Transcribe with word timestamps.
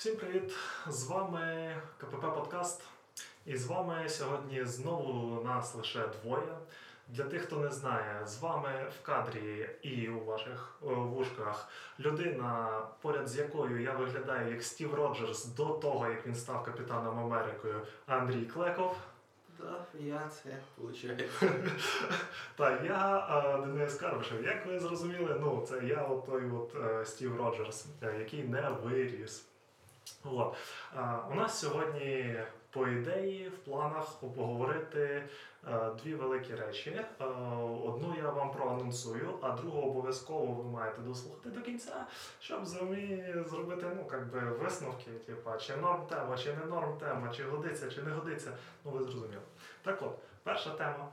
Всім 0.00 0.16
привіт! 0.16 0.52
З 0.88 1.06
вами 1.06 1.76
КПП 1.98 2.26
Подкаст. 2.26 2.82
І 3.46 3.56
з 3.56 3.66
вами 3.66 4.08
сьогодні 4.08 4.64
знову 4.64 5.42
нас 5.44 5.74
лише 5.74 6.08
двоє. 6.08 6.56
Для 7.08 7.24
тих, 7.24 7.42
хто 7.42 7.56
не 7.56 7.70
знає, 7.70 8.26
з 8.26 8.38
вами 8.38 8.86
в 9.00 9.06
кадрі 9.06 9.70
і 9.82 10.08
у 10.08 10.24
ваших 10.24 10.78
е, 10.82 10.86
вушках 10.86 11.68
людина, 11.98 12.82
поряд 13.00 13.28
з 13.28 13.36
якою 13.36 13.82
я 13.82 13.92
виглядаю 13.92 14.50
як 14.50 14.62
Стів 14.62 14.94
Роджерс 14.94 15.44
до 15.44 15.64
того, 15.64 16.06
як 16.06 16.26
він 16.26 16.34
став 16.34 16.64
капітаном 16.64 17.18
Америкою, 17.18 17.86
Андрій 18.06 18.44
Клеков. 18.44 18.96
Да, 19.58 19.84
я 19.98 20.28
це 20.28 20.56
виходить. 20.78 21.30
Та 22.56 22.82
я 22.84 23.28
е, 23.30 23.66
Денис 23.66 23.94
Карбишев. 23.94 24.44
Як 24.44 24.66
ви 24.66 24.78
зрозуміли, 24.78 25.36
ну 25.40 25.66
це 25.68 25.84
я 25.84 26.04
той 26.26 26.50
от 26.50 26.74
е, 26.84 27.04
Стів 27.04 27.36
Роджерс, 27.36 27.86
який 28.18 28.42
не 28.42 28.70
виріс. 28.82 29.49
От. 30.24 30.54
Е, 30.96 31.16
у 31.30 31.34
нас 31.34 31.58
сьогодні, 31.58 32.40
по 32.70 32.86
ідеї, 32.86 33.48
в 33.48 33.58
планах 33.58 34.20
поговорити 34.20 35.28
е, 35.68 35.90
дві 36.02 36.14
великі 36.14 36.54
речі. 36.54 36.90
Е, 36.90 37.24
одну 37.84 38.14
я 38.18 38.30
вам 38.30 38.52
проанонсую, 38.52 39.38
а 39.42 39.50
другу 39.50 39.90
обов'язково 39.90 40.52
ви 40.52 40.70
маєте 40.70 41.00
дослухати 41.00 41.48
до 41.48 41.60
кінця, 41.60 42.06
щоб 42.40 42.66
зробити 43.46 43.86
ну, 43.96 44.04
как 44.04 44.32
би, 44.32 44.40
висновки, 44.40 45.10
типа, 45.10 45.56
чи 45.56 45.76
норм 45.76 46.06
тема, 46.06 46.36
чи 46.36 46.54
не 46.54 46.64
норм 46.64 46.98
тема, 46.98 47.32
чи 47.36 47.44
годиться, 47.44 47.90
чи 47.90 48.02
не 48.02 48.10
годиться. 48.10 48.52
Ну 48.84 48.90
ви 48.90 49.04
зрозуміли. 49.04 49.42
Так 49.82 50.02
от, 50.02 50.18
перша 50.42 50.70
тема. 50.70 51.08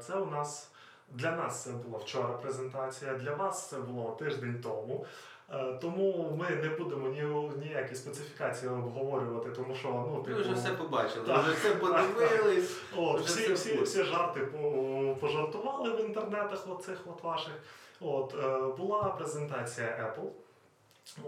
Це 0.00 0.14
у 0.14 0.26
нас 0.26 0.70
для 1.12 1.32
нас 1.32 1.62
це 1.62 1.70
була 1.70 1.98
вчора 1.98 2.28
презентація, 2.28 3.14
для 3.14 3.34
вас 3.34 3.68
це 3.68 3.78
було 3.78 4.16
тиждень 4.18 4.60
тому. 4.62 5.06
Е, 5.52 5.78
Тому 5.80 6.36
ми 6.38 6.50
не 6.56 6.68
будемо 6.68 7.08
ні, 7.08 7.22
ніякі 7.66 7.94
специфікації 7.94 8.72
обговорювати, 8.72 9.50
тому 9.50 9.74
що 9.74 9.88
ну, 9.88 10.22
типу, 10.22 10.40
вже 10.40 10.52
все 10.52 10.70
побачили, 10.70 11.26
Так. 11.26 11.42
вже 11.42 11.52
все 11.52 11.70
подивились. 11.74 12.76
От, 12.96 13.20
Вже 13.20 13.42
всі, 13.42 13.52
всі, 13.52 13.82
всі 13.82 14.02
жарти 14.04 14.40
по- 14.40 15.16
пожартували 15.20 15.90
в 15.90 16.00
інтернетах 16.00 16.66
оцих 16.70 16.98
от 17.06 17.22
ваших. 17.24 17.52
От, 18.00 18.34
е, 18.44 18.76
була 18.78 19.02
презентація 19.02 19.86
Apple. 19.86 20.28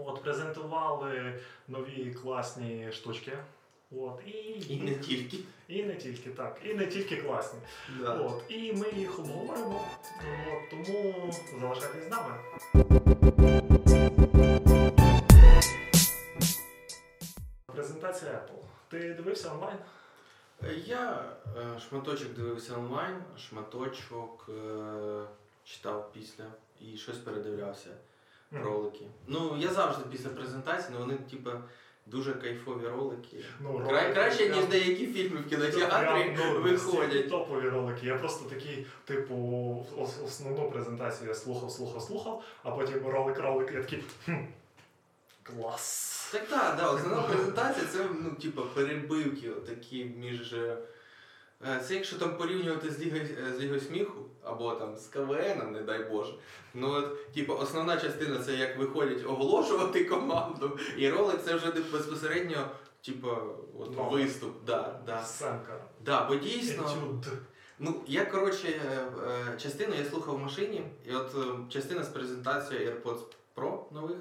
От, 0.05 0.23
презентували 0.23 1.39
нові 1.67 2.11
класні 2.23 2.91
штучки. 2.91 3.31
От, 3.97 4.19
і, 4.25 4.31
І 4.73 4.81
не 4.81 4.95
тільки. 4.95 5.37
і 5.67 5.83
не 5.83 5.95
тільки 5.95 6.29
так, 6.29 6.57
і 6.65 6.73
не 6.73 6.85
тільки 6.87 7.15
класні. 7.15 7.59
Да. 8.01 8.13
От, 8.13 8.43
і 8.49 8.73
ми 8.73 8.85
їх 8.95 9.19
обговоримо. 9.19 9.81
От, 10.53 10.69
тому 10.69 11.13
залишайтесь 11.59 12.07
з 12.07 12.11
нами. 12.11 12.35
Ти 18.93 19.13
дивився 19.13 19.51
онлайн? 19.51 19.77
Я 20.85 21.25
е, 21.57 21.79
шматочок 21.79 22.33
дивився 22.33 22.77
онлайн, 22.77 23.15
шматочок 23.37 24.49
е, 24.49 24.53
читав 25.63 26.11
після 26.13 26.43
і 26.81 26.97
щось 26.97 27.17
передивлявся. 27.17 27.89
Ролики. 28.51 29.05
Ну, 29.27 29.57
я 29.59 29.69
завжди 29.73 30.03
після 30.11 30.29
презентації, 30.29 30.89
ну 30.93 30.99
вони, 30.99 31.17
типу, 31.17 31.49
дуже 32.05 32.33
кайфові 32.33 32.87
ролики. 32.87 33.45
Ну, 33.59 33.69
Кра- 33.77 33.89
ролики 33.89 34.13
краще, 34.13 34.45
прям- 34.45 34.59
ніж 34.59 34.69
деякі 34.69 35.07
фільми 35.07 35.39
в 35.39 35.49
кінотеатрі 35.49 36.37
ну, 36.37 36.61
виходять. 36.61 37.29
топові 37.29 37.69
ролики. 37.69 38.07
Я 38.07 38.17
просто 38.17 38.49
такий, 38.49 38.85
типу, 39.05 39.35
основну 40.25 40.71
презентацію 40.71 41.29
я 41.29 41.35
слухав, 41.35 41.71
слухав, 41.71 42.01
слухав, 42.01 42.43
а 42.63 42.71
потім 42.71 43.07
ролик, 43.07 43.39
ролик, 43.39 43.71
я 43.73 43.81
такий. 43.81 44.03
Хм, 44.25 44.45
клас. 45.43 46.09
Так 46.31 46.47
так, 46.47 46.75
да, 46.77 46.89
основна 46.91 47.21
презентація 47.21 47.85
це 47.93 48.05
ну, 48.21 48.31
типу, 48.41 48.61
перебивки 48.73 49.49
такі 49.49 50.05
між. 50.05 50.53
е, 50.53 50.77
Це 51.87 51.93
якщо 51.95 52.15
там 52.17 52.37
порівнювати 52.37 52.91
з 52.91 52.99
Лігою, 52.99 53.27
з 53.57 53.59
Лігою 53.59 53.79
сміху, 53.81 54.21
або 54.43 54.75
там 54.75 54.97
з 54.97 55.07
КВН, 55.07 55.71
не 55.71 55.81
дай 55.81 56.03
Боже. 56.03 56.33
Ну 56.73 56.91
от, 56.91 57.33
типу, 57.33 57.53
основна 57.53 57.97
частина 57.97 58.39
це 58.39 58.53
як 58.55 58.77
виходять 58.77 59.25
оголошувати 59.25 60.05
команду, 60.05 60.79
і 60.97 61.09
ролик 61.09 61.39
це 61.45 61.55
вже 61.55 61.71
безпосередньо, 61.71 62.67
типу, 63.05 63.27
от, 63.79 63.91
Ну. 63.97 64.09
виступ. 64.09 64.65
Да, 64.65 64.99
да. 65.05 65.23
Сценка. 65.23 65.79
Да, 66.05 66.25
бо 66.25 66.35
дійсно. 66.35 66.83
Етюд. 66.83 67.33
Ну, 67.79 68.01
я 68.07 68.25
коротше, 68.25 68.67
е, 68.67 69.05
е, 69.53 69.57
частину 69.57 69.93
я 69.95 70.05
слухав 70.05 70.35
в 70.35 70.39
машині, 70.39 70.83
і 71.05 71.11
от 71.15 71.35
е, 71.35 71.69
частина 71.73 72.03
з 72.03 72.07
презентацією 72.09 72.91
AirPods 72.91 73.19
Pro 73.55 73.77
нових. 73.93 74.17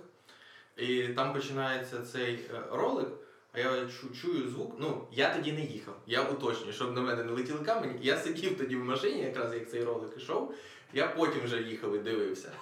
І 0.77 1.03
там 1.09 1.33
починається 1.33 2.03
цей 2.03 2.35
е, 2.35 2.63
ролик, 2.71 3.09
а 3.53 3.59
я 3.59 3.71
чу- 3.71 4.21
чую 4.23 4.49
звук. 4.51 4.75
Ну, 4.79 5.07
я 5.13 5.35
тоді 5.35 5.53
не 5.53 5.61
їхав. 5.61 5.95
Я 6.07 6.23
уточнюю, 6.23 6.73
щоб 6.73 6.93
на 6.95 7.01
мене 7.01 7.25
не 7.25 7.33
летіли 7.33 7.59
камені. 7.65 7.95
Я 8.03 8.17
сидів 8.17 8.59
тоді 8.59 8.77
в 8.77 8.85
машині, 8.85 9.21
якраз 9.23 9.55
як 9.55 9.71
цей 9.71 9.85
ролик 9.85 10.11
ішов. 10.17 10.55
Я 10.95 11.07
потім 11.09 11.45
вже 11.45 11.63
їхав 11.63 11.95
і 11.95 11.99
дивився. 11.99 12.53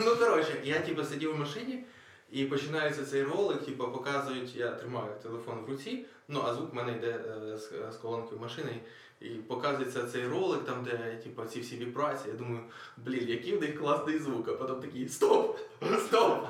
ну, 0.00 0.16
коротше, 0.16 0.60
я 0.64 0.80
типу 0.80 1.04
сидів 1.04 1.34
в 1.34 1.38
машині. 1.38 1.84
І 2.32 2.44
починається 2.44 3.04
цей 3.06 3.22
ролик, 3.22 3.64
типу, 3.64 3.88
показують, 3.92 4.56
я 4.56 4.70
тримаю 4.70 5.12
телефон 5.22 5.58
в 5.66 5.70
руці, 5.70 6.06
ну 6.28 6.42
а 6.46 6.54
звук 6.54 6.72
в 6.72 6.74
мене 6.74 6.92
йде 6.92 7.06
е, 7.52 7.56
з, 7.58 7.72
з 7.92 7.96
колонки 7.96 8.36
машини. 8.36 8.80
І 9.20 9.28
показується 9.28 10.04
цей 10.12 10.28
ролик, 10.28 10.64
там, 10.64 10.84
де 10.84 11.20
типу, 11.22 11.42
ці 11.44 11.60
всі 11.60 11.76
вібрації. 11.76 12.32
Я 12.32 12.38
думаю, 12.38 12.60
блін, 12.96 13.28
який 13.28 13.56
в 13.56 13.60
них 13.60 13.78
класний 13.78 14.18
звук, 14.18 14.48
а 14.48 14.52
потім 14.52 14.80
такий 14.80 15.08
стоп! 15.08 15.58
Стоп! 16.06 16.44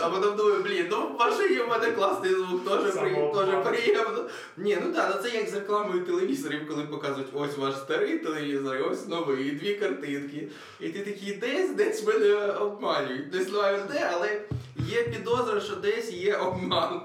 А 0.00 0.10
потім 0.10 0.36
думаю, 0.36 0.62
блін, 0.62 0.86
ну 0.90 1.08
в 1.08 1.18
машині 1.18 1.60
в 1.60 1.68
мене 1.68 1.90
класний 1.90 2.34
звук, 2.34 2.68
теж, 2.68 2.92
при, 2.92 3.10
теж 3.14 3.64
приємно. 3.64 4.28
Ні, 4.56 4.78
ну 4.84 4.92
так, 4.92 5.12
ну 5.16 5.22
це 5.22 5.36
як 5.36 5.48
з 5.48 5.54
рекламою 5.54 6.04
телевізорів, 6.04 6.68
коли 6.68 6.82
показують 6.82 7.28
ось 7.32 7.58
ваш 7.58 7.76
старий 7.76 8.18
телевізор, 8.18 8.76
і 8.76 8.80
ось 8.80 9.08
новий, 9.08 9.48
і 9.48 9.50
дві 9.50 9.74
картинки. 9.74 10.48
І 10.80 10.88
ти 10.88 10.98
такий 10.98 11.34
десь, 11.34 11.70
десь 11.70 12.06
мене 12.06 12.34
обманюють. 12.52 13.32
Не 13.32 13.42
знаю 13.42 13.82
де, 13.92 14.10
але 14.12 14.40
є 14.78 15.02
підозра, 15.02 15.60
що 15.60 15.76
десь 15.76 16.12
є 16.12 16.36
обман. 16.36 17.00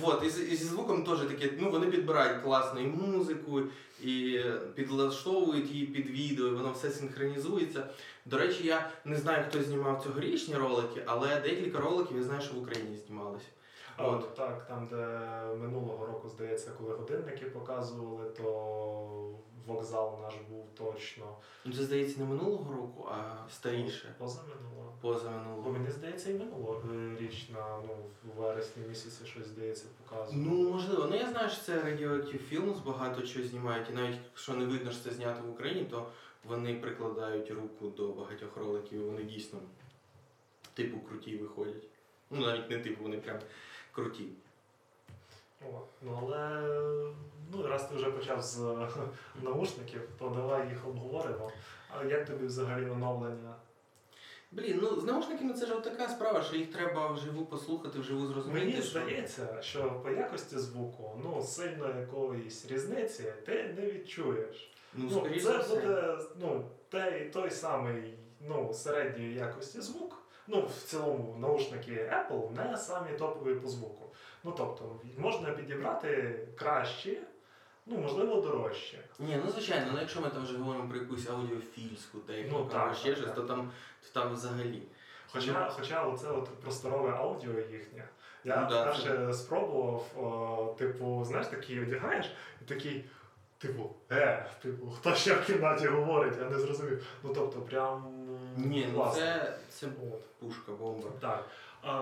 Вот, 0.00 0.24
і, 0.24 0.28
зі 0.30 0.64
звуком 0.64 1.04
теж 1.04 1.18
таке, 1.18 1.50
ну 1.58 1.70
вони 1.70 1.86
підбирають 1.86 2.42
класну 2.42 2.80
і 2.80 2.86
музику, 2.86 3.60
і 4.02 4.40
підлаштовують 4.74 5.70
її 5.70 5.86
під 5.86 6.10
відео, 6.10 6.46
і 6.46 6.50
воно 6.50 6.72
все 6.72 6.90
синхронізується. 6.90 7.86
До 8.24 8.38
речі, 8.38 8.66
я 8.66 8.90
не 9.04 9.16
знаю, 9.16 9.44
хто 9.48 9.62
знімав 9.62 10.02
цьогорічні 10.02 10.54
ролики, 10.54 11.02
але 11.06 11.40
декілька 11.40 11.80
роликів 11.80 12.16
я 12.16 12.22
знаю, 12.22 12.42
що 12.42 12.54
в 12.54 12.62
Україні 12.62 12.96
знімалися. 13.06 13.46
А 13.96 14.08
от 14.08 14.34
так, 14.34 14.66
там, 14.68 14.88
де 14.90 15.20
минулого 15.60 16.06
року, 16.06 16.28
здається, 16.28 16.70
коли 16.78 16.94
годинники 16.94 17.44
показували, 17.46 18.30
то 18.30 19.34
вокзал 19.68 20.18
наш 20.22 20.34
був 20.50 20.66
точно 20.78 21.36
Ну 21.64 21.72
це 21.72 21.82
здається 21.82 22.20
не 22.20 22.26
минулого 22.26 22.72
року, 22.72 23.08
а 23.10 23.48
старіше. 23.50 24.14
позаминулого. 24.18 24.92
Поза 25.00 25.44
Бо 25.64 25.70
мені 25.70 25.90
здається, 25.90 26.30
і 26.30 26.34
минулого 26.34 26.82
річ 27.20 27.48
на 27.48 27.78
ну, 27.86 27.94
в 28.24 28.40
вересні 28.40 28.82
місяці 28.88 29.26
щось 29.26 29.46
здається 29.46 29.86
показувало. 30.04 30.50
Ну, 30.50 30.70
можливо. 30.70 31.06
Ну 31.10 31.16
я 31.16 31.30
знаю, 31.30 31.50
що 31.50 31.62
це 31.62 31.72
Radioactive 31.72 32.40
Films, 32.52 32.84
багато 32.84 33.22
чого 33.22 33.46
знімають, 33.46 33.90
і 33.90 33.92
навіть 33.92 34.18
якщо 34.30 34.54
не 34.54 34.64
видно, 34.64 34.90
що 34.90 35.02
це 35.02 35.10
знято 35.10 35.42
в 35.46 35.50
Україні, 35.50 35.84
то 35.84 36.06
вони 36.44 36.74
прикладають 36.74 37.50
руку 37.50 37.88
до 37.88 38.08
багатьох 38.08 38.56
роликів, 38.56 39.00
і 39.00 39.04
вони 39.04 39.22
дійсно 39.22 39.58
типу 40.74 41.00
круті 41.00 41.36
виходять. 41.36 41.88
Ну 42.30 42.46
навіть 42.46 42.70
не 42.70 42.78
типу, 42.78 43.02
вони 43.02 43.16
прям 43.18 43.38
круті. 43.92 44.28
О, 45.66 45.80
ну 46.02 46.18
але 46.22 46.62
ну, 47.52 47.66
раз 47.66 47.88
ти 47.88 47.94
вже 47.94 48.10
почав 48.10 48.42
з 48.42 48.60
е, 48.62 48.88
наушників, 49.42 50.00
то 50.18 50.28
давай 50.28 50.68
їх 50.68 50.88
обговоримо. 50.88 51.50
А 51.98 52.04
як 52.04 52.26
тобі 52.26 52.46
взагалі 52.46 52.90
оновлення? 52.90 53.54
Блін, 54.52 54.78
ну 54.82 55.00
з 55.00 55.04
наушниками 55.04 55.54
це 55.54 55.66
ж 55.66 55.80
така 55.80 56.08
справа, 56.08 56.42
що 56.42 56.56
їх 56.56 56.72
треба 56.72 57.12
вживу 57.12 57.46
послухати, 57.46 57.98
вживу 57.98 58.26
зрозуміти. 58.26 58.60
Мені 58.66 58.72
що- 58.72 58.82
здається, 58.82 59.62
що 59.62 59.90
по 60.02 60.10
якості 60.10 60.58
звуку 60.58 61.20
ну, 61.24 61.42
сильно 61.42 62.00
якоїсь 62.00 62.66
різниці 62.66 63.32
ти 63.46 63.74
не 63.78 63.86
відчуєш. 63.90 64.72
Ну, 64.94 65.10
Ну, 65.12 65.40
це 65.40 65.58
все. 65.58 65.74
буде 65.74 66.18
ну, 66.40 66.64
той, 66.88 67.30
той 67.32 67.50
самий 67.50 68.14
ну, 68.48 68.72
середньої 68.74 69.34
якості 69.34 69.80
звук. 69.80 70.22
Ну, 70.46 70.66
в 70.66 70.82
цілому 70.90 71.36
наушники 71.38 71.92
Apple 71.92 72.70
не 72.70 72.76
самі 72.76 73.18
топові 73.18 73.54
по 73.54 73.68
звуку. 73.68 74.04
Ну 74.44 74.54
тобто 74.56 75.00
можна 75.18 75.50
підібрати 75.50 76.38
кращі, 76.56 77.18
ну 77.88 77.98
можливо, 77.98 78.40
дорожчі. 78.40 78.98
Ні, 79.18 79.40
ну 79.44 79.50
звичайно, 79.50 79.86
ну 79.92 80.00
якщо 80.00 80.20
ми 80.20 80.28
там 80.28 80.42
вже 80.42 80.58
говоримо 80.58 80.88
про 80.88 80.98
якусь 80.98 81.28
аудіофільську 81.30 82.18
техніку 82.18 82.56
Ну, 82.58 82.64
так, 82.64 82.94
ще 82.94 83.08
так, 83.08 83.16
щось, 83.16 83.26
так. 83.26 83.34
то 83.34 83.42
там, 83.42 83.70
то 84.02 84.20
там 84.20 84.32
взагалі. 84.34 84.82
Хоча, 85.32 85.70
хоча 85.70 86.04
оце 86.04 86.28
от 86.28 86.48
просторове 86.60 87.10
аудіо 87.10 87.52
їхнє. 87.72 88.04
Я 88.44 88.60
Ну, 88.60 88.66
да, 88.70 88.84
перше 88.84 89.32
спробував, 89.32 90.06
о, 90.16 90.74
типу, 90.78 91.24
знаєш, 91.24 91.46
такий 91.46 91.82
одягаєш, 91.82 92.32
і 92.62 92.64
такий, 92.64 93.04
типу, 93.58 93.90
е, 94.10 94.46
типу, 94.62 94.90
хто 94.90 95.14
ще 95.14 95.34
в 95.34 95.44
кімнаті 95.44 95.86
говорить, 95.86 96.34
я 96.40 96.48
не 96.48 96.58
зрозумів. 96.58 97.06
Ну 97.22 97.32
тобто, 97.34 97.60
прям 97.60 98.04
Ні, 98.56 98.88
ну 98.94 99.10
це, 99.14 99.58
це 99.68 99.86
пушка, 100.40 100.72
бомба. 100.72 101.08
Так. 101.20 101.44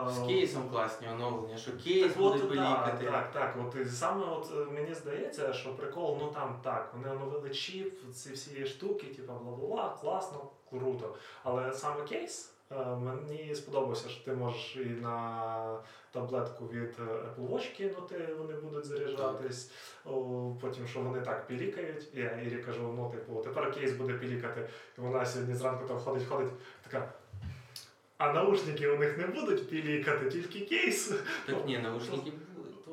З 0.08 0.26
кейсом 0.26 0.68
класні 0.68 1.08
оновлення, 1.08 1.56
що 1.56 1.70
кейс 1.84 2.06
Так, 2.06 2.16
буде 2.18 2.38
от, 2.42 2.48
пилікати. 2.48 3.04
так, 3.04 3.32
так. 3.32 3.56
От 3.66 3.76
і 3.80 3.84
саме 3.84 4.24
от 4.26 4.52
е, 4.56 4.72
мені 4.72 4.94
здається, 4.94 5.52
що 5.52 5.76
прикол, 5.76 6.18
ну 6.20 6.28
там 6.28 6.60
так, 6.62 6.90
вони 6.94 7.10
оновили 7.10 7.50
чіп, 7.50 8.12
ці 8.14 8.32
всі 8.32 8.66
штуки, 8.66 9.06
типу 9.06 9.32
бла-бла-бла, 9.32 10.00
класно, 10.00 10.50
круто. 10.70 11.14
Але 11.42 11.72
саме 11.72 12.04
кейс 12.04 12.52
е, 12.72 12.84
мені 12.96 13.54
сподобався, 13.54 14.08
що 14.08 14.24
ти 14.24 14.32
можеш 14.32 14.76
і 14.76 14.84
на 14.84 15.78
таблетку 16.10 16.66
від 16.66 16.94
е, 16.98 17.02
Apple 17.02 17.48
Watch 17.48 17.76
кинути, 17.76 18.34
вони 18.38 18.54
будуть 18.54 18.84
заряджатись. 18.86 19.70
Потім, 20.60 20.86
що 20.88 21.00
вони 21.00 21.20
так 21.20 21.46
пілікають. 21.46 22.08
Я 22.14 22.40
Ірі 22.40 22.62
кажу, 22.62 22.94
ну 22.96 23.10
типу, 23.10 23.40
тепер 23.40 23.72
кейс 23.72 23.92
буде 23.92 24.12
пілікати. 24.12 24.68
І 24.98 25.00
вона 25.00 25.26
сьогодні 25.26 25.54
зранку 25.54 25.88
там 25.88 25.98
ходить, 25.98 26.28
ходить, 26.28 26.52
така. 26.82 27.12
А 28.18 28.32
наушники 28.32 28.88
у 28.88 28.98
них 28.98 29.18
не 29.18 29.26
будуть 29.26 29.68
пілікати, 29.68 30.30
тільки 30.30 30.60
кейс. 30.60 31.12
Так 31.46 31.66
ні, 31.66 31.78
наушники 31.78 32.32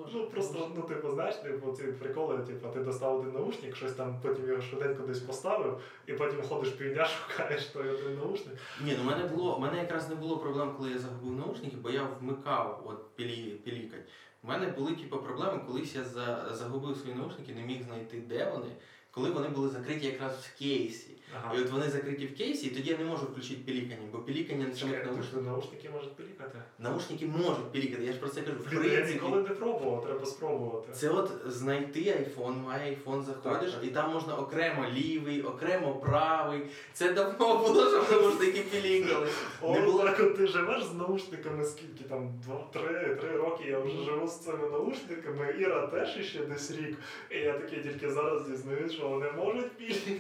теж. 0.04 0.14
Ну 0.14 0.28
просто, 0.28 0.72
ну 0.76 0.82
типу, 0.82 1.12
знаєш, 1.12 1.36
типу, 1.36 1.72
ці 1.72 1.84
приколи, 1.84 2.38
типу, 2.38 2.68
ти 2.68 2.80
достав 2.80 3.20
один 3.20 3.34
наушник, 3.34 3.76
щось 3.76 3.94
там, 3.94 4.20
потім 4.22 4.48
його 4.48 4.62
швиденько 4.62 5.04
десь 5.04 5.20
поставив, 5.20 5.82
і 6.08 6.14
потім 6.14 6.42
ходиш 6.42 6.70
півдня, 6.70 7.06
шукаєш 7.30 7.66
той 7.66 7.90
один 7.90 8.18
наушник. 8.18 8.56
Ні, 8.86 8.98
ну 8.98 9.04
мене 9.04 9.24
було, 9.24 9.60
мене 9.60 9.78
якраз 9.78 10.10
не 10.10 10.16
було 10.16 10.38
проблем, 10.38 10.74
коли 10.78 10.92
я 10.92 11.00
загубив 11.00 11.40
наушники, 11.40 11.76
бо 11.82 11.90
я 11.90 12.04
вмикав 12.04 12.84
от 12.86 13.16
пілі, 13.16 13.52
пілікать. 13.66 14.10
У 14.44 14.48
мене 14.48 14.68
були 14.68 14.96
типу, 14.96 15.18
проблеми, 15.18 15.62
колись 15.68 15.96
я 15.96 16.04
за, 16.04 16.50
загубив 16.52 16.98
свої 16.98 17.16
наушники, 17.16 17.54
не 17.54 17.62
міг 17.62 17.84
знайти, 17.84 18.18
де 18.18 18.52
вони, 18.52 18.72
коли 19.12 19.32
вони 19.32 19.48
були 19.48 19.70
закриті 19.70 20.06
якраз 20.06 20.34
в 20.34 20.60
кейсі. 20.60 21.12
Ага. 21.38 21.56
І 21.56 21.62
от 21.62 21.70
вони 21.72 21.90
закриті 21.90 22.26
в 22.26 22.38
кейсі, 22.38 22.68
і 22.68 22.70
тоді 22.70 22.90
я 22.92 22.98
не 22.98 23.04
можу 23.06 23.26
включити 23.26 23.62
пілікання, 23.66 24.08
бо 24.12 24.18
пілікання 24.20 24.68
на 24.68 24.76
самих 24.76 24.96
Чекай, 24.96 25.16
ти 25.34 25.42
наушники 25.42 25.90
можуть 25.90 26.16
пілікати? 26.16 26.58
Наушники 26.80 27.26
можуть 27.26 27.72
пілікати, 27.72 28.04
я 28.06 28.14
ж 28.14 28.20
про 28.20 28.30
це 28.30 28.42
кажу. 28.42 28.58
В 28.58 28.70
Блін, 28.82 28.92
я 28.94 29.06
ніколи 29.06 29.42
не 29.42 29.50
пробував, 29.50 30.06
треба 30.06 30.26
спробувати. 30.26 30.92
Це 30.94 31.10
от 31.10 31.32
знайти 31.48 32.00
айфон, 32.00 32.58
має 32.66 32.90
айфон, 32.90 33.22
заходиш, 33.24 33.72
Так, 33.72 33.82
так. 33.82 33.90
і 33.90 33.94
там 33.94 34.14
можна 34.14 34.36
окремо 34.36 34.86
лівий, 34.96 35.42
окремо 35.42 35.96
правий. 35.96 36.62
Це 36.94 37.14
давно 37.14 37.58
було, 37.58 37.90
щоб 37.90 38.22
наушники 38.22 38.62
пілікали. 38.72 39.28
О, 39.62 39.74
не 39.74 39.82
було- 39.82 40.04
так 40.04 40.20
от 40.20 40.36
ти 40.38 40.48
живеш 40.48 40.84
з 40.84 40.94
наушниками 40.94 41.66
скільки 41.66 42.04
там? 42.10 42.34
Два-три 42.46 43.16
три 43.22 43.38
роки 43.38 43.64
я 43.70 43.80
вже 43.80 44.04
живу 44.04 44.28
з 44.28 44.40
цими 44.40 44.70
наушниками. 44.70 45.56
Іра 45.60 45.88
теж 45.88 46.18
іще 46.20 46.46
десь 46.46 46.72
рік. 46.72 46.98
І 47.32 47.38
я 47.38 47.54
такий 47.54 47.84
тільки 47.84 48.12
зараз 48.12 48.48
дізнаюсь, 48.50 48.92
що 48.92 49.08
вони 49.10 49.32
можуть 49.32 49.72
пілікати. 49.78 50.20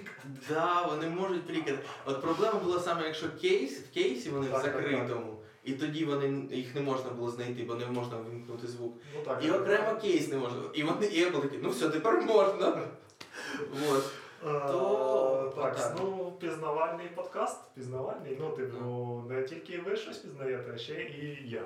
Да, 0.49 0.85
вони 0.89 1.02
можуть 1.09 1.43
пілікати. 1.47 1.79
От 2.05 2.21
проблема 2.21 2.59
була 2.59 2.79
саме, 2.79 3.05
якщо 3.05 3.25
кейс, 3.41 3.79
в 3.79 3.93
кейсі 3.93 4.29
вони 4.29 4.47
Так, 4.47 4.59
в 4.59 4.63
так, 4.63 4.73
закритому, 4.75 5.35
і 5.63 5.73
тоді 5.73 6.05
вони 6.05 6.55
їх 6.55 6.75
не 6.75 6.81
можна 6.81 7.09
було 7.09 7.31
знайти, 7.31 7.63
бо 7.63 7.75
не 7.75 7.85
можна 7.85 8.17
вимкнути 8.17 8.67
звук. 8.67 8.93
Ну 9.15 9.21
так. 9.25 9.45
І 9.45 9.51
окремо 9.51 9.95
кейс 10.01 10.27
не 10.27 10.37
можна. 10.37 10.57
І 10.73 10.83
вони 10.83 11.05
і 11.05 11.25
Apple 11.25 11.41
такі, 11.41 11.57
ну 11.61 11.69
все, 11.69 11.89
тепер 11.89 12.21
можна. 12.21 12.81
Вот. 13.87 14.03
То- 14.43 15.53
так, 15.55 15.75
отак. 15.75 15.95
ну 15.99 16.33
пізнавальний 16.39 17.07
подкаст, 17.15 17.59
пізнавальний, 17.75 18.37
ну, 18.39 18.49
типу, 18.49 19.23
не 19.29 19.43
тільки 19.43 19.79
ви 19.79 19.95
щось 19.95 20.17
пізнаєте, 20.17 20.71
а 20.75 20.77
ще 20.77 20.93
і 20.93 21.49
я. 21.49 21.63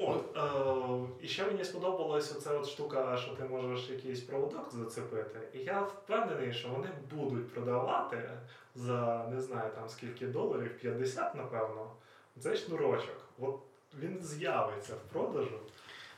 От, 0.00 0.36
е, 0.36 1.24
і 1.24 1.28
ще 1.28 1.46
мені 1.46 1.64
сподобалась 1.64 2.36
оця 2.36 2.58
от 2.58 2.66
штука, 2.66 3.16
що 3.16 3.30
ти 3.30 3.44
можеш 3.44 3.90
якийсь 3.90 4.20
проводок 4.20 4.72
зацепити. 4.72 5.40
І 5.54 5.58
я 5.58 5.80
впевнений, 5.80 6.52
що 6.52 6.68
вони 6.68 6.88
будуть 7.10 7.52
продавати 7.54 8.30
за 8.74 9.28
не 9.30 9.40
знаю 9.40 9.70
там 9.74 9.88
скільки 9.88 10.26
доларів, 10.26 10.78
50, 10.78 11.34
напевно, 11.34 11.90
цей 12.38 12.56
шнурочок. 12.56 13.16
От 13.38 13.56
він 13.98 14.22
з'явиться 14.22 14.94
в 14.94 15.12
продажу 15.12 15.58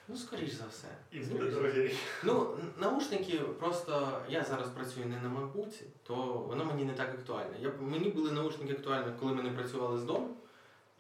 Ну, 0.08 0.16
скоріш 0.16 0.52
за 0.52 0.64
все. 0.70 0.88
і 1.12 1.18
буде 1.18 1.50
дорогий. 1.50 1.96
Ну, 2.24 2.46
наушники 2.80 3.38
просто 3.38 4.08
я 4.28 4.44
зараз 4.44 4.68
працюю 4.68 5.06
не 5.06 5.20
на 5.20 5.28
макбуці, 5.28 5.84
то 6.02 6.14
воно 6.48 6.64
мені 6.64 6.84
не 6.84 6.92
так 6.92 7.08
актуальне. 7.08 7.56
Я, 7.60 7.72
мені 7.80 8.08
були 8.08 8.30
наушники 8.32 8.72
актуальні, 8.72 9.12
коли 9.20 9.32
ми 9.32 9.42
не 9.42 9.50
працювали 9.50 9.98
з 9.98 10.04
дому, 10.04 10.36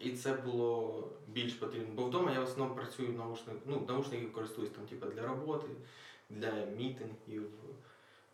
і 0.02 0.10
це 0.10 0.32
було 0.32 1.08
більш 1.28 1.52
потрібно. 1.52 1.94
Бо 1.94 2.04
вдома 2.04 2.32
я 2.32 2.40
в 2.40 2.42
основному 2.42 2.74
працюю 2.74 3.08
наушник, 3.08 3.56
ну, 3.66 3.84
наушники 3.88 4.26
користуюсь 4.26 4.70
там, 4.70 4.86
типу, 4.86 5.06
для 5.06 5.26
роботи, 5.26 5.66
для 6.30 6.52
мітингів. 6.76 7.42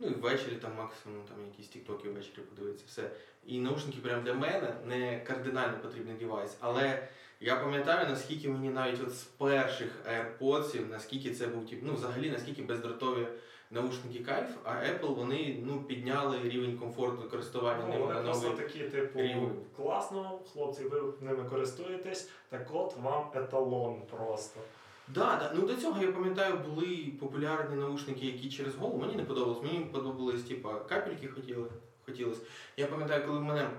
Ну 0.01 0.09
і 0.09 0.15
ввечері 0.15 0.55
там 0.55 0.75
максимум 0.77 1.25
там 1.29 1.47
якісь 1.47 1.69
тіктоки 1.69 2.09
ввечері 2.09 2.45
подивитися, 2.45 2.85
все. 2.87 3.11
І 3.47 3.59
наушники 3.59 3.99
прям 3.99 4.25
для 4.25 4.35
мене 4.35 4.75
не 4.85 5.21
кардинально 5.21 5.79
потрібний 5.83 6.17
девайс. 6.17 6.57
Але 6.61 7.09
я 7.41 7.57
пам'ятаю, 7.57 8.09
наскільки 8.09 8.49
мені 8.49 8.71
навіть 8.71 9.01
от 9.03 9.15
з 9.15 9.23
перших 9.23 9.93
AirPods, 10.07 10.91
наскільки 10.91 11.35
це 11.35 11.47
був 11.47 11.67
тип, 11.67 11.81
ну 11.83 11.95
взагалі 11.95 12.31
наскільки 12.31 12.63
бездротові 12.63 13.27
наушники 13.71 14.25
кайф, 14.25 14.49
а 14.65 14.71
Apple 14.71 15.15
вони 15.15 15.63
ну 15.67 15.83
підняли 15.83 16.39
рівень 16.45 16.79
комфорту 16.79 17.31
користування 17.31 17.85
Ну, 17.87 17.93
ними 17.93 18.07
вони 18.07 18.15
на 18.15 18.23
просто 18.23 18.51
такі, 18.51 18.79
типу, 18.79 19.19
рівень. 19.19 19.53
класно, 19.77 20.39
хлопці, 20.53 20.85
ви 20.85 21.03
ними 21.21 21.45
користуєтесь, 21.51 22.31
так 22.49 22.69
от 22.73 22.97
вам 22.97 23.25
еталон 23.35 24.03
просто. 24.11 24.61
Да, 25.09 25.37
да. 25.37 25.53
Ну 25.55 25.67
до 25.67 25.77
цього 25.77 26.03
я 26.03 26.13
пам'ятаю, 26.13 26.55
були 26.69 27.13
популярні 27.21 27.77
наушники, 27.77 28.27
які 28.27 28.51
через 28.51 28.75
голову 28.75 28.99
мені 28.99 29.17
не 29.17 29.25
подобалось. 29.25 29.63
Мені 29.63 29.85
подобались, 29.85 30.43
типа, 30.43 30.75
капельки 30.75 31.29
хотіли, 31.29 31.67
хотілось. 32.07 32.39
Я 32.77 32.87
пам'ятаю, 32.87 33.27
коли 33.27 33.39
в 33.39 33.43
мене 33.43 33.71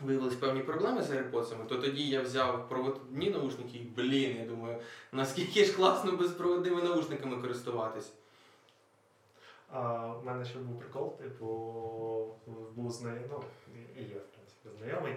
виявились 0.00 0.34
певні 0.34 0.60
проблеми 0.60 1.02
з 1.02 1.10
AirPods, 1.10 1.66
то 1.68 1.76
тоді 1.76 2.08
я 2.08 2.22
взяв 2.22 2.68
проводні 2.68 3.30
наушники 3.30 3.78
і, 3.78 3.90
блін, 3.96 4.36
я 4.40 4.46
думаю, 4.46 4.76
наскільки 5.12 5.64
ж 5.64 5.72
класно 5.76 6.12
безпроводними 6.12 6.82
наушниками 6.82 7.42
користуватись. 7.42 8.12
А 9.68 10.06
в 10.06 10.24
мене 10.24 10.44
ще 10.44 10.58
був 10.58 10.78
прикол, 10.78 11.16
типу, 11.18 11.46
був 12.74 12.90
знайомий, 12.90 13.28
ну, 13.30 13.42
і 13.96 14.00
є, 14.02 14.14
в 14.14 14.26
принципі, 14.34 14.68
знайомий. 14.78 15.16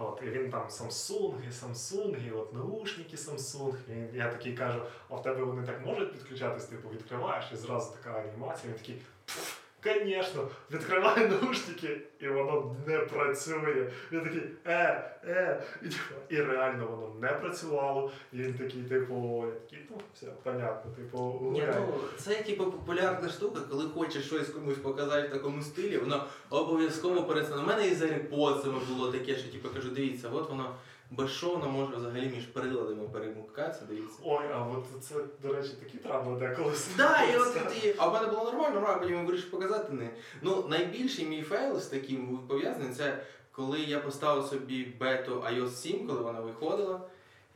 От, 0.00 0.20
і 0.22 0.30
він 0.30 0.50
там 0.50 0.68
Samsung, 0.68 1.34
і 1.48 1.50
Samsung, 1.50 2.28
і 2.28 2.30
от 2.30 2.54
наушники 2.54 3.16
Samsung. 3.16 3.74
І 4.12 4.16
я 4.16 4.30
такий 4.32 4.56
кажу, 4.56 4.82
а 5.08 5.14
в 5.14 5.22
тебе 5.22 5.44
вони 5.44 5.66
так 5.66 5.86
можуть 5.86 6.12
підключатись, 6.12 6.64
типу, 6.64 6.88
відкриваєш 6.88 7.52
і 7.52 7.56
зразу 7.56 7.92
така 7.92 8.18
анімація, 8.20 8.72
він 8.72 8.78
такий. 8.78 9.02
«Пф, 9.24 9.60
Звісно, 9.84 10.48
відкриваю 10.70 11.28
наушники, 11.28 12.00
і 12.20 12.28
воно 12.28 12.76
не 12.86 12.98
працює. 12.98 13.90
Він 14.12 14.20
такий 14.20 14.42
е, 14.66 15.10
е. 15.24 15.62
І, 15.82 15.84
типу, 15.84 16.14
і 16.28 16.42
реально 16.42 16.86
воно 16.86 17.14
не 17.20 17.28
працювало. 17.28 18.10
І 18.32 18.36
він 18.36 18.54
такий, 18.54 18.82
типу, 18.82 19.44
я 19.46 19.52
такий, 19.52 19.86
ну, 19.90 19.96
все, 20.14 20.26
понятно, 20.42 20.90
типу, 20.92 21.50
Ні, 21.52 21.64
ну, 21.66 21.94
це 22.16 22.34
типу 22.34 22.64
популярна 22.64 23.28
штука, 23.28 23.60
коли 23.70 23.84
хочеш 23.84 24.26
щось 24.26 24.48
комусь 24.48 24.78
показати 24.78 25.28
в 25.28 25.32
такому 25.32 25.62
стилі, 25.62 25.98
воно 25.98 26.24
обов'язково 26.50 27.22
перестане. 27.22 27.62
У 27.62 27.66
мене 27.66 27.88
і 27.88 27.94
з 27.94 28.02
AirPods 28.02 28.86
було 28.88 29.12
таке, 29.12 29.36
що 29.36 29.52
типу 29.52 29.68
кажу, 29.74 29.88
дивіться, 29.88 30.28
от 30.32 30.50
воно 30.50 30.74
безшовно 31.10 31.68
може 31.68 31.96
взагалі 31.96 32.32
між 32.34 32.44
приладами 32.44 33.08
перемикатися, 33.08 33.84
дивіться. 33.88 34.18
Ой, 34.24 34.44
а 34.54 34.66
от 34.66 34.84
це, 35.02 35.14
до 35.42 35.54
речі, 35.54 35.70
такі 35.84 35.98
трабли 35.98 36.38
деколи. 36.38 36.72
Да, 36.96 37.22
і 37.22 37.36
от 37.36 37.56
а 37.98 38.08
в 38.08 38.12
мене 38.12 38.26
було 38.26 38.44
нормально, 38.44 38.84
а 38.88 38.98
потім 38.98 39.16
я 39.16 39.22
вирішив 39.22 39.50
показати 39.50 39.92
не. 39.92 40.10
Ну, 40.42 40.66
найбільший 40.68 41.26
мій 41.26 41.42
фейл 41.42 41.80
з 41.80 41.86
таким 41.86 42.26
був 42.26 42.48
пов'язаний, 42.48 42.94
це 42.94 43.22
коли 43.52 43.80
я 43.80 44.00
поставив 44.00 44.44
собі 44.44 44.84
бету 45.00 45.32
iOS 45.34 45.70
7, 45.70 46.06
коли 46.06 46.20
вона 46.20 46.40
виходила. 46.40 47.00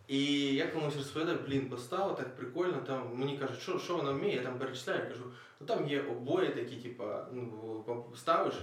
І 0.08 0.54
я 0.54 0.66
комусь 0.66 0.96
розповідаю, 0.96 1.38
блін, 1.46 1.68
поставив, 1.68 2.16
так 2.16 2.36
прикольно, 2.36 2.82
там 2.86 3.10
мені 3.14 3.38
кажуть, 3.38 3.60
що, 3.60 3.78
що 3.78 3.96
вона 3.96 4.12
вміє, 4.12 4.36
я 4.36 4.42
там 4.42 4.58
перечисляю, 4.58 5.00
я 5.00 5.06
кажу, 5.06 5.24
ну 5.60 5.66
там 5.66 5.88
є 5.88 6.02
обоє 6.02 6.50
такі, 6.50 6.76
типа, 6.76 7.26
ну, 7.32 8.04
ставиш, 8.16 8.54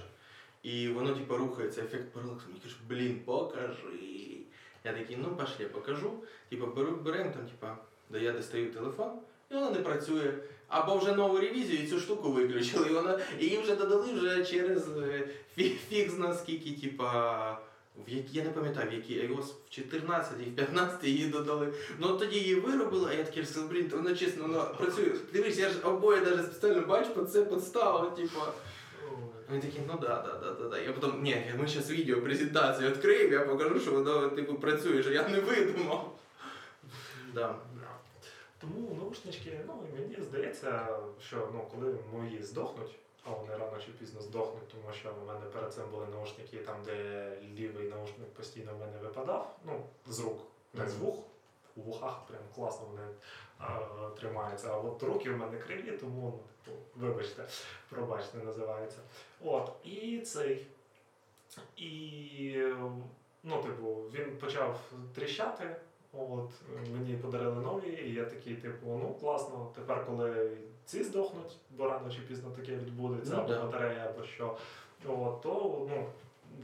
і 0.64 0.88
воно 0.88 1.16
типа 1.16 1.38
рухається, 1.38 1.82
ефект 1.82 2.14
паралаксу. 2.14 2.48
Мені 2.48 2.60
кажуть, 2.60 2.80
блін, 2.88 3.22
покажи. 3.26 4.21
Я 4.84 4.94
такий, 4.94 5.18
ну 5.18 5.36
пошли, 5.36 5.66
покажу. 5.66 6.12
Типа, 6.50 6.66
беру, 6.66 6.92
беремо 6.92 7.32
там, 7.32 7.46
типа, 7.46 7.78
да 8.10 8.18
я 8.20 8.32
достаю 8.32 8.72
телефон, 8.74 9.12
і 9.52 9.54
воно 9.54 9.72
не 9.72 9.80
працює. 9.80 10.34
Або 10.68 10.98
вже 10.98 11.12
нову 11.16 11.40
ревізію 11.40 11.84
і 11.84 11.88
цю 11.88 12.00
штуку 12.00 12.32
виключили, 12.32 12.88
і 12.90 12.94
вона 12.94 13.20
її 13.40 13.58
вже 13.62 13.76
додали 13.76 14.14
вже 14.14 14.46
через 14.46 14.98
е, 14.98 15.28
фі- 15.58 15.76
фікс 15.90 16.18
наскільки, 16.18 16.82
типа. 16.88 17.58
В 18.08 18.10
які, 18.10 18.38
я 18.38 18.44
не 18.44 18.50
пам'ятаю, 18.50 18.90
в 18.90 18.94
які 18.94 19.14
iOS 19.14 19.44
в 19.44 19.70
14 19.70 20.34
і 20.48 20.50
в 20.50 20.56
15 20.56 21.04
її 21.04 21.28
додали. 21.28 21.74
Ну 22.00 22.18
тоді 22.18 22.40
її 22.40 22.56
виробили, 22.56 23.10
а 23.12 23.14
я 23.14 23.24
такий 23.24 23.44
блін, 23.70 23.90
то 23.90 23.98
воно 23.98 24.16
чесно, 24.16 24.42
воно 24.44 24.76
працює. 24.78 25.12
Дивись, 25.34 25.58
я 25.58 25.70
ж 25.70 25.80
обоє 25.84 26.22
навіть 26.22 26.46
спеціально 26.46 26.88
бачу, 26.88 27.26
це 27.26 27.46
підставив, 27.46 28.16
типа. 28.16 28.54
Ой. 29.52 29.60
Він 29.60 29.84
ну 29.88 29.98
да, 30.02 30.22
да, 30.22 30.38
да, 30.38 30.52
да, 30.54 30.70
да. 30.70 30.80
Я 30.80 30.94
потім, 30.94 31.24
ні, 31.24 31.54
ми 31.60 31.68
зараз 31.68 31.92
відео 31.92 32.22
презентацію 32.22 32.90
відкриємо, 32.90 33.34
я 33.34 33.40
покажу, 33.40 33.80
що 33.80 33.92
воно 33.92 34.30
типу 34.30 34.56
працює, 34.56 35.02
що 35.02 35.12
я 35.12 35.28
не 35.28 35.40
видумав. 35.40 36.16
Да. 37.34 37.56
Тому 38.62 38.96
наушнички, 38.96 39.60
ну 39.68 39.74
і 39.90 40.02
мені 40.02 40.18
здається, 40.22 40.88
що 41.28 41.50
ну, 41.54 41.68
коли 41.72 41.96
мої 42.14 42.44
здохнуть, 42.44 42.96
а 43.24 43.30
вони 43.30 43.52
рано 43.58 43.78
чи 43.86 43.92
пізно 43.92 44.22
здохнуть, 44.22 44.68
тому 44.68 44.94
що 44.94 45.10
в 45.10 45.28
мене 45.28 45.46
перед 45.54 45.74
цим 45.74 45.84
були 45.92 46.06
наушники, 46.12 46.58
там, 46.58 46.76
де 46.86 47.32
лівий 47.58 47.90
наушник 47.90 48.28
постійно 48.38 48.72
в 48.76 48.80
мене 48.80 48.98
випадав, 49.02 49.60
ну, 49.66 49.84
з 50.08 50.20
рук, 50.20 50.40
не 50.74 50.90
з 50.90 50.96
вух, 50.96 51.18
у 51.76 51.82
вухах 51.82 52.26
прям 52.28 52.42
класно 52.56 52.86
вони 52.88 53.08
тримаються. 54.20 54.70
А 54.72 54.78
от 54.78 55.04
руки 55.04 55.30
в 55.32 55.38
мене 55.38 55.58
криві, 55.58 55.92
тому 55.92 56.22
ну, 56.22 56.40
типу, 56.66 56.78
вибачте, 56.96 57.44
пробачте, 57.90 58.38
називається. 58.38 59.00
От, 59.44 59.72
і 59.84 60.20
цей. 60.20 60.68
І 61.78 62.64
ну, 63.44 63.62
типу, 63.64 63.94
він 64.14 64.38
почав 64.38 64.80
тріщати. 65.16 65.76
От, 66.14 66.50
мені 66.94 67.18
подарили 67.18 67.62
нові, 67.62 67.90
і 67.90 68.14
я 68.14 68.26
такий, 68.26 68.56
типу, 68.56 68.88
ну 68.88 69.14
класно, 69.20 69.72
тепер, 69.76 70.06
коли 70.06 70.58
ці 70.86 71.04
здохнуть, 71.04 71.58
бо 71.70 71.90
рано 71.90 72.12
чи 72.12 72.20
пізно 72.22 72.50
таке 72.50 72.72
відбудеться, 72.72 73.34
Ну, 73.36 73.42
або 73.42 73.54
да. 73.54 73.64
батарея, 73.64 74.10
або 74.10 74.24
що, 74.26 74.58
от, 75.08 75.42
то 75.42 75.88
ну, 75.90 76.06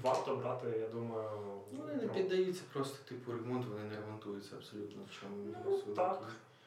варто 0.02 0.36
брати, 0.36 0.80
я 0.80 0.88
думаю. 0.88 1.30
Ну, 1.74 1.80
Вони 1.80 1.96
не 1.96 2.08
піддаються 2.08 2.64
просто 2.74 2.98
типу 3.10 3.32
ремонту, 3.32 3.68
вони 3.70 3.84
не 3.84 3.96
ремонтуються 3.96 4.56
абсолютно 4.56 5.02
в 5.10 5.22
чому 5.22 5.36
Ну, 5.66 5.94
так. 5.94 6.24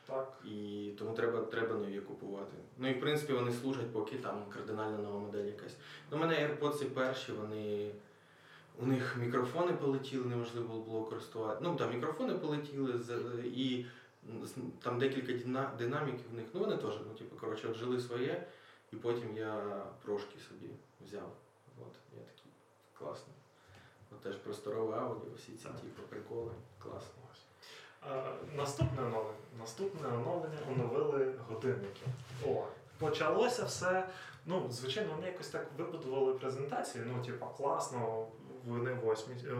Так. 0.06 0.38
І 0.44 0.90
тому 0.98 1.14
треба, 1.14 1.40
треба 1.40 1.74
нові 1.74 2.00
купувати. 2.00 2.56
Ну 2.78 2.90
і 2.90 2.94
в 2.94 3.00
принципі 3.00 3.32
вони 3.32 3.52
служать, 3.52 3.92
поки 3.92 4.16
там 4.16 4.44
кардинально 4.54 4.98
нова 4.98 5.18
модель 5.18 5.44
якась. 5.44 5.76
Ну, 6.10 6.16
у 6.16 6.20
мене 6.20 6.34
AirPods 6.34 6.84
перші, 6.84 7.32
вони. 7.32 7.90
У 8.82 8.86
них 8.86 9.16
мікрофони 9.20 9.72
полетіли, 9.72 10.24
неможливо 10.24 10.78
було 10.78 11.02
користувати. 11.02 11.58
Ну 11.62 11.76
так, 11.76 11.94
мікрофони 11.94 12.34
полетіли 12.34 12.92
і 13.44 13.84
там 14.82 14.98
декілька 14.98 15.32
динаміків 15.78 16.30
в 16.32 16.34
них. 16.34 16.46
Ну 16.54 16.60
вони 16.60 16.76
теж, 16.76 16.94
ну, 17.08 17.14
типу, 17.14 17.36
коротше, 17.36 17.68
от 17.68 17.76
жили 17.76 18.00
своє, 18.00 18.46
і 18.92 18.96
потім 18.96 19.36
я 19.36 19.82
прошки 20.02 20.38
собі 20.48 20.70
взяв. 21.06 21.32
От, 21.80 21.94
я 22.16 22.22
такий 22.22 22.39
класний. 23.00 23.36
От 24.12 24.20
теж 24.20 24.36
просторове 24.36 24.98
аудіо, 24.98 25.30
всі 25.36 25.52
ці 25.52 25.64
типу, 25.64 26.02
приколи. 26.08 26.52
Класно. 26.78 27.20
Е, 28.06 28.32
наступне 28.56 29.02
оновлення. 29.02 29.38
Наступне 29.58 30.08
оновлення 30.08 30.58
оновили 30.72 31.34
годинники. 31.48 32.06
О, 32.46 32.66
почалося 32.98 33.64
все. 33.64 34.08
Ну, 34.46 34.66
звичайно, 34.70 35.14
вони 35.14 35.26
якось 35.26 35.48
так 35.48 35.66
вибудували 35.78 36.34
презентацію. 36.34 37.04
Ну, 37.06 37.24
типа, 37.24 37.46
класно, 37.46 38.26
вони 38.66 38.92
восьмі, 38.92 39.34
е, 39.48 39.54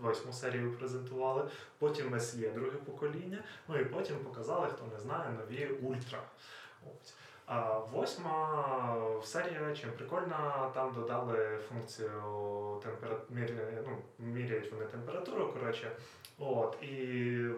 восьму 0.00 0.32
серію 0.32 0.76
презентували, 0.76 1.50
потім 1.78 2.14
SE 2.14 2.54
друге 2.54 2.76
покоління, 2.76 3.44
ну 3.68 3.78
і 3.78 3.84
потім 3.84 4.16
показали, 4.16 4.68
хто 4.68 4.84
не 4.94 5.00
знає, 5.00 5.30
нові 5.30 5.66
ультра. 5.66 6.22
Ось. 6.82 7.14
Восьма 7.92 9.20
серія 9.24 9.74
чим 9.74 9.90
прикольна, 9.92 10.70
там 10.74 10.92
додали 10.94 11.58
функцію 11.68 12.10
темпера... 12.82 13.16
міря... 13.30 13.84
ну, 13.86 13.98
міряють 14.18 14.72
вони 14.72 14.84
температуру, 14.84 15.52
коротше. 15.52 15.90
От, 16.38 16.82
і 16.82 17.50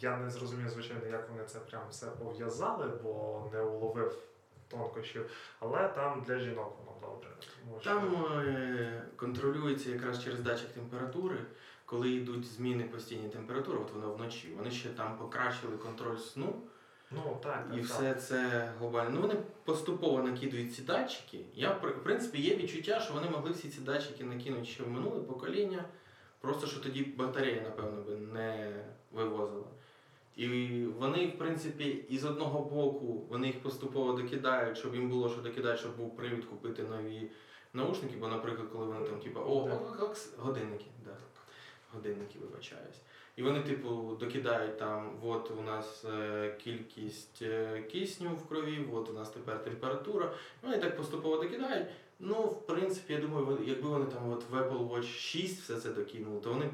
я 0.00 0.16
не 0.16 0.30
зрозумів, 0.30 0.68
звичайно, 0.68 1.06
як 1.06 1.30
вони 1.30 1.44
це 1.44 1.58
прям 1.58 1.82
все 1.90 2.06
пов'язали, 2.06 2.86
бо 3.02 3.44
не 3.52 3.60
уловив 3.60 4.18
тонкощів. 4.68 5.30
Але 5.60 5.88
там 5.88 6.24
для 6.26 6.38
жінок 6.38 6.76
воно 6.78 6.98
добре. 7.00 7.30
Тому 7.64 7.80
що... 7.80 7.90
Там 7.90 8.26
е, 8.46 9.02
контролюється 9.16 9.90
якраз 9.90 10.24
через 10.24 10.40
датчик 10.40 10.68
температури, 10.68 11.36
коли 11.84 12.10
йдуть 12.10 12.44
зміни 12.44 12.84
постійні 12.84 13.28
температури, 13.28 13.78
от 13.78 13.92
воно 13.92 14.14
вночі. 14.14 14.54
Вони 14.56 14.70
ще 14.70 14.88
там 14.88 15.18
покращили 15.18 15.76
контроль 15.76 16.16
сну 16.16 16.62
Ну, 17.10 17.38
так, 17.42 17.68
так, 17.68 17.74
і 17.74 17.76
так. 17.76 17.84
все 17.84 18.14
це 18.14 18.70
глобально. 18.78 19.10
Ну 19.14 19.20
вони 19.20 19.34
поступово 19.64 20.22
накидують 20.22 20.74
ці 20.74 20.82
датчики. 20.82 21.40
Я 21.54 21.70
в 21.70 22.02
принципі 22.04 22.40
є 22.40 22.56
відчуття, 22.56 23.00
що 23.00 23.14
вони 23.14 23.30
могли 23.30 23.50
всі 23.50 23.68
ці 23.68 23.80
датчики 23.80 24.24
накинути 24.24 24.64
ще 24.64 24.82
в 24.82 24.90
минуле 24.90 25.20
покоління. 25.20 25.84
Просто 26.40 26.66
що 26.66 26.80
тоді 26.80 27.04
батарея, 27.04 27.62
напевно, 27.62 28.02
би 28.02 28.16
не 28.16 28.72
вивозила. 29.12 29.66
І 30.36 30.46
вони, 30.98 31.26
в 31.26 31.38
принципі, 31.38 32.04
із 32.08 32.24
одного 32.24 32.60
боку 32.64 33.26
вони 33.28 33.46
їх 33.46 33.62
поступово 33.62 34.12
докидають, 34.12 34.78
щоб 34.78 34.94
їм 34.94 35.10
було 35.10 35.28
що 35.28 35.40
докидати, 35.40 35.78
щоб 35.78 35.96
був 35.96 36.16
привід 36.16 36.44
купити 36.44 36.82
нові 36.82 37.30
наушники. 37.72 38.16
Бо, 38.16 38.28
наприклад, 38.28 38.68
коли 38.72 38.86
вони 38.86 39.06
там, 39.06 39.20
типу, 39.20 39.40
о, 39.40 39.80
годинники, 40.38 40.86
да. 41.04 41.16
годинники, 41.92 42.38
вибачаюсь. 42.38 43.00
І 43.36 43.42
вони, 43.42 43.60
типу, 43.60 44.16
докидають 44.20 44.78
там, 44.78 45.10
от 45.22 45.50
у 45.58 45.62
нас 45.62 46.04
е, 46.04 46.56
кількість 46.64 47.42
е, 47.42 47.82
кисню 47.92 48.30
в 48.30 48.48
крові, 48.48 48.88
от 48.92 49.10
у 49.10 49.12
нас 49.12 49.30
тепер 49.30 49.64
температура. 49.64 50.32
Вони 50.62 50.78
так 50.78 50.96
поступово 50.96 51.36
докидають. 51.36 51.86
Ну, 52.20 52.34
в 52.34 52.66
принципі, 52.66 53.12
я 53.12 53.20
думаю, 53.20 53.58
якби 53.64 53.88
вони 53.88 54.04
там 54.04 54.32
от 54.32 54.44
в 54.50 54.54
Apple 54.54 54.88
Watch 54.88 55.02
6 55.02 55.60
все 55.60 55.76
це 55.76 55.90
докинули, 55.90 56.40
то 56.40 56.50
вони 56.50 56.70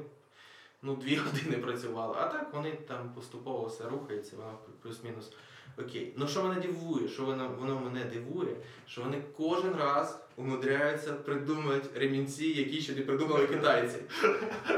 ну, 0.83 0.97
дві 0.97 1.17
години 1.27 1.59
працювали. 1.59 2.15
А 2.19 2.29
так 2.29 2.55
вони 2.55 2.73
там 2.73 3.13
поступово 3.15 3.67
все 3.67 3.89
рухається, 3.89 4.37
воно 4.37 4.59
плюс-мінус 4.83 5.33
окей. 5.79 6.15
Ну 6.17 6.29
що 6.29 6.45
мене 6.45 6.61
дивує, 6.61 7.09
що 7.09 7.25
воно, 7.25 7.57
воно 7.61 7.81
мене 7.81 8.05
дивує, 8.05 8.57
що 8.87 9.03
вони 9.03 9.23
кожен 9.37 9.75
раз 9.79 10.19
умудряються 10.37 11.13
придумати 11.13 12.01
ремінці, 12.01 12.47
які 12.47 12.81
ще 12.81 12.95
не 12.95 13.01
придумали 13.01 13.47
китайці. 13.47 13.99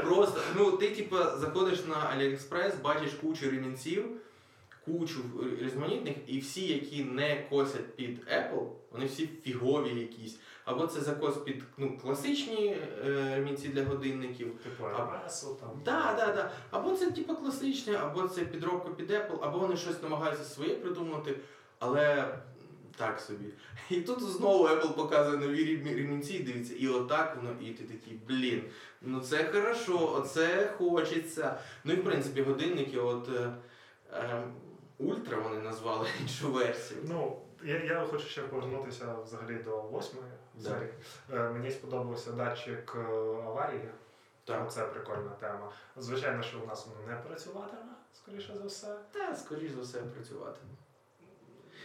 Просто, 0.03 0.41
ну 0.57 0.71
ти 0.71 0.89
типа 0.89 1.37
заходиш 1.37 1.85
на 1.85 1.95
AliExpress, 1.95 2.81
бачиш 2.83 3.11
кучу 3.21 3.49
ремінців, 3.51 4.05
кучу 4.85 5.19
різноманітних, 5.61 6.15
і 6.27 6.39
всі, 6.39 6.67
які 6.67 7.03
не 7.03 7.45
косять 7.49 7.95
під 7.95 8.19
Apple, 8.19 8.67
вони 8.91 9.05
всі 9.05 9.29
фігові 9.43 9.99
якісь. 9.99 10.39
Або 10.65 10.87
це 10.87 11.01
закос 11.01 11.37
під 11.37 11.63
ну, 11.77 11.97
класичні 11.97 12.77
е, 13.05 13.35
ремінці 13.35 13.67
для 13.67 13.83
годинників, 13.83 14.51
Типу 14.63 14.85
А- 14.85 14.97
там. 15.59 15.81
Да, 15.85 16.13
да, 16.17 16.33
да. 16.33 16.51
Або 16.71 16.91
це 16.91 17.11
типу 17.11 17.35
класичне, 17.35 17.97
або 17.97 18.27
це 18.27 18.41
підробка 18.41 18.89
під 18.89 19.11
Apple, 19.11 19.37
або 19.41 19.59
вони 19.59 19.77
щось 19.77 20.03
намагаються 20.03 20.43
своє 20.43 20.75
придумати, 20.75 21.35
але 21.79 22.27
так 22.97 23.19
собі. 23.19 23.45
І 23.89 24.01
тут 24.01 24.21
знову 24.21 24.67
Apple 24.67 24.93
показує 24.93 25.37
нові 25.37 25.81
ремінці, 25.95 26.39
дивиться, 26.39 26.73
і 26.79 26.87
отак 26.87 27.35
воно, 27.35 27.55
і 27.61 27.69
ти 27.69 27.83
такий, 27.83 28.19
блін, 28.27 28.63
ну 29.01 29.19
це 29.19 29.43
хорошо, 29.43 30.13
оце 30.15 30.73
хочеться. 30.77 31.59
Ну 31.83 31.93
і 31.93 31.95
в 31.95 32.03
принципі 32.03 32.41
годинники, 32.41 32.99
от 32.99 33.29
е, 33.29 33.53
е, 34.13 34.43
Ультра 34.97 35.37
вони 35.39 35.61
назвали 35.61 36.07
іншу 36.21 36.51
версію. 36.51 36.99
Ну, 37.03 37.41
я, 37.63 37.83
я 37.83 38.05
хочу 38.05 38.25
ще 38.25 38.41
повернутися 38.41 39.15
взагалі 39.23 39.55
до 39.55 39.81
восьмої 39.81 40.27
Да. 40.53 40.69
серії. 40.69 40.93
Е, 41.33 41.49
мені 41.49 41.71
сподобався 41.71 42.31
датчик 42.31 42.93
е, 42.95 42.99
аварії. 43.45 43.89
Так. 44.45 44.71
Це 44.71 44.85
прикольна 44.85 45.29
тема. 45.39 45.71
Звичайно, 45.97 46.43
що 46.43 46.59
у 46.59 46.67
нас 46.67 46.87
воно 46.87 47.07
не 47.07 47.15
працюватиме, 47.21 47.91
скоріше 48.13 48.53
за 48.53 48.65
все. 48.67 48.95
Та, 49.11 49.35
скоріш 49.35 49.71
за 49.71 49.81
все, 49.81 49.99
працюватиме. 49.99 50.69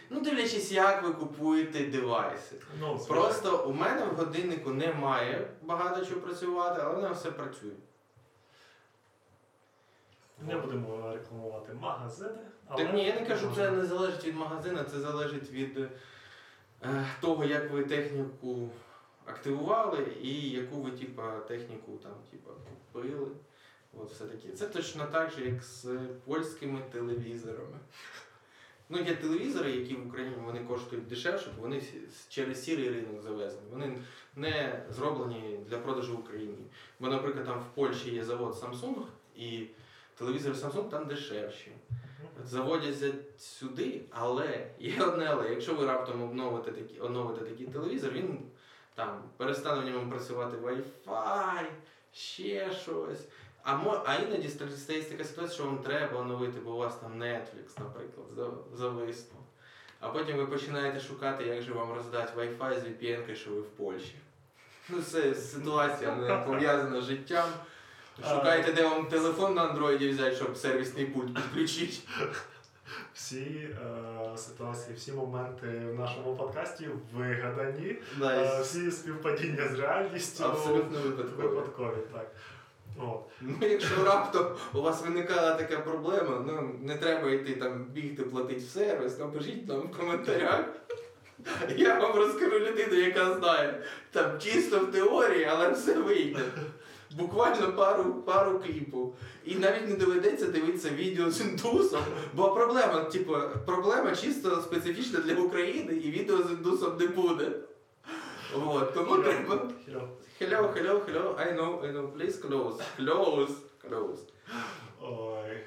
Ну, 0.09 0.21
дивлячись, 0.21 0.71
як 0.71 1.03
ви 1.03 1.13
купуєте 1.13 1.85
девайси. 1.85 2.55
Ну. 2.79 2.99
Просто 3.07 3.65
у 3.65 3.73
мене 3.73 4.05
в 4.05 4.15
годиннику 4.15 4.69
немає 4.69 5.47
багато 5.61 6.05
чого 6.05 6.21
працювати, 6.21 6.81
але 6.83 6.95
воно 6.95 7.13
все 7.13 7.31
працює. 7.31 7.71
не 10.47 10.57
будемо 10.57 11.11
рекламувати 11.13 11.73
магазини. 11.73 12.39
Так 12.77 12.93
ні, 12.93 13.05
я 13.05 13.19
не 13.19 13.25
кажу, 13.25 13.51
це 13.55 13.71
не 13.71 13.85
залежить 13.85 14.25
від 14.25 14.35
магазину, 14.35 14.83
це 14.83 14.99
залежить 14.99 15.51
від 15.51 15.77
е, 15.77 15.89
того, 17.21 17.45
як 17.45 17.71
ви 17.71 17.83
техніку 17.83 18.69
активували 19.25 20.07
і 20.21 20.49
яку 20.49 20.81
ви 20.81 20.91
типа, 20.91 21.39
техніку 21.39 21.91
там, 22.03 22.13
типа, 22.31 22.51
купили. 22.93 23.27
От 23.97 24.11
все 24.11 24.25
таке. 24.25 24.49
Це 24.49 24.67
точно 24.67 25.05
так 25.05 25.31
же, 25.31 25.45
як 25.45 25.63
з 25.63 25.97
польськими 26.25 26.79
телевізорами. 26.91 27.79
Ну, 28.89 28.99
є 28.99 29.15
телевізори, 29.15 29.71
які 29.71 29.95
в 29.95 30.07
Україні 30.07 30.35
вони 30.45 30.59
коштують 30.59 31.07
дешевше, 31.07 31.49
бо 31.55 31.61
вони 31.61 31.81
через 32.29 32.63
сірий 32.63 32.89
ринок 32.89 33.21
завезені. 33.21 33.61
Вони 33.71 33.97
не 34.35 34.83
зроблені 34.89 35.59
для 35.69 35.77
продажу 35.77 36.17
в 36.17 36.19
Україні. 36.19 36.65
Бо, 36.99 37.07
наприклад, 37.07 37.45
там 37.45 37.59
в 37.59 37.75
Польщі 37.75 38.15
є 38.15 38.23
завод 38.23 38.53
Samsung, 38.53 39.03
і 39.35 39.65
телевізори 40.15 40.55
Samsung 40.55 40.89
там 40.89 41.07
дешевші. 41.07 41.71
Заводяться 42.45 43.13
сюди, 43.37 44.01
але 44.11 44.67
є 44.79 45.01
одне 45.03 45.27
але. 45.31 45.49
Якщо 45.49 45.75
ви 45.75 45.85
раптом 45.85 46.23
обновите 46.23 46.71
такі, 46.71 46.99
оновите 47.01 47.45
такий 47.45 47.65
телевізор, 47.67 48.11
він 48.11 48.39
там 48.95 49.23
перестане 49.37 49.81
в 49.81 49.93
ньому 49.93 50.11
працювати 50.11 50.57
Wi-Fi, 50.57 51.65
ще 52.13 52.71
щось. 52.73 53.27
А, 53.63 53.75
мо, 53.77 54.01
а 54.05 54.15
іноді 54.15 54.47
ста- 54.47 54.69
стається 54.69 55.11
така 55.11 55.23
ситуація, 55.23 55.55
що 55.55 55.63
вам 55.65 55.77
треба 55.77 56.19
оновити, 56.19 56.59
бо 56.59 56.71
у 56.73 56.77
вас 56.77 56.95
там 56.95 57.21
Netflix, 57.23 57.79
наприклад, 57.79 58.27
за- 58.35 58.77
зависло. 58.77 59.37
А 59.99 60.09
потім 60.09 60.37
ви 60.37 60.45
починаєте 60.45 60.99
шукати, 60.99 61.43
як 61.45 61.61
же 61.61 61.73
вам 61.73 61.93
роздати 61.93 62.39
Wi-Fi 62.41 62.79
з 62.79 62.83
VPN, 62.83 63.35
що 63.35 63.51
ви 63.51 63.61
в 63.61 63.65
Польщі. 63.69 64.15
Ну, 64.89 65.01
це 65.01 65.35
ситуація 65.35 66.15
не 66.15 66.37
пов'язана 66.45 67.01
з 67.01 67.05
життям. 67.05 67.49
Шукайте, 68.29 68.71
де 68.73 68.83
вам 68.83 69.05
телефон 69.05 69.53
на 69.53 69.61
андроїді 69.63 70.09
взяти, 70.09 70.35
щоб 70.35 70.57
сервісний 70.57 71.05
пульт 71.05 71.33
підключити. 71.35 71.97
Всі 73.13 73.67
е, 74.33 74.37
ситуації, 74.37 74.95
всі 74.95 75.11
моменти 75.11 75.67
в 75.67 75.99
нашому 75.99 76.35
подкасті 76.35 76.87
вигадані. 77.13 77.95
Да, 78.19 78.35
Е, 78.35 78.61
всі 78.61 78.91
співпадіння 78.91 79.67
з 79.67 79.79
реальністю 79.79 80.43
Абсолютно 80.43 80.99
випадково. 80.99 81.47
випадкові. 81.49 81.95
Так. 82.13 82.31
От. 82.99 83.19
Ну, 83.41 83.55
якщо 83.61 84.03
раптом 84.05 84.45
у 84.73 84.81
вас 84.81 85.01
виникала 85.03 85.53
така 85.55 85.77
проблема, 85.79 86.43
ну 86.47 86.75
не 86.81 86.97
треба 86.97 87.29
йти 87.31 87.55
там 87.55 87.83
бігти, 87.83 88.23
платити 88.23 88.59
в 88.59 88.69
сервіс, 88.69 89.19
напишіть 89.19 89.67
нам 89.67 89.79
в 89.81 89.97
коментарях. 89.97 90.65
Я 91.77 91.99
вам 91.99 92.15
розкажу 92.15 92.59
людину, 92.59 92.93
яка 92.93 93.33
знає. 93.33 93.81
Там 94.11 94.39
чисто 94.39 94.79
в 94.79 94.91
теорії, 94.91 95.45
але 95.45 95.69
все 95.71 95.93
вийде. 96.01 96.39
Буквально 97.17 97.73
пару, 97.73 98.13
пару 98.13 98.59
кліпів. 98.59 99.13
І 99.45 99.55
навіть 99.55 99.89
не 99.89 99.95
доведеться 99.95 100.47
дивитися 100.47 100.89
відео 100.89 101.31
з 101.31 101.41
індусом, 101.41 102.01
бо 102.33 102.51
проблема, 102.51 103.03
типу, 103.03 103.35
проблема 103.65 104.15
чисто 104.15 104.61
специфічна 104.61 105.19
для 105.19 105.35
України, 105.35 105.93
і 105.93 106.11
відео 106.11 106.37
з 106.37 106.51
індусом 106.51 106.97
не 106.97 107.07
буде. 107.07 107.51
От, 108.65 108.93
тому 108.93 109.17
треба. 109.17 109.69
Хіро. 109.85 110.09
Hello, 110.41 110.73
hello, 110.73 111.05
hello. 111.05 111.35
I 111.37 111.53
know, 111.53 111.81
I 111.85 111.91
know. 111.93 112.07
Please 112.17 112.37
close. 112.41 112.81
Close. 112.97 113.53
Close. 113.83 114.21
Ой. 115.01 115.63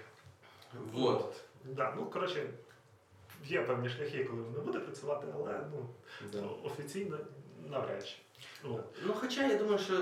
Вот. 0.92 1.34
Да, 1.64 1.94
ну, 1.96 2.06
коротше, 2.06 2.50
є 3.46 3.62
певні 3.62 3.88
шляхи, 3.88 4.24
коли 4.24 4.42
воно 4.42 4.60
буде 4.64 4.78
працювати, 4.78 5.26
але 5.34 5.60
ну, 6.32 6.56
офіційно 6.64 7.18
навряд 7.70 8.06
чи. 8.06 8.16
От. 8.64 8.84
Ну, 9.06 9.14
хоча 9.20 9.46
я 9.46 9.58
думаю, 9.58 9.78
що 9.78 9.94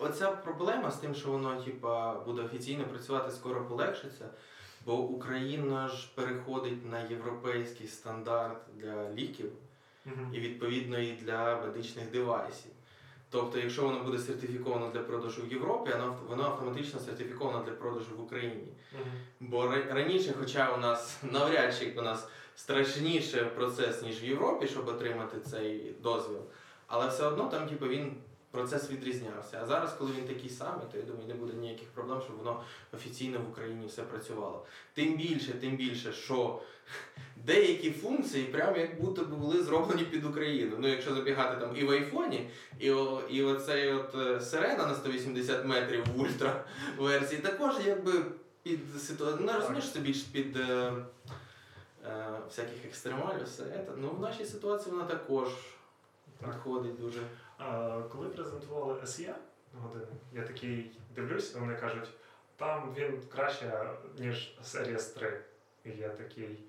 оця 0.00 0.30
проблема 0.30 0.90
з 0.90 0.96
тим, 0.96 1.14
що 1.14 1.30
воно 1.30 1.62
типа 1.62 2.14
буде 2.14 2.42
офіційно 2.42 2.84
працювати, 2.84 3.30
скоро 3.30 3.64
полегшиться, 3.64 4.28
бо 4.86 4.98
Україна 4.98 5.88
ж 5.88 6.08
переходить 6.14 6.90
на 6.90 7.00
європейський 7.00 7.86
стандарт 7.86 8.58
для 8.74 9.12
ліків 9.12 9.52
і 10.32 10.40
відповідно 10.40 10.98
і 10.98 11.12
для 11.12 11.60
медичних 11.60 12.10
девайсів. 12.10 12.70
Тобто, 13.30 13.58
якщо 13.58 13.82
воно 13.82 14.04
буде 14.04 14.18
сертифіковано 14.18 14.90
для 14.94 15.00
продажу 15.00 15.42
в 15.42 15.52
Європі, 15.52 15.90
воно, 15.92 16.18
воно 16.28 16.42
автоматично 16.44 17.00
сертифіковано 17.00 17.64
для 17.64 17.72
продажу 17.72 18.16
в 18.16 18.20
Україні. 18.20 18.72
Мгм. 18.92 19.10
Бо 19.40 19.74
раніше, 19.90 20.34
хоча 20.40 20.74
у 20.74 20.78
нас 20.78 21.18
навряд 21.32 21.76
чи 21.78 21.94
у 21.98 22.02
нас 22.02 22.28
страшніше 22.56 23.44
процес, 23.44 24.02
ніж 24.02 24.22
в 24.22 24.24
Європі, 24.24 24.66
щоб 24.66 24.88
отримати 24.88 25.40
цей 25.40 25.94
дозвіл, 26.02 26.40
але 26.86 27.08
все 27.08 27.26
одно 27.26 27.48
там, 27.48 27.68
типу, 27.68 27.88
він 27.88 28.16
процес 28.50 28.90
відрізнявся. 28.90 29.60
А 29.62 29.66
зараз, 29.66 29.92
коли 29.92 30.12
він 30.12 30.24
такий 30.24 30.50
самий, 30.50 30.86
то 30.92 30.98
я 30.98 31.04
думаю, 31.04 31.26
не 31.28 31.34
буде 31.34 31.52
ніяких 31.52 31.88
проблем, 31.88 32.20
щоб 32.24 32.36
воно 32.36 32.62
офіційно 32.92 33.38
в 33.38 33.50
Україні 33.50 33.86
все 33.86 34.02
працювало. 34.02 34.66
Тим 34.94 35.16
більше, 35.16 35.52
тим 35.52 35.76
більше, 35.76 36.12
що 36.12 36.60
деякі 37.36 37.90
функції 37.90 38.44
прямо 38.44 38.76
як 38.76 39.00
будто 39.00 39.22
б 39.22 39.28
були 39.28 39.62
зроблені 39.62 40.04
під 40.04 40.24
Україну. 40.24 40.76
Ну, 40.78 40.88
якщо 40.88 41.14
забігати 41.14 41.60
там 41.60 41.76
і 41.76 41.84
в 41.84 41.90
айфоні, 41.90 42.50
і, 42.78 42.90
о, 42.90 43.22
і 43.30 43.42
оцей 43.42 43.92
от 43.92 44.14
е, 44.14 44.40
сирена 44.40 44.86
на 44.86 44.94
180 44.94 45.64
метрів 45.64 46.04
в 46.16 46.20
ультра 46.20 46.64
версії, 46.98 47.40
також 47.40 47.74
якби 47.86 48.12
під 48.62 48.80
ситуацію. 48.98 49.46
Не 49.46 49.52
розумієш 49.52 49.90
це 49.90 50.00
більш 50.00 50.18
під 50.18 50.56
е, 50.56 50.92
е, 52.06 52.40
всяких 52.48 52.84
екстремалів, 52.84 53.44
все 53.44 53.62
це. 53.62 53.84
Ну, 53.96 54.10
в 54.10 54.20
нашій 54.20 54.44
ситуації 54.44 54.94
вона 54.94 55.04
також 55.04 55.48
Так. 56.40 56.50
підходить 56.50 57.00
дуже. 57.00 57.20
А, 57.58 58.00
коли 58.12 58.28
презентували 58.28 58.94
SE 58.94 59.34
години, 59.74 60.06
я 60.32 60.42
такий 60.42 60.90
дивлюсь, 61.14 61.54
вони 61.54 61.76
кажуть, 61.76 62.08
там 62.56 62.94
він 62.96 63.22
краще, 63.28 63.90
ніж 64.18 64.58
Series 64.64 65.14
3. 65.14 65.40
І 65.84 65.90
я 65.90 66.08
такий. 66.08 66.64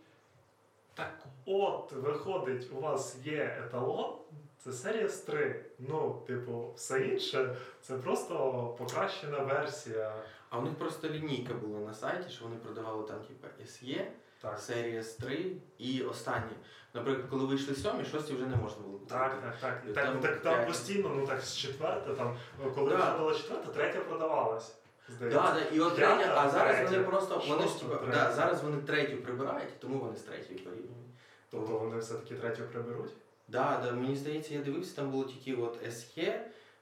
Так 0.94 1.26
от, 1.46 1.92
виходить, 1.92 2.72
у 2.72 2.80
вас 2.80 3.18
є 3.24 3.64
еталон, 3.66 4.16
це 4.58 4.70
Series 4.70 5.26
3. 5.26 5.66
Ну, 5.80 6.24
типу, 6.28 6.74
все 6.76 7.08
інше 7.08 7.56
це 7.82 7.98
просто 7.98 8.64
покращена 8.78 9.40
версія. 9.40 10.24
А 10.50 10.60
у 10.60 10.62
них 10.62 10.76
просто 10.76 11.10
лінійка 11.10 11.54
була 11.54 11.80
на 11.80 11.94
сайті, 11.94 12.30
що 12.30 12.44
вони 12.44 12.56
продавали 12.56 13.08
там, 13.08 13.20
типу, 13.20 13.48
SE, 13.64 14.06
Так, 14.42 14.60
Series 14.60 15.20
3 15.20 15.52
і 15.78 16.02
останні. 16.02 16.54
Наприклад, 16.98 17.26
коли 17.30 17.46
вийшли 17.46 17.76
сьомі, 17.76 18.06
шості 18.06 18.34
вже 18.34 18.46
не 18.46 18.56
можна 18.56 18.82
було 18.84 18.94
купити. 19.00 19.14
так, 19.14 19.42
так. 19.42 19.58
так. 19.62 19.84
І 19.90 19.94
там 19.94 20.20
так 20.20 20.42
там 20.42 20.66
постійно, 20.66 21.10
ну 21.16 21.28
так 21.28 21.42
з 21.42 21.58
четверта, 21.58 22.14
там, 22.14 22.38
коли 22.76 22.90
Да. 22.90 22.96
виходила 22.98 23.34
четверта, 23.34 23.72
третя 23.72 24.00
продавалась. 24.00 24.76
Здається. 25.10 25.42
Да, 25.42 25.54
да, 25.54 25.76
і 25.76 25.80
от 25.80 25.96
третя, 25.96 26.34
а 26.38 26.50
зараз 26.50 26.76
третя, 26.76 26.92
вони 26.92 27.04
просто 27.04 27.44
вони 27.48 27.68
ж 27.68 27.80
типу, 27.80 27.96
да, 28.12 28.32
зараз 28.34 28.64
вони 28.64 28.82
третю 28.82 29.18
прибирають, 29.18 29.80
тому 29.80 30.00
вони 30.00 30.18
з 30.18 30.22
третьою 30.22 30.60
порівнюють. 30.60 31.08
Тобто 31.52 31.78
вони 31.80 31.98
все-таки 31.98 32.36
третю 32.36 32.64
приберуть. 32.72 33.12
Да, 33.48 33.82
да, 33.84 33.92
мені 33.92 34.16
здається, 34.16 34.54
я 34.54 34.62
дивився, 34.62 34.96
там 34.96 35.12
було 35.12 35.24
тільки 35.24 35.62
от 35.62 35.84
SE, 35.88 36.40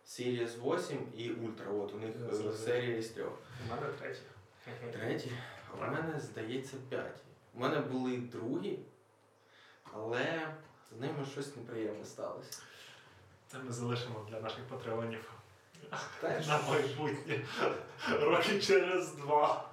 Series 0.07 0.75
8 0.77 0.97
і 1.17 1.21
Ultra. 1.29 1.81
От 1.83 1.93
у 1.93 1.97
них 1.97 2.09
е, 2.49 2.51
серія 2.53 3.01
з 3.01 3.07
трьох. 3.07 3.33
У 3.67 3.75
мене 3.75 3.87
третя. 3.99 4.19
Треті, 4.91 5.31
а 5.71 5.75
в 5.75 5.91
мене 5.91 6.19
здається 6.19 6.75
п'яті. 6.89 7.21
У 7.53 7.59
мене 7.59 7.79
були 7.79 8.17
другі, 8.17 8.79
але 9.93 10.47
з 10.97 11.01
ними 11.01 11.25
щось 11.31 11.55
неприємне 11.55 12.05
сталося. 12.05 12.61
Це 13.47 13.57
ми 13.57 13.71
залишимо 13.71 14.27
для 14.29 14.39
наших 14.39 14.63
патреонів 14.69 15.31
на 16.47 16.59
майбутнє. 16.69 17.41
Роки 18.21 18.61
через 18.61 19.15
два. 19.15 19.69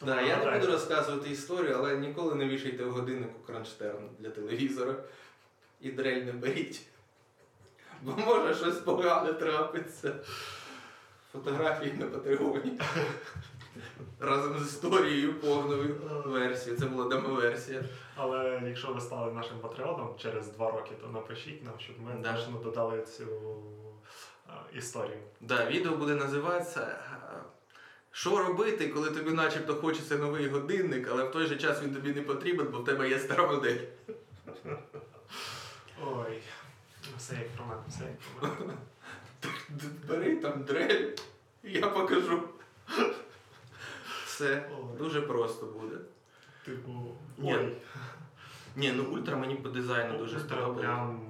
Да, 0.00 0.20
я 0.20 0.44
не 0.44 0.58
буду 0.58 0.72
розказувати 0.72 1.30
історію, 1.30 1.76
але 1.78 1.96
ніколи 1.96 2.34
не 2.34 2.48
вішайте 2.48 2.84
в 2.84 2.92
годиннику 2.92 3.40
кронштерн 3.46 4.08
для 4.18 4.30
телевізора 4.30 4.94
і 5.80 5.92
дрель 5.92 6.22
не 6.22 6.32
беріть. 6.32 6.82
Бо 8.02 8.12
може 8.16 8.54
щось 8.54 8.76
погане 8.76 9.32
трапиться. 9.32 10.14
Фотографії 11.32 11.92
на 11.92 12.06
Патреоні. 12.06 12.80
Разом 14.20 14.58
з 14.58 14.62
історією 14.66 15.34
повною 15.34 15.96
версією. 16.26 16.80
Це 16.80 16.86
була 16.86 17.08
демо-версія. 17.08 17.84
Але 18.16 18.62
якщо 18.66 18.92
ви 18.92 19.00
стали 19.00 19.32
нашим 19.32 19.58
патреоном 19.58 20.14
через 20.18 20.48
два 20.48 20.70
роки, 20.70 20.90
то 21.00 21.08
напишіть 21.08 21.64
нам, 21.64 21.74
щоб 21.78 21.96
ми 22.00 22.12
Да. 22.22 22.38
додали 22.62 23.02
цю 23.02 23.26
історію. 24.72 25.18
Да, 25.40 25.66
відео 25.66 25.96
буде 25.96 26.14
називатися 26.14 26.80
е, 26.80 27.42
Що 28.10 28.38
робити, 28.38 28.88
коли 28.88 29.10
тобі 29.10 29.30
начебто 29.30 29.74
хочеться 29.74 30.16
новий 30.16 30.48
годинник, 30.48 31.08
але 31.10 31.24
в 31.24 31.30
той 31.30 31.46
же 31.46 31.56
час 31.56 31.82
він 31.82 31.94
тобі 31.94 32.12
не 32.12 32.22
потрібен, 32.22 32.68
бо 32.72 32.78
в 32.78 32.84
тебе 32.84 33.08
є 33.08 33.18
стара 33.18 33.46
модель. 33.52 33.78
Ой, 36.06 36.42
все 37.18 37.34
як 37.34 37.48
про 37.48 37.64
мене, 37.66 37.82
все 37.88 38.04
як 38.04 38.18
про 38.40 38.48
мене. 38.66 38.78
Бери 40.08 40.36
там 40.36 40.62
дрель, 40.62 41.10
я 41.62 41.86
покажу. 41.88 42.42
Все 44.32 44.68
Ой. 44.70 44.98
дуже 44.98 45.20
просто 45.20 45.66
буде. 45.66 45.96
Типу, 46.64 46.90
Ні, 47.38 47.54
ой, 47.54 47.72
Ні, 48.76 48.92
ну 48.96 49.04
ультра 49.04 49.36
мені 49.36 49.54
по 49.54 49.68
дизайну 49.68 50.18
дуже 50.18 50.36
ультра 50.36 50.68
прям 50.68 51.20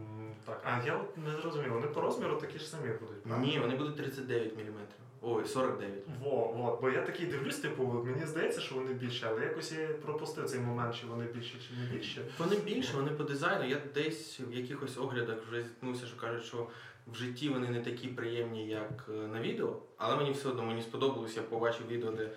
так. 0.44 0.60
А 0.64 0.86
я 0.86 0.96
от 0.96 1.18
не 1.18 1.40
зрозумів, 1.40 1.72
вони 1.72 1.86
по 1.86 2.00
розміру 2.00 2.36
такі 2.36 2.58
ж 2.58 2.64
самі 2.68 2.88
будуть. 3.00 3.22
правда? 3.22 3.46
Ні, 3.46 3.58
вони 3.58 3.76
будуть 3.76 3.96
39 3.96 4.56
мм. 4.56 4.74
Ой, 5.22 5.44
49. 5.44 6.04
Во, 6.20 6.30
во, 6.30 6.78
бо 6.82 6.90
я 6.90 7.02
такий 7.02 7.26
дивлюсь, 7.26 7.58
типу, 7.58 7.84
мені 8.06 8.26
здається, 8.26 8.60
що 8.60 8.74
вони 8.74 8.92
більші, 8.92 9.24
але 9.28 9.40
якось 9.40 9.72
я 9.72 9.88
пропустив 9.88 10.44
цей 10.44 10.60
момент, 10.60 10.94
чи 10.94 11.06
вони 11.06 11.24
більші, 11.24 11.54
чи 11.68 11.74
не 11.80 11.96
більші. 11.96 12.20
Вони 12.38 12.56
більше, 12.56 12.96
вони 12.96 13.10
по 13.10 13.24
дизайну. 13.24 13.64
Я 13.68 13.80
десь 13.94 14.40
в 14.40 14.52
якихось 14.54 14.98
оглядах 14.98 15.36
вже 15.48 15.62
зіткнувся, 15.62 16.06
що 16.06 16.16
кажуть, 16.16 16.44
що 16.44 16.66
в 17.06 17.14
житті 17.14 17.48
вони 17.48 17.68
не 17.68 17.80
такі 17.80 18.08
приємні, 18.08 18.68
як 18.68 19.04
е, 19.08 19.12
на 19.12 19.40
відео, 19.40 19.76
але 19.96 20.16
мені 20.16 20.32
все 20.32 20.48
одно 20.48 20.62
мені 20.62 20.82
сподобалось, 20.82 21.36
я 21.36 21.42
побачив 21.42 21.86
відео, 21.86 22.10
де, 22.10 22.30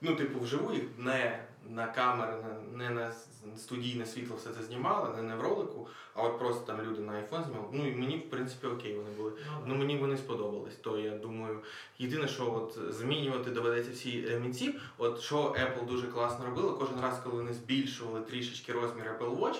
ну, 0.00 0.16
типу, 0.16 0.40
вживу 0.40 0.72
їх 0.72 0.82
не 0.98 1.44
на 1.68 1.86
камери, 1.86 2.32
не, 2.74 2.90
на 2.90 3.12
студійне 3.56 4.06
світло 4.06 4.36
все 4.36 4.50
це 4.50 4.62
знімали, 4.62 5.16
не, 5.16 5.22
не 5.22 5.36
в 5.36 5.40
ролику, 5.40 5.88
а 6.14 6.22
от 6.22 6.38
просто 6.38 6.66
там 6.66 6.82
люди 6.82 7.00
на 7.00 7.12
iPhone 7.12 7.44
знімали. 7.44 7.68
Ну 7.72 7.88
і 7.88 7.94
мені, 7.94 8.16
в 8.16 8.30
принципі, 8.30 8.66
окей 8.66 8.96
вони 8.96 9.10
були. 9.10 9.32
Ну 9.66 9.74
мені 9.74 9.96
вони 9.96 10.16
сподобались. 10.16 10.76
То 10.76 10.98
я 10.98 11.10
думаю, 11.10 11.60
єдине, 11.98 12.28
що 12.28 12.54
от 12.54 12.94
змінювати 12.94 13.50
доведеться 13.50 13.92
всі 13.92 14.28
ремінці. 14.28 14.74
От 14.98 15.20
що 15.20 15.36
Apple 15.36 15.86
дуже 15.86 16.06
класно 16.06 16.44
робило, 16.46 16.74
кожен 16.74 17.00
раз, 17.00 17.20
коли 17.24 17.36
вони 17.36 17.52
збільшували 17.52 18.20
трішечки 18.20 18.72
розмір 18.72 19.16
Apple 19.18 19.38
Watch, 19.38 19.58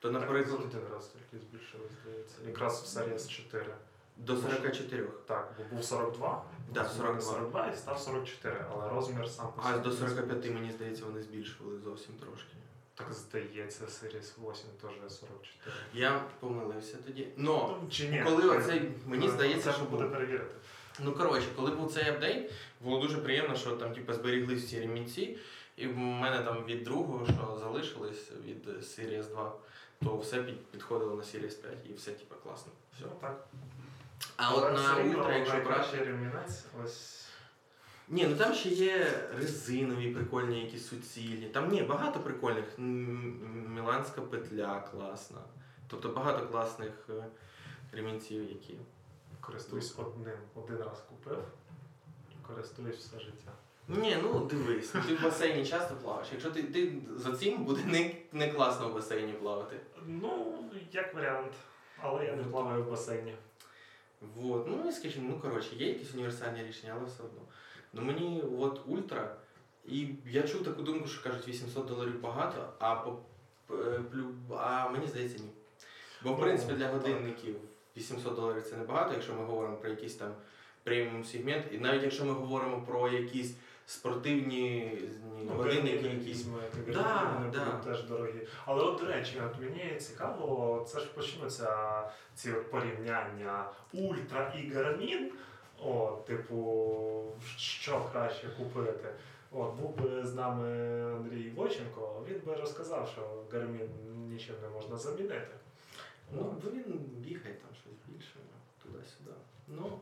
то, 0.00 0.10
наприклад, 0.10 0.60
Так, 0.60 0.68
один 0.70 0.92
раз 0.92 1.08
тільки 1.08 1.44
збільшили, 1.44 1.84
здається. 2.02 2.36
Якраз 2.46 2.82
в 2.82 2.98
Series 2.98 3.28
4. 3.28 3.74
До 4.16 4.36
44. 4.36 5.06
Так, 5.26 5.54
бо 5.58 5.76
був 5.76 5.84
42. 5.84 6.44
Да, 6.74 6.88
42. 6.88 7.20
42 7.20 7.66
і 7.66 7.76
став 7.76 7.98
44, 7.98 8.64
але 8.72 8.88
розмір 8.90 9.28
сам 9.28 9.46
по 9.56 9.62
А 9.64 9.72
собі 9.72 9.84
до 9.84 9.92
45, 9.92 10.50
мені 10.54 10.72
здається, 10.72 11.04
вони 11.04 11.22
збільшували 11.22 11.78
зовсім 11.80 12.14
трошки. 12.14 12.52
Так 12.94 13.12
здається, 13.12 13.84
Series 13.84 14.50
8 14.50 14.66
теж 14.82 14.90
44. 15.12 15.74
Я 15.94 16.24
помилився 16.40 16.96
тоді. 17.06 17.28
Но 17.36 17.78
Ну, 17.82 17.88
чи 17.90 18.08
ні? 18.08 18.22
коли 18.24 18.48
оцей, 18.58 18.92
мені 19.06 19.26
Е, 19.26 19.30
здається, 19.30 19.72
що 19.72 19.84
буде 19.84 20.02
був. 20.02 20.12
перевірити. 20.12 20.54
Ну 21.00 21.12
коротше, 21.12 21.46
коли 21.56 21.70
був 21.70 21.92
цей 21.92 22.08
апдейт, 22.08 22.52
було 22.80 23.00
дуже 23.00 23.18
приємно, 23.18 23.56
що 23.56 23.70
там 23.76 23.92
типу, 23.94 24.12
зберіглись 24.12 24.68
ці 24.68 24.80
ремінці. 24.80 25.38
І 25.76 25.86
в 25.86 25.96
мене 25.96 26.38
там 26.42 26.64
від 26.64 26.84
другого, 26.84 27.26
що 27.26 27.58
залишилось 27.60 28.30
від 28.46 28.68
Series 28.68 29.28
2, 29.28 29.52
то 30.04 30.16
все 30.16 30.42
підходило 30.70 31.14
на 31.14 31.22
Series 31.22 31.54
5 31.62 31.74
і 31.90 31.92
все 31.92 32.10
типу, 32.12 32.34
класно. 32.42 32.72
Все. 32.96 33.04
Ну, 33.06 33.12
так. 33.20 33.46
А 34.42 34.54
от 34.54 34.72
на 34.72 34.80
Ultra, 34.80 35.38
якщо 35.38 35.60
брати, 35.60 36.18
ось 36.84 37.22
Ні, 38.08 38.26
ну 38.26 38.36
там 38.36 38.54
ще 38.54 38.68
є 38.68 39.06
резинові 39.36 40.14
прикольні 40.14 40.60
якісь 40.60 40.86
суцільні. 40.86 41.46
Там 41.46 41.68
ні, 41.68 41.82
багато 41.82 42.20
прикольних. 42.20 42.64
Міланська 42.78 44.20
петля 44.20 44.80
класна. 44.80 45.38
Тобто 45.88 46.08
багато 46.08 46.46
класних 46.46 46.92
е, 47.08 47.24
ремінців, 47.92 48.42
які. 48.48 48.78
Користуюсь 49.40 49.98
одним. 49.98 50.38
Один 50.54 50.76
раз 50.76 51.04
купив 51.08 51.44
і 52.30 52.46
користуюсь 52.46 52.96
все 52.96 53.20
життя. 53.20 53.52
Ні, 53.88 54.16
ну 54.22 54.44
дивись, 54.50 54.88
ти 54.88 55.14
в 55.14 55.22
басейні 55.22 55.66
часто 55.66 55.94
плаваєш. 55.96 56.28
Якщо 56.32 56.50
ти, 56.50 56.62
ти 56.62 56.92
за 57.16 57.32
цим 57.32 57.64
буде 57.64 57.84
не, 57.84 58.14
не 58.32 58.52
класно 58.52 58.88
в 58.88 58.94
басейні 58.94 59.32
плавати. 59.32 59.76
Ну, 60.06 60.58
як 60.92 61.14
варіант. 61.14 61.52
Але 62.00 62.24
я 62.24 62.36
не 62.36 62.42
плаваю 62.42 62.84
в 62.84 62.90
басейні. 62.90 63.34
Вот. 64.36 64.66
Ну 64.68 64.88
і 64.88 64.92
скажімо, 64.92 65.26
ну 65.30 65.40
коротше, 65.40 65.76
є 65.76 65.88
якісь 65.88 66.14
універсальні 66.14 66.62
рішення, 66.64 66.94
але 66.98 67.06
все 67.06 67.22
одно. 67.22 67.40
Ну 67.92 68.02
мені 68.02 68.42
от 68.58 68.80
ультра, 68.86 69.36
і 69.84 70.08
я 70.26 70.42
чув 70.42 70.64
таку 70.64 70.82
думку, 70.82 71.06
що 71.08 71.22
кажуть 71.22 71.48
800 71.48 71.86
доларів 71.86 72.20
багато, 72.20 72.72
а 72.78 72.94
по 72.94 73.18
плю- 73.68 74.56
а 74.58 74.88
мені 74.88 75.06
здається 75.06 75.38
ні. 75.38 75.48
Бо 76.22 76.28
в 76.32 76.32
Ну, 76.32 76.42
принципі 76.42 76.72
для 76.72 76.88
годинників 76.88 77.56
800 77.96 78.34
доларів 78.36 78.62
це 78.62 78.76
небагато, 78.76 79.12
якщо 79.14 79.34
ми 79.34 79.44
говоримо 79.44 79.76
про 79.76 79.90
якийсь 79.90 80.14
там 80.14 80.34
преміум 80.84 81.24
сегмент, 81.24 81.64
і 81.72 81.78
навіть 81.78 82.02
якщо 82.02 82.24
ми 82.24 82.32
говоримо 82.32 82.82
про 82.82 83.08
якісь 83.08 83.54
спортивні 83.86 84.98
Ну, 85.44 85.50
годинники, 85.56 86.06
якісь. 86.08 86.26
візьму, 86.28 86.56
Да, 86.92 87.32
вони 87.38 87.50
да. 87.50 87.64
будуть 87.64 87.82
теж 87.82 88.02
дорогі. 88.04 88.46
Але 88.64 88.82
от, 88.84 89.00
до 89.00 89.06
речі, 89.06 89.40
от 89.46 89.60
мені 89.60 89.96
цікаво, 90.00 90.84
це 90.88 91.00
ж 91.00 91.06
почнуться 91.14 92.02
ці 92.34 92.52
от 92.52 92.70
порівняння 92.70 93.70
ультра 93.92 94.54
і 94.58 94.70
гармін. 94.70 95.32
О, 95.84 96.18
типу, 96.26 97.32
що 97.56 98.02
краще 98.12 98.48
купити. 98.58 99.08
От, 99.52 99.74
був 99.74 99.96
би 99.96 100.22
з 100.26 100.34
нами 100.34 100.68
Андрій 101.16 101.50
Войченко, 101.50 102.24
він 102.28 102.40
би 102.46 102.54
розказав, 102.54 103.08
що 103.12 103.42
гармін 103.58 103.88
нічим 104.28 104.54
не 104.62 104.68
можна 104.68 104.96
замінити. 104.96 105.48
Ну, 106.32 106.54
бо 106.64 106.70
він 106.70 106.84
бігає 107.16 107.54
там 107.54 107.74
щось 107.82 107.92
більше, 108.06 108.34
туди-сюди. 108.82 109.30
Ну, 109.68 109.98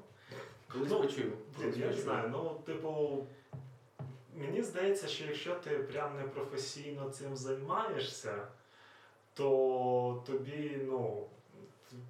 колись 0.73 0.91
Ну, 0.91 1.01
почую. 1.03 1.33
Я 1.77 1.87
не 1.87 1.93
знаю, 1.93 2.29
ну, 2.33 2.61
типу, 2.67 3.27
мені 4.37 4.63
здається, 4.63 5.09
що 5.09 5.25
якщо 5.25 5.55
ти 5.55 5.71
прям 5.71 6.17
не 6.17 6.23
професійно 6.23 7.11
цим 7.11 7.37
займаєшся, 7.37 8.47
то 9.35 10.23
тобі, 10.27 10.81
ну, 10.87 11.27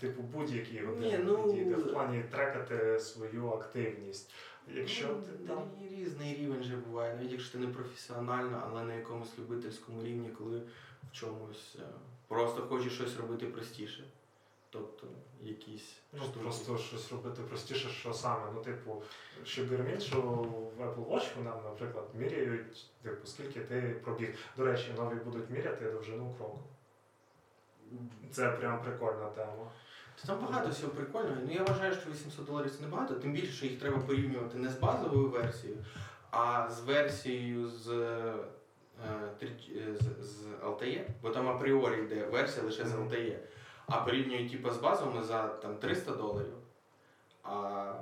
типу, 0.01 0.23
будь-який 0.23 0.85
годинник 0.85 1.19
Ні, 1.19 1.25
ну, 1.25 1.45
підійде 1.45 1.75
в 1.75 1.93
плані 1.93 2.25
трекати 2.31 3.01
свою 3.01 3.49
активність. 3.49 4.35
Якщо 4.75 5.07
Ну, 5.09 5.23
ти 5.23 5.49
там. 5.49 5.71
Різний 5.99 6.35
рівень 6.35 6.63
же 6.63 6.77
буває, 6.77 7.17
навіть 7.17 7.33
якщо 7.33 7.53
ти 7.53 7.59
не 7.59 7.73
професіонально, 7.73 8.63
але 8.71 8.85
на 8.85 8.95
якомусь 8.95 9.39
любительському 9.39 10.03
рівні, 10.03 10.29
коли 10.39 10.59
в 11.03 11.13
чомусь 11.13 11.77
е, 11.79 11.83
просто 12.29 12.63
хочеш 12.63 12.93
щось 12.93 13.17
робити 13.17 13.47
простіше. 13.47 14.05
Тобто 14.71 15.07
якісь 15.43 15.95
Ну, 16.13 16.23
штуки. 16.23 16.41
просто 16.41 16.79
щось 16.79 17.13
робити 17.13 17.43
простіше, 17.43 17.89
що 17.89 18.13
саме. 18.15 18.47
Ну, 18.55 18.61
типу, 18.63 19.03
що 19.45 19.63
Garmin, 19.63 20.01
що 20.01 20.21
в 20.77 20.81
Apple 20.81 21.07
Watch 21.11 21.45
нам, 21.45 21.65
наприклад, 21.65 22.05
міряють, 22.15 22.87
типу, 23.03 23.27
скільки 23.27 23.61
ти 23.61 24.01
пробіг. 24.05 24.35
До 24.57 24.65
речі, 24.65 24.95
нові 24.97 25.15
будуть 25.15 25.51
міряти 25.51 25.91
довжину 25.91 26.35
кроку. 26.39 26.59
Це 28.31 28.51
прям 28.51 28.83
прикольна 28.83 29.27
тема. 29.31 29.71
Та 30.21 30.27
Там 30.27 30.41
багато 30.41 30.69
всього 30.69 30.93
прикольного. 30.93 31.37
Ну 31.47 31.53
я 31.53 31.63
вважаю, 31.65 31.95
що 31.95 32.11
800 32.11 32.47
доларів 32.47 32.71
це 32.77 32.83
небагато, 32.83 33.15
тим 33.15 33.33
більше, 33.33 33.53
що 33.53 33.67
їх 33.67 33.81
треба 33.81 33.99
порівнювати 33.99 34.59
не 34.59 34.69
з 34.71 34.79
базовою 34.79 35.29
версією, 35.29 35.85
а 36.31 36.71
з 36.71 36.81
версією 36.81 37.69
з, 37.69 37.89
е, 37.89 38.35
е, 39.43 39.95
з, 40.01 40.25
з 40.27 40.47
LTE, 40.65 41.05
бо 41.23 41.31
там 41.31 41.49
апріорі 41.49 42.01
йде 42.01 42.25
версія 42.27 42.65
лише 42.65 42.85
з. 42.87 42.95
LTE. 42.95 43.39
А 43.91 44.01
порівнюють 44.01 44.51
типу, 44.51 44.71
з 44.71 44.79
базовими 44.79 45.23
за 45.23 45.49
там, 45.49 45.77
300 45.77 46.13
доларів. 46.13 46.55
А 47.43 47.93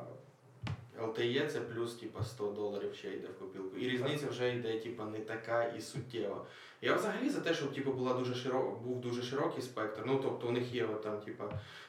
LTE 1.01 1.47
це 1.47 1.61
плюс 1.61 1.95
типу, 1.95 2.25
100 2.25 2.47
доларів 2.47 2.95
ще 2.95 3.09
йде 3.09 3.29
в 3.29 3.39
копілку. 3.39 3.77
І 3.77 3.89
різниця 3.89 4.27
вже 4.29 4.55
йде 4.55 4.81
типу, 4.81 5.05
не 5.05 5.19
така 5.19 5.65
і 5.65 5.81
суттєва. 5.81 6.45
Я 6.83 6.95
взагалі 6.95 7.29
за 7.29 7.41
те, 7.41 7.55
щоб 7.55 7.75
типу, 7.75 7.93
була 7.93 8.15
дуже 8.15 8.35
широ... 8.35 8.81
був 8.85 9.01
дуже 9.01 9.23
широкий 9.23 9.63
спектр. 9.63 10.03
Ну, 10.07 10.21
тобто 10.23 10.49
у 10.49 10.51
них 10.51 10.75
є 10.75 10.85
от, 10.85 11.03
там, 11.03 11.21
типу, 11.21 11.45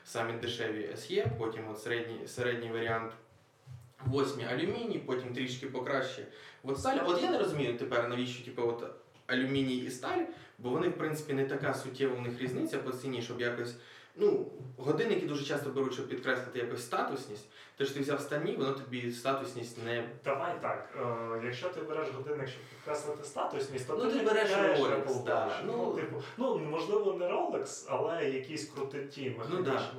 самі 0.05 0.33
дешеві 0.33 0.89
SE, 0.95 1.37
потім 1.37 1.69
от 1.71 1.79
середній, 1.79 2.27
середній 2.27 2.71
варіант 2.71 3.11
8 4.07 4.47
алюміній, 4.47 4.99
потім 4.99 5.33
трішки 5.33 5.67
покраще. 5.67 6.27
От 6.63 6.79
сталь, 6.79 6.97
от 7.05 7.23
я 7.23 7.31
не 7.31 7.39
розумію 7.39 7.77
тепер, 7.77 8.09
навіщо 8.09 8.45
типу, 8.45 8.61
от 8.61 8.83
алюміній 9.27 9.77
і 9.77 9.91
сталь, 9.91 10.23
бо 10.59 10.69
вони, 10.69 10.89
в 10.89 10.93
принципі, 10.97 11.33
не 11.33 11.45
така 11.45 11.73
суттєва 11.73 12.15
у 12.17 12.21
них 12.21 12.41
різниця 12.41 12.77
по 12.77 12.91
ціні, 12.91 13.21
щоб 13.21 13.41
якось. 13.41 13.75
Ну, 14.15 14.45
годинники 14.77 15.25
дуже 15.25 15.45
часто 15.45 15.69
беруть, 15.69 15.93
щоб 15.93 16.07
підкреслити 16.07 16.59
якось 16.59 16.85
статусність. 16.85 17.45
Те, 17.77 17.85
що 17.85 17.93
ти 17.93 17.99
взяв 17.99 18.21
стальні, 18.21 18.55
воно 18.55 18.71
тобі 18.73 19.11
статусність 19.11 19.85
не. 19.85 20.09
Давай 20.23 20.61
так, 20.61 20.97
е, 21.01 21.41
якщо 21.45 21.69
ти 21.69 21.81
береш 21.81 22.07
годинник, 22.09 22.47
щоб 22.47 22.61
підкреслити 22.63 23.23
статусність, 23.23 23.87
то 23.87 23.95
Ну, 23.97 24.11
ти 24.11 24.15
не 24.17 24.23
береш 24.23 24.51
Rolex, 24.51 25.23
да. 25.23 25.61
Ну, 25.65 25.73
Ну, 25.77 25.93
типу, 25.93 26.23
ну, 26.37 26.57
можливо, 26.57 27.13
не 27.13 27.25
Rolex, 27.25 27.85
але 27.89 28.29
якийсь 28.29 28.69
крутий 28.69 29.37
Ну, 29.49 29.63
да, 29.63 29.89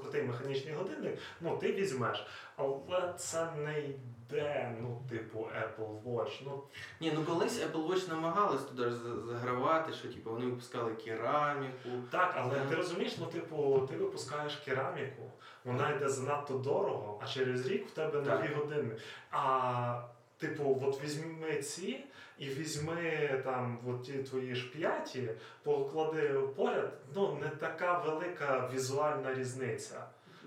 крутий 0.00 0.22
механічний 0.22 0.74
годинник, 0.74 1.18
ну, 1.40 1.56
ти 1.56 1.72
візьмеш. 1.72 2.26
Але 2.56 3.14
це 3.18 3.52
не 3.56 3.82
йде, 4.32 4.72
ну, 4.80 5.02
типу, 5.10 5.38
Apple 5.38 6.02
Watch. 6.02 6.42
Ну, 6.44 6.62
Ні, 7.00 7.12
ну 7.14 7.24
колись 7.24 7.62
Apple 7.64 7.88
Watch 7.88 8.08
намагались 8.08 8.62
туди 8.62 8.90
загравати, 9.28 9.92
що 9.92 10.08
типу, 10.08 10.30
вони 10.30 10.46
випускали 10.46 10.94
кераміку. 10.94 11.88
так, 12.10 12.34
але 12.36 12.58
Мгм. 12.58 12.68
ти 12.68 12.74
розумієш, 12.74 13.16
ну, 13.18 13.26
типу, 13.26 13.88
ти 13.90 13.96
випускаєш 13.96 14.56
кераміку, 14.56 15.22
вона 15.64 15.90
йде 15.90 16.08
занадто 16.08 16.58
дорого, 16.58 17.20
а 17.22 17.26
через 17.26 17.66
рік 17.66 17.88
в 17.88 17.90
тебе 17.90 18.20
нові 18.20 18.54
години. 18.54 18.96
А, 19.30 20.02
типу, 20.38 20.78
от 20.82 21.04
візьми 21.04 21.62
ці 21.62 22.04
і 22.38 22.48
візьми 22.48 23.40
там 23.44 23.78
от 23.88 24.02
ті 24.02 24.12
твої 24.12 24.54
ж 24.54 24.70
п'яті, 24.72 25.30
поклади 25.62 26.28
поряд, 26.56 26.92
ну 27.14 27.38
не 27.42 27.48
така 27.48 27.98
велика 27.98 28.70
візуальна 28.74 29.34
різниця. 29.34 30.06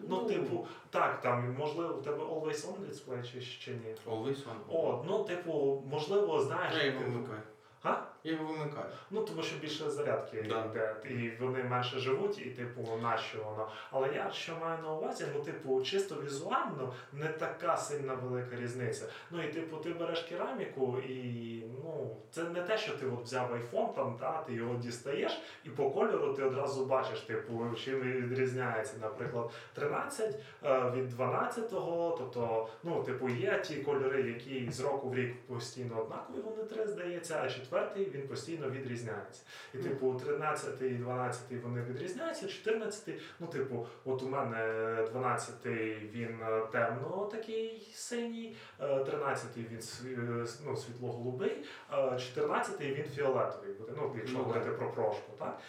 Ну, 0.09 0.25
типу, 0.25 0.67
так, 0.89 1.21
там, 1.21 1.55
можливо, 1.59 1.93
в 1.93 2.03
тебе 2.03 2.23
always 2.23 2.67
on 2.67 2.89
display 2.89 3.31
чи 3.31 3.41
ще 3.41 3.71
ні. 3.71 3.95
Always 4.07 4.35
on. 4.35 4.55
О, 4.69 5.03
ну, 5.07 5.23
типу, 5.23 5.83
можливо, 5.91 6.41
знаєш. 6.41 6.73
Я 6.75 6.83
його 6.83 7.05
вмикаю. 7.05 7.41
Га? 7.83 8.12
Я 8.25 8.31
його 8.31 8.53
вимикаю. 8.53 8.85
Ну, 9.11 9.21
тому 9.21 9.43
що 9.43 9.57
більше 9.59 9.89
зарядки 9.89 10.45
Да. 10.49 10.65
йде, 10.65 10.95
і 11.09 11.43
вони 11.43 11.63
менше 11.63 11.99
живуть, 11.99 12.39
і 12.39 12.49
типу, 12.49 12.99
нащо 13.01 13.43
воно. 13.43 13.71
Але 13.91 14.13
я 14.15 14.31
що 14.31 14.55
маю 14.61 14.83
на 14.83 14.93
увазі, 14.93 15.25
ну, 15.35 15.39
типу, 15.39 15.81
чисто 15.81 16.15
візуально 16.25 16.93
не 17.13 17.27
така 17.27 17.77
сильна 17.77 18.13
велика 18.13 18.55
різниця. 18.55 19.05
Ну 19.31 19.43
і 19.43 19.47
типу, 19.47 19.77
ти 19.77 19.89
береш 19.89 20.19
кераміку, 20.19 20.99
і 20.99 21.63
ну, 21.83 22.17
це 22.31 22.43
не 22.43 22.61
те, 22.61 22.77
що 22.77 22.93
ти 22.93 23.05
от 23.05 23.23
взяв 23.23 23.53
айфон, 23.53 23.93
там, 23.95 24.17
та, 24.19 24.41
ти 24.41 24.53
його 24.53 24.75
дістаєш, 24.75 25.41
і 25.63 25.69
по 25.69 25.91
кольору 25.91 26.33
ти 26.33 26.43
одразу 26.43 26.85
бачиш, 26.85 27.19
типу, 27.19 27.65
чим 27.83 28.01
відрізняється, 28.01 28.93
наприклад, 29.01 29.51
13 29.73 30.35
е, 30.63 30.91
від 30.95 31.13
12-го, 31.13 32.15
тобто, 32.17 32.67
ну, 32.83 33.03
типу, 33.03 33.29
є 33.29 33.59
ті 33.59 33.75
кольори, 33.75 34.21
які 34.21 34.71
з 34.71 34.79
року 34.79 35.09
в 35.09 35.15
рік 35.15 35.41
постійно 35.47 36.01
однакові, 36.01 36.37
вони 36.41 36.63
три 36.63 36.87
здається, 36.87 37.41
а 37.43 37.49
четвертий 37.49 38.12
він 38.13 38.27
постійно 38.27 38.69
відрізняється. 38.69 39.41
І, 39.73 39.77
типу, 39.77 40.15
13 40.25 40.81
і 40.81 40.89
12 40.89 41.41
вони 41.63 41.81
відрізняються, 41.81 42.47
14, 42.47 43.21
ну, 43.39 43.47
типу, 43.47 43.87
от 44.05 44.23
у 44.23 44.29
мене 44.29 44.95
12 45.11 45.65
він 46.13 46.39
е, 46.41 46.61
темно 46.71 47.29
такий 47.31 47.93
синій, 47.95 48.55
е, 48.79 49.03
13 49.03 49.57
він 49.57 49.79
е, 50.19 50.45
ну, 50.65 50.77
світло-голубий, 50.77 51.65
е, 51.93 52.19
14 52.19 52.81
він 52.81 53.05
фіолетовий 53.15 53.73
буде, 53.73 53.91
ну, 53.97 54.15
якщо 54.17 54.37
Ну, 54.37 54.43
говорити 54.43 54.69
про 54.71 54.91
прошку, 54.91 55.31
так? 55.39 55.59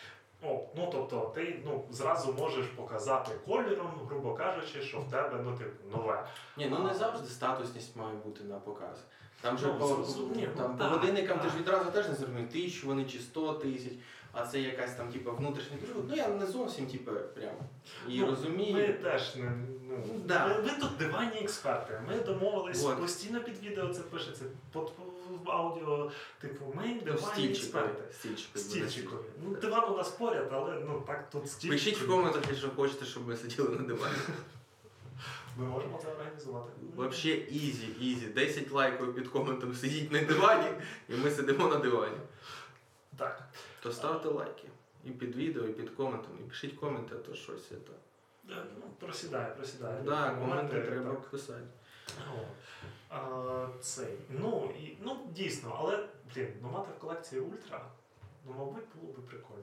О, 0.43 0.69
ну 0.77 0.89
тобто 0.93 1.33
ти 1.35 1.63
ну, 1.65 1.85
зразу 1.91 2.33
можеш 2.33 2.67
показати 2.67 3.31
кольором, 3.47 3.91
грубо 4.09 4.35
кажучи, 4.35 4.83
що 4.83 5.01
в 5.01 5.11
тебе 5.11 5.41
ну, 5.45 5.57
типу, 5.57 5.97
нове. 5.97 6.27
Ні, 6.57 6.69
ну 6.71 6.79
не 6.79 6.95
завжди 6.95 7.29
статусність 7.29 7.97
має 7.97 8.17
бути 8.17 8.45
на 8.45 8.59
показ. 8.59 9.05
Там 9.41 9.59
же 9.59 9.67
Ну, 9.67 9.79
по, 9.79 9.87
зрозуміло, 9.87 10.53
там, 10.57 10.77
по 10.79 10.85
годинникам 10.85 11.39
ти 11.41 11.49
ж 11.49 11.55
відразу 11.59 11.91
теж 11.91 12.09
не 12.09 12.15
зрозумієш, 12.15 12.53
тисячу 12.53 12.87
вони 12.87 13.05
чи 13.05 13.19
100 13.19 13.53
тисяч, 13.53 13.93
а 14.33 14.47
це 14.47 14.61
якась 14.61 14.95
там 14.95 15.13
типу, 15.13 15.33
внутрішня 15.33 15.77
дружба. 15.83 16.03
Ну 16.09 16.17
я 16.17 16.29
не 16.29 16.47
зовсім 16.47 16.87
типу, 16.87 17.11
прям 17.35 17.55
і 18.09 18.19
Ну, 18.21 18.27
розумію. 18.27 18.75
Ми 18.75 18.93
теж 18.93 19.37
не 19.37 19.53
ну, 19.89 20.05
Ну, 20.09 20.21
да. 20.25 20.49
ми, 20.49 20.63
ми 20.63 20.71
тут 20.81 20.97
диванні 20.99 21.39
експерти. 21.41 22.01
Ми 22.09 22.19
домовились 22.25 22.83
Вот. 22.83 23.01
постійно 23.01 23.41
під 23.41 23.63
відео 23.63 23.95
це 23.95 24.01
пишеться, 24.03 24.45
під 24.73 24.83
в 25.45 25.51
аудіо, 25.51 26.11
типу, 26.41 26.65
ми 26.77 26.83
Ну, 26.87 27.01
диванні 27.13 27.49
експерти. 27.51 28.03
Стільчикові. 28.13 28.63
Стільчикові. 28.63 29.21
Ну, 29.45 29.57
диван 29.57 29.93
у 29.93 29.97
нас 29.97 30.09
поряд, 30.09 30.49
але 30.53 30.75
ну 30.89 31.03
так 31.07 31.31
тут 31.31 31.51
стільчикові. 31.51 31.79
Пишіть 31.79 32.03
в 32.03 32.09
коментах, 32.11 32.43
якщо 32.49 32.71
хочете, 32.71 33.05
щоб 33.05 33.29
ми 33.29 33.37
сиділи 33.37 33.69
на 33.69 33.83
дивані. 33.83 34.15
Ми 35.57 35.67
можемо 35.67 35.99
це 36.03 36.09
організувати. 36.09 36.73
Вообще 36.97 37.31
easy, 37.35 37.87
easy. 38.01 38.27
10 38.27 38.71
лайків 38.71 39.15
під 39.15 39.29
коментом 39.29 39.75
сидіть 39.75 40.13
на 40.13 40.23
дивані, 40.25 40.69
і 41.09 41.15
ми 41.17 41.31
сидимо 41.31 41.69
на 41.69 41.77
дивані. 41.77 42.17
Так. 43.17 43.49
То 43.83 43.93
ставте 43.93 44.29
лайки. 44.29 44.69
І 45.05 45.11
під 45.11 45.37
відео, 45.37 45.65
і 45.65 45.73
під 45.73 45.91
коментом, 45.91 46.33
і 46.41 46.49
пишіть 46.49 46.73
коменти, 46.79 47.15
а 47.15 47.19
то 47.19 47.35
щось 47.35 47.69
це. 47.69 47.75
Е, 47.75 48.55
Ну, 48.81 48.85
просідає, 48.99 49.55
просідає. 49.55 50.03
Да, 50.03 50.31
коменти 50.31 50.77
так. 50.77 50.87
треба 50.87 51.15
писати. 51.15 51.61
О. 52.35 52.39
А, 53.09 53.69
цей. 53.81 54.19
Ну, 54.31 54.75
і, 54.81 54.97
ну, 55.03 55.17
дійсно, 55.33 55.77
але, 55.79 56.09
блін, 56.35 56.49
ну 56.63 56.71
мати 56.71 56.93
в 56.97 57.01
колекції 57.01 57.41
ультра, 57.41 57.85
ну, 58.47 58.55
мабуть, 58.59 58.85
було 58.95 59.13
би 59.13 59.23
прикольно. 59.23 59.63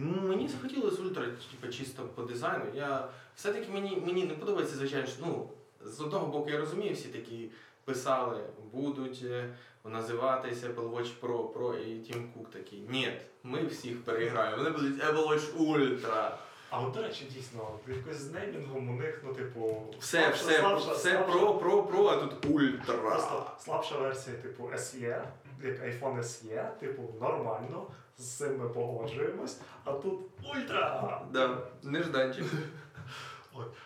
Ну, 0.00 0.28
Мені 0.28 0.48
захотілося 0.48 1.02
ультра, 1.02 1.24
типу, 1.24 1.72
чисто 1.72 2.02
по 2.02 2.22
дизайну. 2.22 2.64
Я 2.74 3.08
все-таки 3.36 3.72
мені, 3.72 4.02
мені 4.06 4.24
не 4.24 4.34
подобається, 4.34 4.76
звичайно, 4.76 5.06
що 5.06 5.16
ну, 5.26 5.50
з 5.84 6.00
одного 6.00 6.26
боку, 6.26 6.50
я 6.50 6.58
розумію, 6.58 6.94
всі 6.94 7.08
такі 7.08 7.50
писали, 7.84 8.40
будуть 8.72 9.22
е, 9.24 9.54
називатися 9.84 10.68
Apple 10.68 10.90
Watch 10.90 11.10
Pro, 11.20 11.52
Pro 11.52 11.86
і 11.86 11.98
Тім 12.00 12.32
Кук 12.32 12.50
такий. 12.50 12.82
Ні, 12.88 13.12
ми 13.42 13.66
всіх 13.66 14.04
переіграємо. 14.04 14.56
Вони 14.56 14.70
будуть 14.70 15.02
Apple 15.02 15.28
Watch 15.28 15.56
Ultra. 15.56 16.30
А 16.70 16.80
от, 16.80 16.92
до 16.92 17.02
речі, 17.02 17.24
дійсно, 17.34 17.78
якось 17.88 18.16
з 18.16 18.32
неймінгом 18.32 18.88
у 18.88 18.92
них, 18.92 19.20
ну, 19.24 19.34
типу, 19.34 19.82
Все, 20.00 20.18
слабша- 20.18 20.32
все, 20.34 20.60
слабша- 20.60 20.92
все 20.92 21.10
слабша- 21.10 21.32
про, 21.32 21.54
про, 21.54 21.82
про, 21.82 22.06
а 22.06 22.16
тут 22.16 22.46
ультра. 22.46 22.94
Просто 22.94 23.50
слабша 23.58 23.98
версія, 23.98 24.36
типу, 24.36 24.64
SE, 24.74 25.24
як 25.62 25.80
iPhone 25.82 26.18
SE, 26.18 26.70
типу, 26.80 27.02
нормально, 27.20 27.86
з 28.18 28.24
цим 28.36 28.58
ми 28.58 28.68
погоджуємось, 28.68 29.60
а 29.84 29.92
тут 29.92 30.20
ультра! 30.54 31.22
Да, 31.32 31.58
нежданчик. 31.82 32.44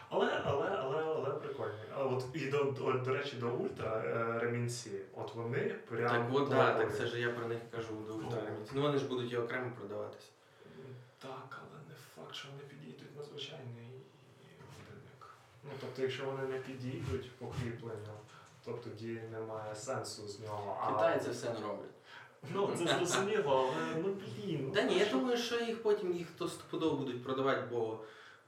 Але, 0.08 0.42
але, 0.44 0.68
але, 0.78 1.02
але 1.04 1.30
прикольні. 1.30 1.72
А 1.96 2.02
от 2.04 2.24
і 2.34 2.46
до, 2.46 2.64
до, 2.64 2.92
до 2.92 3.14
речі, 3.14 3.36
до 3.36 3.48
ультра 3.48 4.02
е, 4.06 4.38
ремінці, 4.38 4.90
от 5.16 5.34
вони 5.34 5.74
прям. 5.88 6.08
Так 6.10 6.26
от, 6.32 6.48
да, 6.48 6.74
так 6.74 6.96
це 6.96 7.06
ж 7.06 7.20
я 7.20 7.30
про 7.30 7.48
них 7.48 7.58
кажу 7.70 7.94
до 8.08 8.14
ультра. 8.14 8.40
ремінці. 8.46 8.70
Ну 8.74 8.82
вони 8.82 8.98
ж 8.98 9.08
будуть 9.08 9.32
і 9.32 9.36
окремо 9.36 9.70
продаватися. 9.78 10.26
Так, 11.18 11.60
але 11.60 11.71
не 12.32 12.38
факт, 12.38 12.38
що 12.38 12.48
вони 12.48 12.62
підійдуть 12.68 13.16
на 13.16 13.22
звичайний 13.22 13.90
годинник. 14.76 15.34
Ну, 15.64 15.70
тобто, 15.80 16.02
якщо 16.02 16.24
вони 16.24 16.42
не 16.42 16.58
підійдуть 16.58 17.30
по 17.38 17.46
кріпленню, 17.46 18.16
то 18.64 18.72
тоді 18.72 19.20
немає 19.32 19.74
сенсу 19.74 20.28
з 20.28 20.40
нього. 20.40 20.78
А, 20.80 20.92
Китайці 20.92 21.24
це 21.24 21.30
все 21.30 21.52
не 21.52 21.60
роблять. 21.60 21.90
Ну, 22.54 22.70
це 22.78 22.86
зрозуміло, 22.86 23.74
але 23.74 24.02
ну 24.02 24.14
блін. 24.14 24.72
Та 24.72 24.82
ні, 24.82 24.98
я 24.98 25.10
думаю, 25.10 25.38
що 25.38 25.60
їх 25.60 25.82
потім 25.82 26.12
їх 26.12 26.26
то 26.38 26.48
стопудово 26.48 26.96
будуть 26.96 27.24
продавати, 27.24 27.62
бо 27.70 27.98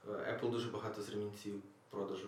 е, 0.07 0.11
Apple 0.11 0.51
дуже 0.51 0.69
багато 0.69 1.01
з 1.01 1.09
ремінців 1.09 1.61
продажу 1.89 2.27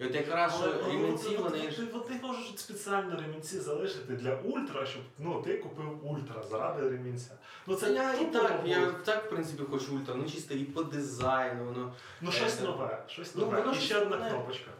І 0.00 0.04
от 0.04 0.14
якраз 0.14 0.54
що 0.54 0.90
ремінці 0.90 1.36
вони 1.36 1.68
от- 1.68 1.92
Вони 1.92 2.20
можуть 2.22 2.58
спеціально 2.58 3.16
ремінці 3.20 3.58
залишити 3.58 4.12
для 4.12 4.34
ультра, 4.36 4.86
щоб 4.86 5.02
ну, 5.18 5.42
ти 5.42 5.58
купив 5.58 6.06
ультра 6.10 6.42
заради 6.50 6.88
ремінця. 6.88 7.30
Ну 7.66 7.74
Це 7.76 7.92
я 7.92 8.14
і 8.14 8.18
тупо, 8.24 8.38
так, 8.38 8.60
я 8.64 8.86
так, 8.90 9.24
в 9.26 9.28
принципі, 9.30 9.62
хочу 9.70 9.94
ультра, 9.96 10.14
ну 10.14 10.24
чисто 10.30 10.54
і 10.54 10.64
по 10.64 10.82
дизайну, 10.82 11.64
воно. 11.64 11.92
Ну 12.20 12.32
щось 12.32 12.54
Це- 12.54 12.64
нове, 12.64 13.04
щось 13.08 13.34
Ну, 13.34 13.44
нове. 13.44 13.60
воно 13.60 13.72
І 13.72 13.74
щось 13.74 13.84
ще 13.86 13.98
одна 13.98 14.16
нове. 14.16 14.30
кнопочка. 14.30 14.70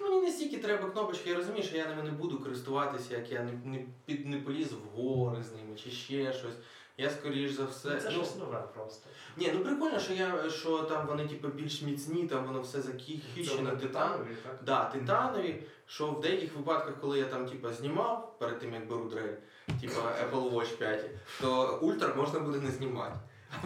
Ну, 0.00 0.06
Мені 0.10 0.20
не 0.26 0.32
стільки 0.32 0.58
треба 0.58 0.90
кнопочки, 0.90 1.30
я 1.30 1.36
розумію, 1.36 1.64
що 1.64 1.76
я 1.76 1.86
ними 1.88 2.02
не 2.02 2.10
буду 2.10 2.38
користуватися, 2.40 3.14
як 3.16 3.32
я 3.32 3.42
не, 3.42 3.52
не, 3.64 3.84
під, 4.04 4.26
не 4.26 4.36
поліз 4.40 4.72
в 4.72 4.96
гори 4.96 5.42
з 5.42 5.52
ними 5.52 5.76
чи 5.84 5.90
ще 5.90 6.32
щось. 6.32 6.54
Я 6.98 7.10
скоріш 7.10 7.50
за 7.50 7.64
все. 7.64 7.88
Ну, 7.90 8.00
це 8.00 8.10
ну, 8.10 8.14
щось 8.14 8.36
нове 8.36 8.64
просто. 8.74 9.08
Ні, 9.36 9.50
ну 9.54 9.60
прикольно, 9.60 10.00
що 10.00 10.12
я 10.12 10.50
що 10.50 10.78
там 10.78 11.06
вони 11.06 11.28
типу 11.28 11.48
більш 11.48 11.82
міцні, 11.82 12.26
там 12.26 12.46
воно 12.46 12.60
все 12.60 12.78
Це 12.78 12.82
закіхічено, 12.82 13.70
титанові, 13.70 14.36
так? 14.42 14.58
Да, 14.64 14.84
титанові, 14.84 15.62
що 15.86 16.06
в 16.06 16.20
деяких 16.20 16.56
випадках, 16.56 16.94
коли 17.00 17.18
я 17.18 17.24
там 17.24 17.46
типу, 17.46 17.72
знімав 17.72 18.38
перед 18.38 18.58
тим, 18.58 18.74
як 18.74 18.88
беру 18.88 19.04
дрель, 19.04 19.34
типу 19.80 20.00
Apple 20.00 20.50
Watch 20.50 20.76
5, 20.76 21.10
то 21.40 21.78
ультра 21.82 22.14
можна 22.14 22.40
буде 22.40 22.60
не 22.60 22.70
знімати. 22.70 23.16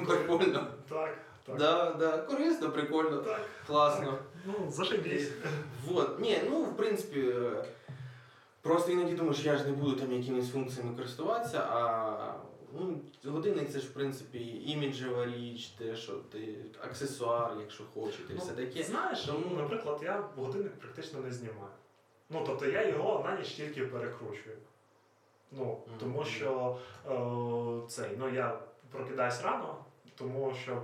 Прикольно. 0.06 0.66
Так, 0.88 1.18
так. 1.46 1.56
Да, 1.58 1.92
да, 1.92 2.18
корисно, 2.18 2.70
прикольно, 2.70 3.16
Так. 3.16 3.40
класно. 3.66 4.18
Ну, 4.46 4.70
зашибісь. 4.70 5.30
Вот. 5.86 6.20
Ні, 6.20 6.40
ну 6.50 6.62
в 6.62 6.76
принципі. 6.76 7.34
Просто 8.62 8.92
іноді 8.92 9.14
думаєш, 9.14 9.44
я 9.44 9.56
ж 9.56 9.64
не 9.64 9.72
буду 9.72 9.92
там 9.92 10.12
якимись 10.12 10.52
функціями 10.52 10.96
користуватися, 10.96 11.58
а 11.58 12.49
ну, 12.74 13.00
годинник 13.24 13.70
це 13.70 13.80
ж 13.80 13.88
в 13.88 13.92
принципі 13.92 14.62
іміджева 14.66 15.26
річ, 15.26 15.66
те, 15.66 15.96
що 15.96 16.12
ти 16.12 16.56
аксесуар, 16.80 17.56
якщо 17.60 17.84
хочете, 17.94 18.34
і 18.34 18.36
все 18.36 18.52
таке. 18.52 18.82
Знаєш, 18.82 19.22
Тому- 19.24 19.46
ну, 19.50 19.56
наприклад, 19.56 20.00
я 20.02 20.24
годинник 20.36 20.72
практично 20.72 21.20
не 21.20 21.32
знімаю. 21.32 21.72
Ну, 22.30 22.42
тобто 22.46 22.66
я 22.66 22.88
його 22.88 23.24
на 23.24 23.38
ніч 23.38 23.48
тільки 23.48 23.86
перекручую. 23.86 24.56
Ну, 25.52 25.78
тому 25.98 26.24
що 26.24 26.78
е, 27.06 27.88
цей, 27.88 28.16
ну 28.18 28.28
я 28.28 28.60
прокидаюсь 28.90 29.42
рано, 29.42 29.84
тому 30.14 30.54
щоб 30.62 30.78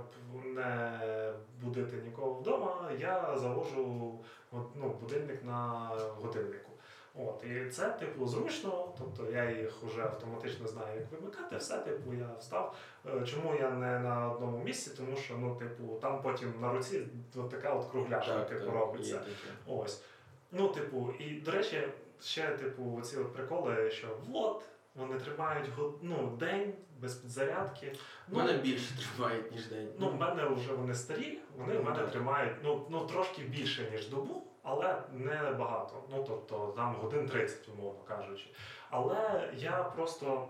не 0.45 1.33
будити 1.61 1.97
нікого 1.97 2.33
вдома, 2.33 2.91
я 2.99 3.37
завожу 3.37 4.19
ну, 4.51 4.95
будильник 5.01 5.43
на 5.43 5.91
годиннику. 6.21 6.71
От, 7.19 7.43
і 7.43 7.69
це, 7.69 7.89
типу, 7.89 8.27
зручно, 8.27 8.93
тобто 8.97 9.31
я 9.31 9.51
їх 9.51 9.83
вже 9.83 10.01
автоматично 10.01 10.67
знаю, 10.67 10.99
як 10.99 11.11
вимикати, 11.11 11.57
все, 11.57 11.77
типу, 11.77 12.13
я 12.13 12.29
встав. 12.39 12.75
Е, 13.05 13.25
Чому 13.25 13.55
я 13.55 13.69
не 13.69 13.99
на 13.99 14.31
одному 14.31 14.63
місці? 14.63 14.91
Тому 14.97 15.17
що, 15.17 15.37
ну, 15.37 15.55
типу, 15.55 15.97
там 16.01 16.21
потім 16.21 16.53
на 16.61 16.73
руці 16.73 17.01
от 17.35 17.49
така 17.49 17.73
от 17.73 17.85
кругляшка, 17.91 18.43
типу, 18.43 18.65
є 18.65 18.71
робиться. 18.71 19.17
таке. 19.17 19.31
Ось. 19.67 20.03
Ну, 20.51 20.67
типу, 20.67 21.13
і 21.19 21.29
до 21.29 21.51
речі, 21.51 21.87
ще, 22.21 22.47
типу, 22.47 23.01
ці 23.01 23.17
от 23.17 23.33
приколи, 23.33 23.91
що 23.91 24.07
от, 24.33 24.63
вони 24.95 25.19
тримають 25.19 25.69
ну, 26.01 26.37
день 26.39 26.73
без 26.99 27.15
підзарядки. 27.15 27.93
У 28.31 28.35
мене 28.35 28.53
більше 28.53 28.93
тривають, 28.99 29.51
ніж 29.51 29.67
день. 29.67 29.89
Ну, 29.99 30.09
в 30.09 30.15
мене 30.15 30.45
вже 30.49 30.73
вони 30.73 30.93
старі, 30.95 31.39
вони 31.57 31.73
Ну, 31.73 31.81
в 31.81 31.83
мене 31.85 31.97
так. 31.97 32.11
тримають 32.11 32.53
ну, 32.63 32.85
ну, 32.89 33.05
трошки 33.05 33.41
більше, 33.41 33.91
ніж 33.91 34.09
добу, 34.09 34.43
але 34.69 35.01
не 35.13 35.51
багато. 35.51 36.03
Ну, 36.09 36.25
тобто 36.27 36.73
там 36.75 36.95
годин 36.95 37.29
30, 37.29 37.69
умовно 37.69 37.99
кажучи. 38.07 38.45
Але 38.89 39.49
я 39.55 39.83
просто 39.83 40.47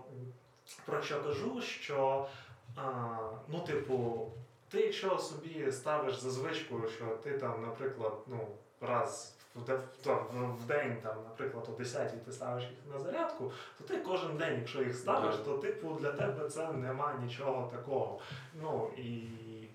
про 0.86 1.02
що 1.02 1.22
кажу, 1.22 1.60
що 1.62 2.26
а, 2.76 3.16
ну, 3.48 3.60
типу, 3.60 4.26
ти 4.68 4.80
якщо 4.80 5.18
собі 5.18 5.72
ставиш 5.72 6.14
за 6.14 6.30
звичку, 6.30 6.88
що 6.88 7.04
ти 7.04 7.38
там, 7.38 7.62
наприклад, 7.62 8.12
ну, 8.26 8.48
раз 8.80 9.34
в 9.54 10.66
день, 10.66 10.96
там, 11.02 11.16
наприклад, 11.24 11.68
о 11.68 11.78
10 11.78 12.24
ти 12.24 12.32
ставиш 12.32 12.64
їх 12.64 12.94
на 12.94 12.98
зарядку, 12.98 13.52
то 13.78 13.84
ти 13.84 13.96
кожен 13.96 14.36
день, 14.36 14.58
якщо 14.58 14.82
їх 14.82 14.96
ставиш, 14.96 15.36
то 15.36 15.58
типу 15.58 15.94
для 16.00 16.12
тебе 16.12 16.48
це 16.48 16.72
нема 16.72 17.14
нічого 17.22 17.70
такого. 17.72 18.20
Ну 18.54 18.90
і 18.96 19.22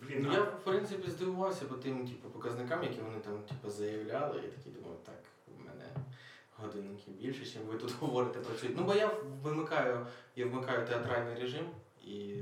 блін, 0.08 0.24
Ну, 0.24 0.34
я 0.34 0.42
в 0.42 0.64
принципі 0.64 1.12
здивувався 1.12 1.66
по 1.66 1.76
тим 1.76 2.08
типу, 2.08 2.30
показникам, 2.30 2.84
які 2.84 3.02
вони 3.02 3.20
там 3.20 3.40
типу, 3.50 3.70
заявляли. 3.70 4.36
Я 4.36 4.50
такий 4.50 4.72
думав, 4.72 4.98
так, 5.06 5.24
в 5.48 5.66
мене 5.66 5.86
годинники 6.58 7.12
більше, 7.12 7.40
ніж 7.40 7.68
ви 7.68 7.78
тут 7.78 7.94
говорите 8.00 8.40
працюють. 8.40 8.78
Ну, 8.78 8.84
бо 8.84 8.94
я 8.94 9.12
вимикаю, 9.44 10.08
я 10.36 10.46
вмикаю 10.46 10.88
театральний 10.88 11.42
режим 11.42 11.66
і 12.06 12.36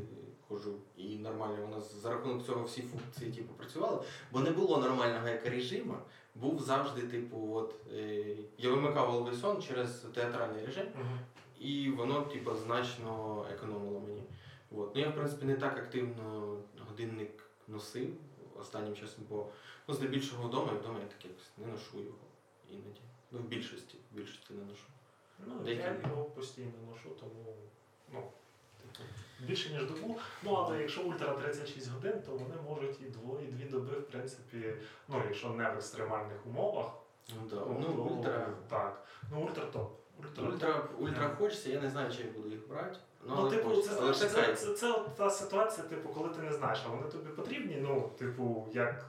хожу. 0.47 0.75
І 0.97 1.15
нормально 1.17 1.57
воно 1.61 1.81
за 1.81 2.09
рахунок 2.09 2.45
цього 2.45 2.63
всі 2.63 2.81
функції 2.81 3.31
типу, 3.31 3.53
працювали. 3.53 4.03
Бо 4.31 4.39
не 4.39 4.51
було 4.51 4.77
нормального 4.77 5.27
як 5.27 5.45
режиму. 5.45 5.95
Був 6.35 6.61
завжди, 6.61 7.01
типу, 7.01 7.53
от 7.53 7.75
е, 7.93 8.35
я 8.57 8.69
вимикав 8.69 9.11
головий 9.11 9.35
через 9.67 9.91
театральний 9.91 10.65
режим. 10.65 10.85
Мгм. 10.95 11.19
І 11.59 11.89
воно, 11.89 12.21
типу, 12.21 12.55
значно 12.55 13.45
економило 13.53 13.99
мені. 13.99 14.23
От. 14.71 14.95
Ну 14.95 15.01
я, 15.01 15.09
в 15.09 15.15
принципі, 15.15 15.45
не 15.45 15.55
так 15.55 15.77
активно 15.77 16.57
годинник 16.89 17.40
носив 17.71 18.09
останнім 18.59 18.95
часом, 18.95 19.23
бо 19.29 19.47
ну, 19.87 19.93
здебільшого 19.93 20.47
вдома, 20.47 20.71
і 20.73 20.75
вдома 20.75 20.99
я 20.99 21.05
так 21.05 21.25
якось 21.25 21.51
не 21.57 21.67
ношу 21.67 21.97
його 21.99 22.17
іноді. 22.69 23.01
Ну, 23.31 23.39
в 23.39 23.43
більшості, 23.43 23.97
в 24.11 24.15
більшості 24.17 24.53
не 24.53 24.63
ношу. 24.65 24.83
Ну, 25.47 25.59
Деякі- 25.59 25.81
я 26.03 26.09
його 26.09 26.23
постійно 26.25 26.71
ношу, 26.91 27.09
тому 27.19 27.55
ну, 28.13 28.23
типу, 28.81 29.09
більше 29.47 29.69
ніж 29.73 29.85
добу. 29.85 30.19
Ну, 30.43 30.53
але 30.53 30.79
якщо 30.81 31.01
ультра 31.03 31.33
36 31.33 31.91
годин, 31.91 32.21
то 32.25 32.31
вони 32.31 32.55
можуть 32.65 33.01
і 33.01 33.03
двоє, 33.03 33.43
і 33.47 33.51
дві 33.51 33.63
доби, 33.69 33.95
в 33.99 34.07
принципі, 34.07 34.73
ну, 35.07 35.21
якщо 35.27 35.49
не 35.49 35.69
в 35.69 35.73
екстремальних 35.75 36.45
умовах, 36.47 36.91
Ну, 37.35 37.47
да. 37.49 37.55
то, 37.55 37.77
ну 37.79 37.85
то- 37.95 38.01
ультра. 38.03 38.53
так. 38.69 39.05
Ну, 39.31 39.41
ультра 39.41 39.65
топ. 39.65 39.97
Ультра, 40.19 40.43
Ультра, 40.47 40.87
ультра 40.99 41.35
хочеться, 41.35 41.69
я 41.69 41.81
не 41.81 41.89
знаю, 41.89 42.11
чи 42.13 42.23
я 42.23 42.31
буду 42.31 42.49
їх 42.49 42.67
брати. 42.67 42.99
Ну, 43.27 43.35
Ну, 43.37 43.49
типу, 43.49 43.81
це, 43.81 43.89
але 44.01 44.13
це 44.13 44.29
це, 44.29 44.55
це, 44.55 44.73
це 44.73 44.91
от 44.91 45.15
та 45.15 45.29
ситуація, 45.29 45.87
типу, 45.87 46.09
коли 46.09 46.29
ти 46.29 46.41
не 46.41 46.53
знаєш, 46.53 46.79
а 46.85 46.89
вони 46.89 47.03
тобі 47.11 47.29
потрібні, 47.29 47.77
ну, 47.81 48.11
типу, 48.17 48.67
як. 48.73 49.05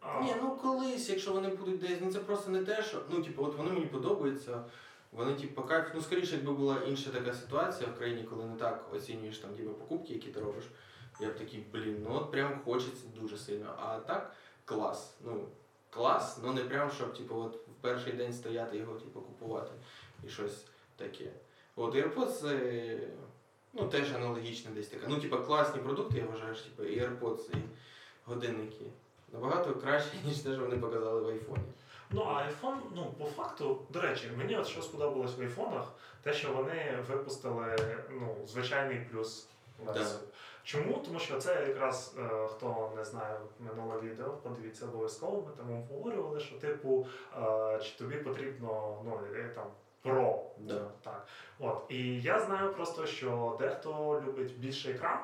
а, 0.00 0.20
Ні, 0.20 0.34
ну 0.42 0.50
колись, 0.62 1.08
якщо 1.08 1.32
вони 1.32 1.48
будуть 1.48 1.78
десь, 1.80 1.98
ну 2.00 2.12
це 2.12 2.18
просто 2.18 2.50
не 2.50 2.64
те, 2.64 2.82
що. 2.82 3.02
Ну, 3.10 3.22
типу, 3.22 3.44
от 3.44 3.56
вони 3.56 3.70
мені 3.70 3.86
подобаються. 3.86 4.64
Вони, 5.12 5.34
типу, 5.34 5.54
по 5.54 5.68
кайфу. 5.68 5.88
Ну, 5.94 6.00
скоріше, 6.02 6.34
якби 6.36 6.52
була 6.52 6.76
інша 6.86 7.10
така 7.10 7.34
ситуація 7.34 7.88
в 7.90 7.98
країні, 7.98 8.22
коли 8.30 8.44
не 8.44 8.56
так 8.56 8.88
оцінюєш 8.94 9.38
там 9.38 9.50
типу, 9.50 9.70
покупки, 9.70 10.12
які 10.12 10.28
ти 10.28 10.40
робиш. 10.40 10.64
Я 11.20 11.28
б 11.28 11.34
такий, 11.38 11.66
блін, 11.72 12.02
ну 12.08 12.14
от 12.16 12.30
прям 12.30 12.60
хочеться 12.64 13.04
дуже 13.20 13.38
сильно. 13.38 13.74
А 13.78 13.98
так 13.98 14.32
клас. 14.64 15.14
Ну, 15.24 15.48
клас, 15.90 16.38
але 16.44 16.54
не 16.54 16.60
прям, 16.64 16.90
щоб 16.90 17.14
типу, 17.16 17.34
от 17.36 17.54
в 17.56 17.80
перший 17.80 18.12
день 18.12 18.32
стояти 18.32 18.76
його 18.76 18.94
типу, 18.94 19.20
купувати 19.20 19.70
і 20.26 20.28
щось 20.28 20.64
таке. 20.96 21.32
От 21.76 21.94
AirPods 21.94 22.48
е, 22.48 23.08
ну, 23.76 23.88
теж 23.88 24.12
аналогічно 24.12 24.70
десь 24.74 24.88
таке. 24.88 25.06
Ну, 25.08 25.20
типу, 25.20 25.36
класні 25.36 25.80
продукти, 25.80 26.18
я 26.18 26.26
вважаю, 26.26 26.54
що 26.54 26.64
типу, 26.64 26.84
і 26.84 27.00
AirPods, 27.00 27.56
і 27.56 27.58
годинники. 28.24 28.84
Набагато 29.32 29.74
краще, 29.74 30.10
ніж 30.24 30.38
те, 30.38 30.52
що 30.52 30.60
вони 30.60 30.76
показали 30.76 31.20
в 31.20 31.28
айфоні. 31.28 31.64
Ну, 32.10 32.22
а 32.22 32.32
iPhone, 32.32 32.78
ну, 32.94 33.14
по 33.18 33.24
факту, 33.24 33.78
до 33.90 34.00
речі, 34.00 34.30
мені 34.38 34.56
от 34.56 34.66
що 34.66 34.82
сподобалось 34.82 35.38
в 35.38 35.40
айфонах, 35.40 35.92
те, 36.22 36.32
що 36.32 36.52
вони 36.52 36.98
випустили 37.08 37.76
ну, 38.10 38.36
звичайний 38.46 39.06
плюс 39.10 39.48
версію. 39.86 40.20
Чому? 40.66 41.02
Тому 41.04 41.18
що 41.18 41.38
це 41.38 41.66
якраз 41.68 42.14
е, 42.18 42.48
хто 42.48 42.92
не 42.96 43.04
знає 43.04 43.40
минуле 43.60 44.00
відео, 44.00 44.30
подивіться 44.30 44.84
обов'язково. 44.84 45.44
Ми 45.46 45.52
там 45.56 45.72
обговорювали, 45.72 46.40
що 46.40 46.56
типу, 46.56 47.06
е, 47.36 47.80
чи 47.82 47.98
тобі 47.98 48.16
потрібно 48.16 49.02
ну, 49.04 49.20
е, 49.34 49.50
там 49.54 49.66
Pro. 50.06 50.34
Да. 50.58 50.80
Так. 51.02 51.26
От. 51.58 51.82
І 51.88 52.20
я 52.20 52.40
знаю 52.40 52.72
просто, 52.72 53.06
що 53.06 53.56
дехто 53.60 54.22
любить 54.26 54.58
більший 54.58 54.92
екран. 54.94 55.18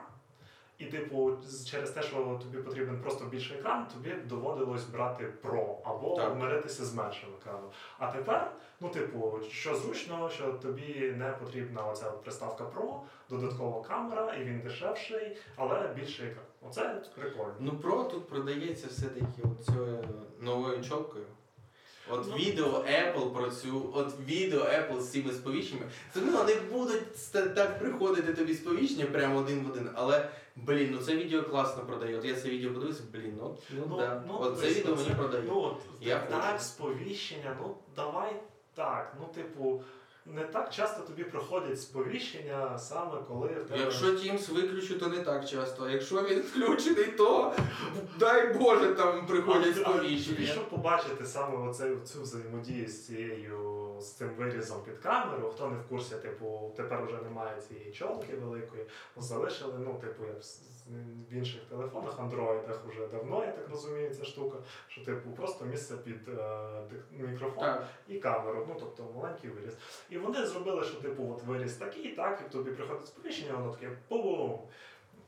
І, 0.78 0.84
типу, 0.84 1.32
через 1.66 1.90
те, 1.90 2.02
що 2.02 2.40
тобі 2.42 2.58
потрібен 2.62 3.00
просто 3.00 3.24
більший 3.24 3.58
екран, 3.58 3.86
тобі 3.94 4.14
доводилось 4.24 4.84
брати 4.84 5.32
Pro 5.42 5.76
або 5.84 6.16
Так. 6.16 6.36
миритися 6.36 6.84
з 6.84 6.94
меншим 6.94 7.28
екраном. 7.40 7.70
А 7.98 8.12
тепер, 8.12 8.52
ну, 8.80 8.88
типу, 8.88 9.40
що 9.50 9.74
зручно, 9.76 10.30
що 10.30 10.52
тобі 10.52 11.14
не 11.16 11.30
потрібна 11.30 11.86
оця 11.86 12.10
приставка 12.10 12.64
Pro, 12.64 13.00
додаткова 13.30 13.82
камера, 13.82 14.34
і 14.34 14.44
він 14.44 14.60
дешевший, 14.60 15.36
але 15.56 15.88
більший 15.94 16.26
екран. 16.26 16.46
Оце 16.68 17.02
прикольно. 17.14 17.54
Ну, 17.58 17.70
Pro 17.70 18.10
тут 18.10 18.28
продається 18.28 18.86
все-таки 18.86 19.42
от 19.44 19.64
цією 19.66 20.04
новою 20.40 20.84
чолкою. 20.84 21.26
От 22.12 22.38
відео 22.38 22.66
Apple 22.66 23.32
про 23.32 23.50
цю, 23.50 23.90
от 23.94 24.20
відео 24.28 24.60
Apple 24.60 25.00
з 25.00 25.12
цими 25.12 25.32
сповіщеннями. 25.32 25.86
Це 26.14 26.20
ну, 26.20 26.44
не 26.44 26.54
будуть 26.72 27.32
так 27.54 27.78
приходити 27.78 28.34
тобі 28.34 28.54
сповіщення 28.54 29.06
прямо 29.06 29.38
один 29.38 29.64
в 29.64 29.70
один, 29.70 29.90
але 29.94 30.28
блін, 30.56 30.88
ну 30.92 30.98
це 30.98 31.16
відео 31.16 31.42
класно 31.42 31.82
продає. 31.82 32.18
От 32.18 32.24
я 32.24 32.34
це 32.34 32.48
відео 32.48 32.72
подивився, 32.72 33.02
блін, 33.12 33.34
ну, 33.40 33.56
ну, 33.70 33.84
Ну, 33.90 33.96
да. 33.96 34.22
ну, 34.28 34.36
от 34.40 34.58
це 34.60 34.68
відео 34.68 34.94
ну, 34.96 35.02
мені 35.02 35.14
продає. 35.14 35.44
Ну, 35.46 35.60
от 35.62 35.76
Я 36.00 36.18
так, 36.18 36.52
хочу. 36.52 36.64
сповіщення, 36.64 37.56
ну 37.60 37.76
давай 37.96 38.36
так. 38.74 39.16
Ну, 39.20 39.26
типу, 39.34 39.82
не 40.26 40.44
так 40.44 40.70
часто 40.70 41.02
тобі 41.02 41.24
приходять 41.24 41.80
сповіщення 41.80 42.78
саме 42.78 43.18
коли 43.28 43.48
в 43.48 43.64
тебе. 43.64 43.80
Якщо 43.80 44.06
Teams 44.06 44.54
виключу, 44.54 44.98
то 44.98 45.06
не 45.06 45.18
так 45.18 45.48
часто. 45.48 45.84
А 45.84 45.90
якщо 45.90 46.22
він 46.22 46.40
включений, 46.40 47.06
то 47.06 47.54
дай 48.18 48.54
Боже 48.54 48.94
там 48.94 49.26
приходять 49.26 49.76
сповіщення. 49.76 50.46
щоб 50.46 50.68
побачити 50.68 51.26
саме 51.26 51.68
оцей, 51.68 51.96
цю 52.04 52.22
взаємодію 52.22 52.88
з 52.88 53.06
цією 53.06 53.82
з 54.02 54.12
цим 54.12 54.30
вирізом 54.38 54.82
під 54.84 54.98
камеру, 54.98 55.52
хто 55.54 55.68
не 55.68 55.76
в 55.76 55.88
курсі, 55.88 56.14
типу, 56.14 56.72
тепер 56.76 57.06
вже 57.06 57.16
немає 57.22 57.60
цієї 57.68 57.92
чолки 57.92 58.36
великої, 58.36 58.86
залишили, 59.16 59.74
ну, 59.78 59.94
типу, 60.00 60.24
як 60.24 60.44
в 61.30 61.34
інших 61.34 61.60
телефонах, 61.60 62.20
андроїдах 62.20 62.82
вже 62.88 63.06
давно, 63.06 63.44
я 63.44 63.52
так 63.52 63.68
розумію, 63.70 64.14
ця 64.14 64.24
штука, 64.24 64.56
що 64.88 65.04
типу 65.04 65.30
просто 65.30 65.64
місце 65.64 65.96
під 65.96 66.28
е, 66.28 66.68
мікрофон 67.10 67.64
Так. 67.64 67.88
і 68.08 68.18
камеру, 68.18 68.66
ну 68.68 68.76
тобто 68.80 69.06
маленький 69.16 69.50
виріз. 69.50 69.76
І 70.10 70.18
вони 70.18 70.46
зробили, 70.46 70.84
що 70.84 71.00
типу 71.00 71.32
от 71.32 71.42
виріз 71.42 71.74
такий, 71.74 72.16
так, 72.16 72.42
і 72.46 72.52
тобі 72.52 72.70
приходить 72.70 73.06
сповіщення, 73.06 73.52
воно 73.52 73.72
таке 73.72 73.90
бум. 74.10 74.58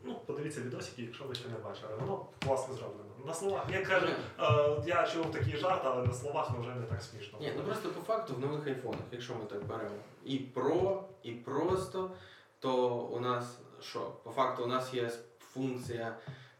Ну, 0.07 0.21
подивіться 0.27 0.61
відосики, 0.61 1.03
якщо 1.03 1.25
ви 1.25 1.35
ще 1.35 1.49
не 1.49 1.59
бачили. 1.59 1.95
Воно 2.01 2.27
класно 2.47 2.75
зроблено. 2.75 3.05
На 3.27 3.35
словах. 3.35 3.65
Я 3.73 3.87
кажу, 3.87 4.07
е, 4.07 4.83
я 4.87 5.07
чув 5.07 5.33
такий 5.33 5.57
жарт, 5.57 5.83
але 5.85 6.07
на 6.07 6.13
словах 6.13 6.51
ну, 6.55 6.61
вже 6.61 6.75
не 6.75 6.87
так 6.87 7.03
смішно. 7.03 7.39
Ні, 7.41 7.53
ну 7.57 7.63
просто 7.63 7.89
по 7.89 8.01
факту 8.01 8.35
в 8.35 8.41
нових 8.41 8.67
айфонах, 8.67 9.01
якщо 9.13 9.35
ми 9.35 9.45
так 9.45 9.65
беремо 9.65 9.95
і 10.25 10.41
Pro, 10.55 11.03
і 11.23 11.33
просто, 11.33 12.11
то 12.59 12.97
у 12.97 13.21
нас 13.21 13.59
що? 13.81 14.13
По 14.23 14.31
факту 14.31 14.65
у 14.65 14.67
нас 14.67 14.95
є 14.95 15.11
функція 15.55 16.17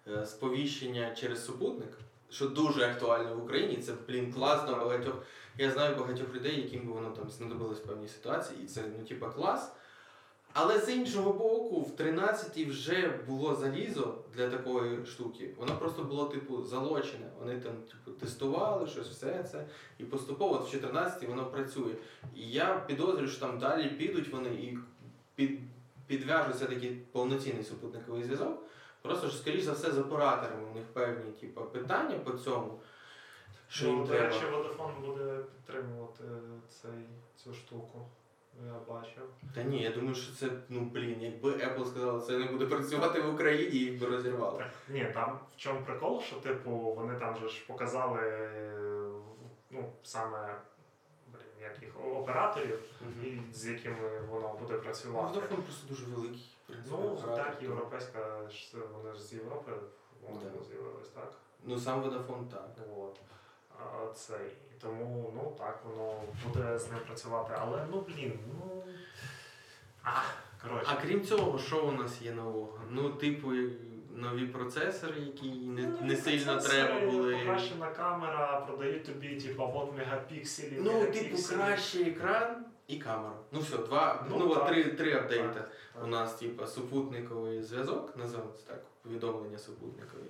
е, 0.09 0.27
сповіщення 0.27 1.15
через 1.15 1.45
супутник, 1.45 1.99
що 2.31 2.49
дуже 2.49 2.85
актуально 2.85 3.35
в 3.35 3.45
Україні. 3.45 3.77
Це, 3.77 3.93
блін, 4.09 4.33
класно 4.33 4.77
багатьох. 4.77 5.23
Я 5.59 5.71
знаю 5.71 5.97
багатьох 5.97 6.35
людей, 6.35 6.61
яким 6.63 6.87
би 6.87 6.93
воно 6.93 7.11
там 7.11 7.31
знадобилось 7.31 7.79
в 7.79 7.87
певній 7.87 8.09
ситуації, 8.09 8.61
і 8.65 8.67
це 8.67 8.83
ну, 8.99 9.05
типа 9.05 9.31
клас. 9.31 9.73
Але 10.57 10.81
з 10.81 10.89
іншого 10.89 11.33
боку, 11.33 11.81
в 11.81 12.01
13-й 12.01 12.65
вже 12.65 13.09
було 13.27 13.55
залізо 13.55 14.15
для 14.37 14.49
такої 14.49 15.07
штуки. 15.07 15.55
Воно 15.59 15.77
просто 15.79 16.05
було, 16.05 16.25
типу, 16.25 16.63
залочене. 16.63 17.27
Вони 17.39 17.61
там, 17.61 17.73
типу, 17.73 18.19
тестували 18.19 18.87
щось, 18.87 19.09
все 19.09 19.43
це. 19.43 19.67
І 19.99 20.05
поступово 20.05 20.55
от 20.55 20.75
в 20.75 20.77
14-й 20.77 21.27
воно 21.27 21.47
працює. 21.47 21.95
І 22.37 22.49
я 22.49 22.85
підозрюю, 22.87 23.29
що 23.29 23.41
там 23.41 23.59
далі 23.59 23.89
підуть 23.89 24.33
вони 24.33 24.49
і 24.49 24.79
під, 25.35 25.59
підв'яжуться 26.07 26.67
такий 26.67 26.91
повноцінний 26.91 27.65
супутниковий 27.65 28.25
зв'язок. 28.25 28.63
Просто 29.05 29.29
що, 29.29 29.39
скоріш 29.39 29.63
за 29.63 29.73
все, 29.73 29.93
з 29.93 29.99
операторами 29.99 30.67
у 30.73 30.75
них 30.75 30.85
певні 30.85 31.33
типу, 31.33 31.61
питання 31.61 32.19
по 32.19 32.31
цьому. 32.33 32.81
Що 33.69 33.87
їм 33.87 33.99
ну, 33.99 34.07
треба. 34.07 34.27
речі, 34.29 34.45
Vodafone 34.53 35.01
буде 35.01 35.39
підтримувати 35.55 36.25
цей, 36.69 36.91
цю 37.37 37.55
штуку. 37.55 38.07
Я 38.67 38.95
бачив. 38.95 39.23
Та 39.55 39.63
ні, 39.63 39.83
я 39.83 39.91
думаю, 39.91 40.15
що 40.15 40.35
це, 40.35 40.51
ну 40.69 40.81
блін, 40.81 41.23
якби 41.23 41.51
Apple 41.51 41.87
сказала, 41.87 42.21
це 42.21 42.39
не 42.39 42.45
буде 42.45 42.67
працювати 42.67 43.21
в 43.21 43.35
Україні, 43.35 43.79
їх 43.79 44.01
би 44.01 44.07
розірвало. 44.07 44.59
Так, 44.59 44.73
ні, 44.89 45.11
там 45.15 45.39
в 45.53 45.57
чому 45.57 45.85
прикол, 45.87 46.23
що 46.23 46.37
типу 46.37 46.71
вони 46.71 47.19
там 47.19 47.37
же 47.37 47.49
ж 47.49 47.67
показали 47.67 48.21
е, 48.21 49.11
ну, 49.71 49.93
саме 50.03 50.59
блін, 51.33 51.63
як 51.63 51.83
їх 51.83 52.07
операторів, 52.07 52.81
Мгм. 53.01 53.27
і 53.27 53.55
з 53.55 53.67
якими 53.67 54.21
воно 54.31 54.55
буде 54.61 54.75
працювати. 54.75 55.39
Vodafone 55.39 55.63
просто 55.63 55.89
дуже 55.89 56.05
великий. 56.05 56.54
Принципі, 56.67 56.97
Ну, 57.27 57.37
так, 57.37 57.57
європейська 57.63 58.49
ж 58.51 58.77
вони 58.95 59.15
ж 59.15 59.23
з 59.23 59.33
Європи 59.33 59.73
вони 60.23 60.41
Да. 60.59 60.65
з'явились, 60.65 61.09
так? 61.09 61.33
Ну 61.65 61.79
сам 61.79 62.03
Vodafone 62.03 62.49
так. 62.51 62.69
От. 62.99 63.21
А, 63.79 64.13
цей. 64.15 64.51
Тому, 64.81 65.33
ну 65.35 65.55
так, 65.59 65.83
воно 65.85 66.23
буде 66.45 66.79
з 66.79 66.91
ним 66.91 67.01
працювати. 67.07 67.55
Але 67.61 67.87
ну 67.91 68.01
блін, 68.09 68.39
ну. 68.49 68.83
А, 70.03 70.11
коротше. 70.63 70.87
А 70.93 71.03
крім 71.03 71.25
цього, 71.25 71.59
що 71.59 71.85
у 71.87 71.93
нас 71.93 72.23
є 72.23 72.33
нового? 72.33 72.79
Ну, 72.91 73.11
типу, 73.11 73.49
нові 74.11 74.47
процесори, 74.47 75.21
які 75.21 75.51
не, 75.51 75.83
Ну, 75.83 75.99
не 76.07 76.17
сильно 76.17 76.61
треба 76.61 77.01
були. 77.11 77.37
Покращена 77.39 77.91
камера, 77.91 78.61
продають 78.61 79.05
тобі, 79.05 79.41
типу, 79.41 79.71
от 79.75 79.97
мегапікселі. 79.97 80.77
Ну, 80.79 80.91
типу, 80.91 81.01
мегапікселі. 81.01 81.57
кращий 81.59 82.09
екран 82.11 82.65
і 82.89 82.97
камера. 82.99 83.35
Ну 83.53 83.61
все, 83.61 83.77
два, 83.79 84.27
Ну, 84.31 84.37
ну, 84.39 84.55
так. 84.55 84.69
три, 84.69 84.85
три 84.85 85.15
апдейта. 85.17 85.49
Так. 85.55 85.71
У 86.03 86.07
нас, 86.07 86.35
типу, 86.35 86.67
супутниковий 86.67 87.63
зв'язок, 87.63 88.17
називаємо 88.17 88.53
це 88.53 88.63
так, 88.67 88.85
повідомлення 89.03 89.59
супутникові. 89.59 90.23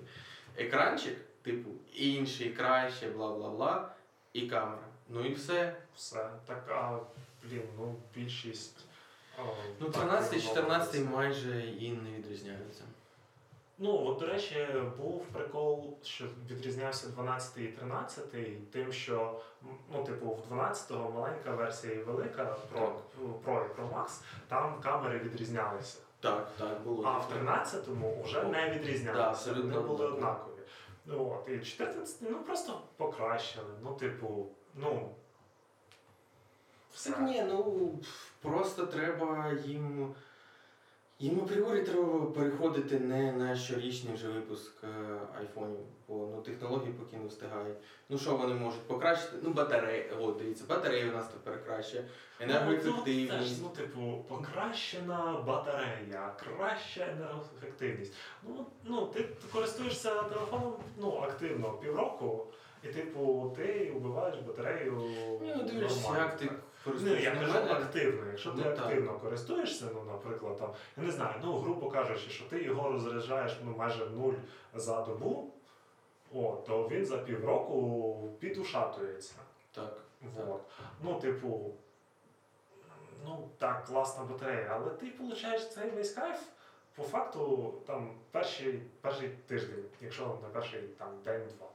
Екранчик, 0.57 1.17
типу, 1.41 1.69
інший, 1.93 2.49
краще, 2.49 3.09
бла 3.09 3.33
бла 3.33 3.49
бла, 3.49 3.95
і 4.33 4.47
камера. 4.47 4.87
Ну 5.09 5.25
і 5.25 5.33
все. 5.33 5.75
Все. 5.95 6.29
Так, 6.45 6.65
а, 6.69 6.99
блін, 7.43 7.63
ну 7.77 7.95
більшість. 8.15 8.85
о, 9.39 9.55
Ну, 9.79 9.89
так, 9.89 10.23
13-14 10.33 11.09
майже 11.09 11.61
і 11.79 11.91
не 11.91 12.17
відрізняються. 12.17 12.83
Ну, 13.77 14.05
от, 14.07 14.19
до 14.19 14.25
речі, 14.25 14.67
був 14.97 15.25
прикол, 15.25 15.97
що 16.03 16.25
відрізнявся 16.49 17.07
12 17.07 17.57
і 17.57 17.67
13 17.67 18.71
тим, 18.71 18.93
що 18.93 19.39
ну, 19.93 20.03
типу, 20.03 20.25
в 20.25 20.53
12-го 20.53 21.11
маленька 21.11 21.51
версія 21.51 21.93
і 21.93 21.97
велика 21.97 22.57
Pro, 22.73 22.91
Pro 23.45 23.65
і 23.65 23.79
Pro 23.79 23.93
Max, 23.93 24.21
там 24.47 24.81
камери 24.81 25.19
відрізнялися. 25.19 25.99
Так, 26.19 26.51
так, 26.57 26.81
було. 26.81 27.03
А 27.05 27.17
в 27.17 27.31
13-му 27.33 28.21
вже 28.23 28.43
не 28.43 28.69
відрізнялися. 28.69 29.29
абсолютно 29.29 29.81
Вони 29.81 29.87
були 29.87 30.05
однакові. 30.05 30.55
Ну, 31.05 31.31
от, 31.31 31.49
і 31.53 31.59
14 31.59 32.17
ну 32.21 32.39
просто 32.39 32.81
покращили. 32.97 33.73
Ну, 33.83 33.93
типу, 33.93 34.45
ну. 34.75 35.09
Все. 36.93 37.09
Так 37.09 37.21
ні, 37.21 37.43
ну 37.47 37.91
просто 38.41 38.85
треба 38.85 39.51
їм. 39.51 40.15
Їм 41.19 41.39
апріорі 41.39 41.81
треба 41.81 42.25
переходити 42.25 42.99
не 42.99 43.31
на 43.31 43.55
щорічний 43.55 44.13
вже 44.13 44.27
випуск 44.27 44.83
е, 44.83 44.87
айфонів, 45.39 45.79
бо 46.07 46.29
ну, 46.35 46.41
технології 46.41 46.93
поки 46.93 47.17
не 47.17 47.27
встигають. 47.27 47.77
Ну 48.09 48.17
що 48.17 48.35
вони 48.35 48.53
можуть 48.53 48.87
покращити? 48.87 49.37
Ну, 49.43 49.49
батареї. 49.53 50.11
О, 50.19 50.31
дивіться, 50.31 50.63
батареї 50.69 51.09
у 51.09 51.13
нас 51.13 51.27
тепер 51.27 51.65
краще, 51.65 52.03
Ну, 52.39 52.45
енергоефективність. 52.45 53.61
ну, 53.63 53.69
типу, 53.69 54.25
покращена 54.29 55.43
батарея, 55.47 56.35
краща 56.39 57.07
енергоефективність. 57.11 58.13
Ну, 58.43 58.65
ну 58.83 59.05
ти 59.05 59.29
користуєшся 59.53 60.23
телефоном 60.23 60.73
ну, 60.97 61.11
активно 61.11 61.71
півроку, 61.71 62.47
і 62.83 62.87
типу 62.87 63.53
ти 63.57 63.93
вбиваєш 63.95 64.39
батарею. 64.39 65.03
Ну, 65.41 65.63
дивишся, 65.63 66.17
як 66.17 66.37
ти. 66.37 66.45
Ну, 66.45 66.57
користуєшся. 66.85 67.29
я 67.29 67.33
Ну, 67.33 67.39
кажу 67.39 67.53
мене- 67.53 67.71
активно. 67.73 68.25
Якщо 68.29 68.51
ти 68.51 68.57
Ну, 68.57 68.63
так. 68.63 68.79
активно 68.79 69.19
користуєшся, 69.19 69.85
ну, 69.93 70.03
наприклад, 70.03 70.57
там, 70.57 70.73
я 70.97 71.03
не 71.03 71.11
знаю, 71.11 71.35
ну, 71.43 71.59
грубо 71.59 71.89
кажучи, 71.91 72.29
що 72.29 72.45
ти 72.45 72.63
його 72.63 72.91
розряджаєш 72.91 73.59
ну, 73.65 73.75
майже 73.77 74.05
нуль 74.05 74.33
за 74.73 75.01
добу, 75.01 75.51
О, 76.33 76.63
то 76.67 76.87
він 76.87 77.05
за 77.05 77.17
півроку 77.17 78.29
підушатується. 78.39 79.33
Так. 79.71 79.97
Вот. 80.35 80.61
Ну, 81.01 81.19
типу, 81.19 81.73
ну 83.25 83.49
так, 83.57 83.85
класна 83.85 84.23
батарея, 84.23 84.67
але 84.71 84.89
ти 84.89 85.05
получаєш 85.05 85.69
цей 85.69 85.89
весь 85.89 86.11
кайф 86.13 86.39
по 86.95 87.03
факту 87.03 87.73
там 87.87 88.11
перший, 88.31 88.81
перший 89.01 89.29
тиждень, 89.29 89.83
якщо 90.01 90.39
не 90.43 90.49
перший 90.49 90.81
там 90.81 91.07
день-два. 91.25 91.67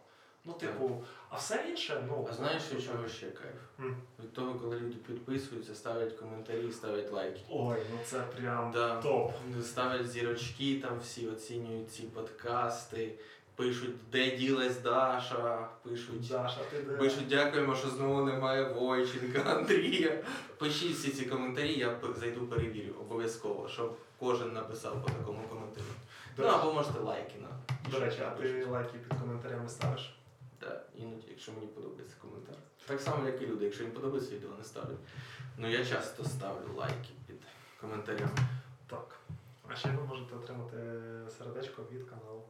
Ну, 0.44 0.52
типу, 0.52 1.04
а 1.30 1.36
все 1.36 1.64
інше, 1.70 2.04
ну. 2.08 2.26
А 2.30 2.34
знаєш, 2.34 2.62
від 2.74 2.84
чого 2.84 3.08
ще 3.08 3.26
кайф? 3.30 3.54
М. 3.80 3.96
Від 4.22 4.32
того, 4.32 4.54
коли 4.54 4.76
люди 4.80 4.94
підписуються, 5.06 5.74
ставлять 5.74 6.12
коментарі, 6.12 6.72
ставлять 6.72 7.12
лайки. 7.12 7.40
Ой, 7.50 7.76
ну 7.92 7.98
це 8.04 8.20
прям 8.20 8.70
Да. 8.72 9.02
топ. 9.02 9.32
Ставлять 9.62 10.08
зірочки, 10.10 10.80
там 10.82 10.98
всі 11.02 11.28
оцінюють 11.28 11.92
ці 11.92 12.02
подкасти, 12.02 13.12
пишуть, 13.56 13.94
де 14.12 14.36
ділась 14.36 14.80
Даша, 14.80 15.68
пишуть. 15.82 16.28
Даша, 16.28 16.58
ти 16.70 16.82
де? 16.82 16.96
Пишуть, 16.96 17.28
дякуємо, 17.28 17.74
що 17.74 17.88
знову 17.88 18.24
немає 18.24 18.72
Войченка, 18.72 19.38
Андрія. 19.40 20.24
Пишіть 20.58 20.96
всі 20.96 21.10
ці 21.10 21.24
коментарі, 21.26 21.78
я 21.78 21.90
п- 21.90 22.20
зайду 22.20 22.46
перевірю 22.46 22.94
обов'язково, 23.00 23.68
щоб 23.68 23.96
кожен 24.18 24.52
написав 24.52 25.02
по 25.02 25.08
такому 25.10 25.48
коментарю. 25.48 25.86
До 26.36 26.42
Ну 26.42 26.44
речі, 26.48 26.58
або 26.62 26.72
можете 26.72 26.98
лайки 27.00 27.34
на. 27.40 27.48
до 27.90 28.00
речі, 28.00 28.18
а 28.26 28.30
ти 28.30 28.64
лайки 28.64 28.98
під 29.08 29.18
коментарями 29.20 29.68
ставиш? 29.68 30.14
Так, 30.60 30.88
іноді, 30.94 31.26
якщо 31.30 31.52
мені 31.52 31.66
подобається 31.66 32.16
коментар. 32.20 32.54
Так 32.86 33.00
само, 33.00 33.26
як 33.26 33.42
і 33.42 33.46
люди, 33.46 33.64
якщо 33.64 33.82
їм 33.82 33.92
подобається 33.92 34.34
відео, 34.34 34.50
не 34.58 34.64
ставлять. 34.64 34.98
Ну 35.56 35.70
я 35.70 35.84
часто 35.84 36.24
ставлю 36.24 36.74
лайки 36.76 37.08
під 37.26 37.36
коментарями. 37.80 38.38
Так. 38.86 39.16
А 39.68 39.76
ще 39.76 39.88
ви 39.90 40.02
можете 40.02 40.34
отримати 40.36 40.76
сердечко 41.38 41.82
від 41.92 42.08
каналу. 42.10 42.42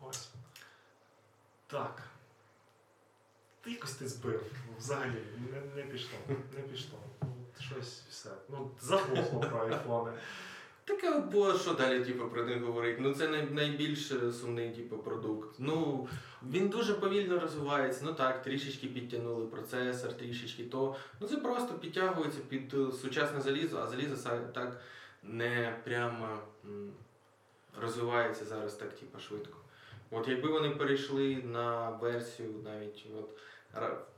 Ось. 0.00 0.28
Так. 1.66 2.02
Ти 3.60 3.70
якось 3.70 3.94
ти 3.94 4.08
збив. 4.08 4.52
Взагалі, 4.78 5.22
не, 5.52 5.82
не 5.82 5.82
пішло. 5.82 6.18
Не 6.28 6.62
пішло. 6.62 6.98
Щось 7.60 8.02
все. 8.10 8.30
Ну, 8.48 8.70
заглохло 8.80 9.40
про 9.40 9.66
айфони. 9.66 10.12
Таке, 10.90 11.18
бо 11.20 11.54
що 11.54 11.74
далі, 11.74 12.04
типу, 12.04 12.28
про 12.28 12.44
них 12.44 12.62
говорить? 12.62 12.96
Ну 13.00 13.14
це 13.14 13.28
най- 13.28 13.50
найбільш 13.50 14.10
е, 14.12 14.32
сумний 14.32 14.70
типу, 14.70 14.98
продукт. 14.98 15.54
Ну 15.58 16.08
він 16.50 16.68
дуже 16.68 16.94
повільно 16.94 17.38
розвивається. 17.38 18.02
Ну 18.04 18.12
так, 18.14 18.42
трішечки 18.42 18.86
підтягнули 18.86 19.46
процесор, 19.46 20.12
трішечки 20.12 20.64
то. 20.64 20.96
Ну 21.20 21.28
це 21.28 21.36
просто 21.36 21.74
підтягується 21.74 22.40
під 22.48 22.74
е, 22.74 22.92
сучасне 22.92 23.40
залізо, 23.40 23.78
а 23.78 23.86
залізо 23.86 24.16
так 24.54 24.80
не 25.22 25.76
прямо 25.84 26.38
розвивається 27.80 28.44
зараз 28.44 28.74
так, 28.74 28.92
типу, 28.92 29.18
швидко. 29.18 29.58
От 30.10 30.28
якби 30.28 30.48
вони 30.48 30.70
перейшли 30.70 31.36
на 31.36 31.90
версію 31.90 32.54
навіть 32.64 33.06
от, 33.18 33.30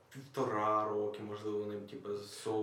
півтора 0.09 0.89
роки, 0.89 1.23
можливо, 1.23 1.59
вони 1.59 1.81
типу, 1.81 2.09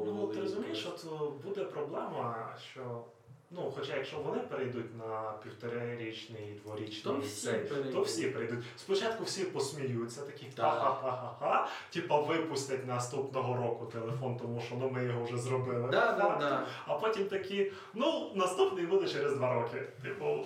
Ну, 0.06 0.28
ти 0.28 0.42
розумієш, 0.42 0.88
от 0.88 1.06
буде 1.44 1.64
проблема, 1.66 2.56
що. 2.72 3.04
Ну, 3.52 3.74
хоча 3.78 3.96
якщо 3.96 4.18
вони 4.18 4.40
перейдуть 4.40 4.98
на 4.98 5.34
півторарічний, 5.44 6.62
дворічний 6.64 7.16
То 7.16 7.20
всі 7.20 7.48
цей, 7.48 7.94
то 7.94 8.02
всі 8.02 8.28
перейдуть. 8.28 8.66
Спочатку 8.78 9.24
всі 9.24 9.44
посміються, 9.44 10.22
такі 10.22 10.46
Так. 10.46 10.66
ха-ха-ха-ха, 10.66 11.68
типа 11.90 12.22
випустять 12.22 12.88
наступного 12.88 13.58
року 13.58 13.86
телефон, 13.86 14.38
тому 14.38 14.62
що 14.62 14.76
ну 14.76 14.90
ми 14.90 15.06
його 15.06 15.24
вже 15.24 15.38
зробили. 15.38 15.90
Да, 15.92 16.12
да, 16.12 16.38
да. 16.40 16.68
А 16.88 16.94
потім 16.96 17.26
такі, 17.26 17.72
ну, 17.94 18.32
наступний 18.36 18.86
буде 18.86 19.08
через 19.08 19.36
два 19.36 19.54
роки. 19.54 19.84
Типу, 20.04 20.46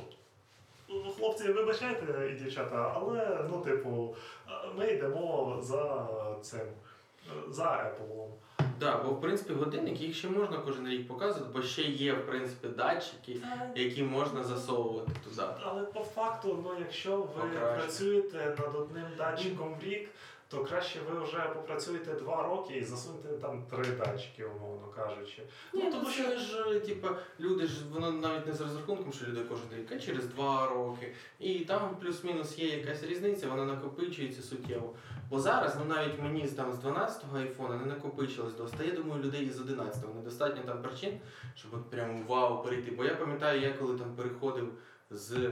хлопці, 1.18 1.52
вибачайте 1.52 2.30
і 2.32 2.44
дівчата, 2.44 2.92
але 2.96 3.46
ну, 3.52 3.62
типу, 3.62 4.16
ми 4.78 4.88
йдемо 4.88 5.58
за 5.62 6.08
цим, 6.42 6.68
за 7.50 7.64
Apple. 7.64 8.28
Да, 8.84 8.98
бо 8.98 9.10
в 9.10 9.22
принципі 9.22 9.54
годинник 9.54 10.02
їх 10.02 10.16
ще 10.16 10.30
можна 10.30 10.58
кожен 10.58 10.88
рік 10.88 11.08
показувати, 11.08 11.52
бо 11.54 11.62
ще 11.62 11.82
є 11.82 12.14
в 12.14 12.26
принципі 12.28 12.68
датчики, 12.68 13.38
які 13.76 14.04
можна 14.04 14.44
засовувати 14.44 15.12
туди. 15.24 15.42
Але 15.64 15.82
по 15.84 16.00
факту, 16.00 16.60
ну 16.64 16.72
якщо 16.80 17.18
ви 17.18 17.24
Покраще. 17.42 17.76
працюєте 17.78 18.56
над 18.60 18.76
одним 18.76 19.06
датчиком 19.18 19.76
в 19.80 19.84
рік, 19.84 20.10
то 20.48 20.64
краще 20.64 21.00
ви 21.12 21.24
вже 21.24 21.40
попрацюєте 21.40 22.14
два 22.14 22.44
роки 22.44 22.74
і 22.74 22.84
засуньте 22.84 23.28
там 23.28 23.64
три 23.72 23.86
датчики, 23.86 24.46
умовно 24.46 24.88
кажучи. 24.96 25.42
Ні, 25.74 25.92
тому 25.92 26.10
що 26.10 26.38
ж, 26.38 26.80
типа, 26.80 27.16
люди 27.40 27.68
ж 27.68 27.74
воно 27.94 28.12
навіть 28.12 28.48
не 28.48 28.54
з 28.54 28.62
розрахунком, 28.62 29.14
що 29.14 29.26
люди 29.26 29.42
кожен 29.50 29.66
рік, 29.78 29.92
а 29.92 30.00
через 30.00 30.26
два 30.26 30.68
роки. 30.68 31.14
І 31.40 31.60
там 31.60 31.98
плюс-мінус 32.02 32.60
є 32.60 32.78
якась 32.78 33.04
різниця, 33.04 33.48
вона 33.48 33.66
накопичується 33.66 34.42
суттєво. 34.42 34.94
Бо 35.34 35.40
зараз, 35.40 35.76
ну 35.80 35.86
навіть 35.86 36.20
мені 36.22 36.48
з 36.48 36.54
там 36.54 36.74
з 36.74 36.76
12-го 36.76 37.38
айфона 37.38 37.76
не 37.76 37.86
накопичилось 37.86 38.54
досить. 38.54 38.80
Я 38.80 38.92
думаю, 38.92 39.24
людей 39.24 39.46
із 39.46 39.62
11-го 39.62 40.14
недостатньо 40.14 40.64
там 40.66 40.82
причин, 40.82 41.20
щоб 41.56 41.74
от 41.74 41.90
прям 41.90 42.24
вау 42.28 42.64
перейти. 42.64 42.92
Бо 42.92 43.06
я 43.06 43.16
пам'ятаю, 43.16 43.62
я 43.62 43.74
коли 43.74 43.98
там 43.98 44.16
переходив 44.16 44.74
з. 45.10 45.52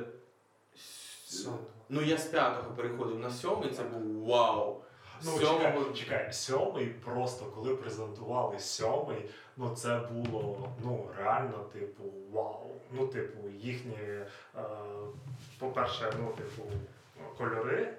Сьомого. 1.25 1.63
Ну 1.89 2.01
я 2.01 2.17
з 2.17 2.25
п'ятого 2.25 2.75
переходив 2.75 3.19
на 3.19 3.29
сьомий, 3.29 3.69
це 3.71 3.84
був 3.84 4.25
вау. 4.25 4.82
Ну, 5.25 5.32
З 5.32 5.39
чекай, 5.39 5.93
чекай, 5.93 6.34
сьомий 6.34 6.86
просто 6.86 7.45
коли 7.45 7.75
презентували 7.75 8.59
сьомий, 8.59 9.29
ну 9.57 9.75
це 9.75 9.99
було 10.11 10.69
ну 10.84 11.07
реально, 11.17 11.57
типу, 11.73 12.03
вау. 12.32 12.71
Ну, 12.91 13.07
типу, 13.07 13.49
їхні, 13.49 13.97
е, 13.97 14.27
по-перше, 15.59 16.13
ну, 16.19 16.34
типу, 16.38 16.71
кольори. 17.38 17.93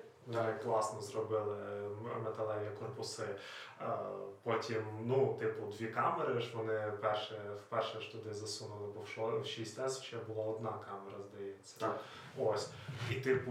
Класно 0.62 1.00
зробили 1.00 1.56
металеві 2.24 2.68
корпуси. 2.78 3.26
Е, 3.80 3.84
Потім, 4.42 4.82
ну, 5.04 5.36
типу, 5.40 5.66
дві 5.66 5.86
камери 5.86 6.40
ж 6.40 6.56
вони 6.56 6.92
перше, 7.00 7.40
вперше 7.66 8.00
ж 8.00 8.12
туди 8.12 8.32
засунули, 8.32 8.86
бо 8.94 9.00
в 9.00 9.06
шо- 9.06 9.40
в 9.40 9.44
6S 9.44 10.02
ще 10.02 10.16
була 10.16 10.44
одна 10.44 10.70
камера, 10.70 11.18
здається. 11.32 11.76
Так. 11.80 12.00
Ось. 12.38 12.70
І 13.10 13.14
типу, 13.14 13.50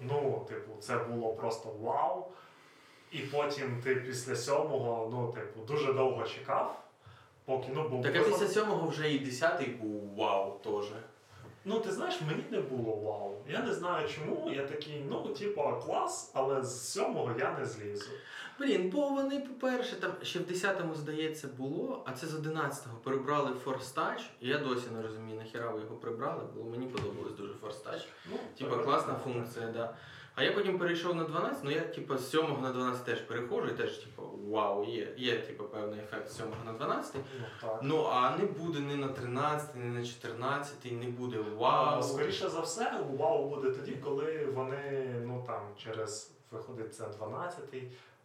ну, 0.00 0.46
типу, 0.48 0.80
це 0.80 0.96
було 0.98 1.32
просто 1.32 1.68
вау. 1.80 2.26
І 3.12 3.18
потім 3.18 3.80
ти 3.84 3.94
після 3.94 4.36
сьомого, 4.36 5.08
ну, 5.12 5.32
типу, 5.32 5.60
дуже 5.60 5.92
довго 5.92 6.22
чекав, 6.22 6.82
поки 7.44 7.68
ну 7.74 7.88
був. 7.88 8.02
Так 8.02 8.16
а 8.16 8.22
після 8.22 8.48
сьомого 8.48 8.88
вже 8.88 9.12
і 9.12 9.18
десятий 9.18 9.68
був 9.68 10.14
вау 10.16 10.58
теж. 10.58 10.92
Ну, 11.64 11.80
ти 11.80 11.92
знаєш, 11.92 12.20
мені 12.20 12.44
не 12.50 12.60
було 12.60 12.96
вау. 12.96 13.34
Я 13.48 13.62
не 13.62 13.72
знаю 13.72 14.08
чому. 14.08 14.50
Я 14.50 14.66
такий, 14.66 15.04
ну, 15.08 15.28
типу, 15.28 15.62
клас, 15.84 16.30
але 16.34 16.62
з 16.62 16.92
сьомого 16.92 17.34
я 17.38 17.58
не 17.58 17.66
злізу. 17.66 18.10
Блін, 18.58 18.90
бо 18.90 19.08
вони, 19.08 19.40
по-перше, 19.40 19.96
там 19.96 20.12
ще 20.22 20.38
в 20.38 20.42
10-му, 20.42 20.94
здається, 20.94 21.48
було, 21.58 22.02
а 22.06 22.12
це 22.12 22.26
з 22.26 22.34
11-го 22.34 22.96
перебрали 23.02 23.50
Force 23.64 23.94
Touch, 23.94 24.22
і 24.40 24.48
я 24.48 24.58
досі 24.58 24.90
не 24.96 25.02
розумію, 25.02 25.36
нахіра 25.36 25.70
ви 25.70 25.80
його 25.80 25.96
прибрали, 25.96 26.44
бо 26.56 26.64
мені 26.64 26.86
подобалось 26.86 27.32
дуже 27.32 27.52
Force 27.52 27.84
Touch. 27.86 28.04
Ну, 28.30 28.36
Типа 28.58 28.76
так, 28.76 28.84
класна 28.84 29.12
так, 29.12 29.22
функція, 29.24 29.66
да. 29.66 29.94
А 30.34 30.42
я 30.42 30.52
потім 30.52 30.78
перейшов 30.78 31.14
на 31.14 31.24
12, 31.24 31.64
ну 31.64 31.70
я 31.70 31.80
типа 31.80 32.18
з 32.18 32.30
7 32.30 32.62
на 32.62 32.72
12 32.72 33.04
теж 33.04 33.20
переходжу 33.20 33.68
і 33.68 33.76
теж, 33.76 33.98
типу, 33.98 34.22
вау, 34.48 34.84
є, 34.84 35.14
є 35.16 35.38
типу, 35.38 35.64
певний 35.64 35.98
ефект 35.98 36.28
з 36.28 36.36
7 36.36 36.46
на 36.66 36.72
12. 36.72 37.14
Ну, 37.14 37.44
так. 37.60 37.80
Ну 37.82 38.06
а 38.12 38.36
не 38.36 38.44
буде 38.44 38.80
ні 38.80 38.96
на 38.96 39.08
13, 39.08 39.76
ні 39.76 39.84
на 39.84 40.04
14, 40.06 40.92
не 40.92 41.06
буде 41.06 41.38
вау. 41.56 42.02
Скоріше 42.02 42.48
за 42.48 42.60
все, 42.60 43.04
вау 43.18 43.48
буде 43.48 43.70
тоді, 43.70 43.92
коли 43.92 44.46
вони 44.46 45.14
ну 45.26 45.44
там 45.46 45.60
через 45.76 46.32
виходить 46.50 46.94
це 46.94 47.08
12, 47.08 47.70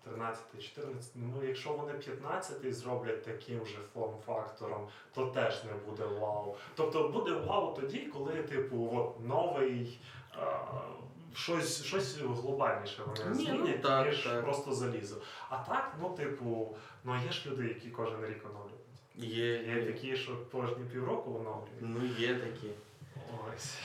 13, 0.03 0.43
14. 0.59 1.11
Ну 1.15 1.43
якщо 1.43 1.73
вони 1.73 1.93
15 1.93 2.75
зроблять 2.75 3.23
таким 3.23 3.65
же 3.65 3.77
форм-фактором, 3.93 4.87
то 5.13 5.25
теж 5.25 5.63
не 5.63 5.73
буде 5.73 6.03
вау. 6.19 6.55
Тобто 6.75 7.09
буде 7.09 7.31
вау 7.31 7.73
тоді, 7.73 7.99
коли 7.99 8.43
типу 8.43 8.89
от 8.93 9.27
новий. 9.27 9.99
А, 10.39 10.63
Щось, 11.37 11.83
щось 11.83 12.17
глобальніше 12.17 13.01
вони 13.05 13.35
Ні, 13.35 13.51
ну 13.53 13.77
так, 13.81 14.07
ніж 14.07 14.23
так. 14.23 14.43
просто 14.43 14.73
залізо. 14.73 15.21
А 15.49 15.57
так, 15.57 15.95
ну, 16.01 16.09
типу, 16.09 16.75
ну 17.03 17.15
є 17.25 17.31
ж 17.31 17.49
люди, 17.49 17.67
які 17.67 17.89
кожен 17.89 18.25
рік 18.25 18.45
оновлюють. 18.45 18.81
Є, 19.15 19.45
Є 19.45 19.81
є. 19.81 19.85
такі, 19.85 20.15
що 20.15 20.37
кожні 20.51 20.83
півроку 20.93 21.29
оновлюють. 21.39 21.81
Ну 21.81 21.99
є 22.19 22.35
такі. 22.35 22.67
Ось, 23.55 23.77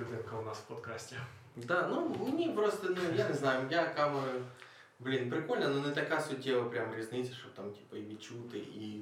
людинка 0.00 0.36
у 0.36 0.42
нас 0.42 0.58
в 0.58 0.62
подкасті. 0.62 1.16
Да, 1.56 1.88
ну 1.88 2.16
мені 2.26 2.48
просто, 2.48 2.88
ну 2.88 3.16
я 3.16 3.28
не 3.28 3.34
знаю, 3.34 3.66
я 3.70 3.86
камерою. 3.88 4.44
Блін, 4.98 5.30
прикольно, 5.30 5.66
але 5.66 5.80
не 5.80 5.90
така 5.90 6.20
суттєва 6.20 6.64
прям 6.64 6.94
різниця, 6.94 7.34
щоб 7.34 7.52
там 7.52 7.70
типу, 7.70 7.96
і 7.96 8.02
відчути, 8.06 8.58
і 8.58 9.00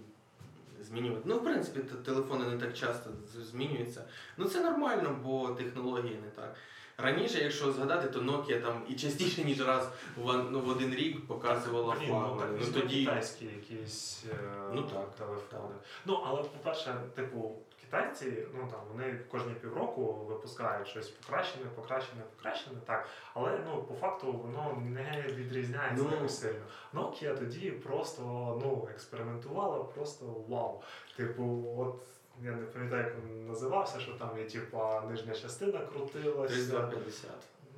змінювати. 0.82 1.22
Ну, 1.24 1.38
в 1.38 1.44
принципі, 1.44 1.80
телефони 2.04 2.44
не 2.44 2.58
так 2.58 2.74
часто 2.76 3.10
змінюються. 3.50 4.04
Ну 4.36 4.44
це 4.44 4.60
нормально, 4.60 5.18
бо 5.24 5.48
технології 5.48 6.18
не 6.24 6.30
так. 6.30 6.56
Раніше, 6.98 7.42
якщо 7.44 7.72
згадати, 7.72 8.08
то 8.08 8.20
Nokia 8.20 8.62
там 8.62 8.82
і 8.88 8.94
частіше, 8.94 9.44
ніж 9.44 9.66
раз 9.66 9.88
в, 10.16 10.32
ну, 10.50 10.60
в 10.60 10.68
один 10.68 10.94
рік 10.94 11.26
показувала 11.26 11.94
Блін, 12.00 12.08
ну, 12.10 12.36
так, 12.40 12.48
Ну 12.60 12.80
тоді. 12.80 13.04
китайські 13.04 13.44
якісь 13.44 14.24
е, 14.32 14.36
Ну, 14.74 14.82
так, 14.82 15.14
телефони. 15.14 15.74
Ну, 16.04 16.20
але 16.26 16.42
по-перше, 16.42 16.94
типу, 17.14 17.52
китайці, 17.80 18.32
ну 18.54 18.68
там 18.70 18.80
вони 18.92 19.20
кожні 19.30 19.54
півроку 19.54 20.12
випускають 20.28 20.88
щось 20.88 21.08
покращене, 21.08 21.64
покращене, 21.76 22.22
покращене, 22.36 22.76
так. 22.86 23.08
Але 23.34 23.58
ну 23.66 23.82
по 23.82 23.94
факту 23.94 24.32
воно 24.32 24.82
не 24.84 25.24
відрізняється 25.28 26.04
Ну. 26.22 26.28
сильно. 26.28 26.64
Nokia 26.94 27.38
тоді 27.38 27.70
просто 27.70 28.22
ну 28.64 28.88
експериментувала, 28.90 29.84
просто 29.84 30.24
вау. 30.48 30.82
Типу, 31.16 31.74
от. 31.78 32.02
Я 32.42 32.50
не 32.50 32.66
пам'ятаю, 32.66 33.04
як 33.04 33.14
він 33.16 33.46
називався, 33.46 34.00
що 34.00 34.12
там 34.12 34.38
є 34.38 34.44
типа 34.44 35.00
нижня 35.00 35.34
частина 35.34 35.78
крутилася. 35.78 36.54
3250. 36.54 37.30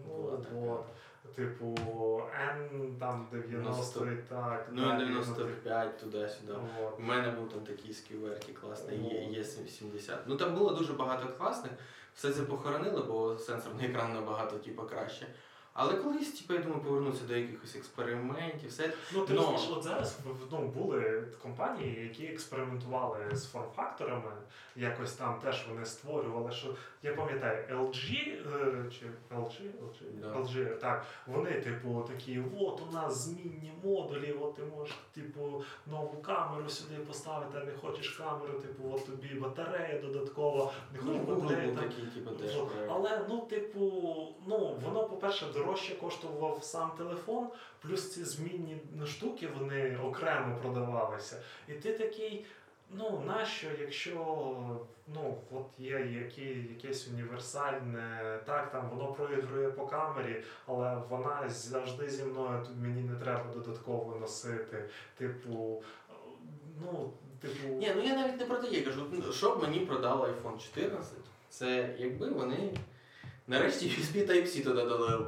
Була 0.07 0.39
Ну, 0.53 0.73
от. 0.73 0.85
Типу, 1.35 1.75
N 2.61 2.99
там 2.99 3.29
90 3.33 4.07
і 4.07 4.17
так. 4.17 4.69
Ну 4.73 4.83
далі, 4.83 5.03
і 5.03 5.07
95 5.07 5.99
туди-сюди. 5.99 6.53
От. 6.83 6.99
У 6.99 7.03
мене 7.03 7.31
був 7.31 7.49
там 7.49 7.61
такий 7.61 7.93
сківерки 7.93 8.53
класний, 8.53 8.99
є, 8.99 9.25
є 9.25 9.45
70. 9.45 10.19
Ну 10.27 10.37
там 10.37 10.55
було 10.55 10.73
дуже 10.75 10.93
багато 10.93 11.29
класних, 11.39 11.73
все 12.15 12.33
це 12.33 12.43
похоронили, 12.43 13.03
бо 13.03 13.39
сенсорний 13.39 13.91
екран 13.91 14.13
набагато 14.13 14.59
типу, 14.59 14.83
краще. 14.83 15.27
Але 15.79 15.95
колись, 15.95 16.33
типу, 16.33 16.55
я 16.55 16.61
думаю, 16.61 16.81
повернутися 16.81 17.25
до 17.25 17.37
якихось 17.37 17.77
експериментів, 17.77 18.69
все. 18.71 18.93
Ну, 19.15 19.27
ти 19.27 19.33
Но- 19.35 19.41
розумієш, 19.41 19.71
от 19.77 19.83
зараз 19.83 20.19
ну, 20.53 20.59
були 20.59 21.25
компанії, 21.43 22.03
які 22.03 22.33
експериментували 22.33 23.19
з 23.33 23.47
форм-факторами, 23.47 24.31
якось 24.77 25.13
там 25.13 25.41
теж 25.45 25.67
вони 25.69 25.85
створювали, 25.87 26.53
що 26.53 26.75
я 27.03 27.15
пам'ятаю, 27.15 27.65
LG 27.71 28.13
е, 28.17 28.91
чи 28.91 29.07
LG, 29.37 29.61
LG, 29.61 30.21
Да. 30.21 30.27
LG, 30.27 30.77
так, 30.77 31.07
вони, 31.27 31.53
типу, 31.53 32.05
такі, 32.09 32.43
от 32.61 32.83
у 32.91 32.95
нас 32.95 33.19
змінні 33.25 33.73
модулі, 33.85 34.33
от 34.41 34.55
ти 34.55 34.63
можеш, 34.77 34.95
типу, 35.15 35.63
нову 35.87 36.23
камеру 36.23 36.69
сюди 36.69 36.97
поставити, 36.97 37.59
а 37.63 37.65
не 37.65 37.73
хочеш 37.73 38.11
камеру, 38.11 38.61
типу, 38.61 38.95
от 38.95 39.07
тобі 39.07 39.35
батарея 39.35 40.01
додаткова, 40.01 40.73
не 40.93 40.99
Ну, 41.03 41.07
хочеш 41.07 41.23
був 41.23 41.49
там, 41.49 41.77
такий, 41.77 42.05
типу, 42.15 42.31
теж 42.31 42.57
Але 42.89 43.27
ну, 43.29 43.41
типу, 43.41 43.81
ну 44.47 44.79
воно, 44.85 45.05
по-перше, 45.05 45.47
дорожче 45.67 45.95
коштував 45.95 46.59
сам 46.63 46.91
телефон, 46.99 47.47
плюс 47.83 48.15
ці 48.15 48.25
змінні 48.25 48.77
штуки 49.07 49.49
вони 49.59 49.99
окремо 50.05 50.59
продавалися. 50.63 51.43
І 51.69 51.73
ти 51.73 51.93
такий. 51.93 52.47
Ну, 52.91 53.23
нащо, 53.27 53.67
якщо 53.81 54.15
ну, 55.15 55.39
от 55.51 55.67
є 55.79 55.99
які, 55.99 56.45
якесь 56.45 57.09
універсальне, 57.09 58.39
так, 58.45 58.71
там 58.73 58.91
воно 58.91 59.13
проігрує 59.13 59.71
по 59.71 59.87
камері, 59.87 60.43
але 60.67 61.03
вона 61.09 61.49
завжди 61.49 62.09
зі 62.09 62.25
мною, 62.25 62.65
тут 62.67 62.77
мені 62.77 63.03
не 63.03 63.17
треба 63.17 63.45
додатково 63.55 64.17
носити. 64.21 64.89
Типу, 65.19 65.83
ну, 66.81 67.13
типу. 67.41 67.69
Ні, 67.69 67.93
ну 67.97 68.03
я 68.03 68.17
навіть 68.17 68.41
не 68.41 68.47
про 68.47 68.57
те, 68.57 68.69
я 68.69 68.85
кажу, 68.85 69.07
ну, 69.13 69.33
що 69.33 69.57
б 69.57 69.63
мені 69.63 69.81
продало 69.81 70.27
iPhone 70.27 70.59
14, 70.59 71.13
це 71.49 71.95
якби 71.99 72.31
вони 72.31 72.73
нарешті 73.47 73.87
USB 73.87 74.29
Type-C 74.31 74.65
туди 74.65 74.83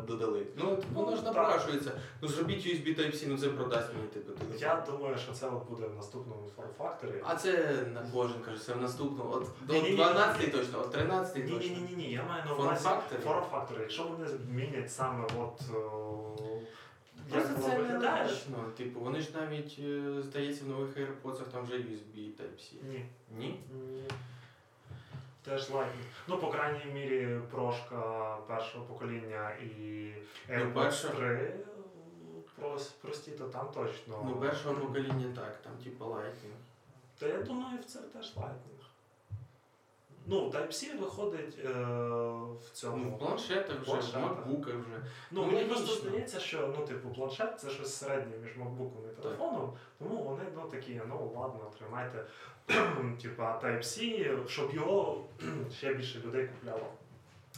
додали. 0.07 0.47
Ну, 0.57 0.73
от 0.73 0.85
воно 0.95 1.17
ж 1.17 1.23
Ну, 1.25 1.29
напрашується. 1.33 1.93
Ну 2.23 2.29
зробіть 2.29 2.67
USB 2.67 2.99
Type-C, 3.01 3.25
ну 3.29 3.39
це 3.39 3.49
продасть 3.49 3.95
мені 3.95 4.09
типу 4.09 4.33
телефон. 4.33 4.61
Я 4.61 4.85
думаю, 4.91 5.19
що 5.19 5.33
це 5.33 5.47
от 5.47 5.69
буде 5.71 5.87
в 5.87 5.95
наступному 5.97 6.51
форм-факторі. 6.57 7.23
А 7.25 7.37
це 7.37 7.83
на 7.95 8.07
кожен 8.15 8.41
каже, 8.41 8.63
це 8.63 8.75
в 8.75 8.83
наступному. 8.83 9.31
От 9.31 9.49
до 9.67 9.73
Ні-ні-ні. 9.73 9.97
12 9.97 10.53
точно, 10.53 10.79
от 10.81 10.93
13 10.93 11.37
Ні, 11.37 11.43
ні, 11.43 11.51
точно. 11.51 11.75
ні, 11.77 11.81
ні, 11.91 11.97
ні, 11.97 12.13
я 12.13 12.23
маю 12.23 12.45
на 12.45 12.55
увазі 12.55 12.89
Форм-фактори? 13.25 13.81
Якщо 13.81 14.03
вони 14.05 14.27
змінять 14.29 14.93
саме 14.93 15.25
от 15.39 15.63
Просто 17.33 17.55
це 17.63 17.79
не. 17.79 17.99
Типу, 18.77 19.01
вони 19.01 19.21
ж 19.21 19.29
навіть, 19.41 19.79
е, 19.85 20.23
здається, 20.23 20.65
в 20.65 20.69
нових 20.69 20.97
AirPods 20.97 21.43
там 21.53 21.65
вже 21.65 21.75
USB 21.75 22.17
Type-C. 22.17 22.73
Ні. 22.91 23.05
Ні? 23.39 23.61
Ні. 23.73 24.03
Теж 25.45 25.71
Lightning. 25.71 26.05
Ну, 26.29 26.39
по 26.39 26.49
крайній 26.51 26.93
мірі, 26.93 27.41
прошка 27.51 28.37
першого 28.47 28.85
покоління 28.85 29.51
і 29.51 29.69
Ну, 30.49 30.55
AirPods 30.55 30.75
перша- 30.75 31.09
3 31.09 31.55
прості, 33.03 33.31
то 33.31 33.45
там 33.49 33.69
точно. 33.75 34.23
Ну, 34.27 34.37
першого 34.37 34.75
покоління 34.75 35.33
так, 35.37 35.63
там 35.63 35.73
типу 35.85 36.05
Lightning. 36.05 36.55
Та 37.19 37.27
я 37.27 37.39
думаю, 37.43 37.79
це 37.87 37.99
теж 37.99 38.37
Lightning. 38.37 38.78
Ну, 40.31 40.51
Type-C 40.51 40.99
виходить 41.01 41.59
е, 41.65 41.69
в 42.61 42.71
цьому. 42.73 43.05
Ну, 43.05 43.11
в 43.11 43.19
планшетах 43.19 43.77
вже, 43.83 44.19
в 44.19 44.23
макбуках 44.23 44.75
вже. 44.75 44.99
Ну, 44.99 45.03
Ну, 45.31 45.43
мені 45.43 45.55
логічно. 45.55 45.75
просто 45.77 45.95
здається, 46.09 46.41
що 46.41 46.75
ну, 46.79 46.87
типу, 46.87 47.09
планшет 47.09 47.61
це 47.61 47.71
щось 47.71 47.95
середнє 47.95 48.37
між 48.43 48.57
макбуком 48.57 49.03
і 49.13 49.23
телефоном, 49.23 49.73
тому 49.99 50.23
вони 50.23 50.43
ну, 50.57 50.63
такі, 50.71 51.01
ну 51.09 51.33
ладно, 51.37 51.71
тримайте 51.79 52.25
типа 53.23 53.61
Type-C, 53.65 54.49
щоб 54.49 54.75
його 54.75 55.25
ще 55.79 55.95
більше 55.95 56.19
людей 56.27 56.49
купляло. 56.49 56.87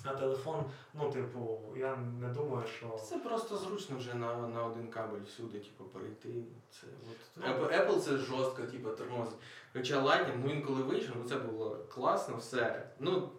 А 0.04 0.14
телефон, 0.14 0.64
ну, 0.94 1.10
типу, 1.10 1.60
я 1.76 1.96
не 1.96 2.28
думаю, 2.28 2.66
що. 2.66 2.98
Це 3.04 3.18
просто 3.18 3.56
зручно 3.56 3.96
вже 3.96 4.14
на, 4.14 4.48
на 4.48 4.64
один 4.64 4.88
кабель 4.88 5.22
всюди, 5.26 5.58
типу, 5.58 5.84
перейти. 5.84 6.44
Це 6.70 6.86
от. 7.10 7.16
Ну, 7.36 7.44
Apple, 7.46 7.78
Apple 7.78 8.00
це 8.00 8.16
жорстко, 8.16 8.62
типу, 8.62 8.90
тормозить. 8.90 9.38
Хоча 9.72 10.02
Lightning, 10.02 10.36
ну 10.44 10.50
він 10.50 10.62
коли 10.62 10.82
вийшов, 10.82 11.16
ну 11.22 11.28
це 11.28 11.36
було 11.36 11.78
класно, 11.94 12.36
все. 12.36 12.90
Ну, 12.98 13.30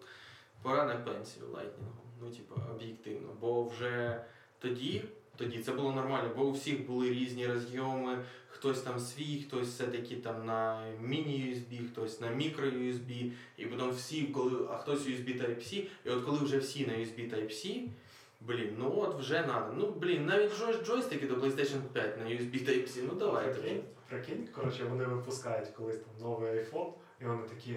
пора 0.62 0.84
на 0.84 0.96
пенсію 0.96 1.46
Lightning. 1.46 1.92
Ну, 2.20 2.30
типу, 2.30 2.54
об'єктивно. 2.70 3.28
Бо 3.40 3.64
вже 3.64 4.24
тоді, 4.58 5.04
тоді 5.42 5.58
це 5.58 5.72
було 5.72 5.92
нормально, 5.92 6.30
бо 6.36 6.44
у 6.44 6.52
всіх 6.52 6.86
були 6.86 7.10
різні 7.10 7.46
розйоми, 7.46 8.18
хтось 8.48 8.80
там 8.80 8.98
свій, 8.98 9.42
хтось 9.42 9.68
все-таки 9.68 10.16
там 10.16 10.46
на 10.46 10.84
міні-USB, 11.00 11.88
хтось 11.92 12.20
на 12.20 12.26
мікро-USB, 12.28 13.32
і 13.56 13.66
потім 13.66 13.90
всі, 13.90 14.22
коли, 14.22 14.68
а 14.70 14.76
хтось 14.76 15.06
USB 15.06 15.42
Type-C, 15.42 15.86
і 16.04 16.10
от 16.10 16.24
коли 16.24 16.38
вже 16.38 16.58
всі 16.58 16.86
на 16.86 16.92
USB 16.92 17.34
Type-C, 17.34 17.88
Блін, 18.40 18.76
ну 18.78 18.94
от 18.96 19.18
вже 19.20 19.46
надо. 19.46 19.72
Ну 19.76 19.90
блін, 19.90 20.26
навіть 20.26 20.60
джой- 20.60 20.84
джойстики 20.84 21.26
до 21.26 21.34
PlayStation 21.34 21.80
5 21.92 22.18
на 22.18 22.24
USB 22.24 22.68
Type-C, 22.68 23.02
ну 23.08 23.14
давайте. 23.14 23.60
Прикинь, 23.60 23.82
прикинь, 24.08 24.48
коротше, 24.54 24.84
вони 24.84 25.04
випускають 25.04 25.68
колись 25.68 25.96
там 25.96 26.14
новий 26.20 26.52
iPhone, 26.52 26.92
і 27.20 27.24
вони 27.24 27.48
такі. 27.48 27.76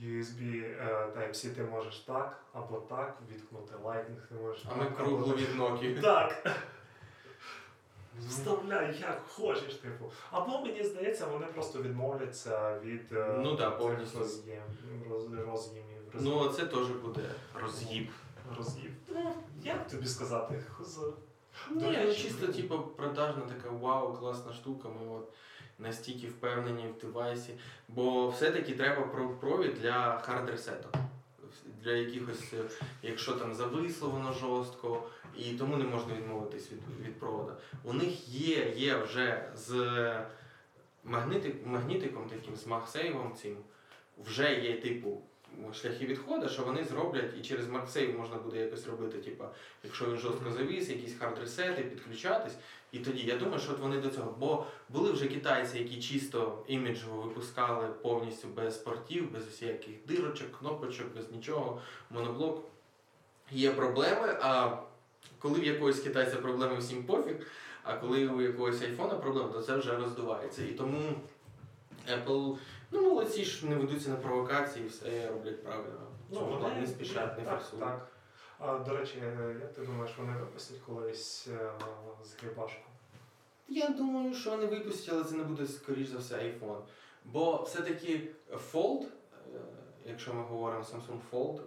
USB 0.00 0.64
е, 0.64 1.08
Type-C 1.16 1.54
ти 1.54 1.62
можеш 1.62 1.96
так 1.96 2.44
або 2.52 2.76
так 2.76 3.18
відкнути, 3.32 3.74
Lightning 3.84 4.28
ти 4.28 4.34
можеш. 4.34 4.64
А 4.70 4.74
ми 4.74 4.90
круглу 4.90 5.34
від 5.34 5.60
Nokia. 5.60 6.00
Так. 6.00 6.56
Вставляй 8.28 8.98
як 9.00 9.22
хочеш, 9.28 9.74
типу. 9.74 10.04
Або 10.30 10.58
мені 10.60 10.84
здається, 10.84 11.26
вони 11.26 11.46
просто 11.46 11.82
відмовляться 11.82 12.78
від 12.84 13.12
е, 13.12 13.36
Ну 13.42 13.56
да, 13.56 13.70
повністю. 13.70 14.18
роз'єм, 14.18 14.62
роз, 15.10 15.24
роз'ємів. 15.32 16.02
Ну 16.20 16.48
це 16.48 16.66
теж 16.66 16.86
буде 16.88 17.20
роз'їб. 17.62 18.08
роз'їв. 18.58 18.90
Ну, 19.08 19.32
як 19.62 19.88
тобі 19.88 20.06
сказати? 20.06 20.64
Ні, 21.70 21.90
речі, 21.96 22.22
чисто 22.22 22.46
типу 22.52 22.78
продажна 22.78 23.42
така 23.42 23.70
вау, 23.76 24.14
класна 24.14 24.52
штука. 24.52 24.88
Ми 24.88 25.16
от 25.16 25.28
настільки 25.78 26.26
впевнені 26.26 26.86
в 26.88 27.00
девайсі. 27.00 27.54
Бо 27.88 28.28
все-таки 28.28 28.74
треба 28.74 29.02
про- 29.06 29.28
провід 29.28 29.74
для 29.74 30.18
hard 30.18 30.50
ресету. 30.50 30.88
Для 31.82 31.92
якихось, 31.92 32.52
е, 32.52 32.62
якщо 33.02 33.32
там 33.32 33.54
зависло 33.54 34.08
воно 34.10 34.32
жорстко, 34.32 35.02
і 35.38 35.52
тому 35.58 35.76
не 35.76 35.84
можна 35.84 36.14
відмовитись 36.14 36.72
від, 36.72 37.06
від 37.06 37.20
провода. 37.20 37.56
У 37.84 37.92
них 37.92 38.28
є, 38.28 38.72
є 38.76 38.96
вже 38.96 39.48
з 39.54 39.70
магнитик, 41.04 41.66
магнітиком 41.66 42.30
таким, 42.30 42.56
з 42.56 42.66
MagSafe 42.66 43.34
цим, 43.34 43.56
вже 44.18 44.54
є 44.54 44.80
типу 44.80 45.22
шляхи 45.74 46.06
відходу, 46.06 46.48
що 46.48 46.62
вони 46.62 46.84
зроблять 46.84 47.30
і 47.40 47.42
через 47.42 47.68
MagSafe 47.68 48.18
можна 48.18 48.36
буде 48.36 48.58
якось 48.58 48.86
робити, 48.86 49.18
типу, 49.18 49.44
якщо 49.84 50.10
він 50.10 50.16
жорстко 50.16 50.52
завіс, 50.52 50.88
якісь 50.88 51.18
hard 51.18 51.41
ресети, 51.41 51.82
підключатись. 51.82 52.56
І 52.92 52.98
тоді 52.98 53.22
я 53.26 53.36
думаю, 53.36 53.60
що 53.60 53.72
от 53.72 53.78
вони 53.78 54.00
до 54.00 54.08
цього. 54.08 54.36
Бо 54.38 54.66
були 54.88 55.12
вже 55.12 55.28
китайці, 55.28 55.78
які 55.78 56.02
чисто 56.02 56.64
іміджово 56.66 57.22
випускали 57.22 57.88
повністю 58.02 58.48
без 58.48 58.76
портів, 58.76 59.32
без 59.32 59.46
всяких 59.46 59.94
дирочок, 60.06 60.58
кнопочок, 60.58 61.06
без 61.16 61.32
нічого, 61.32 61.80
моноблок. 62.10 62.64
Є 63.50 63.70
проблеми, 63.70 64.38
а 64.42 64.76
коли 65.44 65.60
в 65.60 65.64
якогось 65.64 66.00
китайця 66.00 66.36
проблеми 66.36 66.76
всім 66.78 67.04
пофіг, 67.04 67.46
а 67.82 67.96
коли 67.96 68.28
у 68.28 68.40
якогось 68.40 68.82
айфона 68.82 69.14
проблема, 69.14 69.48
то 69.48 69.62
це 69.62 69.76
вже 69.76 69.96
роздувається. 69.96 70.62
І 70.62 70.72
тому 70.72 71.00
Apple, 72.12 72.58
ну 72.90 73.02
молодці 73.02 73.44
ж 73.44 73.66
не 73.66 73.76
ведуться 73.76 74.10
на 74.10 74.16
провокації, 74.16 74.88
все 74.88 75.28
роблять 75.28 75.64
правильно. 75.64 76.00
Ну, 76.30 76.58
вони 76.62 76.80
не 76.80 76.86
спішать, 76.86 77.38
не 77.38 77.44
так, 77.44 77.60
форсують. 77.60 77.84
так. 77.84 78.08
А, 78.58 78.78
до 78.78 78.96
речі, 78.96 79.22
як 79.60 79.72
ти 79.74 79.82
думаєш, 79.82 80.18
вони 80.18 80.32
випустять 80.38 80.78
колись 80.86 81.48
е, 81.48 81.70
з 82.24 82.42
грібашку? 82.42 82.90
Я 83.68 83.88
думаю, 83.88 84.34
що 84.34 84.50
вони 84.50 84.66
випустять, 84.66 85.14
але 85.14 85.24
це 85.24 85.34
не 85.34 85.44
буде, 85.44 85.66
скоріш 85.66 86.08
за 86.08 86.18
все, 86.18 86.34
iPhone. 86.34 86.80
Бо 87.24 87.62
все-таки 87.62 88.30
Fold, 88.72 89.02
е, 89.02 89.08
якщо 90.06 90.34
ми 90.34 90.42
говоримо 90.42 90.82
Samsung 90.82 91.18
Fold, 91.32 91.60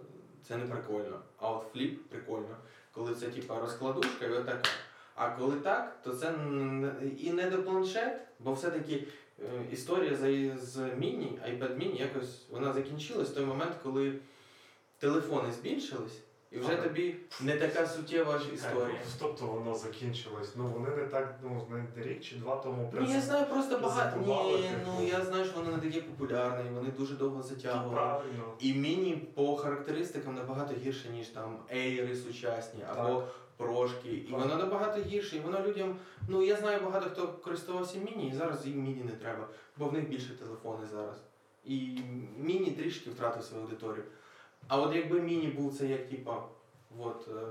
це 0.48 0.56
не 0.56 0.66
прикольно. 0.66 1.20
А 1.38 1.50
от 1.50 1.74
Flip 1.74 1.94
прикольно. 1.94 2.56
Коли 2.98 3.14
це 3.14 3.26
типа 3.28 3.60
розкладушка 3.60 4.26
і 4.26 4.30
отака. 4.30 4.68
А 5.14 5.30
коли 5.30 5.56
так, 5.56 6.02
то 6.04 6.14
це 6.14 6.34
і 7.18 7.30
не 7.30 7.50
до 7.50 7.62
планшет, 7.62 8.20
бо 8.38 8.52
все-таки 8.52 9.04
е, 9.40 9.44
історія 9.72 10.16
з, 10.56 10.94
міні, 10.96 11.38
iPad 11.48 11.76
mini, 11.76 12.00
якось 12.00 12.46
вона 12.50 12.72
закінчилась 12.72 13.28
в 13.28 13.34
той 13.34 13.44
момент, 13.44 13.72
коли 13.82 14.18
телефони 14.98 15.52
збільшились, 15.52 16.20
і 16.50 16.58
вже 16.58 16.76
тобі 16.76 17.16
не 17.40 17.56
така 17.56 17.86
суттєва 17.86 18.38
ж 18.38 18.54
історія. 18.54 19.00
ну, 19.04 19.10
Тобто 19.18 19.46
воно 19.46 19.74
закінчилось. 19.74 20.52
Ну 20.56 20.66
вони 20.66 20.96
не 20.96 21.04
так, 21.04 21.38
ну 21.42 21.66
не 21.96 22.02
рік 22.04 22.20
чи 22.24 22.36
два 22.36 22.56
тому 22.56 22.92
Ні, 23.00 23.12
я 23.12 23.20
знаю 23.20 23.46
просто 23.46 23.78
багато. 23.78 24.18
Ні, 24.18 24.24
типу. 24.62 24.90
ну 25.00 25.06
я 25.06 25.24
знаю, 25.24 25.44
що 25.44 25.54
вони 25.56 25.76
не 25.76 25.78
такі 25.82 26.00
популярні, 26.00 26.70
вони 26.70 26.90
дуже 26.90 27.14
довго 27.14 27.36
Ну, 27.36 27.42
затягували. 27.42 27.94
правильно. 27.94 28.44
І 28.60 28.74
міні 28.74 29.28
по 29.34 29.56
характеристикам 29.56 30.34
набагато 30.34 30.74
гірше, 30.74 31.08
ніж 31.08 31.26
там 31.26 31.58
ейри 31.72 32.16
сучасні 32.16 32.80
або 32.96 33.22
прошки. 33.56 34.08
І 34.08 34.32
воно 34.32 34.56
набагато 34.56 35.00
гірше. 35.02 35.36
І 35.36 35.40
воно 35.40 35.60
людям. 35.66 35.96
Ну 36.28 36.42
я 36.42 36.56
знаю 36.56 36.80
багато 36.84 37.10
хто 37.10 37.28
користувався 37.28 37.98
міні, 37.98 38.28
і 38.28 38.34
зараз 38.34 38.66
їм 38.66 38.82
міні 38.82 39.02
не 39.04 39.12
треба, 39.12 39.48
бо 39.76 39.84
в 39.86 39.92
них 39.92 40.08
більше 40.08 40.36
телефони 40.38 40.86
зараз. 40.92 41.16
І 41.64 41.98
міні 42.38 42.70
трішки 42.70 43.10
втратив 43.10 43.42
свою 43.44 43.62
аудиторію. 43.64 44.04
А 44.68 44.80
от 44.80 44.94
якби 44.94 45.20
міні 45.20 45.46
був 45.46 45.78
це 45.78 45.86
як 45.86 46.08
типа, 46.08 46.42
от. 46.98 47.28
е, 47.28 47.46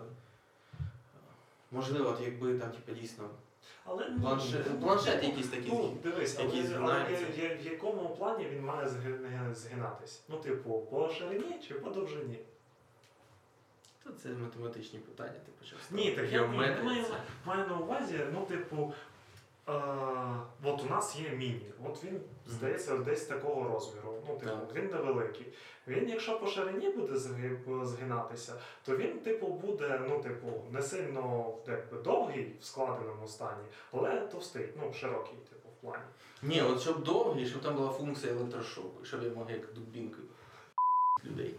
Можливо, 1.71 2.09
от 2.09 2.21
якби 2.21 2.59
там 2.59 2.71
типа 2.71 2.99
дійсно 2.99 3.29
Але 3.85 4.09
ну, 4.09 4.21
планшет, 4.21 4.65
ну, 4.73 4.79
планшет 4.79 5.23
якийсь 5.23 5.47
такий. 5.47 5.71
Ну, 5.71 5.97
дивись, 6.03 6.39
який 6.39 6.61
але, 6.75 6.93
але 6.93 7.11
є- 7.11 7.43
є- 7.49 7.55
в 7.55 7.65
якому 7.65 8.09
плані 8.09 8.45
він 8.45 8.65
має 8.65 8.87
зги- 8.87 9.53
згинатись? 9.55 10.21
Ну, 10.29 10.37
типу, 10.37 10.79
по 10.79 11.09
ширині 11.09 11.59
чи 11.67 11.73
по 11.73 11.89
довжині? 11.89 12.39
Та 14.03 14.09
це 14.23 14.29
математичні 14.29 14.99
питання, 14.99 15.39
ти 15.45 15.51
почав. 15.59 15.79
Ні, 15.91 16.11
так 16.11 16.31
я 16.31 16.47
ні, 16.47 16.57
маю, 16.57 17.05
маю 17.45 17.67
на 17.67 17.77
увазі, 17.77 18.19
ну, 18.33 18.45
типу, 18.45 18.93
от 20.63 20.83
у 20.83 20.89
нас 20.89 21.15
є 21.19 21.29
міні. 21.29 21.71
От 21.85 22.03
він, 22.03 22.21
здається, 22.45 22.97
десь 22.97 23.25
такого 23.25 23.73
розміру. 23.73 24.13
Ну, 24.27 24.35
типу, 24.37 24.51
Так. 24.51 24.75
він 24.75 24.89
невеликий. 24.91 25.47
Він, 25.87 26.09
якщо 26.09 26.39
по 26.39 26.47
ширині 26.47 26.89
буде 26.89 27.13
зги- 27.13 27.85
згинатися, 27.85 28.53
то 28.85 28.97
він, 28.97 29.19
типу, 29.19 29.47
буде, 29.47 30.01
ну, 30.09 30.19
типу, 30.23 30.47
не 30.71 30.81
сильно 30.81 31.53
якби, 31.67 31.97
довгий 32.03 32.55
в 32.61 32.63
складеному 32.65 33.27
стані, 33.27 33.63
але 33.91 34.19
товстий, 34.19 34.69
ну, 34.81 34.93
широкий, 34.93 35.35
типу, 35.49 35.69
в 35.69 35.81
плані. 35.81 36.03
Ні, 36.41 36.61
от 36.61 36.81
щоб 36.81 37.03
довгий, 37.03 37.45
щоб 37.47 37.61
там 37.61 37.75
була 37.75 37.89
функція 37.89 38.33
електрошоку, 38.33 39.05
щоб 39.05 39.23
я 39.23 39.29
мог 39.29 39.51
як 39.51 39.73
дубінкою 39.73 40.27
людей. 41.25 41.55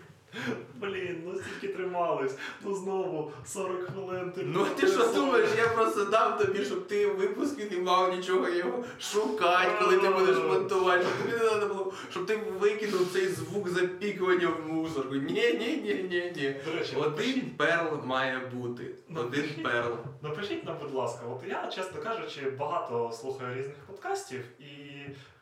Блін, 0.75 1.23
ну 1.27 1.35
стільки 1.41 1.75
тримались. 1.77 2.35
Ну 2.65 2.75
знову 2.75 3.33
40 3.47 3.83
хвилин. 3.85 4.33
Ти 4.33 4.43
Ну 4.45 4.67
ти 4.77 4.87
що 4.87 5.13
думаєш, 5.13 5.49
я 5.59 5.69
просто 5.69 6.05
дав 6.05 6.39
тобі, 6.39 6.65
щоб 6.65 6.87
ти 6.87 7.07
в 7.07 7.17
випуску 7.17 7.63
не 7.71 7.79
мав 7.79 8.17
нічого 8.17 8.49
його 8.49 8.85
шукати, 9.01 9.71
коли 9.85 9.99
ти 9.99 10.09
будеш 10.09 10.37
монтувати, 10.37 11.03
щоб 11.05 11.19
тобі 11.19 11.33
не 11.33 11.49
треба 11.49 11.75
було, 11.75 11.93
щоб 12.11 12.27
ти 12.27 12.37
викинув 12.61 13.09
цей 13.13 13.29
звук 13.29 13.69
запікування 13.69 14.49
в 14.49 14.73
мусорку. 14.73 15.15
Ні, 15.15 15.33
ні, 15.33 15.81
ні, 15.85 15.95
ні, 16.11 16.33
ні. 16.37 16.55
Один 16.67 17.01
напишіть, 17.03 17.57
перл 17.57 18.05
має 18.05 18.39
бути. 18.55 18.85
Один 19.11 19.25
Напишіть. 19.25 19.63
перл. 19.63 19.97
напишіть 20.23 20.65
нам, 20.67 20.77
будь 20.83 20.95
ласка, 20.95 21.21
от 21.27 21.43
я, 21.49 21.67
чесно 21.67 22.03
кажучи, 22.03 22.51
багато 22.51 23.11
слухаю 23.13 23.55
різних 23.59 23.77
подкастів 23.87 24.41
і 24.61 24.65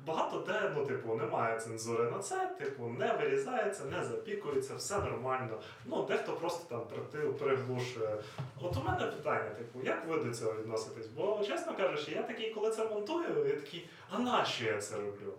багато 0.07 0.39
де, 0.47 0.73
ну, 0.77 0.87
типу, 0.87 1.15
немає 1.15 1.61
цензури 1.61 2.11
на 2.11 2.19
це, 2.19 2.47
типу, 2.59 2.87
не 2.87 3.13
вирізається, 3.13 3.85
не 3.85 4.05
запікується, 4.05 4.75
все 4.75 4.99
нормально. 4.99 5.61
Ну, 5.85 6.03
дехто 6.03 6.33
просто 6.33 6.65
там 6.69 7.33
приглушує. 7.39 8.17
От 8.61 8.77
у 8.77 8.83
мене 8.83 9.07
питання, 9.07 9.51
типу, 9.51 9.79
як 9.85 10.07
ви 10.09 10.25
до 10.25 10.35
цього 10.35 10.53
відноситесь? 10.53 11.07
Бо, 11.07 11.45
чесно 11.47 11.77
кажучи, 11.77 12.13
я 12.13 12.23
такий, 12.23 12.55
коли 12.55 12.71
це 12.71 12.89
монтую, 12.89 13.47
я 13.49 13.55
такий, 13.55 13.89
а 14.11 14.19
нащо 14.19 14.65
я 14.65 14.79
це 14.79 14.97
роблю? 14.97 15.33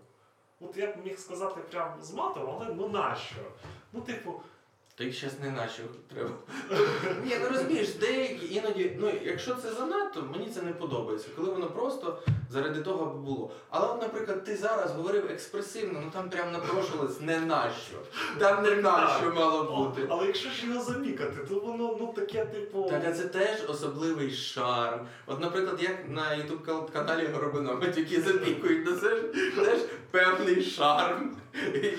От 0.59 0.77
я 0.77 0.87
б 0.87 0.95
міг 1.05 1.19
сказати 1.19 1.61
прям 1.71 1.93
з 2.01 2.13
матом, 2.13 2.49
але 2.55 2.73
ну 2.73 2.89
нащо? 2.89 3.41
Ну, 3.93 4.01
типу, 4.01 4.41
Та 4.95 5.03
їх 5.03 5.19
зараз 5.19 5.39
не 5.39 5.51
наче 5.51 5.81
треба. 6.13 6.29
Ні, 7.25 7.37
ну 7.41 7.49
розумієш, 7.49 7.93
деякі 7.93 8.55
іноді, 8.55 8.97
ну 8.99 9.11
якщо 9.23 9.55
це 9.55 9.73
занадто, 9.73 10.21
мені 10.21 10.49
це 10.49 10.61
не 10.61 10.73
подобається. 10.73 11.29
Коли 11.35 11.51
воно 11.51 11.67
просто 11.67 12.21
заради 12.49 12.81
того 12.81 13.05
аби 13.05 13.19
було. 13.19 13.51
Але 13.69 13.87
от, 13.87 14.01
наприклад, 14.01 14.43
ти 14.43 14.57
зараз 14.57 14.91
говорив 14.91 15.31
експресивно, 15.31 16.01
ну 16.05 16.11
там 16.13 16.29
прям 16.29 16.51
напрошувалось 16.51 17.21
не 17.21 17.39
нащо. 17.39 17.97
Там 18.39 18.63
не 18.63 18.75
нащо 18.75 19.31
мало 19.35 19.63
бути. 19.63 20.07
Але 20.09 20.25
якщо 20.25 20.49
ж 20.49 20.67
його 20.67 20.83
замікати, 20.83 21.37
то 21.49 21.59
воно 21.59 21.97
ну 21.99 22.13
таке, 22.15 22.45
типу. 22.45 22.87
Так, 22.89 23.03
а 23.07 23.11
це 23.11 23.23
теж 23.23 23.69
особливий 23.69 24.31
шарм. 24.31 25.07
От, 25.25 25.41
наприклад, 25.41 25.77
як 25.83 26.09
на 26.09 26.33
ютуб 26.33 26.91
каналі 26.93 27.27
Горобинометь, 27.33 27.97
які 27.97 28.21
запікують, 28.21 28.85
ну 28.85 28.91
це 28.91 29.15
ж 29.15 29.21
теж 29.55 29.79
певний 30.11 30.63
шарм. 30.63 31.35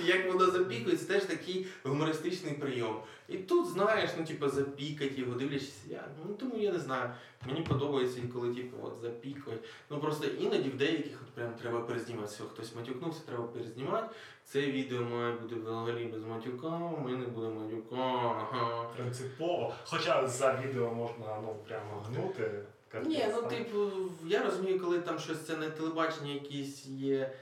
Як 0.04 0.32
воно 0.32 0.50
запікують, 0.50 1.00
це 1.00 1.06
теж 1.06 1.22
такий 1.22 1.66
гумористичний 1.84 2.54
прийом. 2.54 2.96
І 3.28 3.36
тут, 3.36 3.66
знаєш, 3.66 4.10
ну 4.18 4.24
типу 4.24 4.48
запікати 4.48 5.14
його, 5.16 5.34
дивлячись, 5.34 5.84
я, 5.88 6.04
ну 6.26 6.34
тому 6.34 6.56
я 6.56 6.72
не 6.72 6.78
знаю. 6.78 7.10
Мені 7.46 7.62
подобається, 7.62 8.20
коли 8.32 8.54
типу, 8.54 8.76
от 8.82 8.94
запікують. 9.02 9.60
Ну 9.90 10.00
просто 10.00 10.26
іноді 10.26 10.68
в 10.68 10.76
деяких 10.76 11.22
от 11.22 11.34
прям 11.34 11.52
треба 11.62 11.80
перезнімати. 11.80 12.26
Все, 12.26 12.44
хтось 12.44 12.74
матюкнувся, 12.74 13.20
треба 13.26 13.44
перезнімати. 13.44 14.14
Це 14.44 14.60
відео 14.60 15.02
має 15.02 15.32
бути 15.32 15.54
взагалі 15.54 16.04
без 16.04 16.22
матюка, 16.22 16.78
ми 16.78 17.16
не 17.16 17.26
будемо 17.26 17.60
матюка. 17.60 17.96
Ага. 17.96 18.90
Принципово. 18.96 19.74
Хоча 19.84 20.28
за 20.28 20.62
відео 20.64 20.94
можна 20.94 21.40
ну 21.42 21.56
прямо 21.68 22.00
гнути. 22.00 22.64
Ні, 23.06 23.24
ну 23.34 23.42
типу, 23.42 23.90
я 24.26 24.42
розумію, 24.42 24.80
коли 24.80 24.98
там 24.98 25.18
щось 25.18 25.46
це 25.46 25.56
не 25.56 25.70
телебачення, 25.70 26.32
якісь 26.32 26.86
є 26.86 27.32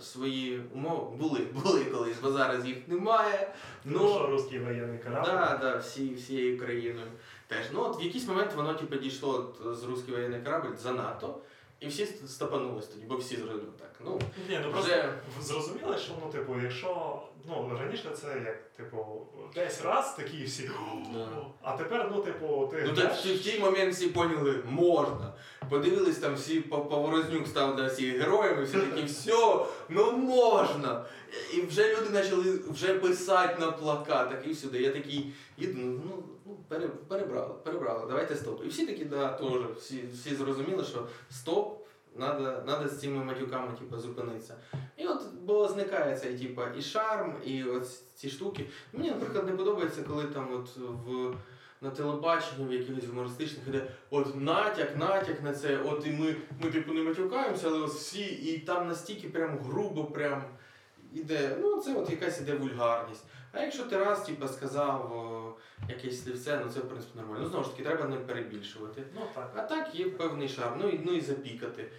свої 0.00 0.62
умови. 0.74 1.16
Були, 1.16 1.40
були 1.40 1.84
колись, 1.84 2.20
бо 2.22 2.32
зараз 2.32 2.66
їх 2.66 2.88
немає. 2.88 3.54
Ну, 3.84 3.98
що 4.08 4.26
русський 4.26 4.58
воєнний 4.58 4.98
корабль. 4.98 5.26
да, 5.26 5.58
да, 5.62 5.76
всі, 5.76 6.14
всією 6.14 6.58
країною 6.58 7.06
теж. 7.46 7.66
Ну, 7.72 7.80
от 7.80 8.00
в 8.00 8.04
якийсь 8.04 8.28
момент 8.28 8.54
воно 8.56 8.74
типу, 8.74 8.96
дійшло 8.96 9.54
от, 9.64 9.76
з 9.76 9.84
русський 9.84 10.14
воєнний 10.14 10.40
корабль 10.40 10.76
занадто, 10.82 11.38
і 11.80 11.86
всі 11.88 12.04
ст- 12.04 12.28
стопанулись 12.28 12.86
тоді, 12.86 13.04
бо 13.08 13.16
всі 13.16 13.36
зробили 13.36 13.60
так. 13.78 13.90
Ну, 14.04 14.20
Ні, 14.48 14.60
ну 14.64 14.70
просто 14.72 14.90
вже 14.90 15.12
зрозуміло, 15.40 15.96
що 15.98 16.12
ну, 16.24 16.32
типу, 16.32 16.54
якщо 16.62 17.22
ну 17.48 17.78
раніше 17.80 18.10
це 18.22 18.26
як, 18.44 18.70
типу, 18.72 19.26
десь 19.54 19.82
раз 19.82 20.14
такі 20.16 20.44
всі. 20.44 20.70
Да. 21.14 21.28
А 21.62 21.76
тепер, 21.76 22.10
ну, 22.14 22.22
типу, 22.22 22.68
ти. 22.72 22.82
Ну 22.86 22.94
так 22.94 23.12
в 23.12 23.34
в 23.34 23.44
той 23.44 23.60
момент 23.60 23.94
всі 23.94 24.06
поняли, 24.06 24.62
можна. 24.70 25.32
Подивились 25.70 26.18
там 26.18 26.34
всі 26.34 26.60
по- 26.60 26.80
Поворознюк 26.84 27.46
став 27.46 27.76
для 27.76 27.86
всіх 27.86 28.18
героями, 28.20 28.64
всі 28.64 28.76
такі, 28.78 29.02
все, 29.04 29.66
ну 29.88 30.12
можна. 30.12 31.04
І 31.54 31.60
вже 31.62 31.96
люди 31.96 32.10
почали 32.20 32.60
вже 32.70 32.94
писати 32.94 33.60
на 33.60 33.72
плакатах 33.72 34.38
і 34.46 34.50
всюди. 34.52 34.82
Я 34.82 34.90
такий, 34.92 35.32
їду, 35.58 35.78
ну, 35.78 36.22
перебрали, 37.08 37.54
перебрали, 37.64 38.06
давайте 38.08 38.36
стоп. 38.36 38.64
І 38.64 38.68
всі 38.68 38.86
такі, 38.86 39.04
да, 39.04 39.32
теж, 39.32 39.76
всі, 39.76 40.04
всі 40.12 40.34
зрозуміли, 40.34 40.84
що 40.84 41.06
стоп. 41.30 41.82
Надо, 42.18 42.62
надо 42.66 42.88
з 42.88 43.00
цими 43.00 43.24
матюками 43.24 43.72
типу, 43.78 43.98
зупинитися. 43.98 44.54
І 44.96 45.06
от 45.06 45.22
бо 45.42 45.68
зникає 45.68 46.16
цей 46.16 46.38
типу, 46.38 46.62
і 46.78 46.82
шарм, 46.82 47.34
і 47.44 47.64
ось 47.64 48.04
ці 48.14 48.30
штуки. 48.30 48.66
Мені, 48.92 49.10
наприклад, 49.10 49.46
не 49.46 49.52
подобається, 49.52 50.02
коли 50.02 50.24
там 50.24 50.52
от 50.52 50.76
в 50.76 51.34
на 51.80 51.90
телебаченні 51.90 52.66
в 52.68 52.72
якихось 52.72 53.06
гумористичних 53.06 53.68
іде 53.68 53.86
от 54.10 54.36
натяк, 54.36 54.96
натяк 54.96 55.42
на 55.42 55.52
це, 55.52 55.78
от 55.78 56.06
і 56.06 56.10
ми, 56.10 56.36
ми 56.62 56.70
типу 56.70 56.92
не 56.92 57.02
матюкаємося, 57.02 57.68
але 57.68 57.78
ось 57.78 57.94
всі, 57.94 58.24
і 58.24 58.58
там 58.58 58.88
настільки 58.88 59.28
прям 59.28 59.58
грубо 59.58 60.04
прям 60.04 60.44
іде. 61.12 61.56
Ну, 61.60 61.80
це 61.80 61.94
от 61.94 62.10
якась 62.10 62.40
іде 62.40 62.54
вульгарність. 62.54 63.24
А 63.56 63.62
якщо 63.62 63.84
ти 63.84 63.96
раз 63.96 64.24
типу, 64.24 64.48
сказав 64.48 65.12
о, 65.12 65.54
якесь 65.88 66.24
слівце, 66.24 66.60
ну 66.64 66.72
це 66.72 66.80
в 66.80 66.88
принципі 66.88 67.18
нормально. 67.18 67.40
Ну, 67.42 67.48
знову 67.48 67.64
ж 67.64 67.70
таки, 67.70 67.82
треба 67.82 68.04
не 68.04 68.16
перебільшувати. 68.16 69.02
Ну 69.14 69.20
так. 69.34 69.52
А 69.56 69.62
так 69.62 69.94
є 69.94 70.06
певний 70.06 70.48
шарм, 70.48 70.80
ну 70.82 70.88
і, 70.88 71.00
ну 71.04 71.12
і 71.12 71.20
запікати. 71.20 71.90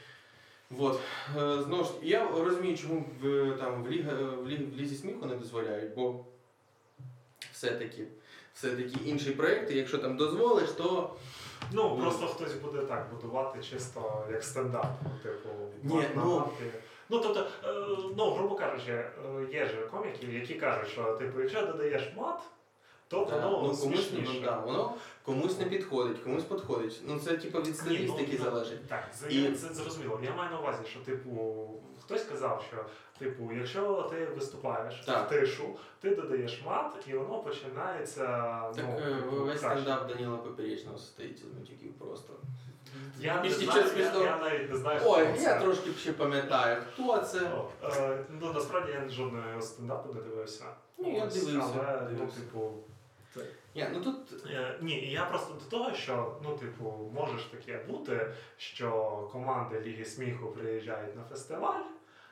Вот. 0.70 0.99
Е, 1.38 1.62
знову 1.64 1.84
ж 1.84 1.93
таки, 1.93 2.08
я 2.08 2.28
розумію, 2.32 2.78
чому 2.78 3.05
в, 3.22 3.51
там, 3.60 3.84
в, 3.84 3.91
ліга, 3.91 4.14
в, 4.14 4.47
лі, 4.47 4.55
в 4.55 4.78
лізі 4.78 4.95
сміху 4.95 5.26
не 5.26 5.36
дозволяють, 5.36 5.95
бо 5.95 6.26
все-таки, 7.51 8.08
все-таки 8.53 8.97
інші 9.05 9.32
проекти, 9.32 9.76
якщо 9.76 9.97
там 9.97 10.18
дозволиш, 10.18 10.70
то 10.70 11.16
Ну, 11.72 11.97
просто 11.97 12.28
хтось 12.28 12.53
буде 12.53 12.82
так 12.82 13.08
будувати 13.14 13.64
чисто 13.64 14.26
як 14.32 14.43
стендап. 14.43 14.86
ну, 15.03 15.10
Типу, 15.24 15.49
Ні, 15.84 16.03
ну-. 16.16 16.49
Ну, 17.10 17.20
тобто, 17.20 17.47
е, 17.64 17.74
ну, 18.18 18.32
грубо 18.32 18.55
кажучи, 18.55 18.91
е, 18.91 19.12
є 19.51 19.66
ж 19.66 19.74
коміки, 19.91 20.28
які 20.28 20.53
кажуть, 20.53 20.89
що 20.89 21.03
типу, 21.03 21.41
якщо 21.41 21.66
додаєш 21.66 22.14
мат, 22.18 22.39
то 23.08 23.26
Да, 23.26 23.36
воно 23.36 23.49
ну, 23.49 23.78
комусь, 23.78 24.12
ну, 24.14 24.41
да, 24.43 24.60
воно 24.60 24.93
комусь 25.24 25.60
не 25.60 25.66
підходить, 25.66 26.20
комусь 26.20 26.43
підходить. 26.43 27.01
Ну 27.08 27.20
це 27.20 27.38
типу 27.38 27.60
від 27.60 27.78
стилістики 27.78 28.38
ну, 28.39 28.45
залежить. 28.45 28.88
Так, 28.88 29.16
це, 29.16 29.28
І- 29.30 29.51
це 29.51 29.74
зрозуміло. 29.74 30.20
Я 30.24 30.36
маю 30.36 30.51
на 30.51 30.60
увазі, 30.60 30.80
що 30.89 30.99
типу, 30.99 31.68
хтось 32.03 32.22
сказав, 32.22 32.66
що 32.68 32.86
типу, 33.20 33.51
якщо 33.53 34.10
ти 34.12 34.26
виступаєш 34.26 35.03
Так. 35.05 35.28
в 35.28 35.30
тишу, 35.30 35.76
ти 36.01 36.16
додаєш 36.16 36.62
мат, 36.66 36.93
і 37.08 37.14
воно 37.14 37.39
починається. 37.39 38.26
Так 38.76 38.86
ну, 38.88 38.97
е, 38.97 39.22
весь 39.39 39.60
краще. 39.60 39.82
стендап 39.82 40.08
Даніла 40.08 40.38
Поперечного 40.38 40.97
состоїть 40.97 41.39
з 41.39 41.60
матюків 41.60 41.93
просто. 41.93 42.34
Я 43.19 43.43
не 43.43 43.49
знаю, 43.49 43.83
я, 43.97 44.23
я 44.23 44.38
навіть 44.38 44.69
не 44.71 44.77
знаю, 44.77 45.01
Ой, 45.05 45.25
хто 45.25 45.41
я 45.41 45.53
це. 45.53 45.59
трошки 45.59 45.89
ще 45.99 46.13
пам'ятаю, 46.13 46.83
хто 46.93 47.17
це. 47.17 47.39
О, 47.39 47.69
е, 47.83 48.25
ну 48.41 48.53
насправді 48.53 48.91
я 48.91 49.09
жодного 49.09 49.61
стендапу 49.61 50.13
не 50.13 50.21
дивився. 50.21 50.65
Ні, 50.97 51.13
я 51.13 51.25
дивився, 51.25 51.73
Але, 51.75 52.07
ну, 52.19 52.27
типу, 52.27 52.71
Ні, 53.75 53.88
ну 53.93 54.01
тут 54.01 54.17
Е, 54.49 54.77
Ні, 54.81 55.11
я 55.11 55.25
просто 55.25 55.53
до 55.53 55.77
того, 55.77 55.93
що 55.93 56.35
ну, 56.43 56.57
типу, 56.57 57.11
може 57.13 57.38
ж 57.38 57.51
таке 57.51 57.83
бути, 57.89 58.33
що 58.57 58.89
команди 59.31 59.81
Ліги 59.81 60.05
сміху 60.05 60.47
приїжджають 60.47 61.15
на 61.15 61.23
фестиваль, 61.23 61.83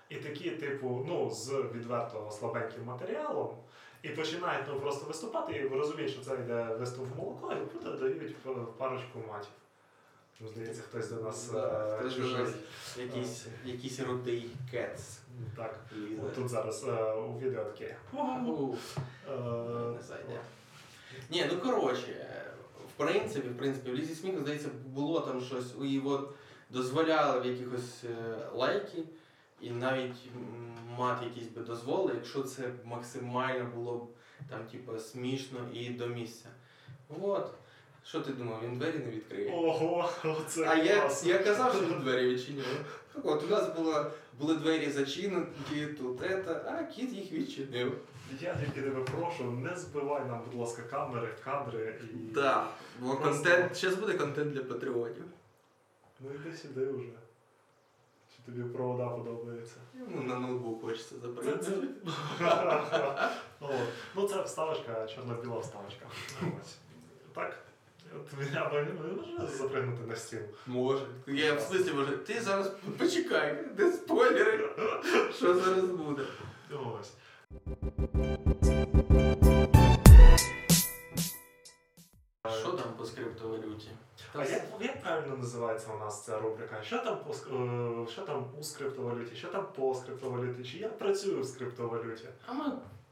і 0.09 0.15
такі, 0.15 0.49
типу, 0.51 1.05
ну, 1.07 1.29
з 1.29 1.51
відверто 1.51 2.31
слабеньким 2.31 2.83
матеріалом, 2.83 3.57
і 4.01 4.09
починають 4.09 4.65
ну, 4.69 4.79
просто 4.79 5.05
виступати, 5.05 5.53
і 5.53 5.67
розуміють, 5.67 6.11
що 6.11 6.21
це 6.21 6.33
йде 6.33 6.63
виступ 6.79 7.05
в 7.07 7.17
молоко, 7.17 7.53
і 7.53 7.99
дають 7.99 8.35
парочку 8.77 9.19
матів. 9.27 9.51
Ну, 10.39 10.47
здається, 10.47 10.81
хтось 10.81 11.09
до 11.09 11.21
нас 11.21 11.49
Да, 11.51 11.95
е, 11.95 11.99
хтось 11.99 12.17
до 12.17 12.27
нас. 12.27 12.49
якийсь, 12.97 13.45
якийсь 13.65 13.99
рудий 13.99 14.49
кец 14.71 15.19
Так. 15.55 15.79
лізе. 15.97 16.21
Тут 16.35 16.49
зараз 16.49 16.83
е, 16.87 17.13
у 17.13 17.39
відео 17.39 17.63
таке. 17.65 17.95
Ух, 18.13 18.77
Е, 19.29 19.37
Не 19.95 20.01
зайде. 20.01 20.39
Ні, 21.29 21.45
ну 21.51 21.57
коротше, 21.61 22.27
в 22.87 22.97
принципі, 22.97 23.49
в 23.49 23.57
принципі, 23.57 23.91
в 23.91 23.95
лісі 23.95 24.15
сміху, 24.15 24.39
здається, 24.39 24.69
було 24.85 25.19
там 25.21 25.41
щось, 25.41 25.73
і 25.83 25.99
от 25.99 26.29
дозволяли 26.69 27.39
в 27.41 27.45
якихось 27.45 28.03
е, 28.03 28.37
лайки, 28.53 29.03
і 29.61 29.69
навіть 29.69 30.15
м, 30.35 30.75
мати 30.97 31.25
якісь 31.25 31.47
би 31.47 31.61
дозволи, 31.61 32.11
якщо 32.15 32.43
це 32.43 32.71
максимально 32.83 33.65
було 33.75 33.97
б 33.97 34.09
там, 34.49 34.65
типу, 34.67 34.99
смішно 34.99 35.59
і 35.73 35.89
до 35.89 36.07
місця. 36.07 36.49
От. 37.21 37.51
Що 38.07 38.21
ти 38.21 38.33
думав, 38.33 38.59
він 38.63 38.77
двері 38.77 38.97
не 38.97 39.11
відкриє? 39.11 39.51
Ого, 39.53 40.09
оце 40.23 40.65
А 40.67 40.75
я, 40.75 41.11
я 41.23 41.39
казав, 41.39 41.73
що 41.75 41.85
він 41.85 41.99
двері 41.99 42.29
відчинив. 42.33 42.65
Так 43.13 43.25
от, 43.25 43.43
у 43.43 43.47
нас 43.47 43.69
було, 43.75 44.05
були 44.39 44.55
двері 44.55 44.89
зачинені, 44.89 45.45
тут 45.97 46.21
это, 46.21 46.73
а 46.73 46.83
кіт 46.83 47.13
їх 47.13 47.31
відчинив. 47.31 47.97
Я 48.41 48.55
тільки 48.55 48.81
тебе 48.81 49.01
прошу, 49.01 49.43
не 49.43 49.75
збивай 49.75 50.25
нам, 50.25 50.41
будь 50.45 50.59
ласка, 50.59 50.81
камери, 50.81 51.29
кадри 51.43 52.01
і. 52.13 52.33
Так, 52.33 52.69
бо 52.99 53.15
Просто- 53.15 53.43
контент, 53.43 53.75
зараз 53.75 53.95
буде 53.95 54.13
контент 54.13 54.53
для 54.53 54.63
патріотів. 54.63 55.23
Ну 56.19 56.29
йди 56.33 56.57
сюди 56.57 56.85
вже. 56.85 57.09
Чи 58.35 58.43
тобі 58.45 58.63
провода 58.73 59.07
подобаються? 59.09 59.75
Йому 59.99 60.23
на 60.23 60.39
ноутбук 60.39 60.81
хочеться 60.81 61.15
Це, 61.15 61.21
забрати. 61.21 61.59
це... 61.59 61.71
Ну 64.15 64.27
це 64.27 64.41
вставочка, 64.41 65.07
чорно-біла 65.07 65.59
вставочка. 65.59 66.05
Так. 67.33 67.64
От 68.16 68.52
я 68.54 68.68
би 68.68 68.86
може 68.92 69.56
запригнути 69.56 70.02
на 70.06 70.16
стіл. 70.16 70.40
Може. 70.66 71.06
Я 71.26 71.54
в 71.54 71.60
смислі 71.60 71.92
може. 71.92 72.16
Ти 72.16 72.40
зараз 72.40 72.72
почекай, 72.98 73.64
де 73.76 73.92
спойлери. 73.92 74.68
Що 75.36 75.54
зараз 75.54 75.84
буде? 75.84 76.22
Ось. 77.00 77.12
Що 82.60 82.72
там 82.72 82.92
по 82.98 83.04
скриптовалюті? 83.04 83.88
А 84.34 84.44
як, 84.44 84.62
як 84.80 85.02
правильно 85.02 85.36
називається 85.36 85.92
у 85.92 85.98
нас 85.98 86.24
ця 86.24 86.38
рубрика? 86.40 86.82
Що 86.82 86.98
там 86.98 87.18
по 87.26 87.32
ск- 87.32 88.02
е, 88.04 88.06
що 88.12 88.22
там 88.22 88.46
у 88.60 88.62
скриптовалюті, 88.62 89.36
що 89.36 89.48
там 89.48 89.66
по 89.76 89.94
скриптовалюті? 89.94 90.64
Чи 90.64 90.78
я 90.78 90.88
працюю 90.88 91.40
в 91.40 91.46
скриптовалюті? 91.46 92.24
А 92.46 92.52
ми 92.52 92.64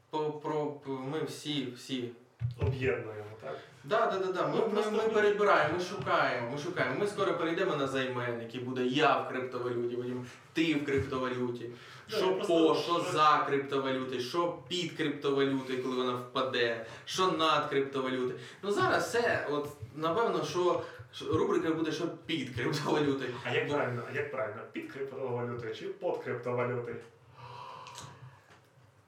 по, 0.09 0.31
про, 0.31 0.65
по- 0.71 0.91
ми 0.91 1.23
всі, 1.23 1.71
всі. 1.71 2.11
Об'єднуємо, 2.60 3.24
так? 3.40 3.58
Да, 3.84 4.06
да, 4.06 4.18
да, 4.18 4.32
да. 4.32 4.46
Ми, 4.46 4.54
Ну, 4.56 4.66
ми, 4.66 4.72
просто 4.72 4.90
ми 4.92 5.08
перебираємо, 5.08 5.78
ми 5.78 5.84
шукаємо, 5.84 6.50
ми 6.50 6.58
шукаємо. 6.58 7.00
Ми 7.00 7.06
скоро 7.06 7.34
перейдемо 7.38 7.76
на 7.76 7.86
займенник, 7.86 8.54
і 8.54 8.58
буде 8.58 8.84
я 8.86 9.18
в 9.18 9.28
криптовалюті, 9.28 9.96
потім 9.96 10.26
ти 10.52 10.74
в 10.74 10.84
криптовалюті. 10.84 11.70
Да, 12.10 12.16
Що 12.16 12.26
я 12.26 12.32
по, 12.32 12.44
просто- 12.46 12.74
що 12.82 13.12
за 13.12 13.44
криптовалюти, 13.46 14.20
що 14.20 14.58
під 14.68 14.96
криптовалюти, 14.96 15.76
коли 15.76 15.96
вона 15.96 16.14
впаде, 16.14 16.86
що 17.04 17.32
над 17.32 17.68
криптовалюти. 17.68 18.34
Ну 18.62 18.72
зараз 18.72 19.04
все, 19.08 19.46
от 19.50 19.68
напевно, 19.94 20.44
що 20.44 20.82
що 21.12 21.24
рубрика 21.38 21.70
буде, 21.70 21.92
що 21.92 22.08
під 22.08 22.54
криптовалюти. 22.54 23.24
А 23.44 23.50
як 23.54 23.68
правильно? 23.68 24.02
А 24.12 24.16
як 24.16 24.30
правильно? 24.32 24.60
Під 24.72 24.92
криптовалютою 24.92 25.74
чи 25.74 25.86
под 25.86 26.18
криптовалютою? 26.24 26.96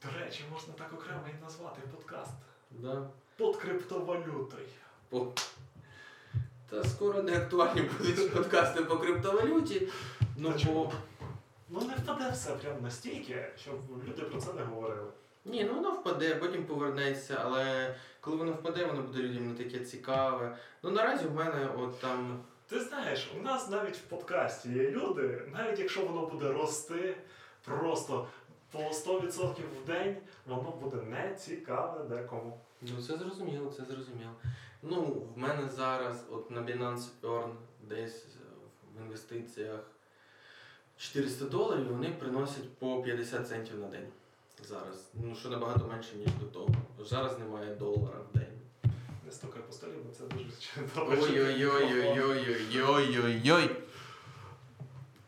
До 0.05 0.19
речі, 0.21 0.45
можна 0.53 0.75
так 0.79 0.93
окремо 0.95 1.21
і 1.39 1.43
назвати 1.45 1.81
подкаст. 1.97 2.33
Да. 2.71 3.03
Под 3.37 3.57
криптовалютою. 3.57 4.67
По... 5.09 5.33
Та 6.71 6.85
скоро 6.85 7.23
не 7.23 7.37
актуальні 7.37 7.81
будуть 7.99 8.33
подкасти 8.33 8.85
по 8.85 8.97
криптовалюті. 8.97 9.89
Ну, 10.37 10.55
бо... 10.67 10.93
Ну 11.69 11.81
не 11.81 11.95
впаде 11.95 12.31
все 12.31 12.51
прямо 12.51 12.81
настільки, 12.81 13.47
щоб 13.59 13.75
люди 14.09 14.23
про 14.23 14.41
це 14.41 14.53
не 14.53 14.63
говорили. 14.63 15.11
Ні, 15.45 15.65
ну 15.65 15.75
воно 15.75 15.91
впаде, 15.91 16.35
потім 16.35 16.65
повернеться, 16.65 17.41
але 17.45 17.95
коли 18.21 18.37
воно 18.37 18.53
впаде, 18.53 18.85
воно 18.85 19.03
буде 19.03 19.19
людям 19.19 19.49
не 19.49 19.65
таке 19.65 19.85
цікаве. 19.85 20.57
Ну 20.83 20.91
наразі 20.91 21.27
в 21.27 21.35
мене 21.35 21.69
от 21.79 22.01
там. 22.01 22.45
Ти 22.69 22.81
знаєш, 22.81 23.31
у 23.41 23.43
нас 23.43 23.69
навіть 23.71 23.97
в 23.97 24.01
подкасті 24.01 24.69
є 24.69 24.91
люди, 24.91 25.43
навіть 25.53 25.79
якщо 25.79 26.07
воно 26.07 26.27
буде 26.27 26.53
рости 26.53 27.17
просто 27.65 28.29
по 28.71 28.79
100% 28.79 29.61
в 29.83 29.87
день, 29.87 30.17
воно 30.47 30.71
буде 30.71 30.97
не 30.97 31.35
цікаве 31.35 32.05
декому. 32.05 32.61
Ну 32.83 33.03
це 33.03 33.17
зрозуміло, 33.17 33.73
це 33.77 33.85
зрозуміло. 33.85 34.33
Ну, 34.83 35.03
в 35.35 35.39
мене 35.39 35.69
зараз 35.69 36.25
от 36.31 36.51
на 36.51 36.61
Binance 36.61 37.05
Earn 37.23 37.53
десь 37.83 38.25
е, 38.25 38.29
в 38.97 39.01
інвестиціях 39.03 39.81
400 40.97 41.45
доларів, 41.45 41.89
вони 41.89 42.11
приносять 42.11 42.79
по 42.79 43.03
50 43.03 43.49
центів 43.49 43.79
на 43.79 43.87
день. 43.87 44.09
Зараз. 44.65 45.11
Ну, 45.15 45.35
що 45.35 45.49
набагато 45.49 45.87
менше, 45.87 46.17
ніж 46.17 46.29
до 46.41 46.47
того. 46.47 46.69
Зараз 47.01 47.39
немає 47.39 47.75
долара 47.75 48.19
в 48.19 48.33
день. 48.39 48.61
Не 49.27 49.33
стукай 49.33 49.63
по 49.63 49.73
столі, 49.73 49.93
бо 50.07 50.13
це 50.13 50.25
дуже 50.25 50.45
добре. 50.95 51.19
Ой-ой-ой-ой-ой-ой-ой. 51.23 53.71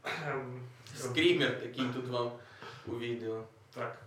Ем, 0.04 0.60
Скрімер 0.96 1.60
такий 1.60 1.84
тут 1.94 2.08
вам 2.08 2.32
у 2.86 2.98
відео. 2.98 3.44
Так. 3.74 4.02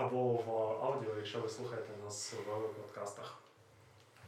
Або 0.00 0.32
в 0.32 0.50
аудіо, 0.84 1.16
якщо 1.16 1.40
ви 1.40 1.48
слухаєте 1.48 1.88
нас 2.04 2.34
в 2.46 2.74
подкастах. 2.74 3.38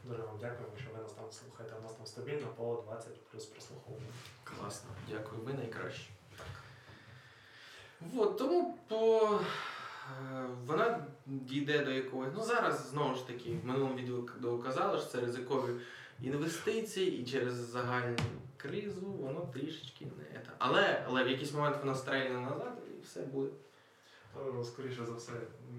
Дуже 0.03 0.21
вам 0.21 0.37
дякуємо, 0.41 0.77
що 0.77 0.89
ви 0.95 1.03
нас 1.03 1.13
там 1.13 1.25
слухаєте. 1.31 1.75
У 1.79 1.83
нас 1.83 1.93
там 1.93 2.05
стабільно 2.05 2.47
по 2.55 2.83
20 2.87 3.25
плюс 3.31 3.45
прослуховування. 3.45 4.07
Класно, 4.43 4.89
дякую, 5.09 5.41
ви 5.41 5.53
найкращі. 5.53 6.09
Вот, 8.01 8.37
тому 8.37 8.77
по... 8.87 9.39
е, 10.33 10.45
вона 10.65 11.05
дійде 11.25 11.85
до 11.85 11.91
якогось. 11.91 12.31
Ну 12.35 12.43
зараз 12.43 12.89
знову 12.89 13.15
ж 13.15 13.27
таки, 13.27 13.57
в 13.63 13.65
минулому 13.65 13.95
відео 13.95 14.57
казали, 14.57 14.97
що 14.97 15.07
це 15.07 15.21
ризикові 15.21 15.81
інвестиції, 16.21 17.21
і 17.21 17.25
через 17.25 17.53
загальну 17.53 18.17
кризу 18.57 19.05
воно 19.05 19.41
трішечки 19.53 20.05
не. 20.05 20.41
Але, 20.57 21.03
але 21.07 21.23
в 21.23 21.29
якийсь 21.29 21.53
момент 21.53 21.77
воно 21.79 21.95
стрельне 21.95 22.39
назад 22.39 22.77
і 22.97 23.01
все 23.01 23.21
буде. 23.21 23.49
Е, 24.37 24.63
Скоріше 24.63 25.05
за 25.05 25.13
все, 25.13 25.31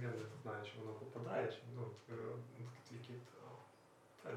я 0.02 0.08
не 0.08 0.12
знаю, 0.42 0.64
чи 0.64 0.70
воно 0.80 0.92
попадає, 0.92 1.52
чи 1.52 1.58
ну, 1.76 1.82
е, 2.10 2.14
тільки 2.88 3.14
та 4.22 4.30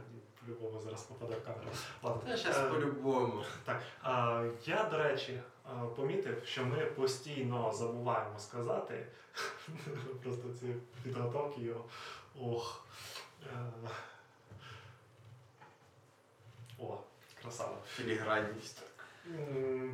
по-любому 0.45 0.81
зараз 0.81 1.03
попаде 1.03 1.35
в 1.35 1.45
камеру. 1.45 1.69
Ладно. 2.03 2.21
Та 2.25 2.37
зараз 2.37 2.57
Е, 2.57 2.69
по-любому. 2.69 3.43
Так, 3.65 3.81
а, 4.01 4.45
я, 4.65 4.83
до 4.83 4.97
речі, 4.97 5.41
помітив, 5.95 6.45
що 6.45 6.65
ми 6.65 6.85
постійно 6.85 7.73
забуваємо 7.73 8.39
сказати. 8.39 9.07
Просто 10.23 10.53
ці 10.59 10.75
підготовки 11.03 11.61
його. 11.61 11.85
Ох. 12.41 12.85
Е, 13.43 13.71
О, 16.79 16.97
красава. 17.41 17.77
Філігранність. 17.87 18.83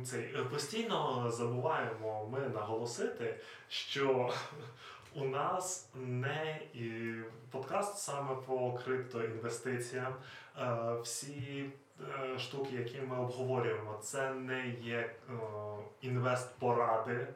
Цей, 0.04 0.34
е, 0.36 0.44
постійно 0.44 1.30
забуваємо 1.30 2.28
ми 2.32 2.38
наголосити, 2.40 3.36
що 3.68 4.30
у 5.14 5.24
нас 5.24 5.90
не 5.94 6.60
і 6.74 7.14
подкаст 7.50 7.98
саме 7.98 8.34
по 8.46 8.72
криптоінвестиціям. 8.72 10.14
Е, 10.58 10.94
Всі 11.02 11.70
е, 12.00 12.38
штуки, 12.38 12.76
які 12.76 13.00
ми 13.00 13.18
обговорюємо, 13.18 13.98
це 14.02 14.34
не 14.34 14.68
є 14.68 15.14
інвестпоради. 16.00 17.26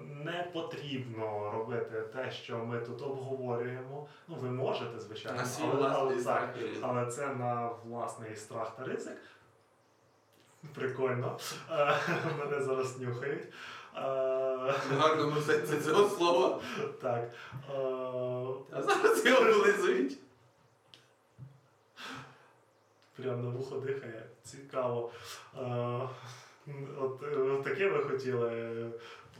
Не 0.00 0.50
потрібно 0.52 1.50
робити 1.50 2.00
те, 2.00 2.30
що 2.30 2.58
ми 2.58 2.78
тут 2.78 3.02
обговорюємо. 3.02 4.08
Ну, 4.28 4.36
ви 4.36 4.50
можете, 4.50 5.00
звичайно, 5.00 5.42
але, 5.62 5.88
але, 5.88 6.14
але 6.82 7.06
це 7.06 7.34
на 7.34 7.70
власний 7.84 8.36
страх 8.36 8.76
та 8.76 8.84
ризик. 8.84 9.16
Прикольно. 10.74 11.38
Е, 11.70 11.98
Мене 12.38 12.62
зараз 12.62 12.98
нюхають. 13.00 13.44
Е, 13.96 14.00
В 14.90 14.96
гарному 14.98 15.40
цього 15.84 16.08
слова. 16.08 16.60
Так. 17.02 17.30
Е, 17.70 17.78
А 18.72 18.82
зараз 18.82 19.26
його 19.26 19.44
вилизують. 19.44 20.18
прям 23.16 23.44
на 23.44 23.50
вухо 23.50 23.76
дихає. 23.76 24.26
Цікаво. 24.44 25.10
От, 26.98 27.22
е, 27.22 27.62
таке 27.64 27.88
ви 27.88 28.04
хотіли 28.04 28.50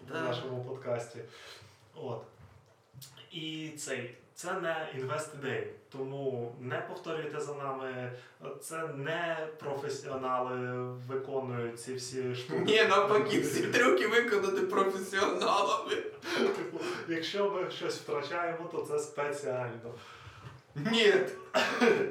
в 0.09 0.15
нашому 0.15 0.65
подкасті. 0.65 1.19
От. 1.95 2.23
І 3.31 3.71
цей. 3.79 4.17
Це 4.39 4.53
не 4.53 4.89
інвест 4.99 5.31
ідей, 5.35 5.73
тому 5.89 6.55
не 6.61 6.79
повторюйте 6.89 7.41
за 7.41 7.55
нами. 7.55 8.13
Це 8.61 8.89
не 8.97 9.49
професіонали 9.59 10.83
виконують 11.09 11.81
ці 11.81 11.95
всі 11.95 12.35
штуки. 12.35 12.61
Ні, 12.67 12.85
навпаки, 12.85 13.41
всі 13.41 13.63
трюки 13.63 14.07
виконані 14.07 14.61
професіоналами. 14.61 15.95
Типу, 16.57 16.81
якщо 17.09 17.51
ми 17.51 17.71
щось 17.71 17.99
втрачаємо, 17.99 18.69
то 18.73 18.87
це 18.91 18.99
спеціально. 18.99 19.95
Ні, 20.75 21.15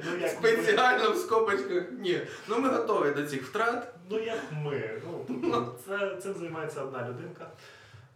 Ну, 0.05 0.17
як 0.21 0.31
спеціально 0.31 1.11
в 1.11 1.17
скобочках. 1.17 1.83
Ні. 1.91 2.21
Ну 2.47 2.59
ми 2.59 2.69
готові 2.69 3.11
до 3.11 3.27
цих 3.27 3.43
втрат. 3.43 3.93
Ну 4.09 4.19
як 4.19 4.39
ми. 4.51 5.01
Ну, 5.05 5.25
тобто, 5.27 5.75
це, 5.87 6.17
цим 6.23 6.33
займається 6.33 6.83
одна 6.83 7.09
людинка. 7.09 7.51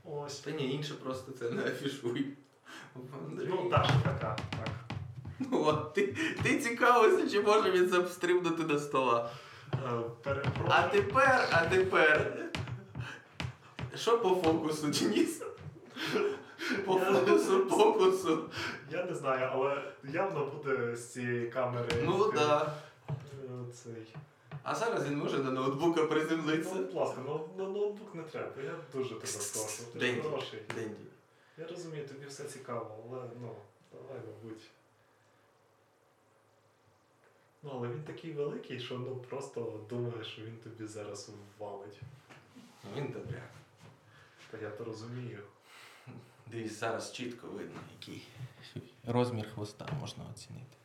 Ось. 0.03 0.39
Та 0.39 0.51
ні, 0.51 0.73
інше 0.73 0.93
просто 1.03 1.31
це 1.31 1.49
не 1.49 1.63
афішуй. 1.63 2.25
Андрій. 3.29 3.47
Ну, 3.49 3.69
Даша 3.69 3.93
така, 4.03 4.37
так. 4.49 4.69
Ну, 5.39 5.63
от, 5.65 5.93
ти, 5.93 6.15
ти 6.43 6.57
цікавився, 6.59 7.29
чи 7.29 7.41
може 7.41 7.71
він 7.71 7.89
запстрибнути 7.89 8.63
до 8.63 8.79
стола. 8.79 9.29
Е, 9.73 9.77
перепрошую. 10.23 10.67
А 10.69 10.81
тепер, 10.87 11.49
а 11.51 11.65
тепер. 11.65 12.31
Що 13.95 14.19
по 14.19 14.29
фокусу, 14.29 14.87
Денис? 14.87 15.41
По 16.85 16.93
Я- 16.99 17.05
фокусу, 17.13 17.65
фокусу. 17.69 18.39
Я 18.91 19.05
не 19.05 19.15
знаю, 19.15 19.49
але 19.53 19.83
явно 20.13 20.45
буде 20.45 20.95
з 20.95 21.13
цієї 21.13 21.47
камери. 21.49 21.87
Ну 22.05 22.29
е, 22.29 22.35
да. 22.35 22.73
е, 23.09 23.13
Цей. 23.73 24.15
А 24.63 24.75
зараз 24.75 25.05
він 25.09 25.17
може 25.17 25.37
на 25.37 25.51
ноутбука 25.51 26.03
приземлитися. 26.05 26.71
Ну, 26.75 26.81
будь 26.81 26.93
ласка, 26.93 27.17
ну, 27.25 27.49
на 27.57 27.63
ноутбук 27.63 28.15
не 28.15 28.23
треба. 28.23 28.47
Я 28.63 28.71
дуже 28.93 29.09
тебе 29.09 29.19
прошу. 29.21 29.83
Ти 29.93 29.99
Денді. 29.99 30.21
хороший. 30.21 30.59
Денді. 30.75 30.95
Я 31.61 31.67
розумію, 31.67 32.07
тобі 32.07 32.25
все 32.25 32.43
цікаво, 32.43 32.97
але 33.05 33.29
ну, 33.41 33.55
давай, 33.91 34.21
мабуть. 34.27 34.63
Ну, 37.63 37.71
але 37.73 37.87
він 37.87 38.03
такий 38.03 38.33
великий, 38.33 38.79
що 38.79 38.99
ну 38.99 39.15
просто 39.15 39.85
думаєш, 39.89 40.27
що 40.27 40.41
він 40.41 40.57
тобі 40.57 40.87
зараз 40.87 41.29
ввалить. 41.57 42.01
Ну, 42.55 42.91
Він 42.95 43.11
добре. 43.11 43.43
Та 44.51 44.57
я 44.57 44.69
то 44.69 44.83
розумію. 44.83 45.39
Дивись, 46.47 46.79
зараз 46.79 47.13
чітко 47.13 47.47
видно, 47.47 47.79
який 47.99 48.27
розмір 49.05 49.53
хвоста 49.53 49.87
можна 49.99 50.25
оцінити. 50.31 50.77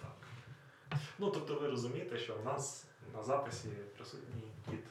Так. 0.00 0.16
Ну, 1.18 1.30
тобто 1.30 1.60
ви 1.60 1.68
розумієте, 1.68 2.18
що 2.18 2.34
в 2.34 2.44
нас 2.44 2.86
на 3.14 3.22
записі 3.22 3.68
присутній 3.68 4.42
кіт. 4.70 4.84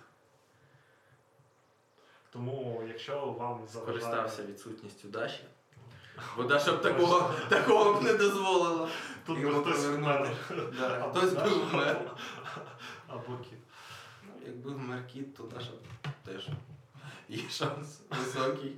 Тому, 2.37 2.83
якщо 2.87 3.25
вам 3.39 3.67
заважає... 3.67 3.99
Скористався 4.01 4.43
відсутністю 4.43 5.07
Даші. 5.07 5.43
Бо 6.37 6.43
Даша 6.43 6.73
б 6.73 6.81
такого, 6.81 7.33
такого 7.49 7.93
б 7.93 8.03
не 8.03 8.13
дозволила. 8.13 8.89
Тут 9.25 9.43
би 9.43 9.53
хтось 9.53 9.85
вмер. 9.85 10.31
Да, 10.79 11.01
Хтось 11.11 11.33
був 11.33 11.69
вмер. 11.71 12.11
або- 13.07 13.37
кіт. 13.37 13.59
Ну, 14.23 14.33
якби 14.45 14.71
вмер 14.71 15.07
кіт, 15.07 15.35
то 15.35 15.43
Даша 15.43 15.71
б 15.71 16.07
теж 16.25 16.49
є 17.29 17.49
шанс 17.49 18.01
високий. 18.09 18.75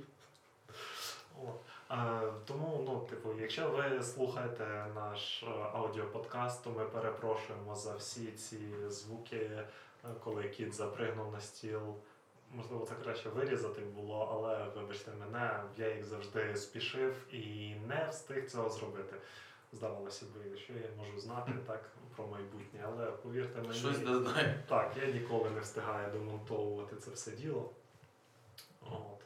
Е, 1.90 2.22
тому, 2.46 2.82
ну, 2.86 3.06
типу, 3.10 3.28
якщо 3.40 3.70
ви 3.70 4.02
слухаєте 4.02 4.86
наш 4.94 5.42
е, 5.42 5.46
аудіоподкаст, 5.72 6.64
то 6.64 6.70
ми 6.70 6.84
перепрошуємо 6.84 7.74
за 7.74 7.94
всі 7.94 8.32
ці 8.32 8.58
звуки, 8.88 9.36
е, 9.36 9.66
коли 10.24 10.48
кіт 10.48 10.74
запригнув 10.74 11.32
на 11.32 11.40
стіл. 11.40 11.96
Можливо, 12.54 12.86
це 12.86 12.94
краще 12.94 13.28
вирізати 13.28 13.80
було, 13.80 14.28
але 14.32 14.68
вибачте 14.80 15.10
мене, 15.10 15.62
я 15.76 15.94
їх 15.94 16.04
завжди 16.04 16.56
спішив 16.56 17.34
і 17.34 17.74
не 17.74 18.08
встиг 18.10 18.50
цього 18.50 18.70
зробити. 18.70 19.16
Здавалося 19.72 20.26
б, 20.26 20.58
що 20.58 20.72
я 20.72 20.88
можу 20.98 21.20
знати 21.20 21.52
так 21.66 21.90
про 22.16 22.26
майбутнє, 22.26 22.80
але 22.86 23.06
повірте 23.06 23.60
мені. 23.60 23.74
Щось 23.74 23.96
знає. 23.96 24.64
Так, 24.68 24.96
я 24.96 25.06
ніколи 25.06 25.50
не 25.50 25.60
встигаю 25.60 26.12
демонтовувати 26.12 26.96
це 26.96 27.10
все 27.10 27.30
діло. 27.30 27.70
От. 28.80 29.24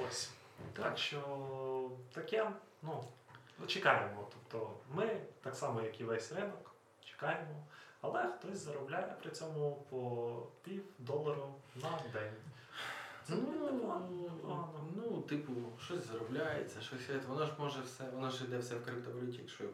Ось. 0.00 0.30
Так 0.72 0.98
що 0.98 1.90
таке, 2.12 2.50
ну, 2.82 3.04
чекаємо. 3.66 4.28
Тобто 4.32 4.70
ми, 4.94 5.20
так 5.40 5.56
само, 5.56 5.82
як 5.82 6.00
і 6.00 6.04
весь 6.04 6.32
ринок, 6.32 6.74
чекаємо, 7.04 7.66
але 8.00 8.32
хтось 8.32 8.58
заробляє 8.58 9.14
при 9.22 9.30
цьому 9.30 9.84
по 9.90 10.42
пів 10.62 10.84
долару 10.98 11.54
на 11.76 11.90
день. 12.12 12.32
Це 13.24 13.34
Ну, 13.34 14.68
ну, 14.96 15.22
типу, 15.22 15.52
щось 15.84 16.06
заробляється, 16.06 16.80
щось. 16.80 17.00
Воно 17.28 17.46
ж 17.46 17.52
може 17.58 17.80
все, 17.80 18.10
воно 18.10 18.30
ж 18.30 18.44
йде 18.44 18.58
все 18.58 18.74
в 18.74 18.84
криптовалюті, 18.84 19.38
якщо 19.38 19.64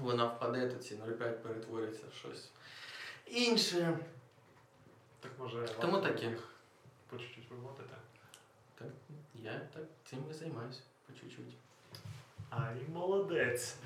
вона 0.00 0.26
впаде, 0.26 0.68
то 0.68 0.78
ці 0.78 0.94
0,5 0.94 1.32
перетвориться 1.32 2.02
в 2.10 2.14
щось 2.14 2.50
інше. 3.26 3.98
Так 5.20 5.32
може 5.38 5.68
Тому 5.80 6.00
таке. 6.00 6.36
по 7.06 7.16
чуть-чуть 7.18 7.50
виводити. 7.50 7.94
Так, 8.74 8.88
я 9.34 9.60
так 9.74 9.84
цим 10.04 10.18
і 10.30 10.34
займаюся 10.34 10.80
по 11.06 11.12
чуть-чуть. 11.12 11.56
Ай, 12.50 12.76
молодець. 12.92 13.76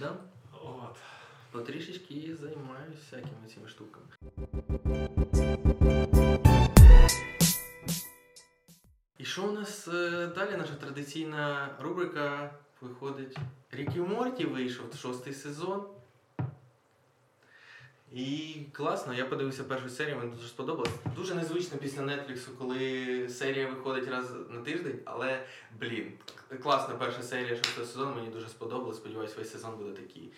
Да? 0.00 0.16
От. 0.52 0.96
Потрішечки 1.50 2.14
і 2.14 2.34
займаюся 2.34 2.98
всякими 3.00 3.48
цими 3.54 3.68
штуками. 3.68 4.06
І 9.18 9.24
що 9.24 9.44
у 9.44 9.52
нас 9.52 9.88
е, 9.88 10.26
далі? 10.34 10.56
Наша 10.56 10.74
традиційна 10.74 11.68
рубрика 11.80 12.54
виходить. 12.80 13.36
Рік 13.70 13.96
і 13.96 14.00
Морті 14.00 14.44
вийшов 14.44 14.94
шостий 14.94 15.32
сезон. 15.32 15.86
І 18.12 18.54
класно, 18.72 19.14
я 19.14 19.24
подивився 19.24 19.64
першу 19.64 19.88
серію, 19.88 20.16
мені 20.16 20.30
дуже 20.30 20.48
сподобалось. 20.48 20.90
Дуже 21.16 21.34
незвично 21.34 21.78
після 21.78 22.02
Нетфліксу, 22.02 22.50
коли 22.58 23.28
серія 23.28 23.66
виходить 23.66 24.08
раз 24.08 24.32
на 24.50 24.60
тиждень, 24.60 24.98
але 25.04 25.46
блін, 25.80 26.12
класна 26.62 26.94
перша 26.94 27.22
серія 27.22 27.56
шостого 27.56 27.86
сезону, 27.86 28.14
мені 28.14 28.28
дуже 28.28 28.48
сподобалось. 28.48 28.96
Сподіваюсь, 28.96 29.36
весь 29.36 29.52
сезон 29.52 29.76
буде 29.76 29.90
такий. 29.90 30.32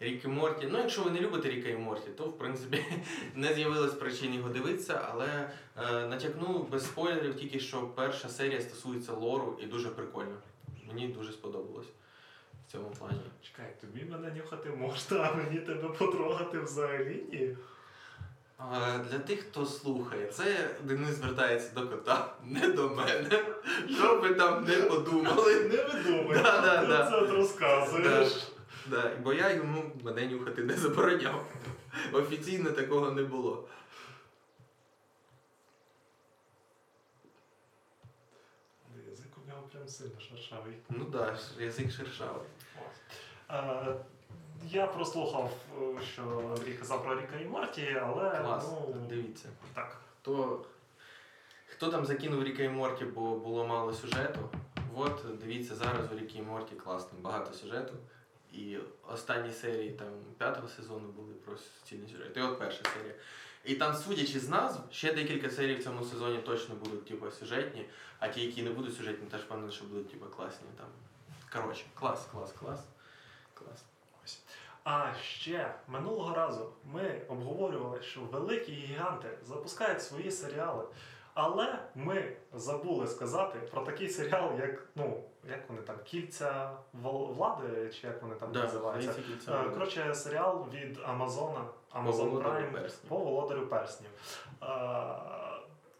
Рік 0.00 0.24
і 0.24 0.28
Морті. 0.28 0.68
Ну, 0.70 0.78
якщо 0.78 1.02
ви 1.02 1.10
не 1.10 1.20
любите 1.20 1.48
Ріка 1.50 1.68
і 1.68 1.76
Морті, 1.76 2.10
то 2.16 2.24
в 2.24 2.38
принципі 2.38 2.84
не 3.34 3.54
з'явилось 3.54 3.92
причин 3.92 4.34
його 4.34 4.48
дивитися, 4.48 5.08
але 5.12 5.50
е, 5.76 6.06
натякну 6.06 6.66
без 6.70 6.84
спойлерів, 6.84 7.36
тільки 7.36 7.60
що 7.60 7.82
перша 7.82 8.28
серія 8.28 8.60
стосується 8.60 9.12
лору 9.12 9.58
і 9.62 9.66
дуже 9.66 9.88
прикольно. 9.88 10.36
Мені 10.88 11.08
дуже 11.08 11.32
сподобалось 11.32 11.86
в 12.68 12.72
цьому 12.72 12.90
плані. 12.98 13.20
Чекай, 13.42 13.74
тобі 13.80 14.04
мене 14.10 14.34
нюхати 14.34 14.70
можна, 14.70 15.18
а 15.18 15.34
мені 15.34 15.60
тебе 15.60 15.88
потрогати 15.88 16.58
взагалі 16.58 17.24
ні. 17.32 17.56
Е, 18.60 18.98
Для 19.10 19.18
тих, 19.18 19.40
хто 19.40 19.66
слухає, 19.66 20.26
це 20.26 20.70
Денис 20.84 21.14
звертається 21.14 21.70
до 21.74 21.88
кота, 21.88 22.34
не 22.44 22.68
до 22.68 22.88
мене. 22.88 23.42
Що 23.98 24.18
ви 24.20 24.34
там 24.34 24.64
не 24.64 24.76
подумали? 24.76 25.54
Не 25.54 25.84
видумай, 25.84 26.38
Да, 26.42 26.60
да, 26.60 26.80
ти 26.80 26.86
да. 26.86 27.10
це 27.10 27.32
розказуєш. 27.32 28.48
Да, 28.90 29.16
бо 29.22 29.32
я 29.32 29.52
йому 29.52 29.92
мене 30.02 30.26
нюхати 30.26 30.62
не 30.62 30.76
забороняв. 30.76 31.46
Офіційно 32.12 32.70
такого 32.70 33.10
не 33.10 33.22
було. 33.22 33.68
Язик 39.10 39.26
у 39.44 39.48
нього 39.48 39.62
прям 39.72 39.88
сильно 39.88 40.20
шершавий. 40.20 40.74
Ну 40.88 41.04
так, 41.04 41.38
да, 41.58 41.64
язик 41.64 41.92
шершавий. 41.92 42.42
Е, 43.50 43.94
я 44.64 44.86
прослухав, 44.86 45.52
що 46.12 46.52
Андрій 46.56 46.72
казав 46.72 47.04
про 47.04 47.20
Ріка 47.20 47.36
і 47.42 47.44
Морті, 47.44 47.96
але 48.02 48.40
Клас, 48.40 48.68
ну 48.70 49.06
дивіться. 49.08 49.48
так. 49.74 50.00
То 50.22 50.64
хто 51.66 51.90
там 51.90 52.04
закинув 52.04 52.44
Ріка 52.44 52.62
і 52.62 52.68
Морті, 52.68 53.04
бо 53.04 53.36
було 53.36 53.66
мало 53.66 53.92
сюжету. 53.92 54.40
От 54.94 55.24
дивіться, 55.42 55.74
зараз 55.74 56.12
у 56.12 56.18
Рікі 56.18 56.38
і 56.38 56.42
Морті 56.42 56.74
класно, 56.74 57.18
багато 57.20 57.52
сюжету. 57.54 57.94
І 58.52 58.78
останні 59.08 59.52
серії 59.52 59.90
там 59.90 60.08
п'ятого 60.38 60.68
сезону 60.68 61.08
були 61.08 61.34
про 61.34 61.56
суцільний 61.56 62.08
сюжет. 62.08 62.36
І 62.36 62.40
от 62.40 62.58
перша 62.58 62.82
серія. 62.94 63.14
І 63.64 63.74
там, 63.74 63.94
судячи 63.94 64.40
з 64.40 64.48
назв, 64.48 64.80
ще 64.90 65.12
декілька 65.12 65.50
серій 65.50 65.74
в 65.74 65.84
цьому 65.84 66.04
сезоні 66.04 66.38
точно 66.38 66.74
будуть 66.74 67.04
типу, 67.04 67.30
сюжетні, 67.30 67.86
а 68.18 68.28
ті, 68.28 68.46
які 68.46 68.62
не 68.62 68.70
будуть 68.70 68.96
сюжетні, 68.96 69.30
теж 69.30 69.40
певно, 69.40 69.70
що 69.70 69.84
будуть 69.84 70.10
типу, 70.10 70.26
класні. 70.26 70.66
Там. 70.78 70.86
Коротше, 71.52 71.84
клас, 71.94 72.26
клас, 72.32 72.52
клас. 72.52 72.80
Клас. 73.54 73.84
Ось. 74.24 74.38
А 74.84 75.14
ще 75.22 75.74
минулого 75.88 76.34
разу 76.34 76.72
ми 76.84 77.22
обговорювали, 77.28 78.02
що 78.02 78.20
великі 78.20 78.72
гіганти 78.72 79.28
запускають 79.46 80.02
свої 80.02 80.30
серіали. 80.30 80.84
Але 81.34 81.78
ми 81.94 82.32
забули 82.52 83.06
сказати 83.06 83.58
про 83.58 83.82
такий 83.82 84.08
серіал, 84.08 84.50
як 84.58 84.86
ну, 84.94 85.22
як 85.50 85.68
вони 85.68 85.82
там, 85.82 85.96
кільця 86.04 86.70
влади, 86.92 87.90
чи 87.92 88.06
як 88.06 88.22
вони 88.22 88.34
там 88.34 88.52
Да, 88.52 88.62
називаються. 88.62 89.14
Е. 89.48 89.70
Коротше, 89.70 90.14
серіал 90.14 90.66
від 90.72 90.98
Амазона, 91.04 91.64
Amazon 91.94 92.42
Prime 92.42 92.92
по 93.08 93.16
володарю 93.16 93.66
перснів. 93.66 94.10
Е, 94.62 94.66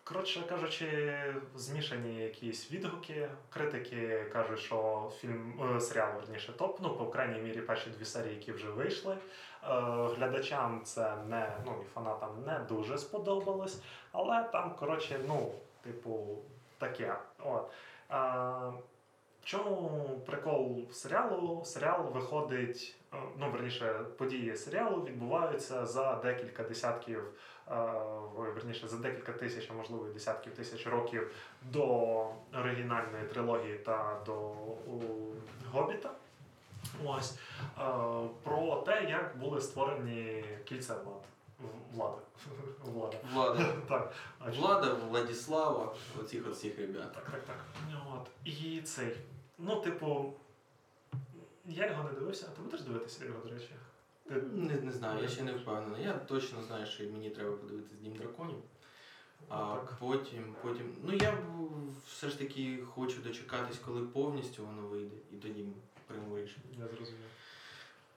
Коротше 0.05 0.43
кажучи, 0.49 1.25
змішані 1.57 2.23
якісь 2.23 2.73
відгуки. 2.73 3.31
Критики 3.51 4.27
кажуть, 4.33 4.59
що 4.59 5.11
фільм 5.21 5.61
е, 5.77 5.81
серіал 5.81 6.09
верніше 6.21 6.53
топ. 6.53 6.79
Ну, 6.83 6.97
по 6.97 7.07
крайній 7.07 7.41
мірі, 7.41 7.61
перші 7.61 7.91
дві 7.91 8.05
серії, 8.05 8.35
які 8.35 8.53
вже 8.53 8.71
вийшли. 8.71 9.17
Е, 9.65 9.69
Глядачам 10.17 10.81
це 10.85 11.17
не 11.29 11.53
ну 11.67 11.73
і 11.83 11.85
фанатам 11.85 12.45
не 12.47 12.59
дуже 12.69 12.99
сподобалось. 12.99 13.83
Але 14.13 14.43
там, 14.43 14.75
коротше, 14.79 15.21
ну, 15.29 15.53
типу, 15.83 16.39
таке. 16.79 17.17
От. 17.39 17.71
А, 18.09 18.71
в 19.41 19.45
чому 19.45 20.21
прикол 20.27 20.91
серіалу? 20.93 21.65
Серіал 21.65 22.11
виходить, 22.13 22.97
е, 23.13 23.17
ну 23.39 23.51
верніше, 23.51 24.05
події 24.19 24.57
серіалу 24.57 25.05
відбуваються 25.05 25.87
за 25.87 26.15
декілька 26.15 26.63
десятків, 26.63 27.25
е, 27.69 27.75
верніше, 28.37 28.89
за 28.89 28.97
декілька 28.97 29.33
тисяч, 29.33 29.71
а 29.71 29.75
можливо 29.75 30.05
десятків 30.05 30.55
тисяч 30.55 30.87
років 30.87 31.35
до 31.63 31.85
оригінальної 32.55 33.25
трилогії 33.25 33.79
та 33.79 34.21
до 34.27 34.55
Гобіта. 35.73 36.11
Ось 37.05 37.35
е, 37.79 37.83
про 38.43 38.83
те, 38.87 39.07
як 39.11 39.39
були 39.39 39.61
створені 39.61 40.45
кільця 40.65 40.95
влад. 40.95 41.23
В- 41.61 41.97
Влади. 41.97 42.17
Влада. 42.85 43.17
Влада. 43.35 43.75
Так. 43.89 44.13
Влада, 44.59 44.95
Владислава, 44.95 45.95
оцих 46.21 46.47
всіх 46.51 46.79
ребят. 46.79 47.13
так, 47.15 47.25
так, 47.31 47.45
так. 47.45 47.57
От. 48.15 48.31
І 48.45 48.83
цей. 48.83 49.17
Ну, 49.59 49.81
типу, 49.81 50.33
я 51.65 51.87
його 51.91 52.05
не 52.05 52.11
дивився, 52.19 52.47
а 52.53 52.57
ти 52.57 52.63
будеш 52.63 52.81
дивитися 52.81 53.25
його, 53.25 53.41
до 53.45 53.51
речі? 53.55 53.71
Ти... 54.29 54.35
Не, 54.35 54.75
не 54.75 54.93
знаю, 54.93 55.23
я 55.23 55.29
ще 55.29 55.43
не 55.43 55.53
впевнений. 55.53 56.03
Я 56.05 56.13
точно 56.13 56.63
знаю, 56.63 56.87
що 56.87 57.05
мені 57.05 57.31
треба 57.31 57.57
подивитися 57.57 57.95
Дім 58.03 58.13
драконів. 58.13 58.57
А 59.49 59.57
Так. 59.75 59.97
потім, 60.01 60.55
потім. 60.63 60.95
Ну 61.03 61.13
я 61.13 61.39
все 62.07 62.29
ж 62.29 62.39
таки 62.39 62.79
хочу 62.95 63.21
дочекатись, 63.23 63.79
коли 63.79 64.03
повністю 64.03 64.67
воно 64.67 64.83
вийде, 64.89 65.17
і 65.33 65.37
тоді 65.37 65.67
прийму 66.11 66.39
рішення. 66.39 66.65
Я 66.79 66.87
зрозумів. 66.89 67.21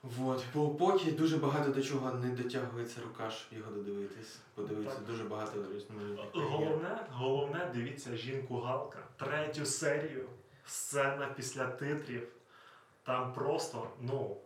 Вот. 0.04 0.44
Бо 0.54 0.70
поки 0.70 1.12
дуже 1.12 1.38
багато 1.38 1.72
до 1.72 1.82
чого 1.82 2.12
не 2.12 2.30
дотягується 2.30 3.02
рука 3.02 3.30
ж 3.30 3.48
його 3.52 3.72
додивитись. 3.72 4.38
Подивитися 4.56 4.96
Так. 4.96 5.06
дуже 5.06 5.24
багато 5.24 5.66
різноманітних. 5.76 6.26
Головне, 6.34 7.08
головне, 7.12 7.72
дивіться 7.76 8.16
жінку 8.16 8.60
Галка. 8.60 9.00
Третю 9.18 9.66
серію. 9.66 10.30
Сцена 10.66 11.28
після 11.36 11.68
титрів. 11.68 12.28
Там 13.04 13.34
просто, 13.34 13.88
ну. 14.02 14.38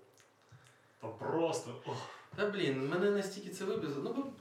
Там 1.02 1.12
просто. 1.20 1.76
Ох. 1.86 1.98
Та 2.36 2.50
блін, 2.50 2.90
мене 2.90 3.12
настільки 3.12 3.50
це 3.50 3.66
вибізало. 3.66 4.14
Ну, 4.18 4.24
бо 4.24 4.32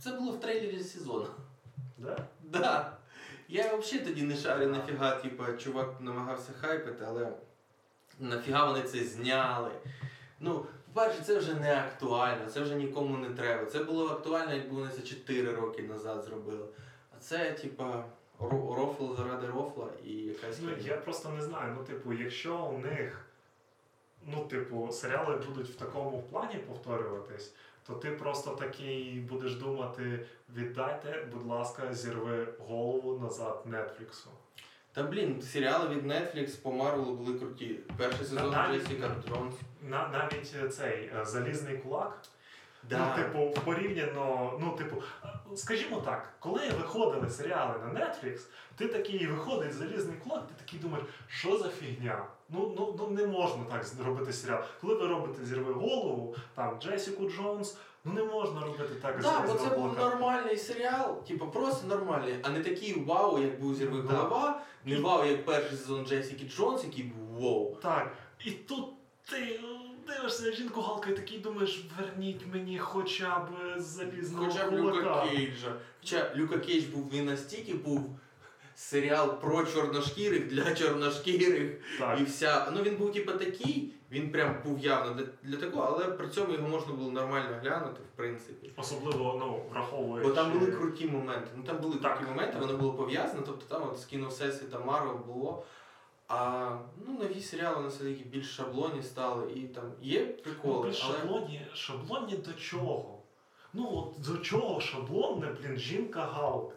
це 0.00 0.12
було 0.12 0.32
в 0.32 0.40
трейлері 0.40 0.82
сезону. 0.84 1.26
Да? 1.98 2.26
Да. 2.42 2.96
Я 3.48 3.76
взагалі 3.76 4.06
тоді 4.06 4.22
не 4.22 4.36
шарю 4.36 4.66
нафіга, 4.66 5.16
типа, 5.16 5.52
чувак 5.52 6.00
намагався 6.00 6.52
хайпити, 6.60 7.04
але 7.08 7.32
нафіга 8.18 8.66
вони 8.66 8.82
це 8.82 9.04
зняли. 9.04 9.70
Ну, 10.40 10.66
по-перше, 10.92 11.22
це 11.22 11.38
вже 11.38 11.54
не 11.54 11.78
актуально, 11.78 12.50
це 12.50 12.60
вже 12.60 12.74
нікому 12.74 13.16
не 13.16 13.30
треба. 13.30 13.64
Це 13.64 13.78
було 13.84 14.08
актуально, 14.08 14.54
якби 14.54 14.76
вони 14.76 14.90
це 14.96 15.02
4 15.02 15.52
роки 15.52 15.82
назад 15.82 16.24
зробили. 16.24 16.66
А 17.16 17.20
це, 17.20 17.52
типа, 17.52 18.04
рофл 18.40 19.16
заради 19.16 19.46
рофла 19.46 19.88
і 20.04 20.12
якась. 20.12 20.58
Ну, 20.62 20.70
я 20.80 20.96
просто 20.96 21.28
не 21.28 21.42
знаю. 21.42 21.74
Ну, 21.78 21.84
типу, 21.84 22.12
якщо 22.12 22.56
у 22.56 22.78
них, 22.78 23.26
ну, 24.26 24.44
типу, 24.44 24.92
серіали 24.92 25.36
будуть 25.36 25.68
в 25.68 25.74
такому 25.74 26.22
плані 26.22 26.54
повторюватись, 26.54 27.54
то 27.86 27.94
ти 27.94 28.10
просто 28.10 28.50
такий 28.50 29.20
будеш 29.20 29.54
думати: 29.54 30.26
віддайте, 30.56 31.28
будь 31.32 31.46
ласка, 31.46 31.94
зірви 31.94 32.48
голову 32.68 33.18
назад 33.18 33.62
Нетфліксу. 33.66 34.30
Та 34.98 35.04
блін, 35.04 35.42
серіали 35.42 35.94
від 35.94 36.06
Netflix 36.06 36.62
по 36.62 36.72
Марвелу 36.72 37.14
були 37.14 37.38
круті. 37.38 37.80
Перший 37.96 38.26
сезон 38.26 38.56
Джесіка 38.72 39.10
Джонс. 39.28 39.54
На, 39.82 40.08
навіть 40.08 40.74
цей 40.74 41.10
е, 41.16 41.24
залізний 41.24 41.78
кулак. 41.78 42.22
Да. 42.90 43.16
Ну, 43.16 43.22
типу, 43.22 43.60
порівняно, 43.64 44.58
ну, 44.60 44.70
типу, 44.70 45.02
скажімо 45.56 46.00
так, 46.00 46.32
коли 46.38 46.70
виходили 46.70 47.30
серіали 47.30 47.74
на 47.78 48.00
Netflix, 48.00 48.40
ти 48.76 48.88
такий 48.88 49.26
виходить 49.26 49.72
залізний 49.72 50.16
кулак, 50.16 50.46
ти 50.46 50.64
такий 50.64 50.80
думаєш, 50.80 51.06
що 51.28 51.58
за 51.58 51.68
фігня? 51.68 52.24
Ну, 52.48 52.74
ну, 52.76 52.94
ну 52.98 53.08
не 53.08 53.26
можна 53.26 53.64
так 53.64 53.86
робити 54.04 54.32
серіал. 54.32 54.62
Коли 54.80 54.94
ви 54.94 55.06
робите 55.06 55.44
зірви 55.44 55.72
голову, 55.72 56.36
там 56.54 56.80
Джесіку 56.80 57.30
Джонс, 57.30 57.76
ну 58.04 58.12
не 58.12 58.24
можна 58.24 58.60
робити 58.60 58.94
так 59.02 59.22
Так, 59.22 59.46
бо 59.46 59.54
це 59.54 59.76
був 59.76 59.98
нормальний 59.98 60.56
серіал, 60.56 61.24
типу 61.24 61.46
просто 61.46 61.86
нормальний, 61.86 62.34
а 62.42 62.48
не 62.50 62.60
такий 62.60 63.00
вау, 63.04 63.42
як 63.42 63.60
був 63.60 63.74
зірви 63.74 64.02
Да. 64.02 64.14
голова, 64.16 64.60
не 64.84 65.00
вау, 65.00 65.24
як 65.24 65.44
перший 65.44 65.78
сезон 65.78 66.06
Джесіки 66.06 66.48
Джонс, 66.48 66.84
який 66.84 67.04
був 67.04 67.42
вау. 67.42 67.76
Так, 67.82 68.12
і 68.44 68.50
тут 68.50 68.86
ти 69.30 69.60
дивишся 70.06 70.52
жінку 70.52 70.80
Галка 70.80 71.10
і 71.10 71.16
такий 71.16 71.38
думаєш, 71.38 71.84
верніть 71.98 72.46
мені 72.52 72.78
хоча 72.78 73.38
б 73.38 73.48
залізного 73.80 74.44
Хоча 74.46 74.70
б. 74.70 74.74
Люка 74.74 75.26
Кейджа. 75.26 75.72
Хоча 76.00 76.32
Люка 76.36 76.58
Кейдж 76.58 76.84
був 76.84 77.10
він 77.12 77.24
настільки 77.26 77.74
був 77.74 78.18
серіал 78.78 79.40
про 79.40 79.64
чорношкірих 79.64 80.48
для 80.48 80.74
чорношкірих. 80.74 81.72
Так. 81.98 82.20
І 82.20 82.24
вся. 82.24 82.72
Ну 82.74 82.82
він 82.82 82.96
був 82.96 83.12
типу 83.12 83.32
такий, 83.32 83.92
він 84.10 84.30
прям 84.32 84.56
був 84.64 84.78
явно 84.78 85.14
для, 85.14 85.24
для 85.42 85.56
такого, 85.56 85.82
але 85.84 86.04
при 86.04 86.28
цьому 86.28 86.52
його 86.52 86.68
можна 86.68 86.92
було 86.92 87.10
нормально 87.10 87.58
глянути, 87.62 88.00
в 88.14 88.16
принципі. 88.16 88.70
Особливо, 88.76 89.36
ну, 89.40 89.62
враховуючи... 89.70 90.28
Бо 90.28 90.34
там 90.34 90.58
були 90.58 90.72
круті 90.72 91.06
моменти. 91.06 91.48
Ну 91.56 91.62
там 91.62 91.78
були 91.78 91.96
Так. 91.96 92.16
круті 92.16 92.30
моменти, 92.30 92.58
воно 92.58 92.76
було 92.76 92.92
пов'язано, 92.92 93.42
тобто 93.46 93.74
там 93.74 93.88
от 93.88 93.98
з 93.98 94.04
кіно 94.04 94.28
Всесвіта 94.28 94.78
Марвел 94.78 95.16
було. 95.26 95.64
А 96.28 96.70
ну, 97.06 97.18
нові 97.18 97.40
серіали 97.40 97.76
вони 97.76 97.88
все-таки 97.88 98.24
більш 98.24 98.56
шаблонні 98.56 99.02
стали, 99.02 99.52
і 99.52 99.60
там 99.60 99.84
є 100.02 100.26
Ну, 100.26 100.42
приколи, 100.42 100.78
але 100.82 100.92
шаблонні, 100.92 101.66
шаблонні 101.74 102.36
до 102.36 102.52
чого? 102.52 103.18
Ну, 103.72 103.90
от 103.92 104.22
до 104.26 104.38
чого 104.38 104.80
шаблонне, 104.80 105.46
блін, 105.62 105.76
жінка 105.76 106.20
Галк? 106.20 106.74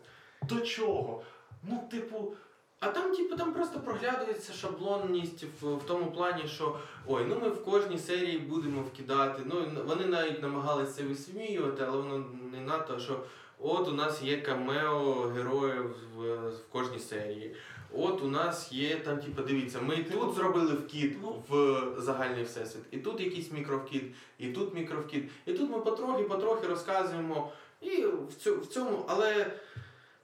До 0.50 0.62
чого? 0.62 1.24
Ну, 1.64 1.88
типу, 1.92 2.34
А 2.80 2.88
там, 2.88 3.16
типу, 3.16 3.36
там 3.36 3.54
просто 3.54 3.80
проглядується 3.80 4.54
шаблонність 4.54 5.44
в, 5.62 5.76
в 5.76 5.84
тому 5.84 6.12
плані, 6.12 6.48
що 6.48 6.78
ой, 7.08 7.26
ну 7.30 7.40
ми 7.42 7.50
в 7.50 7.66
кожній 7.66 8.00
серії 8.00 8.38
будемо 8.38 8.82
вкидати. 8.82 9.42
Ну 9.46 9.66
вони 9.86 10.06
навіть 10.06 10.42
намагалися 10.42 10.92
це 10.92 11.04
висміювати, 11.04 11.84
але 11.88 11.98
воно 11.98 12.26
не 12.52 12.62
надто, 12.62 13.00
що 13.00 13.20
от 13.60 13.88
у 13.88 13.92
нас 13.92 14.22
є 14.22 14.42
камео 14.42 15.32
героїв 15.36 15.96
в, 16.16 16.50
в 16.50 16.54
кожній 16.72 17.00
серії. 17.00 17.56
От 17.94 18.22
у 18.22 18.28
нас 18.28 18.72
є 18.72 18.96
там, 18.96 19.18
типу, 19.18 19.42
дивіться, 19.42 19.82
ми 19.82 19.96
і 19.96 20.04
тут 20.04 20.36
зробили 20.36 20.74
вкид 20.74 21.18
Ну. 21.22 21.44
в 21.50 21.82
загальний 21.98 22.44
всесвіт, 22.44 22.84
і 22.92 22.98
тут 22.98 23.20
якийсь 23.20 23.52
мікровкид, 23.52 24.04
і 24.40 24.48
тут 24.48 24.74
мікровкид. 24.74 25.30
І 25.46 25.54
тут 25.54 25.72
ми 25.72 25.80
потрохи, 25.80 26.24
потрохи 26.24 26.68
розказуємо. 26.68 27.52
І 27.82 28.06
в 28.46 28.68
цьому 28.68 29.06
але 29.08 29.52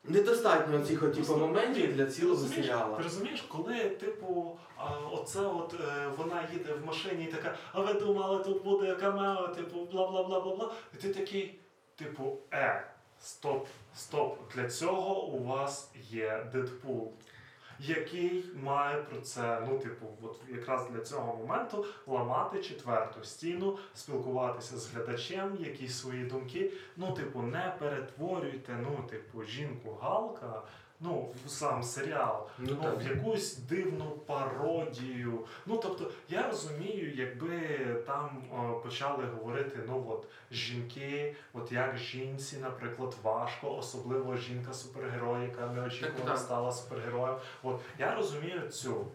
недостатньо 0.07 0.85
цих 0.85 0.99
типу, 0.99 1.37
моментів 1.37 1.95
для 1.95 2.05
цілого 2.05 2.47
серіалу. 2.47 2.97
Ти 2.97 3.03
розумієш, 3.03 3.41
коли, 3.41 3.89
типу, 3.89 4.57
а, 4.77 4.89
оце 5.11 5.39
от 5.39 5.73
е, 5.73 6.07
вона 6.17 6.47
їде 6.53 6.73
в 6.73 6.85
машині 6.85 7.23
і 7.23 7.27
така, 7.27 7.55
а 7.73 7.81
ви 7.81 7.93
думали, 7.93 8.43
тут 8.43 8.63
буде 8.63 8.95
камео, 8.95 9.47
типу, 9.47 9.85
бла 9.91 10.07
бла 10.07 10.23
бла 10.23 10.39
бла 10.39 10.55
бла. 10.55 10.71
І 10.93 10.97
ти 10.97 11.13
такий, 11.13 11.59
типу, 11.95 12.37
е, 12.53 12.87
стоп, 13.21 13.67
стоп. 13.95 14.39
Для 14.55 14.69
цього 14.69 15.23
у 15.23 15.43
вас 15.43 15.91
є 16.09 16.47
Дедпул. 16.53 17.11
Який 17.80 18.45
має 18.63 19.01
про 19.01 19.21
це, 19.21 19.61
ну, 19.69 19.80
типу, 19.80 20.05
от 20.21 20.41
якраз 20.49 20.89
для 20.89 21.01
цього 21.01 21.38
моменту 21.38 21.86
ламати 22.07 22.63
четверту 22.63 23.23
стіну, 23.23 23.78
спілкуватися 23.93 24.78
з 24.78 24.93
глядачем, 24.93 25.57
якісь 25.59 25.99
свої 25.99 26.23
думки. 26.23 26.71
Ну, 26.97 27.11
типу, 27.11 27.41
не 27.41 27.73
перетворюйте, 27.80 28.78
ну, 28.84 29.07
типу, 29.09 29.43
жінку 29.43 29.97
Галка, 30.01 30.61
ну, 30.99 31.29
в 31.45 31.49
сам 31.49 31.83
серіал, 31.83 32.47
Ну, 32.57 32.77
ну, 32.83 32.97
в 32.97 33.03
якусь 33.03 33.57
дивну 33.57 34.05
пародію. 34.05 35.39
Ну, 35.65 35.77
тобто, 35.77 36.11
я 36.29 36.47
розумію, 36.47 37.13
якби 37.15 37.59
там 38.07 38.43
о, 38.51 38.73
почали 38.73 39.23
говорити, 39.25 39.79
ну 39.87 40.05
от 40.09 40.25
жінки, 40.51 41.35
от 41.53 41.71
як 41.71 41.97
жінці, 41.97 42.57
наприклад, 42.57 43.15
важко, 43.23 43.77
особливо 43.77 44.35
жінка 44.35 44.73
супергерой, 44.73 45.43
яка 45.43 45.67
неочікувано 45.67 46.37
стала 46.37 46.71
супергероєм. 46.71 47.35
От 47.63 47.81
я 47.99 48.15
розумію 48.15 48.61
цю 48.67 49.05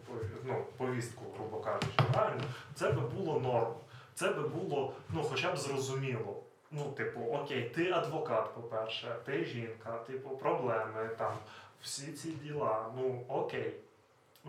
ну, 0.43 0.65
повістку, 0.77 1.25
грубо 1.37 1.57
кажучи, 1.59 2.13
правильно? 2.13 2.43
Це 2.75 2.91
би 2.91 3.01
було 3.01 3.39
норм. 3.39 3.73
Це 4.15 4.29
би 4.29 4.47
було, 4.47 4.93
ну, 5.09 5.23
хоча 5.23 5.51
б 5.51 5.57
зрозуміло. 5.57 6.43
ну, 6.71 6.83
типу, 6.91 7.19
окей, 7.21 7.69
ти 7.75 7.91
адвокат, 7.91 8.53
по-перше, 8.55 9.15
ти 9.25 9.45
жінка, 9.45 9.97
типу, 9.97 10.29
проблеми, 10.29 11.09
там, 11.17 11.33
всі 11.83 12.11
ці 12.11 12.31
діла, 12.31 12.85
ну 12.97 13.25
окей. 13.27 13.73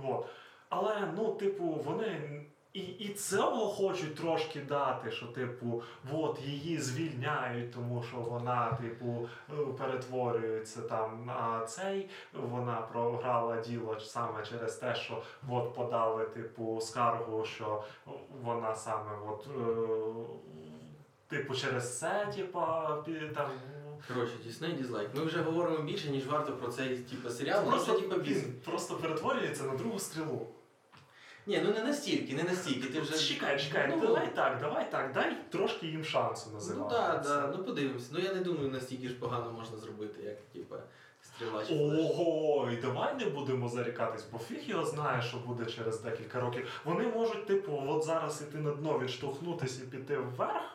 От. 0.05 0.26
Але, 0.68 1.12
ну, 1.16 1.35
типу, 1.35 1.64
вони 1.64 2.41
і, 2.74 2.80
і 2.80 3.14
цього 3.14 3.68
хочуть 3.68 4.14
трошки 4.14 4.61
дати, 4.61 5.11
що, 5.11 5.26
типу, 5.26 5.82
от 6.12 6.41
її 6.41 6.78
звільняють, 6.78 7.72
тому 7.72 8.03
що 8.03 8.16
вона, 8.16 8.72
типу, 8.72 9.28
е, 9.51 9.55
перетворюється 9.78 10.82
там 10.82 11.24
на 11.26 11.66
цей. 11.66 12.11
Вона 12.32 12.76
програла 12.76 13.61
діло 13.61 14.01
саме 14.01 14.43
через 14.47 14.76
те, 14.76 14.95
що 14.95 15.22
от 15.49 15.74
подали, 15.74 16.24
типу, 16.24 16.80
скаргу, 16.80 17.45
що 17.45 17.85
вона 18.43 18.74
саме 18.74 19.11
от. 19.28 19.47
Е, 19.47 19.74
Типу, 21.26 21.55
через 21.55 21.99
це, 21.99 22.26
типа, 22.37 22.97
там. 23.35 23.51
Коротше, 24.09 24.33
Дісней 24.45 24.73
дізлайк. 24.73 25.09
Ми 25.15 25.25
вже 25.25 25.39
говоримо 25.43 25.79
більше, 25.79 26.11
ніж 26.11 26.27
варто 26.27 26.53
про 26.53 26.73
цей 26.73 26.97
типу, 26.99 27.31
серіал. 27.31 27.65
просто, 27.67 27.93
Просто 27.95 28.09
типу 28.09 28.23
він 28.23 28.55
просто 28.65 28.95
перетворюється 28.95 29.65
на 29.65 29.75
другу 29.77 29.99
стрілу. 29.99 30.49
Ні, 31.47 31.63
ну 31.65 31.73
не 31.73 31.83
настільки, 31.85 32.35
не 32.35 32.43
настільки. 32.43 32.89
Ти 32.89 33.01
вже. 33.01 33.19
Чекай, 33.19 33.61
чекай, 33.61 33.89
Ну, 33.97 34.01
давай 34.07 34.35
так, 34.35 34.59
давай 34.61 34.91
так, 34.91 35.13
дай 35.13 35.37
трошки 35.51 35.87
їм 35.87 36.05
шансу 36.05 36.51
називати. 36.51 36.95
Ну 36.95 37.01
так, 37.01 37.23
да, 37.23 37.41
да, 37.41 37.57
ну 37.57 37.65
подивимось. 37.65 38.13
Ну 38.13 38.19
я 38.19 38.35
не 38.35 38.41
думаю, 38.41 38.69
настільки 38.69 39.09
ж 39.09 39.15
погано 39.15 39.53
можна 39.53 39.77
зробити, 39.79 40.23
як 40.23 40.41
типу, 40.41 40.75
стріла. 41.23 41.65
Ого, 41.71 42.71
і 42.73 42.77
давай 42.77 43.15
не 43.15 43.25
будемо 43.27 43.69
зарікатись, 43.69 44.25
бо 44.33 44.39
фіг 44.39 44.61
його 44.67 44.85
знає, 44.85 45.23
що 45.23 45.37
буде 45.37 45.67
через 45.67 46.01
декілька 46.01 46.41
років. 46.41 46.81
Вони 46.85 47.07
можуть, 47.07 47.47
типу, 47.47 47.83
от 47.87 48.05
зараз 48.05 48.43
іти 48.43 48.59
на 48.59 48.71
дно, 48.71 48.99
відштовхнутись 48.99 49.79
і 49.83 49.87
піти 49.87 50.17
вверх, 50.19 50.74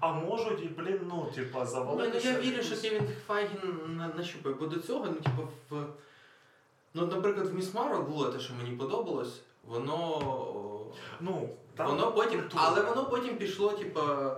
а 0.00 0.12
можуть 0.12 0.62
і, 0.62 0.66
блін, 0.68 1.00
ну, 1.08 1.26
типа, 1.34 1.64
Ні, 2.04 2.10
ну 2.14 2.20
я 2.30 2.38
вірю, 2.40 2.62
що 2.62 2.76
Кевін 2.82 3.08
Файгі 3.26 3.60
на- 3.96 4.08
нащупає, 4.16 4.54
бо 4.60 4.66
до 4.66 4.80
цього, 4.80 5.06
ну 5.06 5.14
типу, 5.14 5.48
в. 5.70 5.86
Ну, 6.94 7.06
наприклад, 7.06 7.46
в 7.46 7.54
Міс 7.54 7.74
Марвел 7.74 8.02
було 8.02 8.28
те, 8.28 8.40
що 8.40 8.54
мені 8.54 8.76
подобалось, 8.76 9.40
воно. 9.66 10.90
Ну, 11.20 11.48
там 11.76 11.86
Воно 11.90 12.12
потім, 12.12 12.40
культура. 12.40 12.62
але 12.66 12.82
воно 12.82 13.04
потім 13.04 13.36
пішло, 13.36 13.72
типа, 13.72 14.36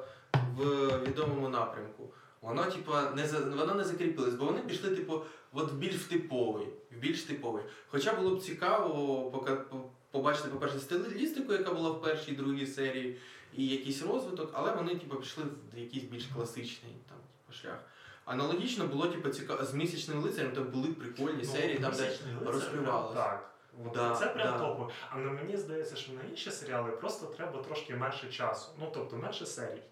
в 0.57 0.89
відомому 1.09 1.49
напрямку. 1.49 2.03
Воно, 2.43 2.65
типа, 2.65 3.11
не 3.17 3.27
за 3.27 3.39
воно 3.41 3.75
не 3.75 3.85
закріпилось, 3.85 4.35
бо 4.35 4.45
вони 4.45 4.59
пішли, 4.61 4.91
типу, 4.91 5.21
от 5.53 5.73
більш 5.73 5.95
в 5.95 6.09
типовий, 6.09 6.67
в 6.93 6.99
більш 6.99 7.23
типовий. 7.23 7.63
Хоча 7.89 8.15
було 8.15 8.37
б 8.37 8.43
цікаво 8.43 9.31
пока, 9.31 9.65
побачити, 10.11 10.49
по-перше, 10.49 10.79
стилістику, 10.79 11.53
яка 11.53 11.75
була 11.75 11.91
в 11.91 12.03
першій 12.03 12.33
і 12.33 12.37
другій 12.37 12.67
серії, 12.67 13.19
і 13.55 13.67
якийсь 13.67 14.03
розвиток, 14.03 14.51
але 14.53 14.73
вони, 14.73 14.95
типу, 14.97 15.17
пішли 15.17 15.45
в 15.75 15.79
якийсь 15.79 16.05
більш 16.05 16.27
класичний 16.27 16.93
там, 17.09 17.19
типу, 17.19 17.59
шлях. 17.59 17.79
Аналогічно 18.25 18.87
було, 18.87 19.07
типу, 19.07 19.29
цікаво, 19.29 19.65
з 19.65 19.75
місячним 19.75 20.19
лицарем 20.23 20.53
там 20.53 20.65
були 20.65 20.89
прикольні 20.89 21.43
Ну, 21.45 21.53
серії, 21.53 21.79
там, 21.79 21.93
де 21.97 22.19
розкривалось. 22.45 23.15
Так. 23.15 23.51
От 23.87 23.93
Да, 23.95 24.15
це 24.17 24.27
прям 24.27 24.53
да. 24.53 24.59
топово. 24.59 24.91
А 25.11 25.19
на 25.19 25.31
мені 25.31 25.57
здається, 25.57 25.97
що 25.97 26.13
на 26.13 26.21
інші 26.31 26.51
серіали 26.51 26.91
просто 26.91 27.27
треба 27.27 27.63
трошки 27.63 27.95
менше 27.95 28.29
часу. 28.33 28.69
Ну, 28.81 28.91
тобто 28.95 29.17
менше 29.17 29.47
серій. 29.47 29.83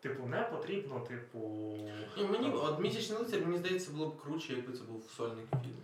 Типу, 0.00 0.26
не 0.26 0.42
потрібно, 0.42 1.00
типу. 1.00 1.38
Ні, 2.16 2.24
мені 2.24 2.50
от 2.54 2.80
місячний 2.80 3.18
лицар, 3.18 3.40
мені 3.40 3.58
здається, 3.58 3.90
було 3.90 4.08
б 4.08 4.22
круче, 4.22 4.52
якби 4.52 4.72
це 4.72 4.84
був 4.84 5.10
сольний 5.16 5.44
фільм. 5.50 5.76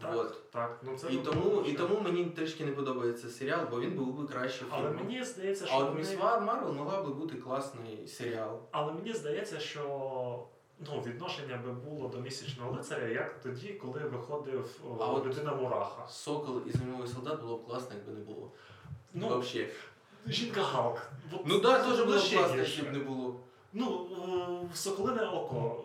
Так, 0.00 0.14
Вот. 0.14 0.50
так. 0.50 0.80
Ну, 0.82 0.96
це 0.98 1.12
І 1.12 1.16
тому, 1.16 1.62
і 1.66 1.72
тому 1.72 2.00
мені 2.00 2.24
трішки 2.24 2.64
не 2.64 2.72
подобається 2.72 3.28
серіал, 3.28 3.60
бо 3.70 3.80
він 3.80 3.90
був 3.90 4.14
би 4.14 4.26
краще 4.26 4.64
Але 4.70 4.90
мені 4.90 5.24
здається, 5.24 5.66
що 5.66 5.74
А 5.74 5.78
от 5.78 5.88
вони- 5.88 5.98
Міс 6.00 6.16
Марвел 6.18 6.72
могла 6.72 7.02
би 7.02 7.10
бути 7.14 7.36
класний 7.36 8.08
серіал. 8.08 8.60
Але 8.70 8.92
мені 8.92 9.12
здається, 9.12 9.60
що 9.60 9.82
ну, 10.86 11.02
відношення 11.06 11.56
би 11.56 11.72
було 11.72 12.08
до 12.08 12.18
місячного 12.20 12.72
лицаря, 12.72 13.06
як 13.08 13.40
тоді, 13.42 13.68
коли 13.68 14.00
виходив 14.00 14.80
о, 14.90 14.96
А 15.02 15.06
от- 15.06 15.26
людина 15.26 15.54
Мураха. 15.54 16.08
Сокол 16.08 16.60
і 16.66 16.70
зимовий 16.70 17.08
солдат 17.08 17.40
було 17.40 17.56
б 17.56 17.66
класно, 17.66 17.88
якби 17.96 18.12
не 18.12 18.24
було. 18.34 18.50
Ну, 19.14 19.28
Вообще. 19.28 19.68
жінка 20.26 20.62
Галк. 20.62 21.02
От 21.32 21.40
Ну 21.46 21.58
так, 21.60 21.82
да, 21.82 21.90
теж 21.90 22.04
було 22.04 22.16
б 22.18 22.20
ще 22.20 22.36
класно, 22.36 22.56
гірше. 22.56 22.76
якщо 22.80 22.98
не 22.98 23.04
було. 23.04 23.34
Ну, 23.72 24.06
е, 24.72 24.76
Соколине 24.76 25.22
око. 25.26 25.84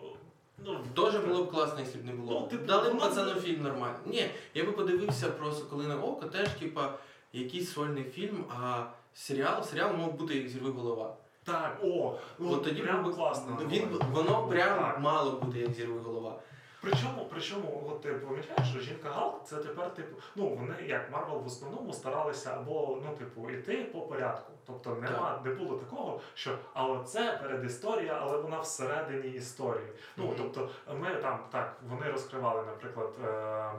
Ну, 0.64 0.78
Дуже 0.94 1.18
було 1.18 1.44
б 1.44 1.50
класно, 1.50 1.80
якщо 1.80 1.98
б 1.98 2.04
не 2.04 2.12
було. 2.12 2.40
Ну, 2.40 2.46
типу, 2.46 2.66
Дали 2.66 2.82
б 2.88 2.92
воно- 2.92 3.00
пацану 3.00 3.40
фільм 3.40 3.62
нормальний. 3.62 4.00
Ні, 4.06 4.26
я 4.54 4.64
би 4.64 4.72
подивився 4.72 5.30
просто 5.30 5.66
коли 5.70 5.86
на 5.86 5.96
Око, 6.02 6.26
теж, 6.26 6.48
типа, 6.48 6.92
якийсь 7.32 7.72
сольний 7.72 8.04
фільм, 8.04 8.44
а 8.62 8.84
серіал, 9.14 9.62
серіал 9.64 9.96
мав 9.96 10.12
бути 10.14 10.34
як 10.34 10.48
зірви 10.48 10.70
голова. 10.70 11.16
Так, 11.44 11.80
о, 11.84 12.14
ну, 12.38 12.52
От 12.52 12.64
тоді 12.64 12.82
прям 12.82 13.02
був 13.02 13.10
би 13.12 13.16
класно. 13.16 13.58
Він, 13.70 13.88
воно 14.12 14.46
прям 14.46 14.78
Так. 14.78 15.00
мало 15.00 15.30
бути 15.30 15.58
як 15.58 15.72
зірви 15.72 16.00
голова. 16.00 16.40
Причому, 16.84 17.26
причому, 17.30 17.82
от 17.90 18.00
ти 18.00 18.12
помічаєш, 18.12 18.68
що 18.70 18.80
жінка 18.80 19.10
Галк 19.10 19.44
це 19.44 19.56
тепер, 19.56 19.94
типу, 19.94 20.16
ну 20.36 20.48
вони 20.48 20.74
як 20.86 21.12
Марвел 21.12 21.38
в 21.38 21.46
основному 21.46 21.92
старалися 21.92 22.54
або 22.56 23.02
ну, 23.06 23.16
типу, 23.16 23.50
іти 23.50 23.84
по 23.92 24.00
порядку. 24.00 24.52
Тобто 24.66 24.90
нема, 24.90 25.40
не 25.44 25.54
було 25.54 25.78
такого, 25.78 26.20
що 26.34 26.58
а 26.74 26.86
оце 26.86 27.38
передісторія, 27.42 28.18
але 28.22 28.38
вона 28.38 28.60
всередині 28.60 29.28
історії. 29.34 29.88
Ну 30.16 30.24
Мгм. 30.24 30.34
тобто, 30.38 30.68
ми 31.00 31.14
там 31.14 31.38
так 31.50 31.76
вони 31.88 32.10
розкривали, 32.10 32.62
наприклад. 32.66 33.14
Е- 33.24 33.72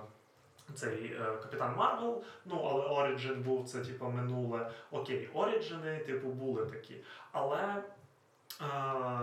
цей 0.76 1.06
е, 1.06 1.38
Капітан 1.42 1.76
Марвел, 1.76 2.24
ну 2.46 2.62
але 2.72 2.84
origin 2.84 3.42
був 3.42 3.66
це 3.66 3.80
типу 3.80 4.06
минуле. 4.06 4.72
Окей, 4.92 5.30
Оріджини, 5.34 5.98
типу, 6.00 6.28
були 6.28 6.66
такі. 6.66 6.96
Але 7.32 7.84
е, 8.62 8.66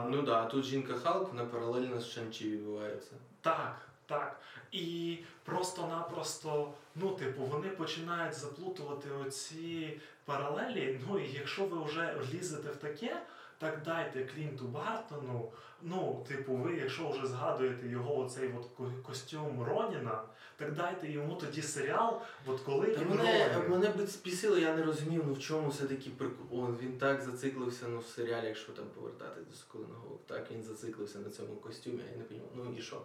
Ну 0.08 0.16
так, 0.16 0.24
да, 0.24 0.44
тут 0.44 0.64
жінка 0.64 0.94
Халк 0.94 1.28
вона 1.28 1.44
паралельно 1.44 2.00
з 2.00 2.06
Шан-Чі 2.10 2.50
відбувається. 2.50 3.12
Так, 3.42 3.76
так. 4.06 4.40
І 4.72 5.18
просто-напросто, 5.44 6.72
ну, 6.94 7.10
типу, 7.10 7.42
вони 7.42 7.68
починають 7.68 8.34
заплутувати 8.34 9.08
оці 9.26 10.00
паралелі. 10.24 11.00
Ну, 11.08 11.18
і 11.18 11.32
якщо 11.32 11.64
ви 11.64 11.84
вже 11.84 12.14
влізете 12.20 12.70
в 12.70 12.76
таке, 12.76 13.22
так 13.58 13.82
дайте 13.84 14.24
Клінту 14.24 14.64
Бартону. 14.64 15.52
Ну, 15.82 16.24
типу, 16.28 16.52
ви, 16.52 16.76
якщо 16.76 17.10
вже 17.10 17.26
згадуєте 17.26 17.88
його 17.88 18.18
оцей 18.18 18.50
от 18.58 18.88
костюм 19.02 19.62
Роніна, 19.62 20.22
так 20.56 20.72
дайте 20.74 21.10
йому 21.12 21.34
тоді 21.34 21.62
серіал, 21.62 22.20
от 22.46 22.60
коли 22.60 22.86
Та 22.86 23.00
він 23.00 23.08
мене, 23.08 23.54
Ронін. 23.54 23.70
мене 23.70 23.88
б 23.88 24.08
спісило, 24.08 24.58
я 24.58 24.76
не 24.76 24.82
розумів, 24.82 25.24
ну 25.26 25.32
в 25.34 25.40
чому 25.40 25.68
все-таки 25.68 26.10
прикол. 26.10 26.74
Він 26.82 26.98
так 26.98 27.22
зациклився 27.22 27.86
ну, 27.88 27.98
в 27.98 28.06
серіалі, 28.06 28.46
якщо 28.46 28.72
там 28.72 28.84
повертатись 28.94 29.46
до 29.46 29.54
Соколиного. 29.54 30.18
Так 30.26 30.50
він 30.50 30.62
зациклився 30.62 31.18
на 31.18 31.30
цьому 31.30 31.54
костюмі, 31.56 32.02
я 32.10 32.16
не 32.16 32.22
розумію. 32.22 32.48
Ну 32.54 32.74
і 32.78 32.82
що? 32.82 33.02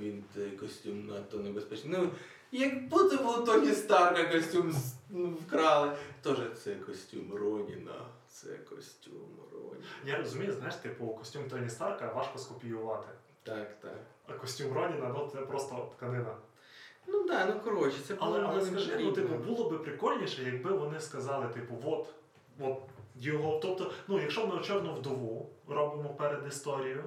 Він 0.00 0.24
той 0.34 0.50
костюм 0.50 1.06
надто 1.06 1.38
небезпечний. 1.38 1.98
Ну, 1.98 2.10
як 2.52 2.88
будто 2.88 3.16
було 3.16 3.38
Тоні 3.38 3.72
Старка 3.72 4.24
костюм 4.24 4.74
ну, 5.10 5.30
вкрали. 5.46 5.92
Тоже 6.22 6.50
це 6.64 6.74
костюм 6.74 7.34
Роніна. 7.34 8.06
Це 8.28 8.48
костюм 8.48 9.28
Роніна. 9.52 9.86
Я 10.06 10.16
розумію, 10.16 10.52
знаєш, 10.52 10.74
типу, 10.74 11.08
костюм 11.08 11.50
Тоні 11.50 11.68
Старка 11.68 12.12
важко 12.12 12.38
скопіювати. 12.38 13.08
Так, 13.42 13.80
так. 13.80 14.00
А 14.26 14.32
костюм 14.32 14.72
Роніна, 14.72 15.08
ну 15.08 15.30
це 15.32 15.38
просто 15.38 15.92
тканина. 15.96 16.36
Ну 17.06 17.24
так, 17.24 17.48
да, 17.48 17.54
ну 17.54 17.60
коротше, 17.60 17.98
це 18.06 18.14
Але, 18.18 18.38
було 18.38 18.50
але 18.52 18.62
не 18.62 18.66
скажи, 18.66 18.98
ну 19.00 19.12
типу, 19.12 19.34
було 19.34 19.70
би 19.70 19.78
прикольніше, 19.78 20.42
якби 20.42 20.72
вони 20.72 21.00
сказали, 21.00 21.48
типу, 21.48 21.74
от, 21.84 22.08
от 22.60 22.78
його. 23.16 23.58
Тобто, 23.62 23.92
ну, 24.08 24.20
якщо 24.20 24.46
ми 24.46 24.62
чорну 24.62 24.94
вдову 24.94 25.50
робимо 25.68 26.14
перед 26.14 26.46
історією, 26.48 27.04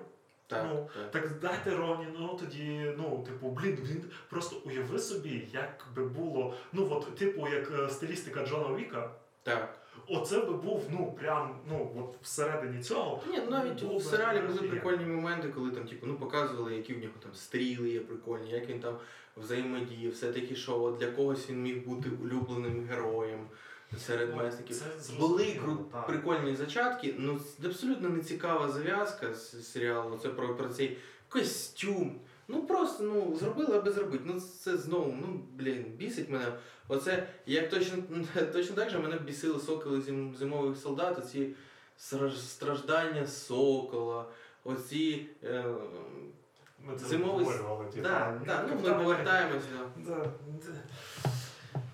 Так, 0.51 0.65
ну, 0.69 0.89
так. 0.93 1.11
так 1.11 1.39
дайте 1.39 1.75
Роні, 1.75 2.07
ну 2.19 2.37
тоді, 2.39 2.93
ну, 2.97 3.23
типу, 3.27 3.49
блін, 3.49 3.77
він 3.83 4.03
просто 4.29 4.55
уяви 4.65 4.99
собі, 4.99 5.47
як 5.53 5.87
би 5.95 6.05
було, 6.05 6.53
ну 6.73 6.87
от, 6.91 7.15
типу, 7.15 7.47
як 7.47 7.71
е, 7.79 7.89
стилістика 7.89 8.45
Джона 8.45 8.75
Віка. 8.75 9.11
так. 9.43 9.77
Оце 10.07 10.39
би 10.39 10.53
був, 10.53 10.87
ну, 10.91 11.15
прям, 11.19 11.59
ну, 11.69 11.91
от 11.97 12.15
всередині 12.21 12.83
цього. 12.83 13.23
Ні, 13.29 13.39
ну 13.45 13.51
навіть 13.51 13.83
у 13.83 13.99
серіалі 13.99 14.41
були 14.47 14.61
прикольні 14.61 15.05
моменти, 15.05 15.47
коли 15.47 15.71
там, 15.71 15.85
типу, 15.85 16.07
ну 16.07 16.15
показували, 16.15 16.75
які 16.75 16.93
в 16.93 16.97
нього 16.97 17.13
там 17.23 17.33
стріли 17.33 17.89
є 17.89 17.99
прикольні, 17.99 18.51
як 18.51 18.69
він 18.69 18.79
там 18.79 18.97
взаємодіє, 19.37 20.09
все-таки 20.09 20.55
що 20.55 20.81
от 20.81 20.97
для 20.97 21.11
когось 21.11 21.49
він 21.49 21.61
міг 21.61 21.85
бути 21.87 22.09
улюбленим 22.23 22.85
героєм 22.85 23.47
серед 23.99 24.29
Ну, 24.29 24.35
месників. 24.35 24.83
Були 25.19 25.59
так. 25.91 26.07
прикольні 26.07 26.55
зачатки, 26.55 27.15
ну 27.17 27.39
с- 27.39 27.65
абсолютно 27.65 28.09
не 28.09 28.19
цікава 28.23 28.71
зав'язка 28.71 29.33
з 29.33 29.71
серіалу. 29.71 30.17
Це 30.17 30.29
про, 30.29 30.55
про 30.55 30.69
цей 30.69 30.97
костюм. 31.29 32.19
Ну 32.47 32.63
просто 32.63 33.03
ну 33.03 33.35
зробили, 33.39 33.77
аби 33.77 33.91
зробити. 33.91 34.23
Ну 34.27 34.41
це 34.63 34.77
знову, 34.77 35.15
ну 35.21 35.41
блін, 35.53 35.83
бісить 35.83 36.29
мене. 36.29 36.45
Оце 36.87 37.27
як 37.45 37.69
точно 37.69 37.97
точно 38.53 38.75
так 38.75 38.89
же 38.89 38.99
мене 38.99 39.19
бісили 39.19 39.59
соколи 39.59 40.01
зим, 40.01 40.35
зимових 40.39 40.77
солдат, 40.77 41.17
оці 41.17 41.49
страждання 42.37 43.27
сокола, 43.27 44.25
оці. 44.63 45.25
Е, 45.43 45.65
Ми 46.87 46.95
це 46.97 47.05
зимовий- 47.05 47.45
типу, 47.45 48.01
да, 48.03 48.41
да, 48.45 48.65
ну 48.69 48.75
ми 48.89 48.93
повертаємося. 49.03 49.65
Да. 49.97 50.25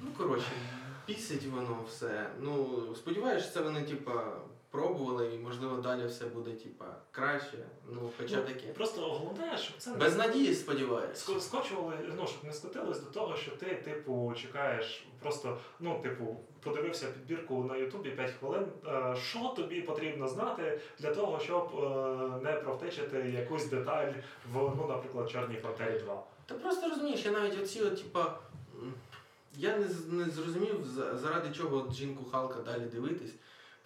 Ну 0.01 0.07
коротше, 0.17 0.45
Бісить 1.07 1.45
воно 1.45 1.79
все. 1.87 2.29
Ну, 2.39 2.67
сподіваюся, 2.95 3.49
це 3.53 3.61
вони, 3.61 3.83
типа, 3.83 4.23
пробували 4.71 5.35
і 5.35 5.37
можливо 5.37 5.77
далі 5.77 6.05
все 6.07 6.25
буде, 6.25 6.51
типа, 6.51 6.85
краще. 7.11 7.57
Ну, 7.89 8.09
хоча 8.17 8.35
Ну, 8.35 8.41
таке. 8.41 8.67
Просто 8.67 9.01
головне, 9.01 9.57
щоб 9.57 9.77
це 9.77 9.89
не 9.91 9.97
Без 9.97 10.17
надії, 10.17 10.53
сподіваюся. 10.53 11.31
Ско- 11.31 11.39
скочували, 11.39 11.95
ну 12.17 12.27
щоб 12.27 12.43
не 12.43 12.53
скотилось 12.53 12.99
до 12.99 13.09
того, 13.11 13.35
що 13.35 13.51
ти, 13.51 13.65
типу, 13.65 14.33
чекаєш 14.41 15.07
просто, 15.21 15.57
ну, 15.79 15.99
типу, 16.03 16.37
подивився 16.63 17.07
підбірку 17.07 17.63
на 17.63 17.77
Ютубі 17.77 18.09
5 18.09 18.31
хвилин. 18.39 18.65
е, 18.87 19.15
Що 19.29 19.39
тобі 19.55 19.81
потрібно 19.81 20.27
знати 20.27 20.79
для 20.99 21.15
того, 21.15 21.39
щоб 21.39 21.69
е, 21.83 22.43
не 22.43 22.51
провтичити 22.51 23.17
якусь 23.37 23.65
деталь 23.65 24.11
в, 24.53 24.55
ну, 24.77 24.85
наприклад, 24.89 25.29
Чорній 25.29 25.57
фронтері 25.57 25.99
2. 25.99 26.23
Та 26.45 26.55
просто 26.55 26.89
розумієш, 26.89 27.25
я 27.25 27.31
навіть 27.31 27.61
оці, 27.61 27.81
от, 27.81 27.97
типа. 28.03 28.39
Я 29.57 29.77
не, 29.77 29.85
не 30.07 30.31
зрозумів, 30.31 30.85
заради 31.13 31.55
чого 31.55 31.77
от 31.77 31.93
жінку 31.95 32.25
Халка 32.31 32.61
далі 32.61 32.81
дивитись. 32.81 33.31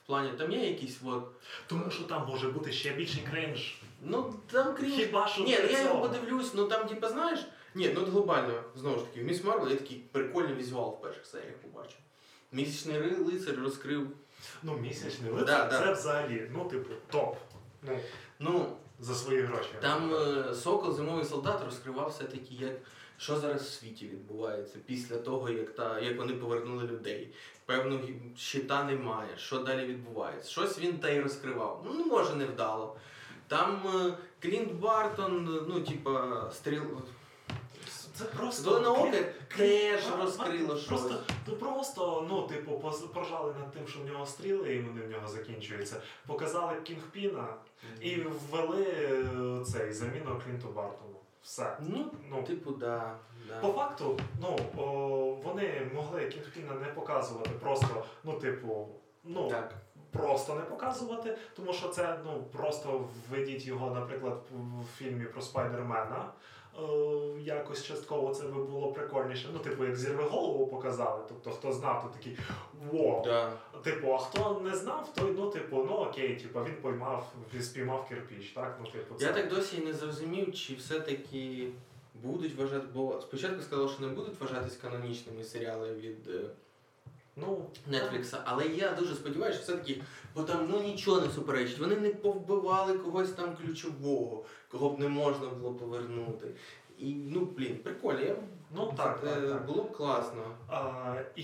В 0.03 0.07
плані, 0.07 0.31
там 0.37 0.51
є 0.51 0.67
якісь 0.67 0.99
от. 1.05 1.23
Тому 1.67 1.91
що 1.91 2.03
там 2.03 2.27
може 2.27 2.49
бути 2.49 2.71
ще 2.71 2.93
більший 2.93 3.23
кринж. 3.31 3.77
Ну 4.01 4.33
там 4.51 4.75
крім. 4.75 4.91
Хіба 4.91 5.27
що 5.27 5.43
Ні, 5.43 5.57
ну 5.63 5.69
я 5.69 5.83
його 5.83 6.01
подивлюсь, 6.01 6.53
ну 6.53 6.65
там, 6.65 6.87
типа, 6.87 7.09
знаєш. 7.09 7.39
Ні, 7.75 7.91
ну 7.95 8.05
глобально, 8.05 8.63
знову 8.75 8.97
ж 8.99 9.05
таки, 9.05 9.21
в 9.21 9.23
Міс 9.27 9.43
Марвел 9.43 9.69
я 9.69 9.75
такий 9.75 9.97
прикольний 9.97 10.55
візуал 10.55 10.89
в 10.89 11.01
перших 11.01 11.25
серіях 11.25 11.55
побачив. 11.57 11.97
Місячний 12.51 13.15
лицар 13.15 13.55
розкрив. 13.55 14.07
Ну, 14.63 14.77
місячний 14.77 15.31
лицар 15.31 15.45
Да, 15.45 15.79
да. 15.79 15.85
це 15.85 15.93
взагалі, 15.93 16.51
ну, 16.53 16.65
типу, 16.65 16.93
топ. 17.11 17.35
Ну, 17.83 17.99
Ну, 18.39 18.77
за 18.99 19.15
свої 19.15 19.41
гроші. 19.41 19.69
Там 19.81 20.13
е, 20.13 20.55
Сокол 20.55 20.93
Зимовий 20.95 21.25
солдат 21.25 21.61
розкривав 21.65 22.09
все-таки, 22.09 22.55
як, 22.55 22.73
що 23.21 23.39
зараз 23.39 23.61
в 23.61 23.73
світі 23.73 24.05
відбувається 24.05 24.77
після 24.85 25.17
того, 25.17 25.49
як, 25.49 25.75
та, 25.75 25.99
як 25.99 26.17
вони 26.17 26.33
повернули 26.33 26.83
людей. 26.83 27.33
Певно, 27.65 27.99
щита 28.37 28.83
немає, 28.83 29.37
що 29.37 29.57
далі 29.59 29.85
відбувається. 29.85 30.51
Щось 30.51 30.79
він 30.79 30.97
та 30.97 31.09
й 31.09 31.19
розкривав. 31.19 31.85
Ну, 31.85 32.05
може, 32.05 32.35
не 32.35 32.45
вдало. 32.45 32.95
Там 33.47 33.81
е, 33.95 34.17
Клінт 34.39 34.73
Бартон, 34.73 35.57
е, 35.57 35.61
ну, 35.67 35.81
типа, 35.81 36.49
стріл. 36.53 36.83
Це 38.13 38.23
просто 38.23 38.63
Зеленооке 38.63 39.33
теж 39.57 40.03
розкрило 40.19 40.77
щось. 40.77 40.87
Просто, 40.87 41.23
ну 41.47 41.55
просто, 41.55 42.27
ну, 42.29 42.47
типу, 42.47 42.93
поржали 43.13 43.53
над 43.59 43.71
тим, 43.71 43.87
що 43.87 43.99
в 43.99 44.05
нього 44.05 44.25
стріли, 44.25 44.73
і 44.73 44.81
вони 44.81 45.01
в 45.01 45.09
нього 45.09 45.27
закінчуються. 45.27 46.01
Показали 46.27 46.81
Кінгпіна 46.83 47.47
і 48.01 48.15
ввели 48.15 48.83
е, 48.83 49.65
цей 49.65 49.93
заміну 49.93 50.41
Клінту 50.45 50.67
Бартону. 50.67 51.20
Все. 51.43 51.77
Ну, 51.79 52.11
Ну, 52.29 52.43
типу, 52.43 52.71
да. 52.71 53.15
да. 53.47 53.59
по 53.59 53.67
факту, 53.73 54.19
ну, 54.41 54.59
о, 54.77 54.85
вони 55.43 55.91
могли 55.95 56.25
Кінгпіна 56.27 56.73
не 56.73 56.85
показувати 56.87 57.49
просто, 57.49 58.05
ну, 58.23 58.33
типу, 58.33 58.87
ну, 59.23 59.47
Так. 59.47 59.73
просто 60.11 60.55
не 60.55 60.61
показувати, 60.61 61.37
тому 61.55 61.73
що 61.73 61.87
це 61.89 62.19
ну 62.25 62.43
просто 62.43 63.05
введіть 63.29 63.65
його, 63.65 63.91
наприклад, 63.91 64.43
в 64.51 64.97
фільмі 64.97 65.25
про 65.25 65.41
Спайдермена. 65.41 66.25
Е, 66.79 66.81
якось 67.43 67.83
частково 67.83 68.33
це 68.33 68.43
би 68.43 68.63
було 68.63 68.91
прикольніше. 68.91 69.49
Ну, 69.53 69.59
типу, 69.59 69.85
як 69.85 69.95
зірви 69.95 70.23
голову 70.23 70.67
показали. 70.67 71.23
Тобто, 71.27 71.51
хто 71.51 71.73
знав, 71.73 72.03
то 72.03 72.17
такий 72.17 72.37
вау. 72.91 73.23
Да. 73.25 73.51
Типу, 73.83 74.11
а 74.13 74.17
хто 74.17 74.61
не 74.63 74.75
знав, 74.75 75.13
той 75.13 75.31
ну, 75.37 75.49
типу, 75.49 75.85
ну 75.89 75.93
окей, 75.93 76.35
типу, 76.35 76.59
він 76.63 76.75
поймав, 76.81 77.33
він 77.53 77.63
спіймав 77.63 78.07
кирпіч, 78.09 78.49
так? 78.49 78.77
Ну, 78.83 78.91
типу, 78.91 79.15
це. 79.15 79.25
Я 79.25 79.33
так 79.33 79.49
досі 79.49 79.77
і 79.77 79.85
не 79.85 79.93
зрозумів, 79.93 80.53
чи 80.53 80.75
все-таки 80.75 81.67
будуть 82.23 82.55
вважати, 82.55 82.85
бо 82.93 83.21
спочатку 83.21 83.61
сказали, 83.61 83.89
що 83.89 84.07
не 84.07 84.13
будуть 84.13 84.41
вважатись 84.41 84.75
канонічними 84.75 85.43
серіали 85.43 85.93
від 85.93 86.27
е, 86.27 86.41
Ну, 87.35 87.65
Netflix, 87.91 88.37
але 88.45 88.67
я 88.67 88.91
дуже 88.91 89.15
сподіваюся, 89.15 89.59
що 89.59 89.63
все-таки, 89.63 90.01
бо 90.35 90.43
там 90.43 90.67
ну 90.71 90.83
нічого 90.83 91.21
не 91.21 91.29
суперечить. 91.29 91.79
Вони 91.79 91.95
не 91.95 92.09
повбивали 92.09 92.97
когось 92.97 93.31
там 93.31 93.55
ключового, 93.55 94.45
кого 94.71 94.89
б 94.89 94.99
не 94.99 95.07
можна 95.07 95.47
було 95.47 95.73
повернути. 95.73 96.47
І 96.97 97.13
ну 97.13 97.47
блін, 97.57 97.75
прикольно. 97.83 98.21
Я, 98.21 98.35
Ну, 98.75 98.93
так, 98.97 99.19
е, 99.23 99.27
так, 99.27 99.49
так. 99.49 99.65
Було 99.65 99.83
б 99.83 99.91
класно. 99.91 100.43
А, 100.69 101.15
і, 101.35 101.43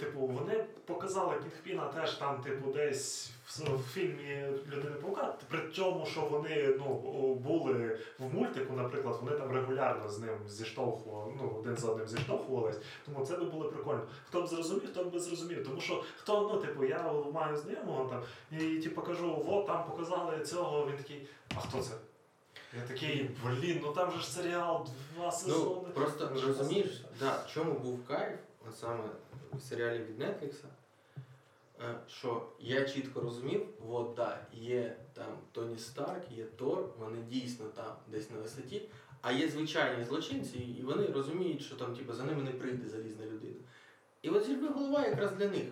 типу, 0.00 0.20
вони 0.20 0.64
показали 0.84 1.34
Кінгпіна 1.42 1.84
теж 1.86 2.14
там, 2.14 2.42
типу, 2.42 2.72
десь 2.72 3.30
в, 3.46 3.76
в 3.76 3.82
фільмі 3.92 4.46
Людини 4.72 4.96
Паука, 5.02 5.34
при 5.48 5.60
тому, 5.60 6.06
що 6.06 6.20
вони 6.20 6.74
ну, 6.78 6.94
були 7.34 7.98
в 8.18 8.34
мультику, 8.34 8.74
наприклад, 8.76 9.18
вони 9.22 9.38
там 9.38 9.52
регулярно 9.52 10.08
з 10.08 10.18
ним 10.18 10.38
зіштовхували, 10.48 11.32
ну, 11.42 11.56
один 11.60 11.76
з 11.76 11.84
одним 11.84 12.08
зіштовхувались, 12.08 12.78
тому 13.06 13.26
це 13.26 13.36
би 13.36 13.44
було 13.44 13.64
прикольно. 13.64 14.02
Хто 14.28 14.42
б 14.42 14.46
зрозумів, 14.46 14.90
хто 14.90 15.04
б 15.04 15.18
зрозумів. 15.18 15.64
Тому 15.64 15.80
що 15.80 16.04
хто, 16.16 16.50
ну, 16.52 16.60
типу, 16.60 16.84
я 16.84 17.12
маю 17.32 17.56
знайомого 17.56 18.10
там, 18.10 18.22
і 18.60 18.78
типу 18.78 19.02
кажу, 19.02 19.44
от 19.48 19.66
там 19.66 19.84
показали 19.90 20.44
цього, 20.44 20.86
він 20.86 20.96
такий, 20.96 21.28
а 21.56 21.60
хто 21.60 21.82
це? 21.82 21.94
Я 22.76 22.82
такий, 22.88 23.30
блін, 23.44 23.80
ну 23.82 23.92
там 23.92 24.10
же 24.10 24.18
ж 24.18 24.30
серіал, 24.30 24.86
два 25.14 25.32
сезони. 25.32 25.80
Ну 25.86 25.92
просто 25.94 26.30
розумієш, 26.46 27.04
да, 27.20 27.32
в 27.32 27.50
чому 27.54 27.72
був 27.78 28.06
кайф, 28.06 28.38
от 28.68 28.78
саме 28.78 29.04
в 29.52 29.60
серіалі 29.60 29.98
від 29.98 30.20
Netflix, 30.20 30.54
е, 31.80 31.94
що 32.08 32.46
я 32.60 32.84
чітко 32.88 33.20
розумів, 33.20 33.66
от 33.88 34.14
да, 34.16 34.40
є 34.52 34.96
там 35.12 35.38
Тоні 35.52 35.78
Старк, 35.78 36.30
є 36.30 36.44
Тор, 36.44 36.84
вони 36.98 37.22
дійсно 37.22 37.66
там 37.66 37.92
десь 38.08 38.30
на 38.30 38.38
висоті, 38.38 38.82
а 39.22 39.32
є 39.32 39.48
звичайні 39.48 40.04
злочинці, 40.04 40.58
і 40.58 40.82
вони 40.82 41.06
розуміють, 41.06 41.62
що 41.62 41.76
там 41.76 41.96
типу, 41.96 42.12
за 42.12 42.24
ними 42.24 42.42
не 42.42 42.50
прийде 42.50 42.88
залізна 42.88 43.26
людина. 43.26 43.60
І 44.22 44.30
от 44.30 44.46
зірви 44.46 44.68
голова 44.68 45.06
якраз 45.06 45.32
для 45.32 45.48
них. 45.48 45.68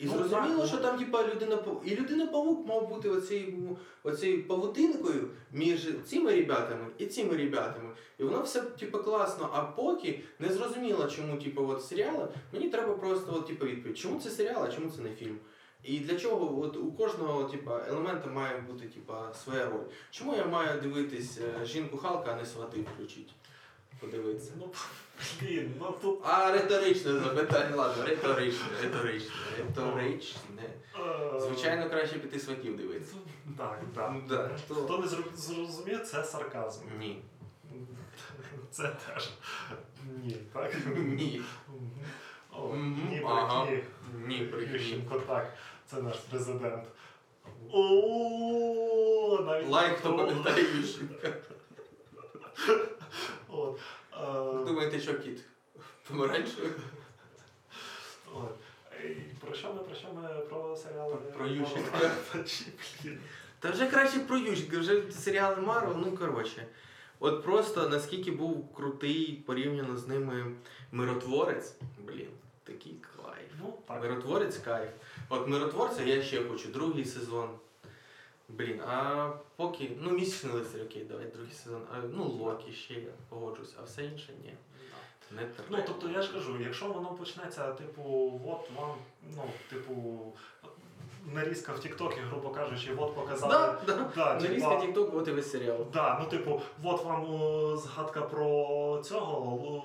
І 0.00 0.06
Ну, 0.06 0.12
зрозуміло, 0.12 0.58
так, 0.58 0.66
що 0.66 0.76
ну. 0.76 0.82
там 0.82 0.98
типа 0.98 1.24
людина. 1.28 1.58
І 1.84 1.96
людина 1.96 2.26
павук 2.26 2.66
мав 2.66 2.88
бути 2.88 3.08
оцією, 3.08 3.76
оцією 4.02 4.48
павутинкою 4.48 5.30
між 5.52 5.88
цими 6.06 6.30
ребятами 6.30 6.86
і 6.98 7.06
цими 7.06 7.36
ребятами. 7.36 7.90
І 8.18 8.24
воно 8.24 8.42
все 8.42 8.60
типу, 8.60 8.98
класно. 8.98 9.50
А 9.52 9.62
поки 9.62 10.20
не 10.38 10.48
зрозуміло, 10.48 11.06
чому 11.06 11.36
типу, 11.36 11.68
от 11.68 11.84
серіали, 11.84 12.28
мені 12.52 12.68
треба 12.68 12.94
просто 12.94 13.34
от, 13.34 13.46
типу, 13.46 13.66
відповідь, 13.66 13.98
чому 13.98 14.20
це 14.20 14.30
серіал, 14.30 14.64
а 14.64 14.72
чому 14.72 14.90
це 14.90 15.02
не 15.02 15.10
фільм. 15.10 15.38
І 15.84 15.98
для 15.98 16.18
чого 16.18 16.60
от, 16.62 16.76
у 16.76 16.92
кожного 16.92 17.44
типу, 17.44 17.70
елемента 17.88 18.30
має 18.30 18.60
бути 18.60 18.88
типу, 18.88 19.12
своя 19.44 19.66
роль. 19.70 19.84
Чому 20.10 20.34
я 20.34 20.46
маю 20.46 20.80
дивитись 20.80 21.38
е, 21.38 21.66
жінку 21.66 21.96
Халка, 21.96 22.32
а 22.32 22.36
не 22.36 22.46
свати 22.46 22.84
включити? 22.94 23.32
Подивитися. 24.00 24.52
Ну, 24.58 24.70
блін, 25.42 25.74
ну 25.80 25.94
тут. 26.02 26.20
А 26.24 26.52
риторичне 26.52 27.12
запитання, 27.12 27.76
ладно, 27.76 28.04
риторичне, 28.04 28.66
риторичне, 28.82 29.30
риторичне. 29.58 30.62
е, 31.34 31.40
Звичайно, 31.40 31.90
краще 31.90 32.18
піти 32.18 32.38
сватів 32.40 32.76
дивитися. 32.76 33.14
Так, 33.58 33.80
так. 33.94 34.10
Ну, 34.14 34.22
да, 34.28 34.50
то- 34.68 34.74
Хто 34.74 34.98
не 34.98 35.06
зру- 35.06 35.36
зрозумів, 35.36 36.00
це 36.06 36.24
сарказм. 36.24 36.82
Ні. 36.98 37.22
Це 38.70 38.96
теж. 39.06 39.30
Ні, 40.24 40.36
так? 40.52 40.72
Ні. 40.96 41.42
Мгм. 41.68 41.90
О, 42.52 42.68
Мгм, 42.68 43.08
Ні, 43.10 43.22
ага. 43.26 43.64
брехні. 43.64 43.84
Ні, 44.26 44.44
брехні. 44.52 44.78
Ющенко, 44.78 45.18
так. 45.20 45.52
Це 45.86 46.02
наш 46.02 46.16
президент. 46.16 46.84
О, 47.72 49.42
навіть 49.46 49.68
Лайк, 49.68 49.96
хто 49.98 50.16
пам'ятає 50.16 50.62
Ющенка. 50.80 51.32
От. 53.48 53.80
Думаєте, 54.66 55.00
що 55.00 55.18
кіт? 55.18 55.40
Помаранчевий? 56.08 56.70
от. 58.34 58.54
Про 59.40 59.54
що 59.54 59.74
ми, 59.74 59.82
про 59.82 59.94
що 59.94 60.08
ми, 60.14 60.28
про 60.28 60.76
серіали? 60.76 61.14
Про 61.14 61.46
Ющенка. 61.46 61.98
Та. 62.32 62.44
Та 63.60 63.70
вже 63.70 63.86
краще 63.86 64.18
про 64.18 64.36
Ющенка, 64.36 64.78
вже 64.78 65.12
серіали 65.12 65.56
Марвел, 65.56 65.96
ну 65.96 66.16
коротше. 66.16 66.66
От 67.20 67.44
просто 67.44 67.88
наскільки 67.88 68.30
був 68.30 68.74
крутий 68.74 69.42
порівняно 69.46 69.96
з 69.96 70.08
ними 70.08 70.52
миротворець, 70.92 71.74
блін, 71.98 72.28
такий 72.64 72.94
кайф. 73.16 73.50
Ну, 73.62 73.78
так. 73.88 74.02
Миротворець 74.02 74.58
кайф. 74.58 74.90
От 75.28 75.48
миротворця 75.48 76.02
я 76.02 76.22
ще 76.22 76.44
хочу, 76.44 76.68
другий 76.68 77.04
сезон. 77.04 77.50
Блін, 78.58 78.80
а 78.80 79.28
поки. 79.56 79.90
Ну, 80.00 80.10
місячний 80.10 80.52
лицар, 80.54 80.80
окей, 80.82 81.04
давай 81.04 81.26
другий 81.26 81.52
сезон. 81.52 81.82
А, 81.92 81.96
ну, 82.12 82.24
Локі 82.24 82.72
ще 82.72 82.94
я 82.94 83.10
погоджусь, 83.28 83.74
а 83.80 83.84
все 83.84 84.04
інше 84.04 84.32
ні. 84.44 84.54
Не 85.30 85.44
треба. 85.44 85.68
Ну, 85.70 85.78
тобто 85.86 86.08
я 86.08 86.22
ж 86.22 86.32
кажу, 86.32 86.60
якщо 86.60 86.86
воно 86.88 87.08
почнеться, 87.08 87.72
типу, 87.72 88.02
от 88.46 88.70
вам, 88.80 88.94
ну, 89.36 89.42
типу, 89.70 89.92
нарізка 91.26 91.72
в 91.72 91.80
Тіктокі, 91.80 92.20
грубо 92.20 92.50
кажучи, 92.50 92.94
от 92.98 93.14
показали. 93.14 93.52
Да, 93.52 93.80
да. 93.86 94.10
Да, 94.16 94.34
Нарізка 94.34 94.68
типа, 94.68 94.80
Тікток, 94.86 95.14
от 95.14 95.28
і 95.28 95.30
весь 95.30 95.50
серіал. 95.50 95.86
да, 95.92 96.18
ну, 96.22 96.28
типу, 96.30 96.60
от 96.84 97.04
вам 97.04 97.24
о, 97.34 97.76
згадка 97.76 98.20
про 98.22 99.02
цього. 99.04 99.82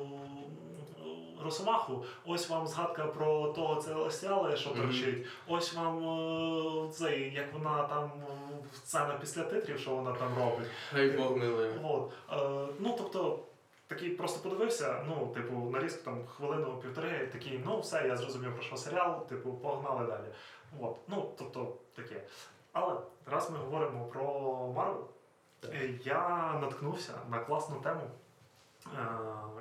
Росомаху, 1.46 2.06
ось 2.26 2.50
вам 2.50 2.68
згадка 2.68 3.06
про 3.06 3.48
того 3.48 3.82
целестіала, 3.82 4.56
що 4.56 4.70
торчить. 4.70 5.28
Ось 5.48 5.74
вам 5.74 6.92
цей, 6.92 7.34
як 7.34 7.54
вона 7.54 7.84
там 7.84 8.12
о, 8.28 8.76
сцена 8.76 9.18
після 9.22 9.44
титрів, 9.44 9.80
що 9.80 9.96
вона 9.96 10.12
там 10.12 10.38
робить. 10.38 10.68
Хай 10.92 11.10
Бог 11.10 11.38
милує. 11.38 11.80
От. 11.84 12.12
Е, 12.32 12.74
ну, 12.80 12.96
тобто, 12.98 13.40
такий 13.88 14.10
просто 14.10 14.50
подивився, 14.50 15.04
ну, 15.08 15.28
типу, 15.28 15.70
нарізку 15.70 16.06
там 16.06 16.26
хвилину 16.28 16.78
півтори, 16.82 17.28
такий, 17.28 17.62
ну 17.66 17.80
все, 17.80 18.08
я 18.08 18.18
зрозумів 18.18 18.54
про 18.54 18.64
що 18.64 18.78
серіал, 18.78 19.28
типу, 19.28 19.54
погнали 19.54 20.06
далі. 20.06 20.28
От. 20.80 20.98
Ну, 21.08 21.30
тобто 21.38 21.74
таке. 21.96 22.24
Але 22.74 22.96
раз 23.26 23.52
ми 23.52 23.58
говоримо 23.58 24.06
про 24.06 24.24
Марвел, 24.76 25.08
е, 25.64 25.90
я 26.04 26.54
наткнувся 26.62 27.14
на 27.30 27.40
класну 27.40 27.76
тему. 27.76 28.02
Е, 28.86 29.08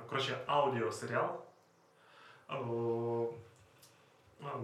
Коротше, 0.09 0.37
аудіосеріал. 0.45 1.44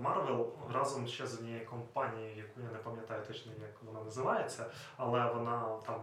Марвел 0.01 0.47
разом 0.73 1.07
ще 1.07 1.27
з 1.27 1.33
однією 1.33 1.65
компанією, 1.65 2.37
яку 2.37 2.61
я 2.61 2.71
не 2.71 2.77
пам'ятаю 2.77 3.21
точно, 3.27 3.51
як 3.61 3.71
вона 3.83 4.05
називається, 4.05 4.65
але 4.97 5.25
вона 5.33 5.77
там 5.85 6.01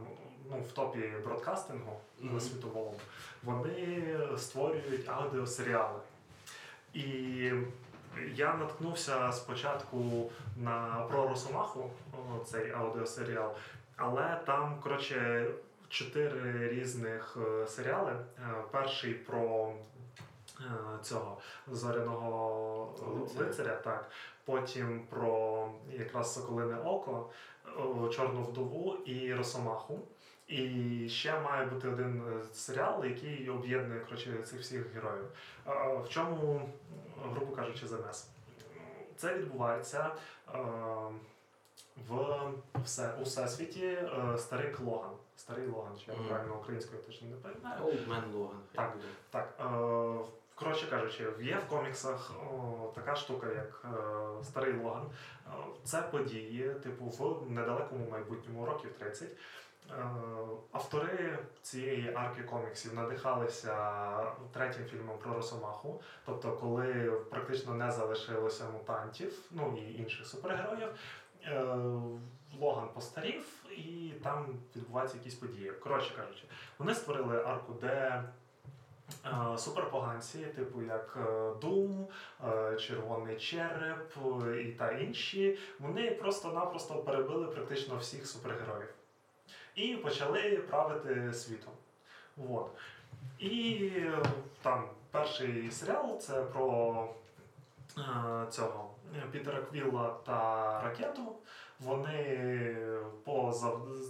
ну, 0.50 0.60
в 0.68 0.72
топі 0.72 1.12
бродкастингу 1.24 1.92
Мгм. 2.20 2.40
світовому, 2.40 2.94
вони 3.42 4.18
створюють 4.36 5.08
аудіосеріали. 5.08 6.00
І 6.94 7.04
я 8.34 8.54
наткнувся 8.54 9.32
спочатку 9.32 10.30
на 10.56 11.06
про 11.10 11.28
Росомаху, 11.28 11.90
цей 12.46 12.70
аудіосеріал, 12.72 13.54
але 13.96 14.40
там, 14.46 14.80
коротше, 14.82 15.46
чотири 15.88 16.68
різних 16.68 17.36
е, 17.40 17.66
серіали. 17.66 18.12
Е, 18.12 18.54
Перший 18.70 19.14
про 19.14 19.72
цього 21.02 21.38
зоряного 21.66 22.94
Лицаря. 23.38 23.76
так. 23.76 24.10
Потім 24.44 25.06
про 25.10 25.68
якраз 25.92 26.34
Соколине 26.34 26.76
Око, 26.76 27.30
Чорну 28.10 28.42
вдову 28.42 28.94
і 29.04 29.34
Росомаху. 29.34 29.98
І 30.48 31.08
ще 31.08 31.40
має 31.40 31.66
бути 31.66 31.88
один 31.88 32.22
е, 32.28 32.44
серіал, 32.54 33.04
який 33.04 33.50
об'єднує 33.50 34.00
коротше, 34.00 34.42
цих 34.42 34.60
всіх 34.60 34.94
героїв. 34.94 35.24
В 36.04 36.08
чому, 36.08 36.68
грубо 37.22 37.56
кажучи, 37.56 37.86
замес? 37.86 38.30
Це 39.16 39.34
відбувається 39.34 40.10
е, 40.54 40.58
в 42.08 42.36
все, 42.84 43.14
у 43.20 43.22
всесвіті 43.22 43.86
е, 43.86 44.38
старий 44.38 44.74
Логан. 44.80 45.10
Старий 45.36 45.66
Логан, 45.66 45.92
чи 45.98 46.12
я 46.12 46.28
правильно 46.28 46.56
українською 46.56 47.02
точно 47.02 47.28
не 47.28 47.36
пам'ятаю. 47.36 47.82
Logan. 48.34 48.58
хай 48.74 48.84
Так. 48.84 48.96
Так, 49.30 49.54
е, 49.60 49.64
коротше 50.58 50.86
кажучи, 50.90 51.26
є 51.40 51.58
в 51.66 51.68
коміксах 51.68 52.30
о, 52.52 52.92
така 52.94 53.16
штука, 53.16 53.46
як 53.46 53.84
е, 53.84 54.44
Старий 54.44 54.76
Логан. 54.76 55.06
Е, 55.46 55.50
це 55.84 56.02
події, 56.02 56.74
типу, 56.82 57.04
в 57.04 57.50
недалекому 57.50 58.10
майбутньому, 58.10 58.66
років 58.66 58.92
30. 58.98 59.28
Е, 59.90 60.04
автори 60.72 61.38
цієї 61.62 62.12
арки 62.14 62.42
коміксів 62.42 62.94
надихалися 62.94 63.74
третім 64.52 64.84
фільмом 64.84 65.18
про 65.18 65.34
Росомаху. 65.34 66.02
Тобто, 66.26 66.52
коли 66.52 67.12
практично 67.30 67.74
не 67.74 67.92
залишилося 67.92 68.64
мутантів, 68.70 69.38
ну 69.50 69.78
і 69.78 69.94
інших 69.94 70.26
супергероїв. 70.26 70.88
е, 71.44 71.64
Логан 72.60 72.88
постарів, 72.94 73.44
і 73.76 74.12
там 74.22 74.58
відбуваються 74.76 75.16
якісь 75.16 75.34
події. 75.34 75.70
Коротше 75.70 76.14
кажучи, 76.16 76.44
вони 76.78 76.94
створили 76.94 77.42
арку, 77.44 77.72
де 77.80 78.22
суперпоганці, 79.58 80.38
типу 80.38 80.82
як 80.82 81.18
е, 81.20 81.30
Doom, 81.66 82.06
е, 82.44 82.76
Червоний 82.76 83.36
Череп 83.36 84.16
е, 84.46 84.62
і 84.62 84.72
та 84.72 84.90
інші, 84.90 85.58
вони 85.78 86.10
просто-напросто 86.10 86.94
перебили 86.94 87.46
практично 87.46 87.96
всіх 87.96 88.26
супергероїв. 88.26 88.88
І 89.74 89.96
почали 89.96 90.56
правити 90.70 91.32
світом. 91.32 91.72
Вот. 92.36 92.70
І 93.38 93.90
е, 93.96 94.22
там 94.62 94.88
перший 95.10 95.70
серіал 95.70 96.18
це 96.18 96.42
про 96.42 97.08
е, 97.98 98.02
цього 98.50 98.90
е, 99.16 99.22
Пітера 99.32 99.62
Квілла 99.62 100.14
та 100.26 100.80
ракету. 100.82 101.32
Вони 101.80 102.76
по 103.24 103.52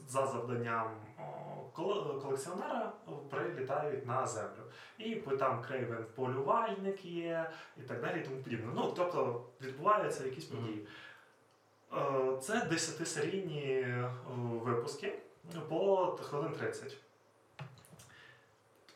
за 0.09 0.27
завданням 0.27 0.91
колекціонера 1.73 2.93
прилітають 3.31 4.07
на 4.07 4.27
землю. 4.27 4.63
І 4.99 5.15
там 5.15 5.63
Крейвен 5.63 6.07
полювальник 6.15 7.05
є, 7.05 7.51
і 7.77 7.81
так 7.81 8.01
далі, 8.01 8.21
і 8.21 8.25
тому 8.25 8.43
подібне. 8.43 8.73
Ну, 8.75 8.93
тобто 8.97 9.45
відбуваються 9.61 10.25
якісь 10.25 10.45
події. 10.45 10.87
Е, 11.93 12.37
Це 12.41 12.55
10-серійні 12.55 13.65
е, 13.65 14.11
випуски 14.65 15.19
по 15.69 16.07
хвилин 16.23 16.53
30. 16.53 16.97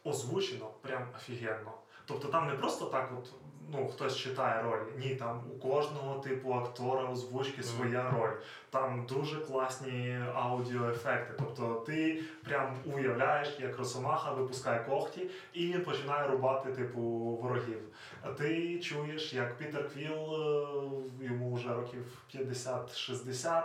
Озвучено 0.05 0.71
прям 0.81 1.09
офігенно. 1.17 1.73
Тобто 2.07 2.29
там 2.29 2.47
не 2.47 2.55
просто 2.55 2.85
так, 2.85 3.13
от, 3.19 3.33
ну, 3.73 3.89
хтось 3.89 4.17
читає 4.17 4.63
роль. 4.63 4.81
Ні, 4.99 5.15
там 5.15 5.41
у 5.55 5.59
кожного 5.59 6.21
типу 6.21 6.53
актора 6.53 7.09
озвучки 7.13 7.63
своя 7.63 8.11
роль. 8.11 8.33
Там 8.71 9.07
дуже 9.09 9.41
класні 9.41 10.19
аудіоефекти. 10.35 11.35
Тобто 11.39 11.85
ти 11.87 12.23
прям 12.45 12.77
уявляєш, 12.85 13.59
як 13.61 13.79
Росомаха 13.79 14.33
випускає 14.33 14.85
когті 14.85 15.31
і 15.53 15.67
він 15.67 15.85
починає 15.85 16.29
рубати 16.29 16.73
типу 16.73 17.01
ворогів. 17.43 17.81
А 18.23 18.29
ти 18.29 18.79
чуєш, 18.81 19.33
як 19.33 19.59
Пітер 19.59 19.91
Квіл, 19.93 20.13
е, 20.13 21.25
йому 21.25 21.55
вже 21.55 21.75
років 21.75 22.19
50-60, 22.35 23.63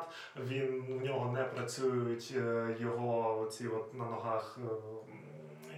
він 0.50 0.86
у 0.90 1.06
нього 1.06 1.32
не 1.32 1.44
працюють 1.44 2.34
е, 2.38 2.76
його 2.80 3.48
ці 3.52 3.68
от 3.68 3.94
на 3.94 4.06
ногах. 4.06 4.60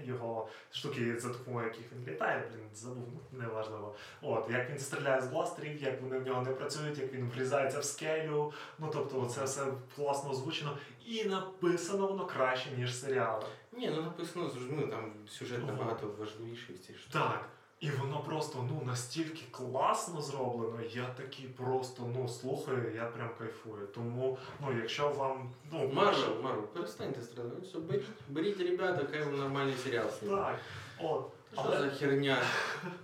Його 0.09 0.47
штуки, 0.71 1.19
за 1.19 1.27
допомогою 1.29 1.67
яких 1.67 1.85
він 1.91 2.13
літає, 2.13 2.43
блін, 2.51 2.65
забув, 2.73 3.07
ну, 3.13 3.39
неважливо. 3.39 3.95
От, 4.21 4.49
як 4.51 4.69
він 4.69 4.79
стріляє 4.79 5.21
з 5.21 5.27
бластерів, 5.27 5.83
як 5.83 6.01
вони 6.01 6.19
в 6.19 6.25
нього 6.25 6.41
не 6.41 6.51
працюють, 6.51 6.97
як 6.97 7.13
він 7.13 7.29
врізається 7.29 7.79
в 7.79 7.83
скелю. 7.83 8.53
Ну 8.79 8.89
тобто, 8.93 9.25
це 9.25 9.43
все 9.43 9.65
класно 9.95 10.29
озвучено 10.29 10.77
і 11.05 11.23
написано 11.23 12.07
воно 12.07 12.25
краще, 12.25 12.71
ніж 12.77 12.99
серіали. 12.99 13.45
Ні, 13.71 13.91
ну 13.95 14.01
написано 14.01 14.49
зрозуміло, 14.49 14.87
там 14.87 15.13
сюжет 15.27 15.67
набагато 15.67 16.07
важливіший 16.19 16.75
в 16.75 16.79
цій 16.79 16.93
штуці. 16.93 17.13
Так. 17.13 17.49
І 17.79 17.89
воно 17.89 18.19
просто 18.19 18.65
ну 18.69 18.81
настільки 18.85 19.41
класно 19.51 20.21
зроблено. 20.21 20.79
Я 20.91 21.05
такий 21.05 21.45
просто 21.45 22.03
ну 22.15 22.27
слухаю, 22.27 22.91
я 22.95 23.05
прям 23.05 23.29
кайфую. 23.37 23.87
Тому, 23.87 24.37
ну 24.59 24.77
якщо 24.77 25.09
вам 25.09 25.51
ну 25.71 25.91
Марвел, 25.93 26.41
Марвел, 26.43 26.63
перестаньте 26.63 27.21
страдати. 27.21 27.55
Ну, 27.59 27.67
все, 27.67 27.79
беріть, 27.79 28.05
беріть, 28.29 28.59
ребята, 28.59 29.07
хай 29.11 29.23
вам 29.23 29.37
нормальний 29.37 29.75
серіал 29.83 30.09
знімуть. 30.19 30.39
так, 30.39 30.59
от, 30.99 31.25
Що 31.53 31.61
але- 31.65 31.77
за 31.77 31.89
херня, 31.89 32.37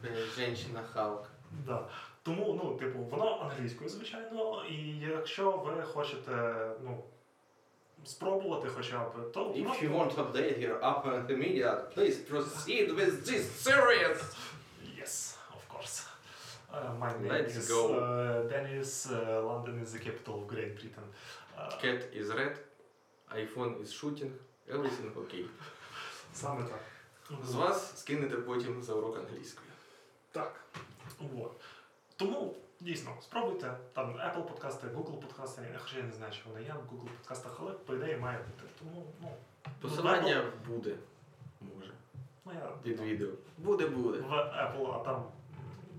е, 0.06 0.16
женщина 0.36 0.80
Халк? 0.94 1.30
да. 1.66 1.88
Тому, 2.24 2.60
ну, 2.64 2.76
типу, 2.78 3.00
воно 3.00 3.40
англійською, 3.42 3.90
звичайно, 3.90 4.64
і 4.70 4.76
якщо 5.00 5.52
ви 5.52 5.84
хочете, 5.84 6.58
ну. 6.84 7.04
Спробувати 8.06 8.68
хоча 8.76 9.00
б, 9.00 9.32
то 9.32 9.46
If 9.46 9.84
you 9.84 9.92
want 9.98 10.16
to 10.16 10.32
update 10.32 10.60
your 10.60 10.80
upper 10.80 11.28
media, 11.28 11.82
please 11.96 12.18
proceed 12.32 12.96
with 12.96 13.26
this 13.30 13.44
series. 13.68 14.36
Uh, 16.76 16.94
my 17.00 17.12
name 17.22 17.30
Let's 17.30 17.56
is 17.56 17.68
go. 17.70 17.82
Uh, 17.96 18.50
Dennis. 18.50 19.10
Uh, 19.10 19.42
London 19.50 19.80
is 19.84 19.94
the 19.94 20.00
capital 20.00 20.34
of 20.42 20.48
Great 20.48 20.76
Britain. 20.76 21.08
Uh, 21.58 21.70
Cat 21.82 22.02
is 22.14 22.28
red, 22.40 22.56
iPhone 23.34 23.82
is 23.82 23.94
shooting, 23.94 24.32
everything 24.70 25.10
okay. 25.24 25.46
Саме 26.34 26.64
так. 26.64 26.80
З 27.46 27.54
вас 27.56 28.00
скинете 28.00 28.36
потім 28.38 28.84
за 28.84 28.94
урок 28.94 29.18
англійської. 29.18 29.68
Так. 30.32 30.60
Вот. 31.20 31.52
Тому 32.16 32.56
дійсно 32.80 33.12
спробуйте 33.22 33.74
там 33.94 34.10
Apple 34.14 34.44
подкасти, 34.48 34.88
Google 34.88 35.22
подкасти, 35.22 35.62
я- 35.74 35.80
хоча 35.80 35.98
я 35.98 36.04
не 36.04 36.12
знаю, 36.12 36.34
чи 36.34 36.40
вони 36.50 36.64
є 36.66 36.74
в 36.74 36.94
Google 36.94 37.08
подкастах, 37.18 37.58
але 37.60 37.72
по 37.72 37.94
ідеї 37.96 38.18
має 38.18 38.38
бути. 38.38 38.70
Тому 38.80 39.06
ну, 39.22 39.28
Посилання 39.82 40.52
буде, 40.68 40.96
може, 41.62 41.92
ну, 42.46 42.52
я 42.54 42.68
під 42.84 43.00
відео. 43.02 43.30
Буде, 43.58 43.88
буде. 43.88 44.18
в 44.20 44.32
Apple, 44.34 44.96
а 44.96 45.00
там, 45.06 45.26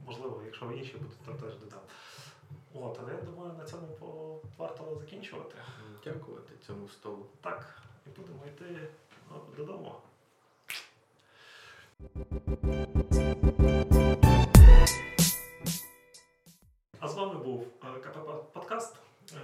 можливо, 0.06 0.42
якщо 0.44 0.72
інші 0.72 0.96
будуть, 0.96 1.24
то 1.26 1.46
теж 1.46 1.56
додам. 1.56 1.80
От, 2.74 2.98
але 3.02 3.12
я 3.12 3.20
думаю, 3.20 3.52
на 3.58 3.64
цьому 3.64 4.40
варто 4.58 4.96
закінчувати. 5.00 5.54
Дякувати 6.04 6.52
цьому 6.66 6.88
столу. 6.88 7.26
Так, 7.40 7.82
і 8.06 8.10
будемо 8.20 8.46
йти 8.46 8.88
ну, 9.30 9.40
додому. 9.56 9.94
А 17.00 17.08
з 17.08 17.14
вами 17.14 17.34
був 17.34 17.66
е, 17.84 18.00
КП 18.00 18.52
Подкаст. 18.52 18.96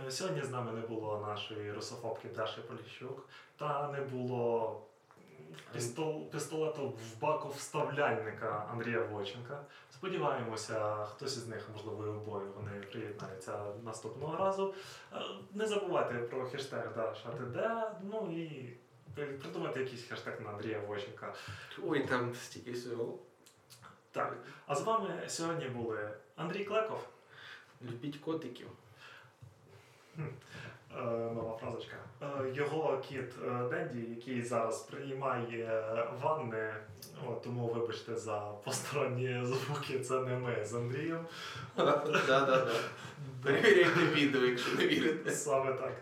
Е, 0.06 0.10
Сьогодні 0.10 0.42
з 0.42 0.50
нами 0.50 0.72
не 0.72 0.80
було 0.80 1.24
нашої 1.26 1.72
русофобки 1.72 2.28
Даші 2.28 2.60
Поліщук, 2.60 3.28
та 3.56 3.92
не 3.92 4.00
було 4.00 4.80
пістол, 5.72 6.30
пістолету 6.30 6.88
в 6.88 7.20
баку 7.20 7.48
вставляльника 7.48 8.68
Андрія 8.72 9.00
Войченка. 9.00 9.64
Сподіваємося, 9.90 11.04
хтось 11.04 11.36
із 11.36 11.48
них, 11.48 11.68
можливо, 11.72 12.06
і 12.06 12.08
обоє, 12.08 12.46
вони 12.56 12.70
приєднаються 12.80 13.64
наступного 13.84 14.36
разу. 14.36 14.74
Е, 15.12 15.16
Не 15.54 15.66
забувайте 15.66 16.14
про 16.14 16.46
хештег 16.46 16.94
ДашаТД, 16.96 17.58
ну 18.02 18.32
і 18.32 18.72
придумати 19.14 19.80
якийсь 19.80 20.04
хештег 20.04 20.40
на 20.40 20.50
Андрія 20.50 20.80
Войченка. 20.80 21.34
Ой, 21.86 22.06
там 22.06 22.34
стільки 22.34 22.72
всього. 22.72 23.18
Так. 24.12 24.36
А 24.66 24.74
з 24.74 24.82
вами 24.82 25.22
сьогодні 25.26 25.68
були 25.68 26.10
Андрій 26.36 26.64
Клеков. 26.64 27.08
Любіть 27.82 28.16
котиків. 28.16 28.68
Е, 30.98 31.04
Нова 31.34 31.58
фразочка. 31.60 31.96
Е, 32.22 32.26
Його 32.54 32.98
кіт 33.08 33.34
е, 33.44 33.68
Денді, 33.70 34.10
який 34.10 34.42
зараз 34.42 34.80
приймає 34.82 35.84
ванни, 36.22 36.74
от, 37.28 37.42
тому 37.42 37.66
вибачте 37.66 38.16
за 38.16 38.40
посторонні 38.64 39.40
звуки, 39.44 40.00
це 40.00 40.20
не 40.20 40.38
ми 40.38 40.64
з 40.64 40.74
Андрієм. 40.74 41.26
Перевіряйте 43.42 44.00
відео, 44.14 44.46
якщо 44.46 44.76
не 44.78 44.86
вірите. 44.86 45.30
Саме 45.30 45.72
так. 45.72 45.92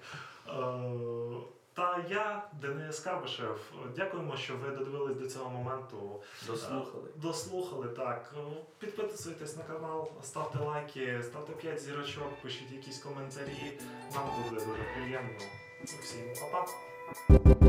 Е, 1.70 1.74
Та 1.74 2.05
я, 2.10 2.42
Денис 2.60 3.01
Кабишев, 3.01 3.72
дякуємо, 3.97 4.36
що 4.36 4.56
ви 4.56 4.70
додивились 4.70 5.16
до 5.16 5.26
цього 5.30 5.51
моменту. 5.51 6.22
Дослухали. 6.47 7.09
Дослухали 7.16 7.88
так. 7.88 8.34
Е, 8.36 8.40
Підписуйтесь 8.78 9.56
на 9.56 9.62
канал, 9.62 10.10
ставте 10.22 10.59
лайки, 10.59 11.22
ставте 11.22 11.52
5 11.52 11.80
зірочок, 11.80 12.42
пишіть 12.42 12.72
якісь 12.72 12.98
коментарі. 12.98 13.78
Нам 14.14 14.24
буде 14.36 14.60
дуже 14.64 14.82
приємно. 14.94 15.38
Всім 15.84 16.26
па-па! 16.40 17.59